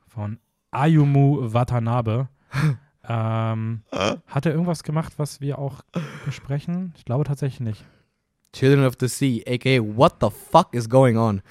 Von 0.07 0.39
Ayumu 0.71 1.53
Watanabe. 1.53 2.27
ähm, 3.07 3.83
hat 3.91 4.45
er 4.45 4.51
irgendwas 4.51 4.83
gemacht, 4.83 5.13
was 5.17 5.39
wir 5.39 5.59
auch 5.59 5.81
besprechen? 6.25 6.93
Ich 6.97 7.05
glaube 7.05 7.23
tatsächlich 7.23 7.61
nicht. 7.61 7.85
Children 8.53 8.85
of 8.85 8.95
the 8.99 9.07
Sea, 9.07 9.41
aka 9.47 9.79
What 9.79 10.15
the 10.19 10.29
fuck 10.29 10.73
is 10.73 10.89
going 10.89 11.17
on? 11.17 11.41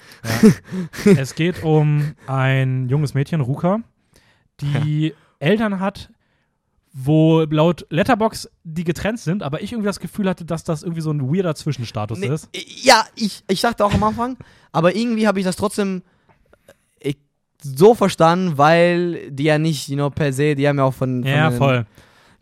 es 1.03 1.33
geht 1.33 1.63
um 1.63 2.13
ein 2.27 2.89
junges 2.89 3.15
Mädchen, 3.15 3.41
Ruka, 3.41 3.79
die 4.59 5.15
Eltern 5.41 5.79
hat, 5.79 6.09
wo 6.93 7.41
laut 7.49 7.85
Letterbox 7.89 8.49
die 8.63 8.83
getrennt 8.83 9.19
sind, 9.19 9.43
aber 9.43 9.61
ich 9.61 9.71
irgendwie 9.71 9.87
das 9.87 9.99
Gefühl 9.99 10.27
hatte, 10.29 10.43
dass 10.45 10.63
das 10.63 10.83
irgendwie 10.83 11.01
so 11.01 11.11
ein 11.11 11.33
weirder 11.33 11.55
Zwischenstatus 11.55 12.19
Nee, 12.19 12.27
ist. 12.27 12.49
Ja, 12.83 13.05
ich, 13.15 13.43
ich 13.47 13.61
dachte 13.61 13.85
auch 13.85 13.93
am 13.93 14.03
Anfang, 14.03 14.37
aber 14.71 14.95
irgendwie 14.95 15.27
habe 15.27 15.39
ich 15.39 15.45
das 15.45 15.55
trotzdem 15.55 16.03
äh, 16.99 17.13
so 17.63 17.95
verstanden, 17.95 18.57
weil 18.57 19.31
die 19.31 19.43
ja 19.43 19.57
nicht, 19.57 19.87
you 19.87 19.95
know, 19.95 20.09
per 20.09 20.33
se, 20.33 20.55
die 20.55 20.67
haben 20.67 20.77
ja 20.77 20.83
auch 20.83 20.93
von. 20.93 21.23
von 21.23 21.31
Ja, 21.31 21.51
voll. 21.51 21.85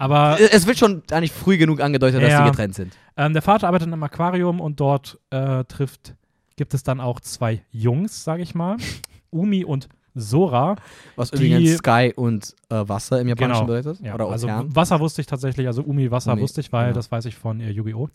Aber 0.01 0.37
Es 0.39 0.65
wird 0.65 0.77
schon 0.77 1.03
eigentlich 1.11 1.33
früh 1.33 1.57
genug 1.57 1.81
angedeutet, 1.81 2.21
dass 2.23 2.31
Ja. 2.31 2.43
die 2.45 2.49
getrennt 2.51 2.73
sind. 2.73 2.93
ähm, 3.17 3.33
der 3.33 3.41
Vater 3.41 3.67
arbeitet 3.67 3.87
in 3.87 3.93
einem 3.93 4.03
Aquarium 4.03 4.61
und 4.61 4.79
dort 4.79 5.19
äh, 5.29 5.65
trifft, 5.65 6.15
gibt 6.55 6.73
es 6.73 6.83
dann 6.83 7.01
auch 7.01 7.19
zwei 7.19 7.61
Jungs, 7.69 8.23
sage 8.23 8.41
ich 8.41 8.55
mal. 8.55 8.77
Umi 9.29 9.63
und 9.65 9.89
Sora. 10.15 10.75
Was 11.15 11.31
übrigens 11.31 11.77
Sky 11.77 12.13
und 12.15 12.55
äh, 12.69 12.75
Wasser 12.87 13.21
im 13.21 13.27
Japanischen 13.27 13.65
Genau. 13.65 13.77
bedeutet. 13.77 14.05
Ja, 14.05 14.15
Oder 14.15 14.29
also. 14.29 14.47
Wasser 14.47 14.99
wusste 14.99 15.21
ich 15.21 15.27
tatsächlich, 15.27 15.67
also 15.67 15.83
Umi 15.83 16.11
Wasser 16.11 16.33
Umi, 16.33 16.41
wusste 16.41 16.61
ich, 16.61 16.71
weil 16.71 16.87
ja. 16.87 16.93
das 16.93 17.11
weiß 17.11 17.25
ich 17.25 17.35
von 17.35 17.59
äh, 17.59 17.69
Yu-Gi-Oh! 17.69 18.09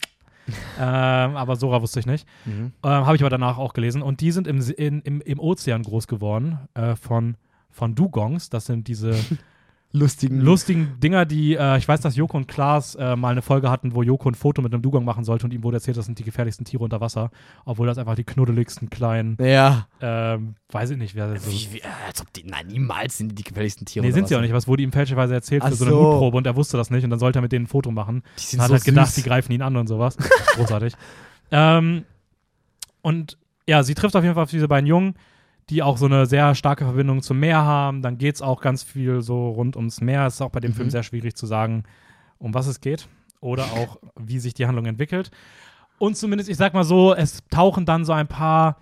ähm, 0.78 1.36
aber 1.36 1.57
Sora 1.57 1.80
wusste 1.80 2.01
ich 2.01 2.07
nicht. 2.07 2.26
Mhm. 2.45 2.72
Ähm, 2.82 2.90
Habe 3.07 3.16
ich 3.16 3.22
aber 3.22 3.30
danach 3.30 3.57
auch 3.59 3.72
gelesen. 3.72 4.03
Und 4.03 4.20
die 4.20 4.30
sind 4.30 4.47
im, 4.47 4.61
in, 4.76 5.01
im, 5.03 5.20
im 5.22 5.38
Ozean 5.38 5.82
groß 5.82 6.07
geworden 6.07 6.59
äh, 6.74 6.97
von, 6.97 7.36
von 7.70 7.95
Dugongs. 7.95 8.51
Das 8.51 8.66
sind 8.66 8.88
diese 8.88 9.14
Lustigen. 9.97 10.40
lustigen 10.40 10.99
Dinger, 10.99 11.24
die, 11.24 11.55
äh, 11.55 11.78
ich 11.78 11.86
weiß, 11.86 12.01
dass 12.01 12.16
Joko 12.16 12.36
und 12.36 12.49
Klaas 12.49 12.97
äh, 12.97 13.14
mal 13.14 13.30
eine 13.30 13.42
Folge 13.42 13.70
hatten, 13.70 13.95
wo 13.95 14.03
Joko 14.03 14.28
ein 14.28 14.34
Foto 14.34 14.61
mit 14.61 14.72
einem 14.74 14.82
Dugong 14.82 15.05
machen 15.05 15.22
sollte 15.24 15.47
und 15.47 15.55
ihm 15.55 15.62
wurde 15.62 15.76
erzählt, 15.76 15.97
das 15.97 16.07
sind 16.07 16.18
die 16.18 16.24
gefährlichsten 16.24 16.64
Tiere 16.64 16.82
unter 16.82 17.01
Wasser. 17.01 17.30
Obwohl 17.64 17.86
das 17.86 17.97
einfach 17.97 18.16
die 18.16 18.24
knuddeligsten 18.24 18.90
kleinen, 18.90 19.36
Ja. 19.40 19.86
ähm, 20.01 20.57
weiß 20.72 20.90
ich 20.90 20.99
nicht, 20.99 21.14
wer 21.14 21.32
das 21.34 21.45
so. 21.45 21.51
Wie, 21.53 21.68
wie, 21.74 21.78
äh, 21.78 21.84
als 22.09 22.20
ob 22.20 22.32
die, 22.32 22.42
nein, 22.45 22.66
niemals 22.66 23.18
sind 23.18 23.28
die 23.30 23.34
die 23.36 23.45
gefährlichsten 23.45 23.86
Tiere. 23.86 24.05
Nee, 24.05 24.11
sind 24.11 24.26
sie 24.26 24.34
auch 24.36 24.40
nicht. 24.40 24.53
Was 24.53 24.66
wurde 24.66 24.82
ihm 24.82 24.90
fälschlicherweise 24.90 25.32
erzählt 25.34 25.62
Ach 25.64 25.68
für 25.68 25.76
so 25.76 25.84
eine 25.84 25.95
so. 25.95 26.03
Mutprobe 26.03 26.38
und 26.38 26.47
er 26.49 26.57
wusste 26.57 26.76
das 26.76 26.90
nicht 26.90 27.05
und 27.05 27.11
dann 27.11 27.20
sollte 27.20 27.38
er 27.38 27.42
mit 27.42 27.53
denen 27.53 27.66
ein 27.66 27.68
Foto 27.68 27.92
machen. 27.92 28.22
Die 28.36 28.40
Und 28.42 28.49
sind 28.49 28.61
hat 28.62 28.68
so 28.68 28.74
halt 28.74 28.84
gedacht, 28.84 29.07
süß. 29.07 29.14
die 29.22 29.22
greifen 29.28 29.53
ihn 29.53 29.62
an 29.62 29.76
und 29.76 29.86
sowas. 29.86 30.16
Großartig. 30.57 30.95
Ähm, 31.53 32.05
und 33.03 33.38
ja, 33.68 33.84
sie 33.84 33.95
trifft 33.95 34.16
auf 34.16 34.24
jeden 34.24 34.34
Fall 34.34 34.42
auf 34.42 34.51
diese 34.51 34.66
beiden 34.66 34.86
Jungen, 34.88 35.14
die 35.70 35.82
auch 35.82 35.96
so 35.96 36.06
eine 36.06 36.26
sehr 36.26 36.54
starke 36.54 36.84
Verbindung 36.84 37.22
zum 37.22 37.40
Meer 37.40 37.62
haben. 37.62 38.02
Dann 38.02 38.18
geht 38.18 38.34
es 38.34 38.42
auch 38.42 38.60
ganz 38.60 38.82
viel 38.82 39.22
so 39.22 39.48
rund 39.50 39.76
ums 39.76 40.00
Meer. 40.00 40.26
Es 40.26 40.34
ist 40.34 40.40
auch 40.42 40.50
bei 40.50 40.60
dem 40.60 40.72
Mhm. 40.72 40.76
Film 40.76 40.90
sehr 40.90 41.02
schwierig 41.02 41.36
zu 41.36 41.46
sagen, 41.46 41.84
um 42.38 42.52
was 42.54 42.66
es 42.66 42.80
geht 42.80 43.08
oder 43.40 43.64
auch, 43.64 43.98
wie 44.18 44.38
sich 44.38 44.54
die 44.54 44.66
Handlung 44.66 44.86
entwickelt. 44.86 45.30
Und 45.98 46.16
zumindest, 46.16 46.50
ich 46.50 46.56
sag 46.56 46.74
mal 46.74 46.84
so, 46.84 47.14
es 47.14 47.42
tauchen 47.50 47.86
dann 47.86 48.04
so 48.04 48.12
ein 48.12 48.26
paar 48.26 48.76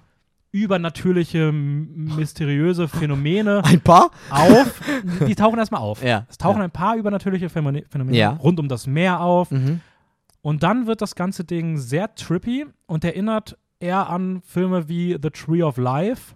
übernatürliche, 0.51 1.51
mysteriöse 1.53 2.87
Phänomene 2.89 3.63
Ein 3.65 3.81
paar? 3.81 4.11
auf. 4.31 4.81
Die 5.27 5.35
tauchen 5.35 5.59
erstmal 5.59 5.81
auf. 5.81 6.03
Ja. 6.03 6.27
Es 6.29 6.37
tauchen 6.39 6.59
ja. 6.59 6.65
ein 6.65 6.71
paar 6.71 6.97
übernatürliche 6.97 7.49
Phänomene 7.49 7.85
Phänomene 7.89 8.17
Ja. 8.17 8.31
rund 8.33 8.61
um 8.61 8.69
das 8.69 8.87
Meer 8.87 9.21
auf. 9.21 9.51
Mhm. 9.51 9.81
Und 10.43 10.63
dann 10.63 10.87
wird 10.87 11.01
das 11.01 11.15
ganze 11.15 11.45
Ding 11.45 11.79
sehr 11.79 12.15
trippy 12.15 12.67
und 12.87 13.05
erinnert 13.05 13.57
eher 13.81 14.09
an 14.11 14.43
Filme 14.45 14.89
wie 14.89 15.17
The 15.23 15.31
Tree 15.31 15.63
of 15.63 15.77
Life, 15.79 16.35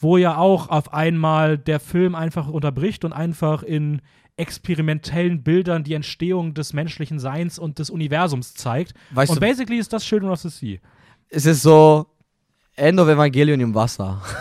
wo 0.00 0.16
ja 0.16 0.36
auch 0.38 0.68
auf 0.70 0.92
einmal 0.92 1.56
der 1.58 1.78
Film 1.78 2.14
einfach 2.14 2.48
unterbricht 2.48 3.04
und 3.04 3.12
einfach 3.12 3.62
in 3.62 4.00
experimentellen 4.36 5.42
Bildern 5.42 5.84
die 5.84 5.94
Entstehung 5.94 6.54
des 6.54 6.72
menschlichen 6.72 7.18
Seins 7.18 7.58
und 7.58 7.78
des 7.78 7.90
Universums 7.90 8.54
zeigt. 8.54 8.94
Weißt 9.10 9.30
und 9.32 9.40
basically 9.40 9.78
ist 9.78 9.92
das 9.92 10.02
Children 10.04 10.30
of 10.30 10.40
the 10.40 10.48
Sea. 10.48 10.78
es 11.28 11.46
ist 11.46 11.62
so 11.62 12.06
End 12.76 12.98
of 12.98 13.08
Evangelion 13.08 13.60
im 13.60 13.74
Wasser. 13.74 14.20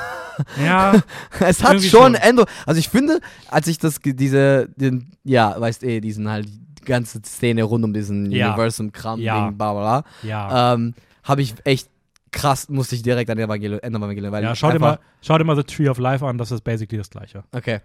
Ja, 0.63 0.93
es 1.41 1.61
hat 1.61 1.81
schon 1.81 2.13
schon. 2.13 2.15
Endo. 2.15 2.45
Also 2.65 2.79
ich 2.79 2.87
finde, 2.87 3.19
als 3.49 3.67
ich 3.67 3.77
das 3.77 3.99
diese 4.01 4.69
den, 4.77 5.11
ja, 5.25 5.59
weißt 5.59 5.83
eh, 5.83 5.99
diesen 5.99 6.29
halt 6.29 6.47
ganze 6.85 7.19
Szene 7.25 7.63
rund 7.63 7.83
um 7.83 7.91
diesen 7.93 8.31
Ja. 8.31 8.47
Universum-Kram, 8.53 9.19
Ja. 9.19 9.47
Ding, 9.49 9.57
bla 9.57 9.73
bla 9.73 9.81
bla, 10.01 10.09
Ja. 10.23 10.73
ähm, 10.75 10.93
habe 11.25 11.41
ich 11.41 11.55
echt 11.65 11.89
krass, 12.31 12.69
musste 12.69 12.95
ich 12.95 13.01
direkt 13.01 13.29
an 13.29 13.37
Evangelion, 13.37 13.79
Ende 13.79 13.99
Evangelion, 13.99 14.31
weil 14.31 14.43
ja, 14.43 14.55
schau 14.55 14.71
dir, 14.71 14.79
mal, 14.79 14.99
schau 15.21 15.37
dir 15.37 15.43
mal 15.43 15.55
The 15.55 15.63
Tree 15.63 15.89
of 15.89 15.97
Life 15.97 16.25
an, 16.25 16.37
das 16.37 16.51
ist 16.51 16.61
basically 16.61 16.97
das 16.97 17.09
gleiche. 17.09 17.43
Okay. 17.51 17.79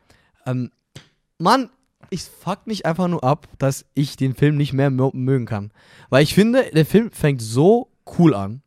Ähm, 0.47 0.71
Mann, 1.39 1.71
ich 2.11 2.23
fuck 2.23 2.67
mich 2.67 2.87
einfach 2.87 3.09
nur 3.09 3.25
ab, 3.25 3.49
dass 3.59 3.87
ich 3.95 4.17
den 4.17 4.35
Film 4.35 4.57
nicht 4.57 4.73
mehr 4.73 4.91
mö 4.91 5.11
mögen 5.13 5.47
kann. 5.47 5.73
Weil 6.11 6.23
ich 6.23 6.35
finde, 6.35 6.71
der 6.73 6.87
Film 6.87 7.11
fängt 7.11 7.43
so 7.43 7.91
cool 8.19 8.35
an. 8.35 8.63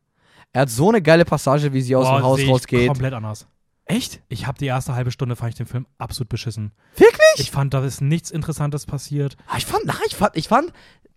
Er 0.52 0.62
hat 0.62 0.70
so 0.70 0.88
eine 0.88 1.02
geile 1.02 1.24
Passage, 1.24 1.72
wie 1.72 1.82
sie 1.82 1.94
aus 1.96 2.06
Boah, 2.06 2.18
dem 2.18 2.24
Haus 2.24 2.40
rausgeht. 2.46 2.88
komplett 2.88 3.14
anders. 3.14 3.46
Echt? 3.84 4.20
Ich 4.28 4.46
habe 4.46 4.58
die 4.58 4.66
erste 4.66 4.94
halbe 4.94 5.10
Stunde, 5.10 5.34
fand 5.34 5.50
ich 5.52 5.56
den 5.56 5.66
Film 5.66 5.86
absolut 5.96 6.28
beschissen. 6.28 6.72
Wirklich? 6.96 7.18
Ich 7.38 7.50
fand, 7.50 7.72
da 7.72 7.82
ist 7.84 8.02
nichts 8.02 8.30
Interessantes 8.30 8.84
passiert. 8.84 9.36
Ah, 9.46 9.56
ich 9.56 9.64
fand, 9.64 9.84
na, 9.86 9.94
ich 10.06 10.14
fand, 10.14 10.36
ich 10.36 10.48
fand 10.48 10.72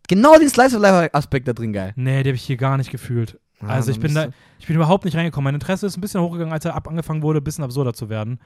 genau 0.08 0.38
den 0.38 0.50
Slice 0.50 0.78
of 0.78 0.82
Life 0.82 1.14
Aspekt 1.14 1.50
da 1.50 1.54
drin 1.54 1.74
geil. 1.74 1.92
Nee, 1.98 2.24
die 2.24 2.30
habe 2.30 2.36
ich 2.38 2.44
hier 2.44 2.56
gar 2.56 2.78
nicht 2.78 2.90
gefühlt. 2.90 3.40
Ah, 3.64 3.74
also 3.76 3.92
ich 3.92 4.00
bin 4.00 4.14
da, 4.16 4.28
ich 4.60 4.68
bin 4.68 4.76
überhaupt 4.76 5.06
nicht 5.06 5.16
reingekommen. 5.16 5.46
Mein 5.46 5.56
Interesse 5.56 5.86
ist 5.88 5.98
ein 5.98 6.02
bisschen 6.02 6.22
hochgegangen, 6.22 6.54
als 6.54 6.66
er 6.66 6.76
ab 6.76 6.88
angefangen 6.88 7.22
wurde, 7.22 7.40
ein 7.40 7.44
bisschen 7.44 7.64
absurder 7.64 7.94
zu 7.94 8.10
werden. 8.10 8.40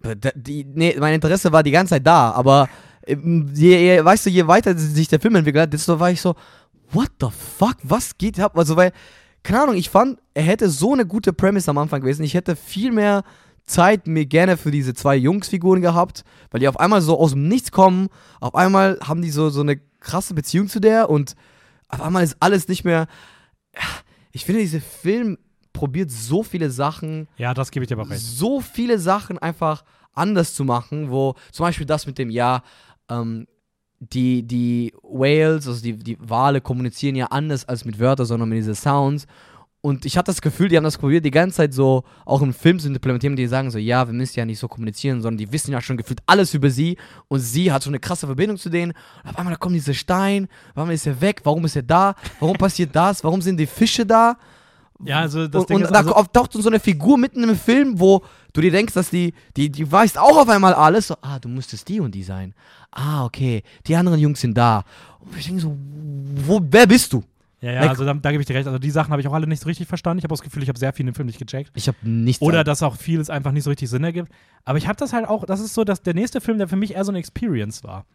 Da- 0.00 0.30
Die, 0.34 0.64
nee, 0.64 0.96
mein 0.98 1.14
Interesse 1.14 1.50
war 1.52 1.62
die 1.62 1.72
ganze 1.72 1.94
Zeit 1.94 2.06
da, 2.06 2.30
aber 2.30 2.68
ähm, 3.06 3.50
je, 3.54 3.76
je, 3.78 4.04
weißt 4.04 4.26
du, 4.26 4.30
je 4.30 4.46
weiter 4.46 4.76
sich 4.78 5.08
der 5.08 5.20
Film 5.20 5.34
entwickelt 5.34 5.62
hat, 5.64 5.72
desto 5.72 5.98
war 5.98 6.10
ich 6.10 6.20
so, 6.20 6.34
what 6.92 7.10
the 7.20 7.28
fuck, 7.30 7.76
was 7.82 8.16
geht 8.16 8.38
ab? 8.38 8.56
Also, 8.56 8.76
weil, 8.76 8.92
keine 9.42 9.62
Ahnung, 9.62 9.74
ich 9.76 9.90
fand, 9.90 10.18
er 10.34 10.44
hätte 10.44 10.68
so 10.70 10.92
eine 10.92 11.04
gute 11.04 11.32
Premise 11.32 11.68
am 11.70 11.78
Anfang 11.78 12.00
gewesen. 12.00 12.22
Ich 12.22 12.34
hätte 12.34 12.54
viel 12.54 12.92
mehr 12.92 13.24
Zeit 13.64 14.06
mir 14.06 14.24
gerne 14.24 14.56
für 14.56 14.70
diese 14.70 14.94
zwei 14.94 15.16
Jungsfiguren 15.16 15.82
gehabt, 15.82 16.24
weil 16.50 16.60
die 16.60 16.68
auf 16.68 16.78
einmal 16.80 17.02
so 17.02 17.18
aus 17.18 17.32
dem 17.32 17.48
Nichts 17.48 17.70
kommen. 17.72 18.08
Auf 18.40 18.54
einmal 18.54 18.98
haben 19.06 19.20
die 19.20 19.30
so, 19.30 19.50
so 19.50 19.60
eine 19.62 19.78
krasse 20.00 20.32
Beziehung 20.32 20.68
zu 20.68 20.80
der 20.80 21.10
und 21.10 21.34
auf 21.88 22.00
einmal 22.00 22.22
ist 22.22 22.36
alles 22.40 22.68
nicht 22.68 22.84
mehr. 22.84 23.08
Ich 24.38 24.44
finde, 24.44 24.60
dieser 24.60 24.80
Film 24.80 25.36
probiert 25.72 26.10
so 26.12 26.42
viele 26.44 26.70
Sachen 26.70 27.26
Ja, 27.36 27.54
das 27.54 27.72
gebe 27.72 27.82
ich 27.84 27.88
dir 27.88 27.98
aber 27.98 28.08
recht. 28.08 28.20
so 28.20 28.60
viele 28.60 28.98
Sachen 29.00 29.36
einfach 29.38 29.84
anders 30.12 30.54
zu 30.54 30.64
machen, 30.64 31.10
wo 31.10 31.34
zum 31.50 31.66
Beispiel 31.66 31.86
das 31.86 32.06
mit 32.06 32.18
dem, 32.18 32.30
ja, 32.30 32.62
ähm, 33.08 33.46
die, 33.98 34.44
die 34.44 34.92
Whales, 35.02 35.66
also 35.66 35.82
die, 35.82 35.96
die 35.96 36.16
Wale 36.20 36.60
kommunizieren 36.60 37.16
ja 37.16 37.26
anders 37.26 37.64
als 37.68 37.84
mit 37.84 37.98
Wörtern, 37.98 38.26
sondern 38.26 38.48
mit 38.48 38.58
diesen 38.58 38.76
Sounds. 38.76 39.26
Und 39.80 40.04
ich 40.04 40.18
hatte 40.18 40.32
das 40.32 40.42
Gefühl, 40.42 40.68
die 40.68 40.76
haben 40.76 40.84
das 40.84 40.98
probiert, 40.98 41.24
die 41.24 41.30
ganze 41.30 41.58
Zeit 41.58 41.72
so 41.72 42.02
auch 42.24 42.42
im 42.42 42.52
Film 42.52 42.80
zu 42.80 42.88
implementieren, 42.88 43.36
die 43.36 43.46
sagen 43.46 43.70
so, 43.70 43.78
ja, 43.78 44.06
wir 44.08 44.12
müssen 44.12 44.36
ja 44.38 44.44
nicht 44.44 44.58
so 44.58 44.66
kommunizieren, 44.66 45.22
sondern 45.22 45.38
die 45.38 45.52
wissen 45.52 45.70
ja 45.70 45.80
schon 45.80 45.96
gefühlt 45.96 46.20
alles 46.26 46.52
über 46.52 46.68
sie 46.68 46.96
und 47.28 47.38
sie 47.38 47.70
hat 47.70 47.84
so 47.84 47.90
eine 47.90 48.00
krasse 48.00 48.26
Verbindung 48.26 48.58
zu 48.58 48.70
denen. 48.70 48.92
Und 49.22 49.30
auf 49.30 49.38
einmal 49.38 49.56
kommt 49.56 49.76
dieser 49.76 49.94
Stein, 49.94 50.48
warum 50.74 50.90
ist 50.90 51.06
er 51.06 51.20
weg, 51.20 51.42
warum 51.44 51.64
ist 51.64 51.76
er 51.76 51.82
da, 51.82 52.16
warum 52.40 52.56
passiert 52.58 52.94
das, 52.94 53.22
warum 53.22 53.40
sind 53.40 53.56
die 53.56 53.66
Fische 53.66 54.04
da? 54.04 54.36
Ja, 55.04 55.20
also 55.20 55.46
das 55.46 55.60
und 55.60 55.70
Ding 55.70 55.76
und 55.76 55.84
ist, 55.84 55.92
da 55.92 55.98
also, 55.98 56.24
taucht 56.32 56.52
so 56.52 56.68
eine 56.68 56.80
Figur 56.80 57.16
mitten 57.16 57.44
im 57.44 57.56
Film, 57.56 58.00
wo 58.00 58.22
du 58.52 58.60
dir 58.60 58.72
denkst, 58.72 58.94
dass 58.94 59.10
die, 59.10 59.32
die, 59.56 59.70
die 59.70 59.90
weiß 59.90 60.16
auch 60.16 60.36
auf 60.36 60.48
einmal 60.48 60.74
alles. 60.74 61.06
So, 61.06 61.14
ah, 61.22 61.38
du 61.38 61.48
müsstest 61.48 61.88
die 61.88 62.00
und 62.00 62.12
die 62.12 62.24
sein. 62.24 62.52
Ah, 62.90 63.24
okay, 63.24 63.62
die 63.86 63.94
anderen 63.94 64.18
Jungs 64.18 64.40
sind 64.40 64.58
da. 64.58 64.82
Und 65.20 65.38
ich 65.38 65.46
denke 65.46 65.60
so, 65.60 65.76
wo, 66.46 66.60
wer 66.68 66.88
bist 66.88 67.12
du? 67.12 67.22
Ja, 67.60 67.72
ja, 67.72 67.80
also 67.88 68.04
da, 68.04 68.14
da 68.14 68.30
gebe 68.30 68.40
ich 68.40 68.46
dir 68.46 68.54
recht. 68.54 68.66
Also 68.66 68.78
die 68.78 68.90
Sachen 68.90 69.10
habe 69.10 69.20
ich 69.20 69.26
auch 69.28 69.32
alle 69.32 69.46
nicht 69.46 69.60
so 69.60 69.66
richtig 69.66 69.88
verstanden. 69.88 70.18
Ich 70.18 70.24
habe 70.24 70.32
das 70.32 70.42
Gefühl, 70.42 70.62
ich 70.62 70.68
habe 70.68 70.78
sehr 70.78 70.92
viel 70.92 71.02
in 71.04 71.12
dem 71.12 71.14
Film 71.14 71.26
nicht 71.26 71.38
gecheckt. 71.38 71.72
Ich 71.74 71.88
habe 71.88 71.96
nichts. 72.02 72.40
Oder 72.40 72.62
dass 72.62 72.82
auch 72.82 72.96
vieles 72.96 73.30
einfach 73.30 73.50
nicht 73.52 73.64
so 73.64 73.70
richtig 73.70 73.90
Sinn 73.90 74.04
ergibt. 74.04 74.30
Aber 74.64 74.78
ich 74.78 74.86
habe 74.86 74.96
das 74.96 75.12
halt 75.12 75.26
auch, 75.28 75.44
das 75.44 75.60
ist 75.60 75.74
so, 75.74 75.82
dass 75.84 76.02
der 76.02 76.14
nächste 76.14 76.40
Film, 76.40 76.58
der 76.58 76.68
für 76.68 76.76
mich 76.76 76.94
eher 76.94 77.04
so 77.04 77.10
eine 77.10 77.18
Experience 77.18 77.82
war. 77.82 78.06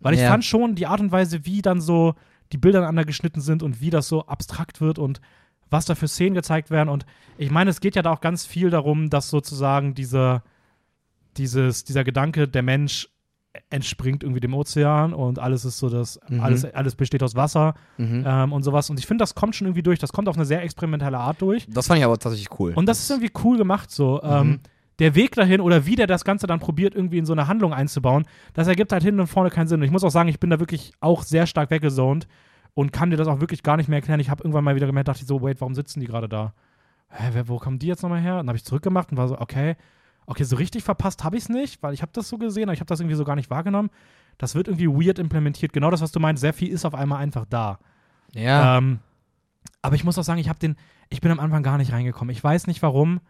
Weil 0.00 0.14
ich 0.14 0.20
Ja. 0.20 0.28
fand 0.28 0.44
schon 0.44 0.74
die 0.74 0.86
Art 0.86 1.00
und 1.00 1.12
Weise, 1.12 1.44
wie 1.46 1.62
dann 1.62 1.80
so 1.80 2.14
die 2.52 2.58
Bilder 2.58 2.78
aneinander 2.80 3.04
geschnitten 3.04 3.40
sind 3.40 3.62
und 3.62 3.80
wie 3.80 3.90
das 3.90 4.08
so 4.08 4.26
abstrakt 4.26 4.80
wird 4.80 4.98
und 4.98 5.20
was 5.70 5.84
da 5.84 5.94
für 5.94 6.08
Szenen 6.08 6.34
gezeigt 6.34 6.70
werden. 6.70 6.88
Und 6.88 7.06
ich 7.38 7.50
meine, 7.50 7.70
es 7.70 7.80
geht 7.80 7.94
ja 7.96 8.02
da 8.02 8.10
auch 8.12 8.20
ganz 8.20 8.44
viel 8.44 8.70
darum, 8.70 9.08
dass 9.08 9.30
sozusagen 9.30 9.94
dieser, 9.94 10.42
dieses, 11.36 11.84
dieser 11.84 12.04
Gedanke, 12.04 12.48
der 12.48 12.62
Mensch 12.62 13.08
entspringt 13.68 14.22
irgendwie 14.22 14.40
dem 14.40 14.54
Ozean 14.54 15.12
und 15.12 15.38
alles 15.38 15.64
ist 15.64 15.78
so, 15.78 15.88
dass 15.88 16.20
Mhm. 16.28 16.40
alles, 16.40 16.64
alles 16.64 16.94
besteht 16.94 17.22
aus 17.22 17.34
Wasser 17.34 17.74
Mhm. 17.98 18.24
ähm, 18.26 18.52
und 18.52 18.62
sowas. 18.62 18.90
Und 18.90 18.98
ich 18.98 19.06
finde, 19.06 19.22
das 19.22 19.34
kommt 19.34 19.56
schon 19.56 19.66
irgendwie 19.66 19.82
durch. 19.82 19.98
Das 19.98 20.12
kommt 20.12 20.28
auf 20.28 20.36
eine 20.36 20.44
sehr 20.44 20.62
experimentelle 20.62 21.18
Art 21.18 21.42
durch. 21.42 21.66
Das 21.68 21.88
fand 21.88 21.98
ich 21.98 22.04
aber 22.04 22.16
tatsächlich 22.18 22.48
cool. 22.60 22.72
Und 22.74 22.86
das 22.88 23.00
ist 23.00 23.10
irgendwie 23.10 23.32
cool 23.44 23.58
gemacht 23.58 23.90
so. 23.90 24.22
Ähm, 24.22 24.48
Mhm. 24.48 24.60
der 25.00 25.14
Weg 25.14 25.34
dahin 25.34 25.60
oder 25.60 25.86
wie 25.86 25.96
der 25.96 26.06
das 26.06 26.24
Ganze 26.24 26.46
dann 26.46 26.60
probiert, 26.60 26.94
irgendwie 26.94 27.18
in 27.18 27.24
so 27.26 27.32
eine 27.32 27.48
Handlung 27.48 27.72
einzubauen, 27.72 28.24
das 28.52 28.68
ergibt 28.68 28.92
halt 28.92 29.02
hinten 29.02 29.20
und 29.20 29.26
vorne 29.28 29.50
keinen 29.50 29.66
Sinn. 29.66 29.80
Und 29.80 29.84
ich 29.86 29.90
muss 29.90 30.04
auch 30.04 30.10
sagen, 30.10 30.28
ich 30.28 30.38
bin 30.38 30.50
da 30.50 30.60
wirklich 30.60 30.92
auch 31.00 31.22
sehr 31.22 31.46
stark 31.46 31.70
weggezont 31.70 32.28
und 32.74 32.92
kann 32.92 33.10
dir 33.10 33.16
das 33.16 33.26
auch 33.26 33.40
wirklich 33.40 33.62
gar 33.62 33.76
nicht 33.78 33.88
mehr 33.88 33.96
erklären. 33.98 34.20
Ich 34.20 34.30
habe 34.30 34.42
irgendwann 34.44 34.62
mal 34.62 34.76
wieder 34.76 34.86
gemerkt, 34.86 35.08
dachte 35.08 35.22
ich 35.22 35.26
so, 35.26 35.42
wait, 35.42 35.60
warum 35.60 35.74
sitzen 35.74 36.00
die 36.00 36.06
gerade 36.06 36.28
da? 36.28 36.52
Hä, 37.08 37.42
wo 37.46 37.56
kommen 37.56 37.78
die 37.80 37.88
jetzt 37.88 38.02
nochmal 38.02 38.20
her? 38.20 38.34
Und 38.34 38.38
dann 38.40 38.48
habe 38.48 38.58
ich 38.58 38.64
zurückgemacht 38.64 39.10
und 39.10 39.16
war 39.18 39.26
so, 39.26 39.38
okay, 39.40 39.74
okay, 40.26 40.44
so 40.44 40.56
richtig 40.56 40.84
verpasst 40.84 41.24
habe 41.24 41.36
ich 41.36 41.44
es 41.44 41.48
nicht, 41.48 41.82
weil 41.82 41.94
ich 41.94 42.02
habe 42.02 42.12
das 42.12 42.28
so 42.28 42.38
gesehen, 42.38 42.64
aber 42.64 42.72
ich 42.72 42.80
habe 42.80 42.88
das 42.88 43.00
irgendwie 43.00 43.16
so 43.16 43.24
gar 43.24 43.36
nicht 43.36 43.50
wahrgenommen. 43.50 43.90
Das 44.38 44.54
wird 44.54 44.68
irgendwie 44.68 44.88
weird 44.88 45.18
implementiert. 45.18 45.72
Genau 45.72 45.90
das, 45.90 46.00
was 46.00 46.12
du 46.12 46.20
meinst, 46.20 46.40
sehr 46.40 46.52
viel 46.52 46.68
ist 46.68 46.84
auf 46.84 46.94
einmal 46.94 47.18
einfach 47.18 47.44
da. 47.44 47.78
ja. 48.32 48.78
Ähm, 48.78 49.00
aber 49.82 49.94
ich 49.94 50.04
muss 50.04 50.18
auch 50.18 50.24
sagen, 50.24 50.40
ich 50.40 50.48
habe 50.48 50.58
den, 50.58 50.76
ich 51.08 51.20
bin 51.20 51.30
am 51.30 51.40
Anfang 51.40 51.62
gar 51.62 51.78
nicht 51.78 51.92
reingekommen. 51.92 52.32
Ich 52.32 52.42
weiß 52.42 52.66
nicht 52.66 52.82
warum, 52.82 53.20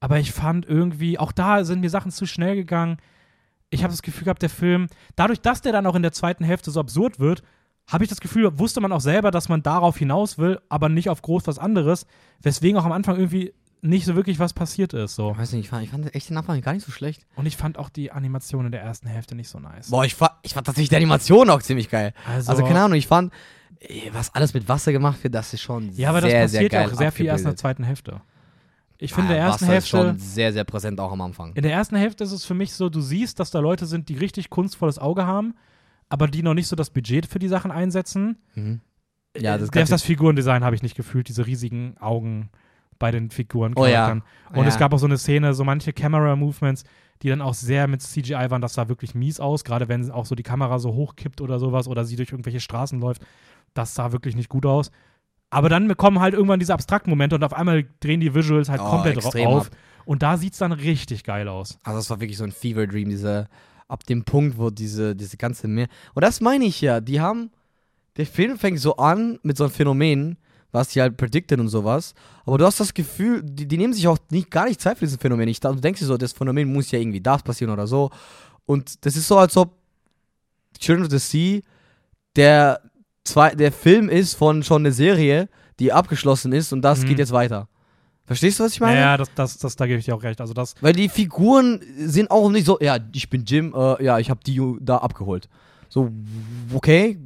aber 0.00 0.18
ich 0.18 0.32
fand 0.32 0.66
irgendwie, 0.66 1.18
auch 1.18 1.32
da 1.32 1.64
sind 1.64 1.80
mir 1.80 1.90
Sachen 1.90 2.10
zu 2.10 2.26
schnell 2.26 2.54
gegangen. 2.54 2.98
Ich 3.70 3.82
habe 3.82 3.92
das 3.92 4.02
Gefühl 4.02 4.24
gehabt, 4.24 4.42
der 4.42 4.50
Film, 4.50 4.88
dadurch, 5.16 5.40
dass 5.40 5.60
der 5.60 5.72
dann 5.72 5.86
auch 5.86 5.94
in 5.94 6.02
der 6.02 6.12
zweiten 6.12 6.44
Hälfte 6.44 6.70
so 6.70 6.80
absurd 6.80 7.18
wird, 7.18 7.42
habe 7.86 8.04
ich 8.04 8.10
das 8.10 8.20
Gefühl, 8.20 8.58
wusste 8.58 8.80
man 8.80 8.92
auch 8.92 9.00
selber, 9.00 9.30
dass 9.30 9.48
man 9.48 9.62
darauf 9.62 9.96
hinaus 9.96 10.38
will, 10.38 10.60
aber 10.68 10.88
nicht 10.88 11.08
auf 11.08 11.22
groß 11.22 11.46
was 11.46 11.58
anderes, 11.58 12.06
weswegen 12.40 12.78
auch 12.78 12.84
am 12.84 12.92
Anfang 12.92 13.16
irgendwie 13.16 13.54
nicht 13.80 14.04
so 14.04 14.16
wirklich 14.16 14.38
was 14.38 14.52
passiert 14.52 14.92
ist. 14.92 15.14
So. 15.14 15.32
ich 15.32 15.38
weiß 15.38 15.52
nicht, 15.52 15.64
ich 15.64 15.68
fand, 15.70 15.84
ich 15.84 15.90
fand 15.90 16.14
echt 16.14 16.30
den 16.30 16.36
Anfang 16.36 16.60
gar 16.60 16.72
nicht 16.72 16.84
so 16.84 16.90
schlecht. 16.92 17.26
Und 17.36 17.46
ich 17.46 17.56
fand 17.56 17.78
auch 17.78 17.88
die 17.88 18.10
Animation 18.12 18.66
in 18.66 18.72
der 18.72 18.82
ersten 18.82 19.06
Hälfte 19.08 19.34
nicht 19.34 19.48
so 19.48 19.58
nice. 19.60 19.90
Boah, 19.90 20.04
ich 20.04 20.14
fand, 20.14 20.32
ich 20.42 20.54
fand 20.54 20.66
tatsächlich 20.66 20.88
die 20.88 20.96
Animation 20.96 21.48
auch 21.50 21.62
ziemlich 21.62 21.88
geil. 21.88 22.12
Also, 22.26 22.50
Also, 22.50 22.64
keine 22.64 22.80
Ahnung, 22.82 22.98
ich 22.98 23.06
fand, 23.06 23.32
was 24.12 24.34
alles 24.34 24.54
mit 24.54 24.68
Wasser 24.68 24.90
gemacht 24.92 25.22
wird, 25.22 25.34
das 25.34 25.52
ist 25.54 25.60
schon 25.60 25.90
ja, 25.92 26.08
aber 26.10 26.20
das 26.20 26.30
sehr, 26.30 26.42
passiert 26.42 26.70
sehr 26.72 26.80
ja 26.80 26.86
geil 26.86 26.94
auch 26.94 26.98
sehr 26.98 27.12
viel 27.12 27.26
erst 27.26 27.44
in 27.44 27.50
der 27.50 27.56
zweiten 27.56 27.84
Hälfte. 27.84 28.20
Ich 29.00 29.14
finde, 29.14 29.28
Ah, 29.30 29.32
in 29.34 29.36
der 29.36 29.44
ersten 29.46 29.62
Wasser 29.66 29.72
Hälfte. 29.74 29.96
ist 29.96 30.02
schon 30.04 30.18
sehr, 30.18 30.52
sehr 30.52 30.64
präsent 30.64 30.98
auch 30.98 31.12
am 31.12 31.20
Anfang. 31.20 31.52
In 31.54 31.62
der 31.62 31.72
ersten 31.72 31.94
Hälfte 31.94 32.24
ist 32.24 32.32
es 32.32 32.44
für 32.44 32.54
mich 32.54 32.72
so, 32.72 32.88
du 32.88 33.00
siehst, 33.00 33.38
dass 33.38 33.52
da 33.52 33.60
Leute 33.60 33.86
sind, 33.86 34.08
die 34.08 34.16
richtig 34.16 34.50
kunstvolles 34.50 34.98
Auge 34.98 35.24
haben, 35.24 35.54
aber 36.08 36.26
die 36.26 36.42
noch 36.42 36.54
nicht 36.54 36.66
so 36.66 36.74
das 36.74 36.90
Budget 36.90 37.26
für 37.26 37.38
die 37.38 37.46
Sachen 37.46 37.70
einsetzen. 37.70 38.38
Mhm. 38.56 38.80
Ja, 39.36 39.52
das 39.52 39.68
das, 39.68 39.70
Ganze- 39.70 39.90
das 39.92 40.02
Figurendesign 40.02 40.64
habe 40.64 40.74
ich 40.74 40.82
nicht 40.82 40.96
gefühlt, 40.96 41.28
diese 41.28 41.46
riesigen 41.46 41.96
Augen 41.98 42.48
bei 42.98 43.10
den 43.10 43.30
Figuren. 43.30 43.74
Oh 43.76 43.86
ja. 43.86 44.10
Und 44.10 44.22
Ja. 44.54 44.64
es 44.64 44.78
gab 44.78 44.92
auch 44.92 44.98
so 44.98 45.06
eine 45.06 45.18
Szene, 45.18 45.54
so 45.54 45.64
manche 45.64 45.92
Camera-Movements, 45.92 46.84
die 47.22 47.28
dann 47.28 47.40
auch 47.42 47.54
sehr 47.54 47.88
mit 47.88 48.00
CGI 48.02 48.46
waren, 48.50 48.60
das 48.62 48.74
sah 48.74 48.88
wirklich 48.88 49.14
mies 49.14 49.40
aus, 49.40 49.64
gerade 49.64 49.88
wenn 49.88 50.10
auch 50.10 50.26
so 50.26 50.34
die 50.34 50.42
Kamera 50.42 50.78
so 50.78 50.94
hochkippt 50.94 51.40
oder 51.40 51.58
sowas 51.58 51.88
oder 51.88 52.04
sie 52.04 52.16
durch 52.16 52.30
irgendwelche 52.30 52.60
Straßen 52.60 53.00
läuft. 53.00 53.22
Das 53.74 53.94
sah 53.94 54.12
wirklich 54.12 54.36
nicht 54.36 54.48
gut 54.48 54.66
aus. 54.66 54.90
Aber 55.50 55.68
dann 55.68 55.96
kommen 55.96 56.20
halt 56.20 56.34
irgendwann 56.34 56.60
diese 56.60 56.74
abstrakten 56.74 57.10
Momente 57.10 57.34
und 57.34 57.42
auf 57.42 57.54
einmal 57.54 57.86
drehen 58.00 58.20
die 58.20 58.34
Visuals 58.34 58.68
halt 58.68 58.80
Oh, 58.82 58.90
komplett 58.90 59.24
auf. 59.24 59.34
ab. 59.34 59.76
Und 60.04 60.22
da 60.22 60.36
sieht 60.36 60.52
es 60.52 60.58
dann 60.58 60.72
richtig 60.72 61.24
geil 61.24 61.48
aus. 61.48 61.78
Also 61.84 61.98
das 61.98 62.10
war 62.10 62.20
wirklich 62.20 62.38
so 62.38 62.44
ein 62.44 62.52
Fever 62.52 62.86
Dream, 62.86 63.08
diese, 63.08 63.48
ab 63.88 64.04
dem 64.04 64.24
Punkt, 64.24 64.58
wo 64.58 64.70
diese, 64.70 65.16
diese 65.16 65.36
ganze 65.36 65.66
Meer. 65.68 65.88
Und 66.14 66.22
das 66.24 66.40
meine 66.40 66.64
ich 66.66 66.80
ja, 66.80 67.00
die 67.00 67.20
haben, 67.20 67.50
der 68.16 68.26
Film 68.26 68.58
fängt 68.58 68.78
so 68.80 68.96
an 68.96 69.38
mit 69.42 69.56
so 69.56 69.64
einem 69.64 69.72
Phänomen, 69.72 70.36
was 70.72 70.88
die 70.88 71.00
halt 71.00 71.16
predicted 71.16 71.58
und 71.60 71.68
sowas. 71.68 72.14
Aber 72.44 72.58
du 72.58 72.64
hast 72.66 72.80
das 72.80 72.92
Gefühl, 72.94 73.42
die, 73.42 73.66
die 73.66 73.78
nehmen 73.78 73.92
sich 73.94 74.06
auch 74.08 74.18
nicht, 74.30 74.50
gar 74.50 74.66
nicht 74.66 74.80
Zeit 74.80 74.98
für 74.98 75.04
dieses 75.06 75.18
Phänomen. 75.20 75.48
Ich, 75.48 75.60
du 75.60 75.72
denkst 75.74 76.00
dir 76.00 76.06
so, 76.06 76.16
das 76.16 76.32
Phänomen 76.32 76.72
muss 76.72 76.90
ja 76.90 76.98
irgendwie 76.98 77.20
das 77.20 77.42
passieren 77.42 77.72
oder 77.72 77.86
so. 77.86 78.10
Und 78.66 79.04
das 79.06 79.16
ist 79.16 79.28
so, 79.28 79.38
als 79.38 79.56
ob 79.56 79.72
Children 80.78 81.06
of 81.06 81.10
the 81.10 81.18
Sea 81.18 81.60
der, 82.36 82.80
zwei, 83.24 83.54
der 83.54 83.72
Film 83.72 84.08
ist 84.08 84.34
von 84.34 84.62
schon 84.62 84.82
eine 84.82 84.92
Serie, 84.92 85.48
die 85.78 85.92
abgeschlossen 85.92 86.52
ist 86.52 86.72
und 86.72 86.82
das 86.82 87.02
Mhm. 87.02 87.06
geht 87.08 87.18
jetzt 87.18 87.32
weiter. 87.32 87.68
Verstehst 88.26 88.60
du, 88.60 88.64
was 88.64 88.74
ich 88.74 88.80
meine? 88.80 89.00
Ja, 89.00 89.16
das, 89.16 89.30
das, 89.34 89.56
das, 89.56 89.74
da 89.76 89.86
gebe 89.86 89.98
ich 89.98 90.04
dir 90.04 90.14
auch 90.14 90.22
recht. 90.22 90.40
Also 90.40 90.52
das, 90.52 90.74
Weil 90.82 90.92
die 90.92 91.08
Figuren 91.08 91.80
sind 91.98 92.30
auch 92.30 92.50
nicht 92.50 92.66
so, 92.66 92.78
ja, 92.78 92.98
ich 93.14 93.30
bin 93.30 93.44
Jim, 93.46 93.72
äh, 93.74 94.04
ja, 94.04 94.18
ich 94.18 94.28
habe 94.28 94.40
die 94.44 94.60
da 94.80 94.98
abgeholt. 94.98 95.48
So, 95.88 96.12
okay, 96.74 97.18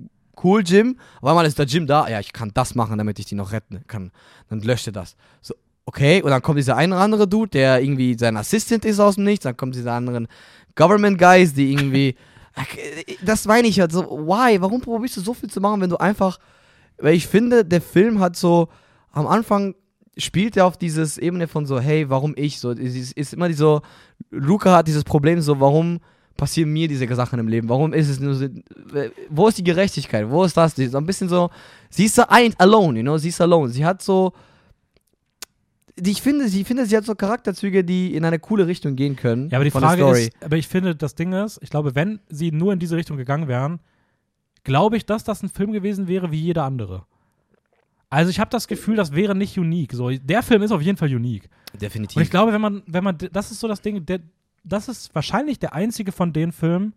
cool, 0.42 0.62
Jim. 0.64 0.96
Auf 1.20 1.28
einmal 1.28 1.46
ist 1.46 1.58
der 1.58 1.66
Jim 1.66 1.86
da, 1.86 2.08
ja, 2.08 2.20
ich 2.20 2.32
kann 2.32 2.50
das 2.54 2.74
machen, 2.74 2.98
damit 2.98 3.18
ich 3.18 3.26
die 3.26 3.34
noch 3.34 3.52
retten 3.52 3.82
kann. 3.86 4.10
Dann 4.48 4.60
löscht 4.60 4.86
er 4.86 4.92
das. 4.92 5.16
So, 5.40 5.54
okay, 5.86 6.22
und 6.22 6.30
dann 6.30 6.42
kommt 6.42 6.58
dieser 6.58 6.76
eine 6.76 6.96
andere 6.96 7.26
Dude, 7.28 7.50
der 7.50 7.82
irgendwie 7.82 8.16
sein 8.18 8.36
Assistant 8.36 8.84
ist 8.84 9.00
aus 9.00 9.16
dem 9.16 9.24
Nichts, 9.24 9.44
dann 9.44 9.56
kommen 9.56 9.72
diese 9.72 9.92
anderen 9.92 10.28
Government 10.74 11.18
Guys, 11.18 11.54
die 11.54 11.72
irgendwie, 11.72 12.16
das 13.24 13.46
meine 13.46 13.68
ich 13.68 13.80
halt 13.80 13.92
so, 13.92 14.02
why, 14.02 14.60
warum 14.60 14.80
probierst 14.80 15.16
du 15.16 15.20
so 15.20 15.34
viel 15.34 15.50
zu 15.50 15.60
machen, 15.60 15.80
wenn 15.80 15.90
du 15.90 15.96
einfach, 15.96 16.38
weil 16.98 17.14
ich 17.14 17.26
finde, 17.26 17.64
der 17.64 17.80
Film 17.80 18.20
hat 18.20 18.36
so, 18.36 18.68
am 19.10 19.26
Anfang 19.26 19.74
spielt 20.16 20.56
er 20.56 20.66
auf 20.66 20.76
dieses 20.76 21.18
Ebene 21.18 21.48
von 21.48 21.66
so, 21.66 21.80
hey, 21.80 22.08
warum 22.10 22.34
ich? 22.36 22.60
So, 22.60 22.70
es 22.72 22.94
ist, 22.94 23.12
ist 23.12 23.34
immer 23.34 23.48
die 23.48 23.54
so, 23.54 23.80
Luca 24.30 24.76
hat 24.76 24.88
dieses 24.88 25.04
Problem 25.04 25.40
so, 25.40 25.58
warum 25.60 26.00
passieren 26.36 26.72
mir 26.72 26.88
diese 26.88 27.12
Sachen 27.14 27.38
im 27.38 27.48
Leben? 27.48 27.68
Warum 27.68 27.92
ist 27.92 28.08
es 28.08 28.20
nur 28.20 28.34
so, 28.34 28.44
äh, 28.44 29.10
wo 29.28 29.48
ist 29.48 29.58
die 29.58 29.64
Gerechtigkeit? 29.64 30.28
Wo 30.28 30.44
ist 30.44 30.56
das? 30.56 30.74
So 30.74 30.98
ein 30.98 31.06
bisschen 31.06 31.28
so, 31.28 31.50
sie 31.90 32.06
ist 32.06 32.14
so 32.14 32.24
ein, 32.28 32.54
alone, 32.58 32.98
you 32.98 33.02
know, 33.02 33.18
sie 33.18 33.28
ist 33.28 33.40
alone. 33.40 33.70
Sie 33.70 33.84
hat 33.84 34.02
so, 34.02 34.32
ich 35.96 36.22
finde, 36.22 36.48
sie 36.48 36.64
finde, 36.64 36.86
sie 36.86 36.96
hat 36.96 37.04
so 37.04 37.14
Charakterzüge, 37.14 37.84
die 37.84 38.14
in 38.14 38.24
eine 38.24 38.38
coole 38.38 38.66
Richtung 38.66 38.96
gehen 38.96 39.16
können. 39.16 39.50
Ja, 39.50 39.58
aber 39.58 39.64
die 39.64 39.70
Frage 39.70 40.08
ist, 40.10 40.32
aber 40.42 40.56
ich 40.56 40.68
finde, 40.68 40.96
das 40.96 41.14
Ding 41.14 41.32
ist, 41.32 41.58
ich 41.62 41.70
glaube, 41.70 41.94
wenn 41.94 42.20
sie 42.28 42.50
nur 42.50 42.72
in 42.72 42.78
diese 42.78 42.96
Richtung 42.96 43.16
gegangen 43.16 43.48
wären, 43.48 43.80
glaube 44.64 44.96
ich, 44.96 45.06
dass 45.06 45.24
das 45.24 45.42
ein 45.42 45.48
Film 45.48 45.72
gewesen 45.72 46.08
wäre 46.08 46.30
wie 46.30 46.40
jeder 46.40 46.64
andere. 46.64 47.04
Also 48.08 48.30
ich 48.30 48.38
habe 48.40 48.50
das 48.50 48.68
Gefühl, 48.68 48.96
das 48.96 49.12
wäre 49.14 49.34
nicht 49.34 49.58
unique. 49.58 49.94
So, 49.94 50.10
der 50.10 50.42
Film 50.42 50.62
ist 50.62 50.70
auf 50.70 50.82
jeden 50.82 50.98
Fall 50.98 51.14
unique. 51.14 51.48
definitiv. 51.80 52.16
Und 52.16 52.22
ich 52.22 52.30
glaube, 52.30 52.52
wenn 52.52 52.60
man, 52.60 52.82
wenn 52.86 53.02
man, 53.02 53.16
das 53.32 53.50
ist 53.50 53.60
so 53.60 53.68
das 53.68 53.80
Ding, 53.80 54.04
der, 54.04 54.20
das 54.64 54.88
ist 54.88 55.14
wahrscheinlich 55.14 55.58
der 55.58 55.74
einzige 55.74 56.12
von 56.12 56.32
den 56.32 56.52
Filmen, 56.52 56.94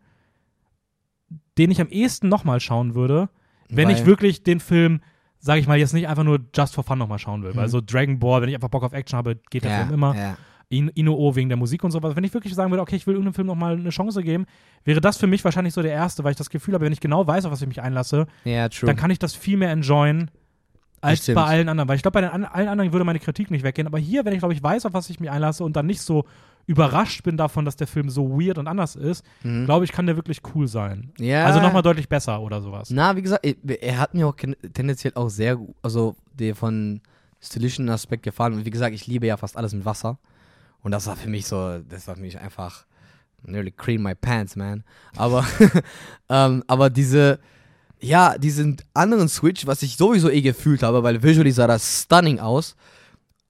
den 1.58 1.72
ich 1.72 1.82
am 1.82 1.90
ehesten 1.90 2.30
nochmal 2.30 2.60
schauen 2.60 2.96
würde, 2.96 3.30
wenn 3.70 3.88
Weil- 3.88 3.96
ich 3.96 4.06
wirklich 4.06 4.44
den 4.44 4.60
Film, 4.60 5.02
sage 5.40 5.60
ich 5.60 5.68
mal, 5.68 5.78
jetzt 5.78 5.94
nicht 5.94 6.08
einfach 6.08 6.24
nur 6.24 6.40
just 6.56 6.76
for 6.76 6.84
fun 6.84 7.00
nochmal 7.00 7.20
schauen 7.20 7.44
will. 7.44 7.54
Mhm. 7.54 7.58
Weil 7.58 7.70
so 7.70 7.82
Dragon 7.82 8.20
Ball, 8.20 8.42
wenn 8.42 8.50
ich 8.50 8.56
einfach 8.56 8.70
Bock 8.70 8.84
auf 8.84 8.94
Action 8.94 9.18
habe, 9.18 9.40
geht 9.50 9.64
der 9.64 9.72
ja, 9.72 9.78
Film 9.80 9.94
immer. 9.94 10.16
Ja. 10.16 10.38
In 10.68 10.90
Ino 10.96 11.36
wegen 11.36 11.48
der 11.48 11.58
Musik 11.58 11.84
und 11.84 11.92
sowas. 11.92 12.16
Wenn 12.16 12.24
ich 12.24 12.34
wirklich 12.34 12.56
sagen 12.56 12.72
würde, 12.72 12.82
okay, 12.82 12.96
ich 12.96 13.06
will 13.06 13.14
irgendeinem 13.14 13.36
Film 13.36 13.48
nochmal 13.48 13.74
eine 13.78 13.92
Chance 13.92 14.24
geben, 14.24 14.48
wäre 14.84 15.00
das 15.00 15.18
für 15.18 15.28
mich 15.28 15.44
wahrscheinlich 15.46 15.76
so 15.76 15.84
der 15.84 15.92
erste, 15.92 16.24
weil 16.24 16.32
ich 16.32 16.38
das 16.38 16.50
Gefühl 16.50 16.74
habe, 16.74 16.86
wenn 16.86 16.92
ich 16.94 17.00
genau 17.00 17.26
weiß, 17.28 17.46
auf 17.46 17.52
was 17.52 17.62
ich 17.62 17.68
mich 17.68 17.84
einlasse, 17.84 18.26
ja, 18.46 18.68
dann 18.68 18.96
kann 18.96 19.12
ich 19.12 19.20
das 19.20 19.36
viel 19.36 19.58
mehr 19.58 19.70
enjoyen 19.70 20.32
als 21.02 21.24
stimmt. 21.24 21.36
bei 21.36 21.44
allen 21.44 21.70
anderen. 21.70 21.88
Weil 21.90 21.96
ich 21.98 22.02
glaube, 22.02 22.14
bei 22.14 22.22
den 22.22 22.46
allen 22.46 22.68
anderen 22.68 22.92
würde 22.92 23.06
meine 23.06 23.20
Kritik 23.20 23.52
nicht 23.52 23.64
weggehen. 23.64 23.88
Aber 23.88 24.00
hier, 24.00 24.26
wenn 24.26 24.34
ich, 24.34 24.40
glaube 24.40 24.54
ich, 24.54 24.62
weiß, 24.64 24.86
auf 24.86 24.94
was 24.94 25.10
ich 25.10 25.20
mich 25.20 25.30
einlasse 25.30 25.64
und 25.64 25.76
dann 25.76 25.86
nicht 25.86 26.02
so 26.02 26.26
überrascht 26.68 27.22
bin 27.24 27.38
davon, 27.38 27.64
dass 27.64 27.76
der 27.76 27.86
Film 27.86 28.10
so 28.10 28.40
weird 28.40 28.58
und 28.58 28.68
anders 28.68 28.96
ist, 28.96 29.24
Mhm. 29.44 29.66
glaube 29.66 29.86
ich, 29.86 29.92
kann 29.92 30.08
der 30.08 30.16
wirklich 30.16 30.42
cool 30.56 30.68
sein. 30.68 31.12
ja. 31.20 31.46
Also 31.46 31.60
nochmal 31.62 31.84
deutlich 31.84 32.10
besser 32.10 32.42
oder 32.42 32.60
sowas. 32.62 32.90
Na, 32.90 33.16
wie 33.16 33.22
gesagt, 33.22 33.46
er, 33.46 34.00
hat 34.00 34.16
mir 34.16 34.28
auch 34.28 34.36
tendenziell 34.74 35.14
auch 35.16 35.30
sehr, 35.30 35.60
also 35.84 36.16
der 36.34 36.56
von 36.56 37.02
stilischen 37.40 37.88
Aspekt 37.90 38.24
gefallen. 38.24 38.54
Und 38.54 38.66
wie 38.66 38.72
gesagt, 38.72 38.96
ich 38.96 39.06
liebe 39.06 39.28
ja 39.28 39.38
fast 39.38 39.56
alles 39.58 39.74
mit 39.74 39.86
Wasser. 39.86 40.18
Und 40.82 40.92
das 40.92 41.06
war 41.06 41.16
für 41.16 41.30
mich 41.30 41.46
so, 41.46 41.80
das 41.88 42.08
war 42.08 42.16
für 42.16 42.22
mich 42.22 42.40
einfach 42.40 42.86
nearly 43.44 43.70
cream 43.72 44.02
my 44.02 44.16
pants, 44.16 44.56
man. 44.56 44.84
Aber, 45.16 45.46
ähm, 46.30 46.64
aber 46.66 46.90
diese, 46.90 47.40
ja, 48.06 48.38
diesen 48.38 48.78
anderen 48.94 49.28
Switch, 49.30 49.66
was 49.66 49.82
ich 49.84 49.98
sowieso 49.98 50.30
eh 50.30 50.42
gefühlt 50.42 50.84
habe, 50.84 51.02
weil 51.04 51.22
visually 51.24 51.52
sah 51.52 51.68
das 51.68 52.04
stunning 52.04 52.40
aus. 52.40 52.76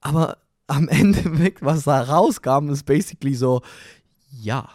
Aber 0.01 0.37
am 0.67 0.87
Ende, 0.99 1.39
weg, 1.39 1.57
was 1.61 1.83
da 1.83 2.01
rauskam, 2.01 2.69
ist 2.69 2.85
basically 2.85 3.35
so, 3.35 3.61
ja, 4.31 4.67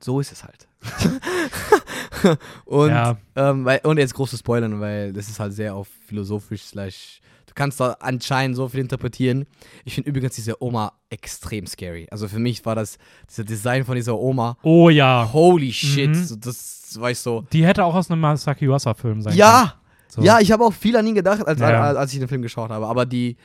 so 0.00 0.20
ist 0.20 0.32
es 0.32 0.44
halt. 0.44 0.68
und 2.64 2.90
Ja. 2.90 3.16
ähm, 3.36 3.64
weil, 3.64 3.80
ohne 3.84 4.00
jetzt 4.00 4.14
große 4.14 4.36
Spoilern, 4.38 4.80
weil 4.80 5.12
das 5.12 5.28
ist 5.28 5.40
halt 5.40 5.52
sehr 5.54 5.74
auf 5.74 5.88
philosophisch 6.06 6.62
slash. 6.64 7.20
Kannst 7.54 7.78
da 7.80 7.96
anscheinend 8.00 8.56
so 8.56 8.68
viel 8.68 8.80
interpretieren. 8.80 9.46
Ich 9.84 9.94
finde 9.94 10.10
übrigens 10.10 10.34
diese 10.34 10.60
Oma 10.62 10.92
extrem 11.10 11.66
scary. 11.66 12.06
Also 12.10 12.26
für 12.28 12.38
mich 12.40 12.64
war 12.66 12.74
das, 12.74 12.98
dieser 13.30 13.44
Design 13.44 13.84
von 13.84 13.94
dieser 13.94 14.18
Oma, 14.18 14.56
Oh 14.62 14.88
ja. 14.90 15.28
holy 15.32 15.72
shit. 15.72 16.10
Mhm. 16.10 16.24
So, 16.24 16.36
das 16.36 16.96
war 17.00 17.10
ich 17.10 17.18
so. 17.18 17.44
Die 17.52 17.64
hätte 17.64 17.84
auch 17.84 17.94
aus 17.94 18.10
einem 18.10 18.20
Masaki 18.20 18.64
Yuasa-Film 18.66 19.22
sein 19.22 19.30
können. 19.32 19.38
Ja! 19.38 19.74
So. 20.08 20.22
Ja, 20.22 20.38
ich 20.40 20.52
habe 20.52 20.64
auch 20.64 20.72
viel 20.72 20.96
an 20.96 21.06
ihn 21.06 21.14
gedacht, 21.14 21.46
als, 21.46 21.60
Ja. 21.60 21.82
als, 21.82 21.96
als 21.96 22.12
ich 22.12 22.18
den 22.20 22.28
Film 22.28 22.42
geschaut 22.42 22.70
habe. 22.70 22.86
Aber 22.86 23.04
die, 23.06 23.36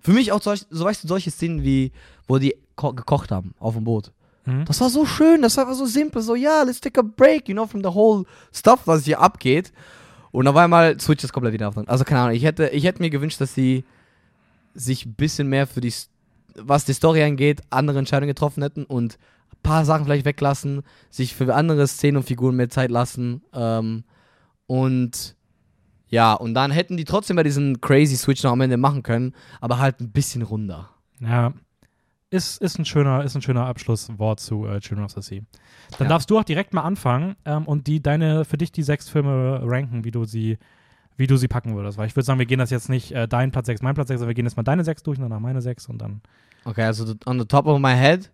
für 0.00 0.12
mich 0.12 0.30
auch 0.32 0.42
solch, 0.42 0.64
so 0.68 0.84
weißt 0.84 1.04
du, 1.04 1.08
solche 1.08 1.30
Szenen 1.30 1.62
wie, 1.62 1.92
wo 2.28 2.38
die 2.38 2.54
ko 2.76 2.92
gekocht 2.92 3.30
haben 3.30 3.54
auf 3.58 3.74
dem 3.74 3.84
Boot. 3.84 4.12
Mhm. 4.44 4.64
Das 4.64 4.80
war 4.80 4.90
so 4.90 5.06
schön, 5.06 5.40
das 5.42 5.56
war 5.56 5.72
so 5.74 5.86
simpel, 5.86 6.20
so 6.20 6.34
ja, 6.34 6.62
let's 6.64 6.80
take 6.80 6.98
a 7.00 7.02
break, 7.02 7.48
you 7.48 7.54
know, 7.54 7.66
from 7.66 7.80
the 7.82 7.88
whole 7.90 8.24
stuff, 8.52 8.80
was 8.86 9.04
hier 9.04 9.20
abgeht. 9.20 9.72
Und 10.32 10.48
auf 10.48 10.56
einmal 10.56 10.98
switcht 10.98 11.24
es 11.24 11.32
komplett 11.32 11.52
wieder 11.52 11.68
auf. 11.68 11.76
Also 11.86 12.04
keine 12.04 12.22
Ahnung, 12.22 12.34
ich 12.34 12.42
hätte, 12.42 12.68
ich 12.68 12.84
hätte 12.84 13.02
mir 13.02 13.10
gewünscht, 13.10 13.40
dass 13.40 13.54
sie 13.54 13.84
sich 14.74 15.06
ein 15.06 15.14
bisschen 15.14 15.48
mehr 15.48 15.66
für 15.66 15.82
die, 15.82 15.92
was 16.56 16.84
die 16.86 16.94
Story 16.94 17.22
angeht, 17.22 17.60
andere 17.70 17.98
Entscheidungen 17.98 18.30
getroffen 18.30 18.62
hätten 18.62 18.84
und 18.84 19.18
ein 19.52 19.62
paar 19.62 19.84
Sachen 19.84 20.06
vielleicht 20.06 20.24
weglassen, 20.24 20.82
sich 21.10 21.34
für 21.34 21.54
andere 21.54 21.86
Szenen 21.86 22.16
und 22.16 22.22
Figuren 22.24 22.56
mehr 22.56 22.70
Zeit 22.70 22.90
lassen. 22.90 23.42
Ähm, 23.52 24.04
und 24.66 25.36
ja, 26.08 26.32
und 26.32 26.54
dann 26.54 26.70
hätten 26.70 26.96
die 26.96 27.04
trotzdem 27.04 27.36
bei 27.36 27.42
diesem 27.42 27.80
crazy 27.80 28.16
Switch 28.16 28.42
noch 28.42 28.52
am 28.52 28.60
Ende 28.62 28.78
machen 28.78 29.02
können, 29.02 29.34
aber 29.60 29.78
halt 29.78 30.00
ein 30.00 30.10
bisschen 30.10 30.42
runder. 30.42 30.90
Ja. 31.20 31.52
Ist, 32.32 32.62
ist, 32.62 32.78
ein 32.78 32.84
schöner, 32.86 33.22
ist 33.24 33.34
ein 33.36 33.42
schöner 33.42 33.66
Abschlusswort 33.66 34.40
zu 34.40 34.66
äh, 34.66 34.80
Children 34.80 35.04
of 35.04 35.12
the 35.12 35.20
Sea. 35.20 35.42
Dann 35.98 36.06
Ja. 36.06 36.08
darfst 36.08 36.30
du 36.30 36.38
auch 36.38 36.44
direkt 36.44 36.72
mal 36.72 36.80
anfangen 36.80 37.36
ähm, 37.44 37.66
und 37.66 37.86
die 37.86 38.02
deine 38.02 38.44
für 38.46 38.56
dich 38.56 38.72
die 38.72 38.82
sechs 38.82 39.08
Filme 39.10 39.60
ranken, 39.62 40.04
wie 40.04 40.10
du 40.10 40.24
sie, 40.24 40.56
wie 41.18 41.26
du 41.26 41.36
sie 41.36 41.46
packen 41.48 41.74
würdest. 41.76 41.98
Weil 41.98 42.06
ich 42.06 42.16
würde 42.16 42.24
sagen, 42.24 42.38
wir 42.38 42.46
gehen 42.46 42.58
das 42.58 42.70
jetzt 42.70 42.88
nicht 42.88 43.12
äh, 43.12 43.28
dein 43.28 43.50
Platz 43.50 43.66
6, 43.66 43.82
mein 43.82 43.94
Platz 43.94 44.08
6, 44.08 44.20
sondern 44.20 44.30
wir 44.30 44.34
gehen 44.34 44.46
jetzt 44.46 44.56
mal 44.56 44.62
deine 44.62 44.82
sechs 44.82 45.02
durch 45.02 45.18
und 45.18 45.24
danach 45.24 45.40
meine 45.40 45.60
sechs 45.60 45.86
und 45.88 45.98
dann. 45.98 46.22
Okay, 46.64 46.84
also 46.84 47.14
on 47.26 47.38
the 47.38 47.44
top 47.44 47.66
of 47.66 47.78
my 47.78 47.92
head, 47.94 48.30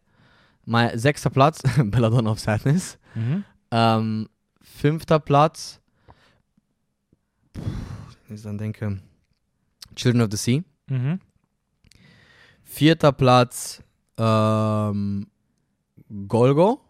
mein 0.65 0.97
sechster 0.97 1.31
Platz, 1.31 1.61
Belladonna 1.85 2.31
of 2.31 2.39
Sadness. 2.39 2.99
Mhm. 3.17 3.43
Ähm, 3.73 4.29
fünfter 4.63 5.19
Platz, 5.19 5.81
wenn 8.29 8.37
ich 8.37 8.43
dann 8.43 8.59
denke, 8.59 9.01
Children 9.97 10.23
of 10.23 10.29
the 10.31 10.37
Sea. 10.37 10.63
Mhm. 10.89 11.19
Vierter 12.63 13.13
Platz, 13.13 13.83
ähm, 14.19 15.27
Golgo. 16.29 16.81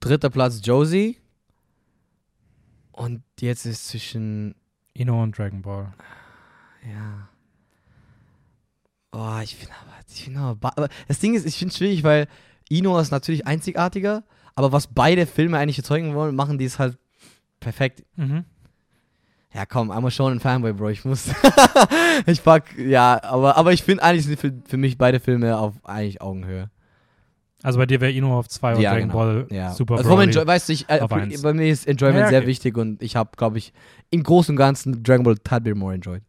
Dritter 0.00 0.30
Platz, 0.30 0.60
Josie. 0.62 1.18
Und 2.92 3.22
jetzt 3.40 3.66
ist 3.66 3.88
zwischen, 3.88 4.54
Ino 4.94 5.22
und 5.22 5.36
Dragon 5.36 5.62
Ball. 5.62 5.92
ja. 6.88 7.28
Oh, 9.12 9.38
ich 9.42 9.56
finde 9.56 9.74
aber, 9.80 9.96
ich 10.08 10.24
finde 10.24 10.40
aber, 10.40 10.76
aber, 10.76 10.88
das 11.06 11.18
Ding 11.18 11.34
ist, 11.34 11.46
ich 11.46 11.56
finde 11.56 11.72
es 11.72 11.78
schwierig, 11.78 12.04
weil 12.04 12.28
Ino 12.68 12.98
ist 12.98 13.10
natürlich 13.10 13.46
einzigartiger, 13.46 14.22
aber 14.54 14.72
was 14.72 14.88
beide 14.88 15.26
Filme 15.26 15.58
eigentlich 15.58 15.78
erzeugen 15.78 16.14
wollen, 16.14 16.36
machen 16.36 16.58
die 16.58 16.66
es 16.66 16.78
halt 16.78 16.98
perfekt. 17.60 18.04
Mhm. 18.16 18.44
Ja, 19.54 19.64
komm, 19.64 19.90
einmal 19.90 20.10
schon 20.10 20.34
ein 20.34 20.40
Fanboy, 20.40 20.72
Bro. 20.72 20.90
Ich 20.90 21.04
muss. 21.04 21.30
ich 22.26 22.42
pack, 22.44 22.76
ja, 22.78 23.22
aber, 23.22 23.56
aber 23.56 23.72
ich 23.72 23.82
finde 23.82 24.02
eigentlich 24.02 24.26
sind 24.26 24.38
für, 24.38 24.52
für 24.66 24.76
mich 24.76 24.98
beide 24.98 25.20
Filme 25.20 25.56
auf 25.56 25.74
eigentlich 25.84 26.20
Augenhöhe. 26.20 26.70
Also 27.62 27.78
bei 27.78 27.86
dir 27.86 28.00
wäre 28.00 28.12
Ino 28.12 28.38
auf 28.38 28.48
zwei 28.48 28.74
und 28.74 28.80
Ja, 28.80 28.92
Dragon 28.92 29.08
genau. 29.08 29.18
Ball 29.18 29.46
Ja. 29.50 29.72
Super 29.72 29.96
also 29.96 30.10
Broly. 30.10 30.26
Enjoy, 30.26 30.46
weißt 30.46 30.68
du, 30.68 30.72
ich, 30.74 30.88
äh, 30.88 30.98
für, 30.98 31.42
bei 31.42 31.52
mir 31.54 31.66
ist 31.68 31.88
Enjoyment 31.88 32.20
Ja, 32.24 32.28
sehr 32.28 32.38
okay. 32.40 32.46
wichtig 32.46 32.76
und 32.76 33.02
ich 33.02 33.16
habe, 33.16 33.30
glaube 33.36 33.58
ich, 33.58 33.72
im 34.10 34.22
Großen 34.22 34.52
und 34.52 34.56
Ganzen 34.56 35.02
Dragon 35.02 35.24
Ball 35.24 35.36
tad 35.38 35.66
more 35.74 35.94
enjoyed. 35.94 36.22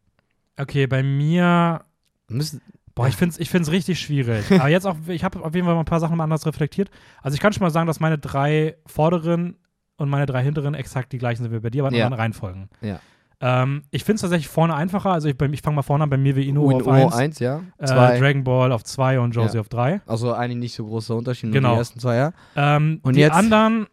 Okay, 0.57 0.87
bei 0.87 1.03
mir 1.03 1.81
Müssen, 2.29 2.61
Boah, 2.95 3.07
ich 3.07 3.15
finde 3.15 3.33
es 3.33 3.39
ich 3.39 3.49
find's 3.49 3.71
richtig 3.71 3.99
schwierig. 3.99 4.51
Aber 4.51 4.69
jetzt 4.69 4.85
auch, 4.85 4.95
ich 5.07 5.23
habe 5.23 5.41
auf 5.43 5.53
jeden 5.53 5.65
Fall 5.65 5.75
mal 5.75 5.81
ein 5.81 5.85
paar 5.85 5.99
Sachen 5.99 6.17
mal 6.17 6.23
anders 6.23 6.45
reflektiert. 6.45 6.89
Also 7.21 7.35
ich 7.35 7.41
kann 7.41 7.53
schon 7.53 7.61
mal 7.63 7.69
sagen, 7.69 7.87
dass 7.87 7.99
meine 7.99 8.17
drei 8.17 8.75
vorderen 8.85 9.55
und 9.99 10.09
meine 10.09 10.25
drei 10.25 10.43
hinteren 10.43 10.73
exakt 10.73 11.11
die 11.13 11.17
gleichen 11.17 11.43
sind 11.43 11.51
wie 11.51 11.59
bei 11.59 11.69
dir, 11.69 11.83
aber 11.83 11.89
in 11.91 11.97
Ja. 11.99 12.05
anderen 12.05 12.21
Reihenfolgen. 12.21 12.69
Ja. 12.81 12.99
Ähm, 13.41 13.83
ich 13.91 14.03
finde 14.03 14.15
es 14.15 14.21
tatsächlich 14.21 14.49
vorne 14.49 14.75
einfacher. 14.75 15.11
Also 15.11 15.29
ich, 15.29 15.39
ich 15.41 15.61
fange 15.61 15.75
mal 15.77 15.81
vorne 15.81 16.03
an, 16.03 16.09
bei 16.09 16.17
mir 16.17 16.35
wie 16.35 16.51
Oh, 16.57 16.71
auf 16.75 16.85
oh, 16.87 16.89
1, 16.91 17.13
eins, 17.15 17.39
ja. 17.39 17.61
äh, 17.77 17.85
Zwei. 17.85 18.19
Dragon 18.19 18.43
Ball 18.43 18.71
auf 18.73 18.83
2 18.83 19.19
und 19.21 19.31
Josie 19.33 19.55
Ja. 19.55 19.61
auf 19.61 19.69
3. 19.69 20.01
also 20.07 20.33
eigentlich 20.33 20.57
nicht 20.57 20.73
so 20.75 20.85
großer 20.85 21.15
Unterschied, 21.15 21.51
Genau. 21.53 21.71
die 21.73 21.77
ersten 21.77 21.99
zwei, 21.99 22.15
ja. 22.17 22.33
Ähm, 22.57 22.99
Und 23.03 23.15
die 23.15 23.21
jetzt- 23.21 23.33
anderen 23.35 23.87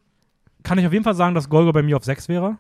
kann 0.65 0.79
ich 0.79 0.87
auf 0.87 0.93
jeden 0.93 1.05
Fall 1.05 1.15
sagen, 1.15 1.35
dass 1.37 1.49
Golgo 1.49 1.73
bei 1.73 1.83
mir 1.83 1.97
auf 1.97 2.05
6 2.05 2.29
wäre. 2.29 2.57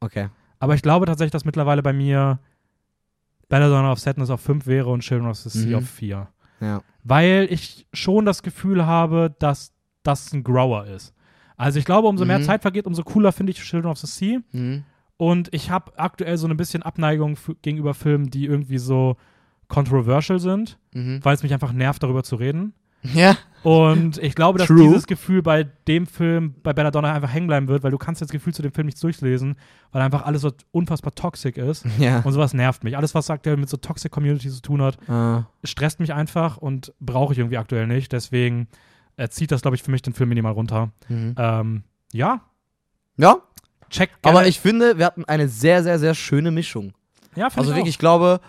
Okay. 0.00 0.28
Aber 0.58 0.74
ich 0.74 0.82
glaube 0.82 1.06
tatsächlich, 1.06 1.32
dass 1.32 1.46
mittlerweile 1.46 1.82
bei 1.82 1.94
mir 1.94 2.38
Belladonna 3.48 3.92
of 3.92 3.98
Sadness 4.00 4.28
auf 4.30 4.40
5 4.40 4.66
wäre 4.66 4.90
und 4.90 5.00
Children 5.00 5.28
of 5.30 5.36
the 5.38 5.48
Sea 5.48 5.68
Mhm. 5.78 5.84
auf 5.84 5.88
4. 5.90 6.28
Ja. 6.60 6.82
weil 7.08 7.46
ich 7.50 7.86
schon 7.92 8.24
das 8.26 8.42
Gefühl 8.42 8.84
habe, 8.84 9.32
dass 9.38 9.72
das 10.02 10.32
ein 10.32 10.42
Grower 10.42 10.86
ist. 10.86 11.14
Also 11.56 11.78
ich 11.78 11.84
glaube, 11.84 12.08
umso 12.08 12.24
mehr 12.24 12.38
Mhm. 12.38 12.44
Zeit 12.44 12.62
vergeht, 12.62 12.86
umso 12.86 13.02
cooler 13.02 13.32
finde 13.32 13.52
ich 13.52 13.58
Children 13.62 13.90
of 13.90 13.98
the 13.98 14.06
Sea. 14.06 14.40
Mhm. 14.52 14.84
Und 15.16 15.48
ich 15.54 15.70
habe 15.70 15.98
aktuell 15.98 16.36
so 16.36 16.46
ein 16.46 16.56
bisschen 16.56 16.82
Abneigung 16.82 17.36
gegenüber 17.62 17.94
Filmen, 17.94 18.30
die 18.30 18.44
irgendwie 18.44 18.78
so 18.78 19.16
controversial 19.68 20.38
sind, 20.38 20.78
Mhm. 20.94 21.20
weil 21.24 21.34
es 21.34 21.42
mich 21.42 21.52
einfach 21.52 21.72
nervt, 21.72 22.02
darüber 22.02 22.22
zu 22.22 22.36
reden. 22.36 22.72
Ja. 23.14 23.36
Und 23.62 24.18
ich 24.18 24.34
glaube, 24.34 24.58
dass 24.58 24.66
True. 24.68 24.80
dieses 24.82 25.06
Gefühl 25.06 25.42
bei 25.42 25.64
dem 25.86 26.06
Film, 26.06 26.54
bei 26.62 26.72
Belladonna 26.72 27.12
einfach 27.12 27.32
hängen 27.32 27.46
bleiben 27.46 27.68
wird, 27.68 27.82
weil 27.84 27.90
du 27.92 27.98
kannst 27.98 28.20
das 28.22 28.30
Gefühl 28.30 28.52
zu 28.54 28.62
dem 28.62 28.72
Film 28.72 28.86
nicht 28.86 29.00
durchlesen, 29.02 29.56
weil 29.92 30.02
einfach 30.02 30.24
alles 30.24 30.42
so 30.42 30.52
unfassbar 30.72 31.14
toxisch 31.14 31.56
ist. 31.56 31.84
Ja. 31.98 32.20
Und 32.20 32.32
sowas 32.32 32.52
nervt 32.54 32.82
mich. 32.84 32.96
Alles, 32.96 33.14
was 33.14 33.30
aktuell 33.30 33.56
mit 33.56 33.68
so 33.68 33.76
Toxic 33.76 34.10
Community 34.10 34.50
zu 34.50 34.60
tun 34.60 34.82
hat, 34.82 34.98
Äh, 35.08 35.42
stresst 35.66 35.98
mich 36.00 36.14
einfach 36.14 36.56
und 36.58 36.92
brauche 37.00 37.32
ich 37.32 37.38
irgendwie 37.38 37.58
aktuell 37.58 37.86
nicht. 37.86 38.12
Deswegen 38.12 38.66
äh, 39.16 39.28
zieht 39.28 39.50
das, 39.50 39.62
glaube 39.62 39.76
ich, 39.76 39.82
für 39.82 39.90
mich 39.90 40.02
den 40.02 40.12
Film 40.14 40.28
minimal 40.28 40.52
runter. 40.52 40.90
mhm. 41.08 41.34
Ähm, 41.38 41.82
ja, 42.12 42.40
Ja, 43.16 43.38
check 43.90 44.10
gerne. 44.22 44.38
aber 44.38 44.46
ich 44.46 44.60
finde, 44.60 44.98
wir 44.98 45.06
hatten 45.06 45.24
eine 45.24 45.48
sehr, 45.48 45.82
sehr, 45.82 45.98
sehr 45.98 46.14
schöne 46.14 46.50
Mischung. 46.50 46.92
ja, 47.34 47.46
Also 47.46 47.70
ich 47.72 47.76
wirklich, 47.76 47.94
ich 47.94 47.98
glaube, 47.98 48.40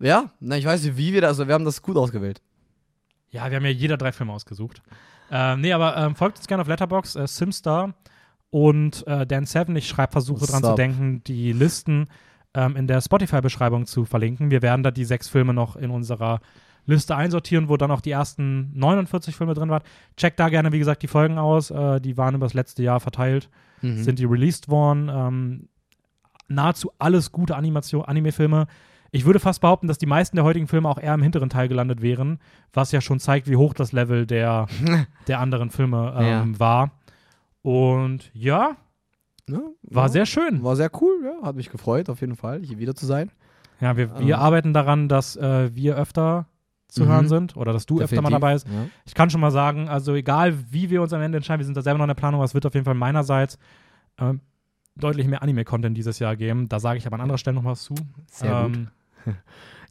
ja, 0.00 0.30
na, 0.40 0.56
ich 0.56 0.64
weiß 0.64 0.82
nicht, 0.84 0.96
wie 0.96 1.12
wir 1.12 1.20
das, 1.20 1.30
also 1.30 1.46
wir 1.46 1.54
haben 1.54 1.64
das 1.64 1.82
gut 1.82 1.96
ausgewählt. 1.96 2.42
Ja, 3.30 3.48
wir 3.50 3.56
haben 3.56 3.64
ja 3.64 3.70
jeder 3.70 3.96
drei 3.96 4.12
Filme 4.12 4.32
ausgesucht. 4.32 4.82
Ähm, 5.30 5.60
nee, 5.60 5.72
aber 5.72 5.96
ähm, 5.96 6.14
folgt 6.14 6.38
uns 6.38 6.46
gerne 6.46 6.60
auf 6.62 6.68
Letterbox, 6.68 7.16
äh, 7.16 7.26
Simstar 7.26 7.94
und 8.50 9.06
äh, 9.06 9.26
Dan 9.26 9.46
Seven. 9.46 9.74
Ich 9.76 9.88
schreibe, 9.88 10.12
versuche 10.12 10.46
dran 10.46 10.62
zu 10.62 10.74
denken, 10.74 11.24
die 11.24 11.52
Listen 11.52 12.08
ähm, 12.54 12.76
in 12.76 12.86
der 12.86 13.00
Spotify-Beschreibung 13.00 13.86
zu 13.86 14.04
verlinken. 14.04 14.50
Wir 14.50 14.62
werden 14.62 14.82
da 14.82 14.90
die 14.90 15.04
sechs 15.04 15.28
Filme 15.28 15.54
noch 15.54 15.74
in 15.76 15.90
unserer 15.90 16.40
Liste 16.86 17.16
einsortieren, 17.16 17.68
wo 17.68 17.76
dann 17.76 17.90
auch 17.90 18.00
die 18.00 18.10
ersten 18.10 18.70
49 18.78 19.34
Filme 19.36 19.54
drin 19.54 19.70
waren. 19.70 19.82
Checkt 20.16 20.38
da 20.38 20.48
gerne, 20.48 20.72
wie 20.72 20.78
gesagt, 20.78 21.02
die 21.02 21.08
Folgen 21.08 21.38
aus. 21.38 21.70
Äh, 21.70 22.00
die 22.00 22.16
waren 22.16 22.34
über 22.34 22.46
das 22.46 22.54
letzte 22.54 22.82
Jahr 22.82 23.00
verteilt, 23.00 23.48
Mhm. 23.82 24.02
sind 24.02 24.18
die 24.18 24.24
released 24.24 24.68
worden. 24.68 25.10
Ähm, 25.12 25.68
nahezu 26.48 26.90
alles 26.98 27.32
gute 27.32 27.56
Animation, 27.56 28.04
Anime-Filme. 28.04 28.66
Ich 29.12 29.24
würde 29.24 29.38
fast 29.40 29.60
behaupten, 29.60 29.86
dass 29.86 29.98
die 29.98 30.06
meisten 30.06 30.36
der 30.36 30.44
heutigen 30.44 30.66
Filme 30.66 30.88
auch 30.88 30.98
eher 30.98 31.14
im 31.14 31.22
hinteren 31.22 31.48
Teil 31.48 31.68
gelandet 31.68 32.02
wären, 32.02 32.38
was 32.72 32.90
ja 32.92 33.00
schon 33.00 33.20
zeigt, 33.20 33.48
wie 33.48 33.56
hoch 33.56 33.72
das 33.72 33.92
Level 33.92 34.26
der, 34.26 34.66
der 35.28 35.38
anderen 35.40 35.70
Filme 35.70 36.14
ähm, 36.18 36.58
war. 36.58 36.90
Und 37.62 38.30
ja, 38.34 38.76
Ja, 39.48 39.60
war 39.82 40.04
ja. 40.06 40.08
sehr 40.08 40.26
schön. 40.26 40.62
War 40.62 40.76
sehr 40.76 40.90
cool, 41.00 41.14
ja. 41.24 41.46
Hat 41.46 41.56
mich 41.56 41.70
gefreut, 41.70 42.08
auf 42.10 42.20
jeden 42.20 42.36
Fall, 42.36 42.60
hier 42.62 42.78
wieder 42.78 42.94
zu 42.94 43.06
sein. 43.06 43.30
Ja, 43.80 43.96
wir, 43.96 44.18
wir 44.18 44.34
Ähm. 44.36 44.40
arbeiten 44.40 44.72
daran, 44.72 45.08
dass 45.08 45.36
äh, 45.36 45.74
wir 45.74 45.96
öfter 45.96 46.46
zu 46.94 47.04
Mhm. 47.04 47.08
hören 47.08 47.28
sind 47.28 47.56
oder 47.56 47.72
dass 47.72 47.86
du 47.86 48.00
öfter 48.00 48.16
mal 48.22 48.30
Definitiv, 48.30 48.40
dabei 48.40 48.52
bist. 48.54 48.66
Ja. 48.68 48.86
Ich 49.04 49.14
kann 49.14 49.30
schon 49.30 49.40
mal 49.40 49.50
sagen, 49.50 49.88
also 49.88 50.14
egal 50.14 50.54
wie 50.70 50.88
wir 50.90 51.02
uns 51.02 51.12
am 51.12 51.20
Ende 51.20 51.36
entscheiden, 51.36 51.60
wir 51.60 51.66
sind 51.66 51.76
da 51.76 51.82
selber 51.82 51.98
noch 51.98 52.04
in 52.04 52.08
der 52.08 52.14
Planung, 52.14 52.42
es 52.42 52.54
wird 52.54 52.64
auf 52.66 52.74
jeden 52.74 52.84
Fall 52.84 52.94
meinerseits 52.94 53.58
ähm, 54.18 54.40
deutlich 54.96 55.26
mehr 55.26 55.42
Anime-Content 55.42 55.96
dieses 55.96 56.18
Jahr 56.20 56.36
geben. 56.36 56.68
Da 56.68 56.78
sage 56.80 56.98
ich 56.98 57.06
aber 57.06 57.14
an 57.16 57.22
anderer 57.22 57.38
Stelle 57.38 57.56
noch 57.56 57.64
was 57.64 57.82
zu. 57.82 57.94
Sehr 58.30 58.62
gut. 58.64 58.76
ähm, 58.76 58.88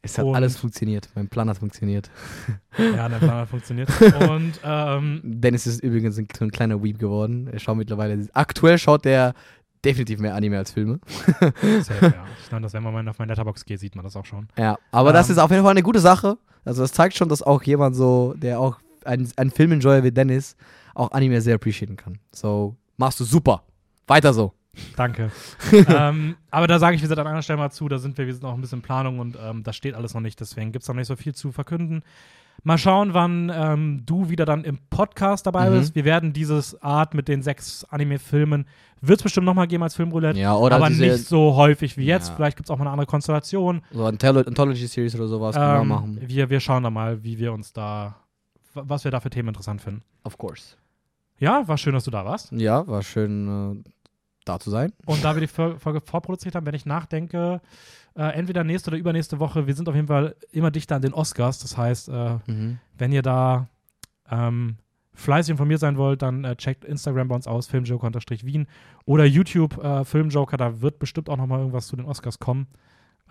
Es 0.02 0.18
hat 0.18 0.26
alles 0.26 0.58
funktioniert. 0.58 1.08
Mein 1.14 1.28
Plan 1.28 1.48
hat 1.48 1.56
funktioniert. 1.56 2.10
Ja, 2.76 3.08
der 3.08 3.16
Plan 3.16 3.36
hat 3.38 3.48
funktioniert. 3.50 3.88
Und 4.28 4.52
ähm, 4.62 5.20
Dennis 5.24 5.66
ist 5.66 5.82
übrigens 5.82 6.18
ein, 6.18 6.28
so 6.36 6.44
ein 6.44 6.50
kleiner 6.50 6.82
Weep 6.84 6.98
geworden. 6.98 7.48
Er 7.50 7.58
schaut 7.58 7.78
mittlerweile. 7.78 8.28
Aktuell 8.34 8.76
schaut 8.76 9.06
der 9.06 9.32
definitiv 9.82 10.18
mehr 10.20 10.34
Anime 10.34 10.58
als 10.58 10.72
Filme. 10.72 11.00
safe, 11.80 12.06
ja. 12.06 12.12
Ich 12.44 12.52
meine, 12.52 12.64
dass 12.64 12.74
wenn 12.74 12.82
man 12.82 13.08
auf 13.08 13.18
mein 13.18 13.28
Letterbox 13.28 13.64
geht, 13.64 13.80
sieht 13.80 13.94
man 13.96 14.04
das 14.04 14.14
auch 14.14 14.26
schon. 14.26 14.48
Ja, 14.58 14.76
aber 14.90 15.14
das 15.14 15.28
Ähm. 15.30 15.32
ist 15.32 15.38
auf 15.38 15.50
jeden 15.50 15.62
Fall 15.62 15.70
eine 15.70 15.82
gute 15.82 16.00
Sache. 16.00 16.36
Also 16.64 16.82
das 16.82 16.92
zeigt 16.92 17.16
schon, 17.16 17.28
dass 17.28 17.42
auch 17.42 17.62
jemand 17.62 17.96
so, 17.96 18.34
der 18.36 18.60
auch 18.60 18.78
ein, 19.04 19.28
ein 19.36 19.50
Filmenjoyer 19.50 20.02
wie 20.02 20.12
Dennis, 20.12 20.56
auch 20.94 21.10
Anime 21.12 21.40
sehr 21.40 21.56
appreciaten 21.56 21.96
kann. 21.96 22.18
So, 22.32 22.76
machst 22.96 23.20
du 23.20 23.24
super. 23.24 23.62
Weiter 24.06 24.32
so. 24.32 24.52
Danke. 24.96 25.30
ähm, 25.72 26.36
aber 26.50 26.66
da 26.66 26.78
sage 26.78 26.96
ich, 26.96 27.02
wir 27.02 27.08
sind 27.08 27.18
an 27.18 27.26
einer 27.26 27.42
Stelle 27.42 27.58
mal 27.58 27.70
zu, 27.70 27.88
da 27.88 27.98
sind 27.98 28.18
wir, 28.18 28.26
wir 28.26 28.32
sind 28.32 28.42
noch 28.42 28.54
ein 28.54 28.60
bisschen 28.60 28.78
in 28.78 28.82
Planung 28.82 29.18
und 29.18 29.36
ähm, 29.40 29.62
das 29.62 29.76
steht 29.76 29.94
alles 29.94 30.14
noch 30.14 30.20
nicht, 30.20 30.40
deswegen 30.40 30.72
gibt 30.72 30.82
es 30.82 30.88
noch 30.88 30.96
nicht 30.96 31.06
so 31.06 31.16
viel 31.16 31.34
zu 31.34 31.52
verkünden. 31.52 32.02
Mal 32.62 32.78
schauen, 32.78 33.12
wann 33.12 33.52
ähm, 33.54 34.02
du 34.06 34.30
wieder 34.30 34.46
dann 34.46 34.64
im 34.64 34.78
Podcast 34.88 35.46
dabei 35.46 35.68
Mhm. 35.68 35.74
bist. 35.80 35.94
Wir 35.94 36.04
werden 36.06 36.32
dieses 36.32 36.80
Art 36.82 37.12
mit 37.12 37.28
den 37.28 37.42
sechs 37.42 37.84
Anime-Filmen, 37.84 38.66
wird 39.02 39.18
es 39.18 39.22
bestimmt 39.22 39.44
nochmal 39.44 39.66
geben 39.66 39.82
als 39.82 39.94
Filmroulette, 39.96 40.38
Ja, 40.38 40.54
oder 40.56 40.76
aber 40.76 40.88
diese, 40.88 41.04
nicht 41.04 41.26
so 41.26 41.56
häufig 41.56 41.98
wie 41.98 42.04
jetzt. 42.06 42.28
Ja. 42.30 42.36
Vielleicht 42.36 42.56
gibt 42.56 42.68
es 42.68 42.70
auch 42.70 42.78
mal 42.78 42.84
eine 42.84 42.92
andere 42.92 43.06
Konstellation. 43.06 43.82
so 43.92 44.06
Antholo- 44.06 44.46
Anthology-Series 44.46 45.14
oder 45.16 45.26
sowas 45.28 45.54
können 45.56 45.74
wir 45.74 45.80
Ähm, 45.82 45.88
machen. 45.88 46.18
wir, 46.22 46.48
wir 46.48 46.60
schauen 46.60 46.82
da 46.84 46.90
mal, 46.90 47.22
wie 47.22 47.38
wir 47.38 47.52
uns 47.52 47.74
da, 47.74 48.16
was 48.72 49.04
wir 49.04 49.10
da 49.10 49.20
für 49.20 49.28
Themen 49.30 49.48
interessant 49.48 49.82
finden. 49.82 50.02
Of 50.22 50.38
course. 50.38 50.76
Ja, 51.38 51.68
war 51.68 51.76
schön, 51.76 51.92
dass 51.92 52.04
du 52.04 52.10
da 52.10 52.24
warst. 52.24 52.50
Ja, 52.52 52.86
war 52.86 53.02
schön 53.02 53.82
äh, 53.84 53.90
da 54.46 54.58
zu 54.58 54.70
sein. 54.70 54.92
Und 55.04 55.22
da 55.22 55.34
wir 55.36 55.40
die 55.40 55.48
Fol- 55.48 55.78
Folge 55.78 56.00
vorproduziert 56.00 56.54
haben, 56.54 56.64
wenn 56.64 56.74
ich 56.74 56.86
nachdenke, 56.86 57.60
äh, 58.16 58.22
entweder 58.34 58.64
nächste 58.64 58.90
oder 58.90 58.98
übernächste 58.98 59.38
Woche, 59.40 59.66
wir 59.66 59.74
sind 59.74 59.88
auf 59.88 59.94
jeden 59.94 60.06
Fall 60.08 60.36
immer 60.52 60.70
dichter 60.70 60.96
an 60.96 61.02
den 61.02 61.12
Oscars. 61.14 61.58
Das 61.58 61.76
heißt, 61.76 62.08
äh, 62.08 62.38
Mhm. 62.46 62.78
wenn 62.96 63.12
ihr 63.12 63.22
da 63.22 63.68
ähm, 64.30 64.76
fleißig 65.14 65.50
informiert 65.52 65.80
sein 65.80 65.96
wollt, 65.96 66.22
dann 66.22 66.44
äh, 66.44 66.56
checkt 66.56 66.84
Instagram 66.84 67.28
bei 67.28 67.34
uns 67.36 67.46
aus, 67.46 67.66
filmjoker-wien 67.66 68.66
oder 69.04 69.24
YouTube 69.24 69.76
äh, 69.82 70.04
Filmjoker, 70.04 70.56
da 70.56 70.80
wird 70.80 70.98
bestimmt 70.98 71.28
auch 71.28 71.36
noch 71.36 71.46
mal 71.46 71.58
irgendwas 71.58 71.86
zu 71.88 71.96
den 71.96 72.04
Oscars 72.06 72.38
kommen 72.38 72.66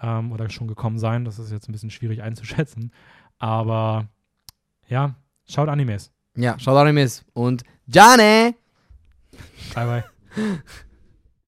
ähm, 0.02 0.32
oder 0.32 0.50
schon 0.50 0.68
gekommen 0.68 0.98
sein. 1.00 1.26
Das 1.26 1.40
ist 1.40 1.52
jetzt 1.52 1.68
ein 1.68 1.72
bisschen 1.74 1.90
schwierig 1.90 2.22
einzuschätzen. 2.24 2.92
Aber 3.40 4.08
ja, 4.88 5.16
schaut 5.50 5.68
Animes. 5.70 6.12
Ja, 6.36 6.58
schaut 6.60 6.78
Animes. 6.78 7.26
Und 7.34 7.64
Jane! 7.88 8.56
Bye, 9.76 9.86
bye. 9.86 10.04